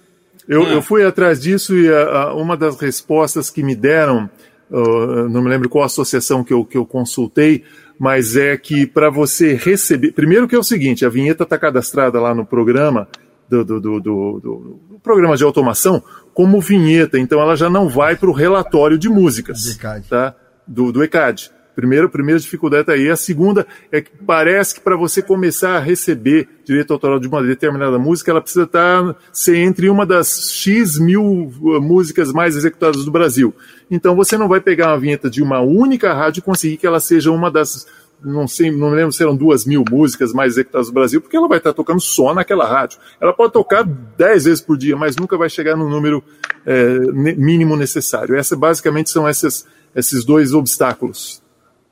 Eu, 0.48 0.62
Ah. 0.64 0.70
eu 0.72 0.82
fui 0.82 1.04
atrás 1.04 1.40
disso 1.40 1.76
e 1.76 1.88
a- 1.92 2.02
a- 2.22 2.34
uma 2.34 2.56
das 2.56 2.80
respostas 2.80 3.50
que 3.50 3.62
me 3.62 3.74
deram, 3.76 4.28
uh, 4.70 5.28
não 5.28 5.42
me 5.42 5.48
lembro 5.50 5.68
qual 5.68 5.84
associação 5.84 6.42
que 6.42 6.52
eu, 6.52 6.64
que 6.64 6.76
eu 6.78 6.86
consultei, 6.86 7.62
mas 7.98 8.34
é 8.36 8.56
que 8.56 8.86
para 8.86 9.10
você 9.10 9.54
receber. 9.54 10.12
Primeiro 10.12 10.48
que 10.48 10.54
é 10.54 10.58
o 10.58 10.62
seguinte: 10.64 11.04
a 11.04 11.08
vinheta 11.10 11.42
está 11.44 11.58
cadastrada 11.58 12.18
lá 12.20 12.34
no 12.34 12.44
programa 12.46 13.06
do, 13.48 13.64
do, 13.64 13.80
do, 13.80 14.00
do- 14.00 14.80
programa 15.02 15.36
de 15.36 15.44
automação 15.44 16.02
como 16.32 16.60
vinheta, 16.60 17.18
então 17.18 17.40
ela 17.40 17.56
já 17.56 17.68
não 17.68 17.88
vai 17.88 18.16
para 18.16 18.30
o 18.30 18.32
relatório 18.32 18.96
de 18.98 19.08
músicas 19.08 19.66
tá? 20.08 20.34
do, 20.66 20.92
do 20.92 21.02
ECAD. 21.02 21.50
Primeiro, 21.74 22.08
primeira 22.10 22.38
dificuldade 22.38 22.82
está 22.82 22.92
aí. 22.92 23.08
A 23.08 23.16
segunda 23.16 23.66
é 23.90 24.02
que 24.02 24.10
parece 24.26 24.74
que 24.74 24.80
para 24.82 24.94
você 24.94 25.22
começar 25.22 25.76
a 25.76 25.80
receber 25.80 26.46
direito 26.64 26.92
autoral 26.92 27.18
de 27.18 27.26
uma 27.26 27.42
determinada 27.42 27.98
música, 27.98 28.30
ela 28.30 28.42
precisa 28.42 28.64
estar 28.64 29.16
ser 29.32 29.56
entre 29.56 29.88
uma 29.88 30.04
das 30.04 30.52
X 30.52 30.98
mil 30.98 31.24
uh, 31.24 31.80
músicas 31.80 32.30
mais 32.30 32.56
executadas 32.56 33.06
do 33.06 33.10
Brasil. 33.10 33.54
Então 33.90 34.14
você 34.14 34.36
não 34.36 34.48
vai 34.48 34.60
pegar 34.60 34.88
uma 34.88 35.00
vinheta 35.00 35.30
de 35.30 35.42
uma 35.42 35.60
única 35.60 36.12
rádio 36.12 36.40
e 36.40 36.42
conseguir 36.42 36.76
que 36.76 36.86
ela 36.86 37.00
seja 37.00 37.30
uma 37.30 37.50
das 37.50 37.86
não 38.24 38.46
sei, 38.46 38.70
não 38.70 38.90
me 38.90 38.96
lembro 38.96 39.12
se 39.12 39.22
eram 39.22 39.36
duas 39.36 39.64
mil 39.64 39.84
músicas 39.90 40.32
mais 40.32 40.52
executadas 40.52 40.88
no 40.88 40.94
Brasil, 40.94 41.20
porque 41.20 41.36
ela 41.36 41.48
vai 41.48 41.58
estar 41.58 41.72
tocando 41.72 42.00
só 42.00 42.34
naquela 42.34 42.66
rádio. 42.66 42.98
Ela 43.20 43.32
pode 43.32 43.52
tocar 43.52 43.84
dez 43.84 44.44
vezes 44.44 44.60
por 44.60 44.76
dia, 44.76 44.96
mas 44.96 45.16
nunca 45.16 45.36
vai 45.36 45.48
chegar 45.48 45.76
no 45.76 45.88
número 45.88 46.22
é, 46.64 46.98
mínimo 47.12 47.76
necessário. 47.76 48.36
Essa, 48.36 48.56
basicamente 48.56 49.10
são 49.10 49.26
essas, 49.26 49.66
esses 49.94 50.24
dois 50.24 50.52
obstáculos. 50.52 51.42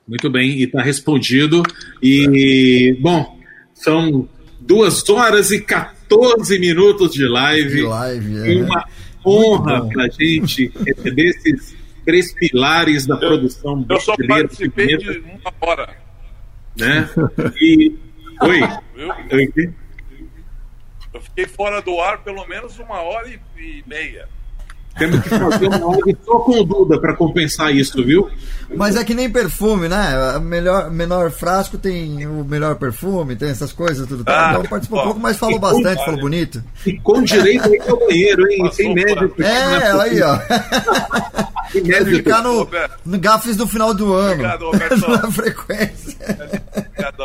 Muito 0.07 0.31
bem, 0.31 0.51
e 0.51 0.65
está 0.65 0.83
respondido. 0.83 1.63
E, 2.03 2.97
bom, 3.01 3.39
são 3.75 4.29
duas 4.61 5.09
horas 5.09 5.51
e 5.51 5.61
14 5.61 6.59
minutos 6.59 7.13
de 7.13 7.27
live. 7.27 7.77
De 7.77 7.83
live, 7.83 8.39
é. 8.39 8.63
Uma 8.63 8.85
honra 9.25 9.87
para 9.89 10.05
a 10.05 10.09
gente 10.09 10.73
receber 10.85 11.29
esses 11.29 11.77
três 12.05 12.33
pilares 12.33 13.07
da 13.07 13.17
produção 13.17 13.85
Eu 13.89 14.01
só 14.01 14.17
brasileira 14.17 14.49
participei 14.49 14.97
de 14.97 15.13
de 15.13 15.19
uma 15.19 15.53
hora. 15.61 16.00
Né? 16.77 17.09
E. 17.61 17.99
Oi. 18.43 18.61
Oi. 19.33 19.75
Eu 21.13 21.21
fiquei 21.21 21.47
fora 21.47 21.83
do 21.83 22.01
ar 22.01 22.23
pelo 22.23 22.47
menos 22.47 22.79
uma 22.79 23.01
hora 23.03 23.29
e 23.29 23.85
meia. 23.87 24.29
Temos 24.99 25.21
que 25.23 25.29
fazer 25.31 25.67
uma 25.69 25.87
live 25.93 26.17
só 26.25 26.39
com 26.41 26.61
o 26.61 26.65
Duda 26.65 27.01
para 27.01 27.15
compensar 27.17 27.75
isso, 27.75 28.05
viu? 28.05 28.29
Mas 28.77 28.97
é 28.97 29.05
que 29.05 29.15
nem 29.15 29.31
perfume, 29.31 29.89
né? 29.89 30.39
Melhor, 30.43 30.91
menor 30.91 31.31
frasco 31.31 31.79
tem 31.79 32.27
o 32.27 32.45
melhor 32.45 32.75
perfume, 32.77 33.35
tem 33.35 33.49
essas 33.51 33.73
coisas, 33.73 34.07
tudo. 34.07 34.25
Tá? 34.25 34.49
Ah, 34.49 34.51
então 34.53 34.65
participou 34.65 34.99
um 34.99 35.03
ó. 35.03 35.05
pouco, 35.07 35.21
mas 35.21 35.37
falou 35.39 35.59
bastante, 35.59 35.99
com- 35.99 36.05
falou 36.05 36.21
bonito. 36.21 36.63
E 36.87 36.99
com 37.01 37.23
direito 37.23 37.65
aí 37.67 37.81
ao 37.89 37.99
banheiro, 37.99 38.47
hein? 38.51 38.71
Sem 38.73 38.95
médico. 38.95 39.43
É, 39.43 39.93
aí, 40.03 40.21
ó. 40.23 40.39
Médico. 41.73 42.17
ficar 42.17 42.43
no, 42.43 42.69
no 43.07 43.19
Gafes 43.19 43.57
do 43.57 43.67
final 43.67 43.95
do 43.95 44.13
ano. 44.13 44.33
Obrigado, 44.33 44.65
Roberto. 44.67 45.07
Na 45.09 45.31
frequência. 45.31 46.17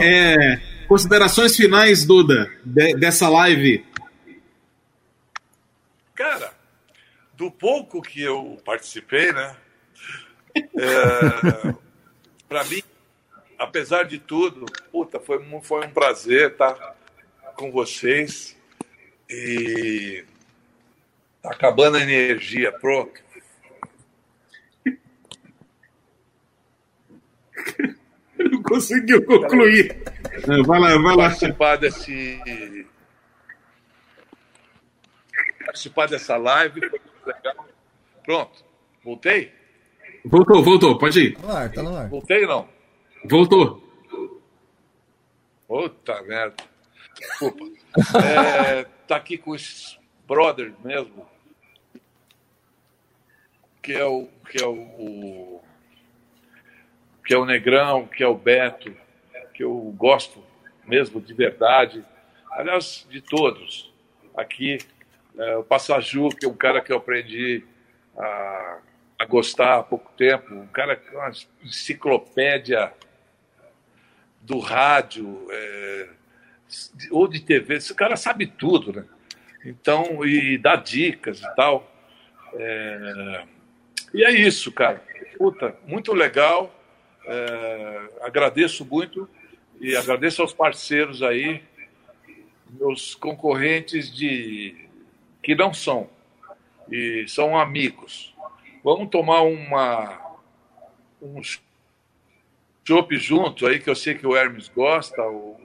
É, 0.01 0.59
considerações 0.87 1.55
finais, 1.55 2.05
Duda, 2.05 2.47
de- 2.63 2.95
dessa 2.95 3.27
live. 3.27 3.83
Cara, 6.15 6.51
do 7.35 7.51
pouco 7.51 8.01
que 8.01 8.21
eu 8.21 8.59
participei, 8.65 9.31
né? 9.31 9.55
É, 10.55 10.63
para 12.47 12.63
mim, 12.65 12.81
apesar 13.57 14.03
de 14.03 14.19
tudo, 14.19 14.65
puta, 14.91 15.19
foi, 15.19 15.39
um- 15.39 15.61
foi 15.61 15.85
um 15.85 15.91
prazer 15.91 16.51
estar 16.51 16.95
com 17.55 17.71
vocês. 17.71 18.55
E 19.29 20.23
tá 21.41 21.51
acabando 21.51 21.97
a 21.97 22.01
energia, 22.01 22.71
pronto. 22.71 23.23
Não 28.37 28.61
conseguiu 28.63 29.25
concluir. 29.25 30.01
Vai 30.65 30.79
lá, 30.79 30.89
vai 30.97 31.15
lá. 31.15 31.29
Participar 31.29 31.77
desse. 31.77 32.85
Participar 35.65 36.07
dessa 36.07 36.37
live 36.37 36.89
foi 36.89 36.99
legal. 37.25 37.65
Pronto. 38.23 38.63
Voltei? 39.03 39.51
Voltou, 40.25 40.63
voltou, 40.63 40.97
pode 40.97 41.19
ir. 41.19 41.35
Tá 41.35 41.41
no 41.47 41.51
ar, 41.53 41.71
tá 41.71 41.83
no 41.83 41.95
ar. 41.95 42.09
Voltei 42.09 42.43
ou 42.45 42.47
não? 42.49 42.69
Voltou. 43.29 43.83
Puta 45.67 46.21
merda. 46.23 46.55
Desculpa. 47.19 47.65
É, 48.21 48.83
tá 49.07 49.15
aqui 49.15 49.37
com 49.37 49.55
esses 49.55 49.97
brothers 50.27 50.73
mesmo. 50.83 51.25
Que 53.81 53.93
é 53.93 54.03
o. 54.05 54.27
Que 54.49 54.61
é 54.61 54.67
o, 54.67 54.73
o- 54.73 55.63
que 57.25 57.33
é 57.33 57.37
o 57.37 57.45
Negrão, 57.45 58.05
que 58.05 58.21
é 58.21 58.27
o 58.27 58.35
Beto, 58.35 58.95
que 59.53 59.63
eu 59.63 59.73
gosto 59.97 60.43
mesmo 60.85 61.19
de 61.21 61.33
verdade. 61.33 62.05
Aliás, 62.51 63.07
de 63.09 63.19
todos. 63.21 63.91
Aqui, 64.35 64.77
é, 65.37 65.57
o 65.57 65.63
Passaju, 65.63 66.29
que 66.29 66.45
é 66.45 66.49
um 66.49 66.55
cara 66.55 66.81
que 66.81 66.91
eu 66.91 66.97
aprendi 66.97 67.63
a, 68.17 68.77
a 69.19 69.25
gostar 69.25 69.79
há 69.79 69.83
pouco 69.83 70.11
tempo, 70.17 70.53
um 70.53 70.67
cara 70.67 70.95
que 70.95 71.13
é 71.13 71.17
uma 71.17 71.31
enciclopédia 71.63 72.91
do 74.41 74.59
rádio, 74.59 75.47
é, 75.49 76.09
ou 77.11 77.27
de 77.27 77.39
TV, 77.39 77.75
esse 77.75 77.93
cara 77.93 78.15
sabe 78.15 78.47
tudo, 78.47 78.93
né? 78.93 79.05
Então, 79.65 80.23
e 80.25 80.57
dá 80.57 80.75
dicas 80.75 81.41
e 81.41 81.55
tal. 81.55 81.91
É, 82.53 83.43
e 84.13 84.23
é 84.23 84.31
isso, 84.31 84.71
cara. 84.71 85.03
Puta, 85.37 85.75
muito 85.85 86.13
legal. 86.13 86.73
É, 87.25 88.09
agradeço 88.21 88.85
muito 88.85 89.27
e 89.81 89.95
agradeço 89.95 90.41
aos 90.43 90.53
parceiros 90.53 91.23
aí, 91.23 91.63
meus 92.69 93.15
concorrentes 93.15 94.13
de 94.13 94.85
que 95.45 95.53
não 95.53 95.71
são 95.71 96.09
e 96.91 97.23
são 97.27 97.55
amigos. 97.55 98.33
Vamos 98.83 99.09
tomar 99.09 99.43
uma 99.43 100.19
um 101.21 101.39
chopp 102.83 103.15
junto 103.17 103.67
aí, 103.67 103.79
que 103.79 103.89
eu 103.89 103.95
sei 103.95 104.15
que 104.15 104.25
o 104.25 104.35
Hermes 104.35 104.67
gosta. 104.67 105.21
O, 105.21 105.55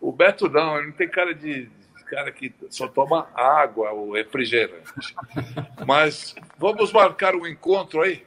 o 0.00 0.10
Beto 0.10 0.48
não, 0.48 0.76
ele 0.76 0.88
não 0.88 0.92
tem 0.92 1.08
cara 1.08 1.32
de 1.32 1.70
cara 2.10 2.32
que 2.32 2.52
só 2.68 2.88
toma 2.88 3.28
água 3.32 3.92
ou 3.92 4.14
refrigerante. 4.14 5.14
Mas 5.86 6.34
vamos 6.58 6.92
marcar 6.92 7.36
um 7.36 7.46
encontro 7.46 8.02
aí 8.02 8.24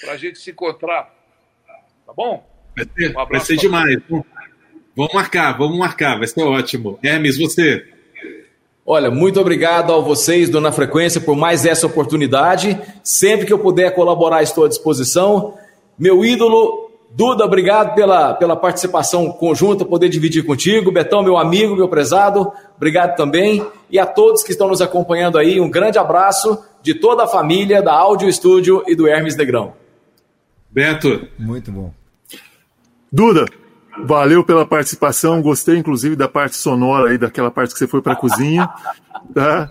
para 0.00 0.12
a 0.12 0.16
gente 0.16 0.38
se 0.38 0.50
encontrar. 0.50 1.14
Tá 2.06 2.12
bom? 2.14 2.48
Vai 2.74 2.86
ser, 2.86 3.10
Um 3.10 3.26
vai 3.26 3.40
ser 3.40 3.56
demais. 3.56 3.98
Vamos 4.96 5.12
marcar, 5.12 5.58
vamos 5.58 5.78
marcar, 5.78 6.16
vai 6.16 6.26
ser 6.26 6.42
ótimo. 6.42 6.98
Hermes, 7.02 7.36
você. 7.36 7.97
Olha, 8.90 9.10
muito 9.10 9.38
obrigado 9.38 9.92
a 9.92 9.98
vocês 9.98 10.48
do 10.48 10.62
Na 10.62 10.72
Frequência 10.72 11.20
por 11.20 11.36
mais 11.36 11.66
essa 11.66 11.86
oportunidade. 11.86 12.80
Sempre 13.04 13.44
que 13.44 13.52
eu 13.52 13.58
puder 13.58 13.94
colaborar, 13.94 14.42
estou 14.42 14.64
à 14.64 14.68
disposição. 14.68 15.58
Meu 15.98 16.24
ídolo, 16.24 16.90
Duda, 17.10 17.44
obrigado 17.44 17.94
pela, 17.94 18.32
pela 18.32 18.56
participação 18.56 19.30
conjunta, 19.30 19.84
poder 19.84 20.08
dividir 20.08 20.42
contigo. 20.46 20.90
Betão, 20.90 21.22
meu 21.22 21.36
amigo, 21.36 21.76
meu 21.76 21.86
prezado, 21.86 22.50
obrigado 22.78 23.14
também. 23.14 23.62
E 23.90 23.98
a 23.98 24.06
todos 24.06 24.42
que 24.42 24.52
estão 24.52 24.68
nos 24.68 24.80
acompanhando 24.80 25.36
aí, 25.36 25.60
um 25.60 25.68
grande 25.68 25.98
abraço 25.98 26.58
de 26.82 26.94
toda 26.94 27.24
a 27.24 27.28
família 27.28 27.82
da 27.82 27.92
Áudio 27.92 28.26
Estúdio 28.26 28.82
e 28.86 28.96
do 28.96 29.06
Hermes 29.06 29.36
Negrão. 29.36 29.74
Beto. 30.70 31.28
Muito 31.38 31.70
bom. 31.70 31.92
Duda, 33.12 33.44
valeu 34.04 34.44
pela 34.44 34.66
participação. 34.66 35.42
Gostei, 35.42 35.76
inclusive, 35.76 36.16
da 36.16 36.28
parte 36.28 36.56
sonora 36.56 37.10
aí, 37.10 37.18
daquela 37.18 37.50
parte 37.50 37.72
que 37.72 37.78
você 37.78 37.86
foi 37.86 38.02
para 38.02 38.12
a 38.12 38.16
cozinha. 38.16 38.68
Tá? 39.34 39.70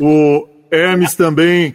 O, 0.00 0.04
o 0.04 0.48
Hermes 0.70 1.14
também. 1.14 1.74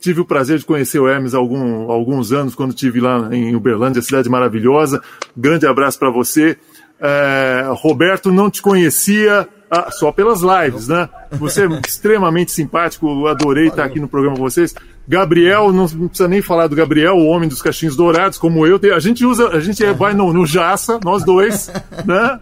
Tive 0.00 0.20
o 0.20 0.24
prazer 0.26 0.58
de 0.58 0.66
conhecer 0.66 0.98
o 0.98 1.08
Hermes 1.08 1.34
há 1.34 1.38
algum, 1.38 1.90
alguns 1.90 2.30
anos, 2.30 2.54
quando 2.54 2.70
estive 2.72 3.00
lá 3.00 3.34
em 3.34 3.56
Uberlândia, 3.56 4.02
cidade 4.02 4.28
maravilhosa. 4.28 5.02
Grande 5.34 5.66
abraço 5.66 5.98
para 5.98 6.10
você. 6.10 6.58
É, 7.00 7.64
Roberto, 7.70 8.30
não 8.30 8.50
te 8.50 8.60
conhecia 8.60 9.48
ah, 9.70 9.90
só 9.90 10.12
pelas 10.12 10.42
lives, 10.42 10.88
né? 10.88 11.08
Você 11.30 11.64
é 11.64 11.80
extremamente 11.86 12.52
simpático, 12.52 13.08
eu 13.08 13.26
adorei 13.26 13.68
estar 13.68 13.84
aqui 13.84 13.98
no 13.98 14.06
programa 14.06 14.36
com 14.36 14.42
vocês. 14.42 14.74
Gabriel, 15.08 15.72
não 15.72 15.86
precisa 15.88 16.28
nem 16.28 16.40
falar 16.40 16.66
do 16.68 16.76
Gabriel, 16.76 17.14
o 17.16 17.26
homem 17.26 17.48
dos 17.48 17.60
cachinhos 17.60 17.96
dourados, 17.96 18.38
como 18.38 18.66
eu. 18.66 18.80
A 18.94 19.00
gente 19.00 19.24
usa, 19.26 19.48
a 19.48 19.60
gente 19.60 19.84
é- 19.84 19.92
vai 19.92 20.14
no, 20.14 20.32
no 20.32 20.46
Jaça, 20.46 20.98
nós 21.04 21.24
dois, 21.24 21.70
né? 22.06 22.38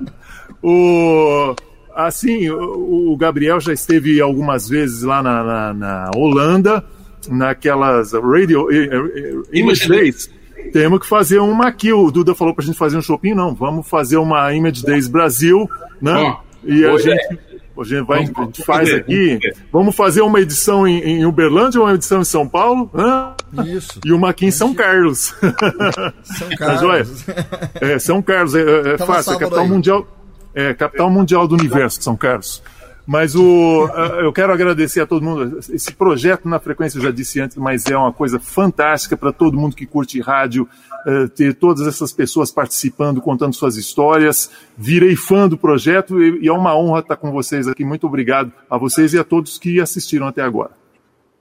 O, 0.63 1.55
assim, 1.95 2.51
o, 2.51 3.13
o 3.13 3.17
Gabriel 3.17 3.61
já 3.61 3.73
esteve 3.73 4.21
algumas 4.21 4.69
vezes 4.69 5.03
lá 5.03 5.23
na, 5.23 5.43
na- 5.43 5.75
na 5.75 6.11
Holanda, 6.15 6.85
naquelas 7.29 8.13
radio 8.13 8.71
eh, 8.71 8.89
eh, 8.93 9.59
Image 9.59 9.89
Days. 9.89 10.31
Temos 10.73 11.01
que 11.01 11.07
fazer 11.07 11.39
uma 11.39 11.69
aqui. 11.69 11.93
O 11.93 12.11
Duda 12.11 12.35
falou 12.35 12.55
pra 12.55 12.65
gente 12.65 12.77
fazer 12.79 12.97
um 12.97 13.03
shopping, 13.03 13.35
não. 13.35 13.55
Vamos 13.55 13.89
fazer 13.89 14.19
uma 14.19 14.53
Image 14.55 14.85
Days 14.85 15.09
Brasil, 15.09 15.69
né? 16.01 16.13
Ó, 16.15 16.37
e 16.65 16.85
a 16.85 16.93
hoje 16.93 17.11
é. 17.11 17.17
A 17.79 17.85
gente 17.85 18.07
vai, 18.07 18.25
Vamos- 18.25 18.39
a 18.39 18.45
gente 18.45 18.65
faz 18.65 18.89
vamos 18.89 19.03
aqui. 19.03 19.35
fazer. 19.41 19.57
Vamos 19.73 19.97
fazer 19.97 20.21
uma 20.23 20.41
edição 20.41 20.87
em, 20.87 20.99
em 21.03 21.25
Uberlândia, 21.27 21.81
uma 21.81 21.95
edição 21.95 22.21
em 22.21 22.25
São 22.25 22.47
Paulo, 22.49 22.91
né? 22.93 23.33
Isso. 23.67 23.99
E 24.05 24.13
uma 24.13 24.31
aqui 24.31 24.47
em 24.47 24.51
São 24.51 24.75
Carlos. 24.75 25.35
São 26.23 26.49
Tá 26.57 26.57
Carlos. 26.59 27.25
É, 27.81 27.99
São 27.99 28.23
Carlos 28.23 28.55
é, 28.55 28.95
é 28.95 28.99
fácil, 28.99 29.33
é 29.33 29.39
capital 29.39 29.65
aí. 29.65 29.69
mundial, 29.69 30.07
é 30.55 30.75
capital 30.75 31.11
mundial 31.11 31.49
do 31.49 31.55
universo, 31.55 32.03
São 32.03 32.17
Carlos. 32.17 32.63
Mas 33.07 33.35
o, 33.35 33.89
eu 34.21 34.33
quero 34.33 34.53
agradecer 34.53 35.01
a 35.01 35.07
todo 35.07 35.25
mundo. 35.25 35.59
Esse 35.73 35.93
projeto 35.93 36.49
na 36.49 36.61
frequência 36.61 36.99
eu 36.99 37.03
já 37.03 37.11
disse 37.11 37.41
antes, 37.41 37.57
mas 37.57 37.87
é 37.87 37.97
uma 37.97 38.13
coisa 38.13 38.39
fantástica 38.39 39.17
para 39.17 39.33
todo 39.33 39.59
mundo 39.59 39.75
que 39.75 39.87
curte 39.87 40.21
rádio, 40.21 40.69
eh, 41.07 41.27
ter 41.35 41.55
todas 41.55 41.87
essas 41.87 42.13
pessoas 42.13 42.53
participando, 42.53 43.21
contando 43.21 43.55
suas 43.55 43.77
histórias. 43.77 44.51
Virei 44.77 45.17
fã 45.17 45.49
do 45.49 45.57
projeto 45.57 46.23
e 46.23 46.47
é 46.47 46.53
uma 46.53 46.77
honra 46.77 47.01
estar 47.01 47.17
com 47.17 47.33
vocês 47.33 47.67
aqui. 47.67 47.85
Muito 47.85 48.07
obrigado 48.07 48.53
a 48.69 48.77
vocês 48.77 49.15
e 49.15 49.19
a 49.19 49.25
todos 49.25 49.59
que 49.59 49.81
assistiram 49.81 50.27
até 50.27 50.43
agora. 50.43 50.71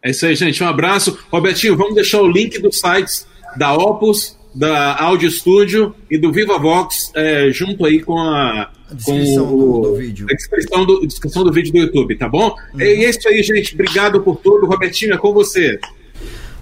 É 0.01 0.11
isso 0.11 0.25
aí, 0.25 0.33
gente. 0.33 0.63
Um 0.63 0.67
abraço. 0.67 1.19
Robertinho, 1.29 1.75
vamos 1.75 1.93
deixar 1.93 2.21
o 2.21 2.27
link 2.27 2.57
dos 2.59 2.79
sites 2.79 3.27
da 3.57 3.73
Opus, 3.73 4.38
da 4.53 4.99
Audio 5.01 5.29
Studio 5.29 5.93
e 6.09 6.17
do 6.17 6.31
Viva 6.31 6.57
Vox 6.57 7.11
é, 7.15 7.51
junto 7.51 7.85
aí 7.85 8.01
com 8.01 8.17
a. 8.19 8.71
descrição 8.91 9.47
com 9.47 9.57
do- 9.57 9.71
o- 9.79 9.81
do 9.81 9.95
vídeo. 9.95 10.25
A 10.29 10.33
descrição 10.33 10.85
do, 10.85 11.05
descrição 11.05 11.43
do 11.43 11.51
vídeo 11.53 11.71
do 11.71 11.77
YouTube, 11.77 12.15
tá 12.17 12.27
bom? 12.27 12.55
E 12.77 12.83
é 12.83 13.09
isso 13.09 13.27
aí, 13.29 13.43
gente. 13.43 13.73
Obrigado 13.75 14.21
por 14.21 14.37
tudo. 14.37 14.65
Robertinho, 14.65 15.13
é 15.13 15.17
com 15.17 15.31
você. 15.33 15.79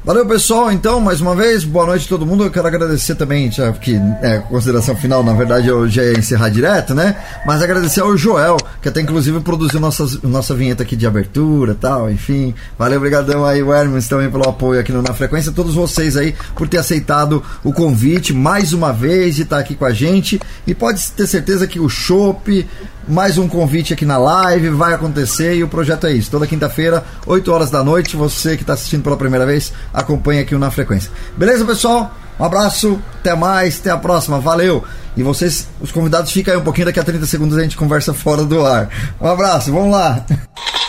Valeu, 0.08 0.26
pessoal. 0.26 0.72
Então, 0.72 1.02
mais 1.02 1.20
uma 1.20 1.36
vez, 1.36 1.66
boa 1.66 1.86
noite 1.86 2.06
a 2.06 2.08
todo 2.08 2.26
mundo. 2.26 2.46
Eu 2.46 2.50
quero 2.50 2.66
agradecer 2.66 3.14
também, 3.16 3.52
já 3.52 3.74
que 3.74 3.94
é, 4.22 4.38
consideração 4.38 4.96
final, 4.96 5.22
na 5.22 5.34
verdade, 5.34 5.68
eu 5.68 5.86
já 5.90 6.02
ia 6.02 6.18
encerrar 6.18 6.48
direto, 6.48 6.96
né? 6.96 7.14
Mas 7.46 7.62
agradecer 7.62 8.00
ao 8.00 8.16
Joel, 8.16 8.56
que 8.82 8.88
até 8.88 9.02
inclusive 9.02 9.42
produziu 9.42 9.82
nossas, 9.82 10.22
nossa 10.22 10.56
vinheta 10.56 10.82
aqui 10.82 10.96
de 10.96 11.06
abertura 11.06 11.76
tal, 11.76 12.10
enfim. 12.10 12.56
Valeu, 12.80 13.00
obrigadão 13.00 13.44
aí, 13.44 13.62
o 13.62 13.74
Hermes, 13.74 14.08
também 14.08 14.32
pelo 14.32 14.48
apoio 14.48 14.80
aqui 14.80 14.94
no 14.94 15.02
Na 15.02 15.14
Frequência. 15.14 15.52
Todos 15.52 15.76
vocês 15.76 16.16
aí 16.16 16.34
por 16.56 16.70
ter 16.70 16.78
aceitado 16.78 17.44
o 17.62 17.74
convite 17.74 18.34
mais 18.34 18.72
uma 18.72 18.94
vez 18.94 19.36
de 19.36 19.42
estar 19.42 19.60
aqui 19.60 19.76
com 19.76 19.84
a 19.84 19.92
gente. 19.92 20.40
E 20.66 20.74
pode 20.74 21.06
ter 21.12 21.28
certeza 21.28 21.68
que 21.68 21.82
o 21.82 21.90
Chopp, 21.90 22.66
mais 23.08 23.38
um 23.38 23.48
convite 23.48 23.94
aqui 23.94 24.06
na 24.06 24.18
live, 24.18 24.70
vai 24.70 24.94
acontecer 24.94 25.56
e 25.56 25.64
o 25.64 25.68
projeto 25.68 26.08
é 26.08 26.14
isso. 26.14 26.30
Toda 26.30 26.46
quinta-feira, 26.46 27.04
8 27.26 27.52
horas 27.52 27.72
da 27.72 27.84
noite, 27.84 28.18
você 28.18 28.58
que 28.58 28.64
está 28.64 28.74
assistindo 28.74 29.04
pela 29.04 29.16
primeira 29.16 29.46
vez, 29.46 29.72
acompanha 29.94 30.42
aqui 30.42 30.54
o 30.54 30.60
Na 30.60 30.70
Frequência. 30.70 31.10
Beleza, 31.38 31.64
pessoal? 31.64 32.14
Um 32.40 32.44
abraço, 32.44 33.00
até 33.20 33.34
mais, 33.36 33.80
até 33.80 33.90
a 33.90 33.98
próxima, 33.98 34.40
valeu! 34.40 34.84
E 35.16 35.24
vocês, 35.24 35.68
os 35.82 35.92
convidados, 35.92 36.32
ficam 36.32 36.54
aí 36.54 36.60
um 36.60 36.64
pouquinho, 36.64 36.86
daqui 36.86 37.00
a 37.00 37.04
30 37.04 37.26
segundos 37.26 37.58
a 37.58 37.64
gente 37.64 37.78
conversa 37.78 38.14
fora 38.14 38.44
do 38.44 38.64
ar. 38.66 38.90
Um 39.20 39.28
abraço, 39.28 39.72
vamos 39.72 39.92
lá! 39.92 40.24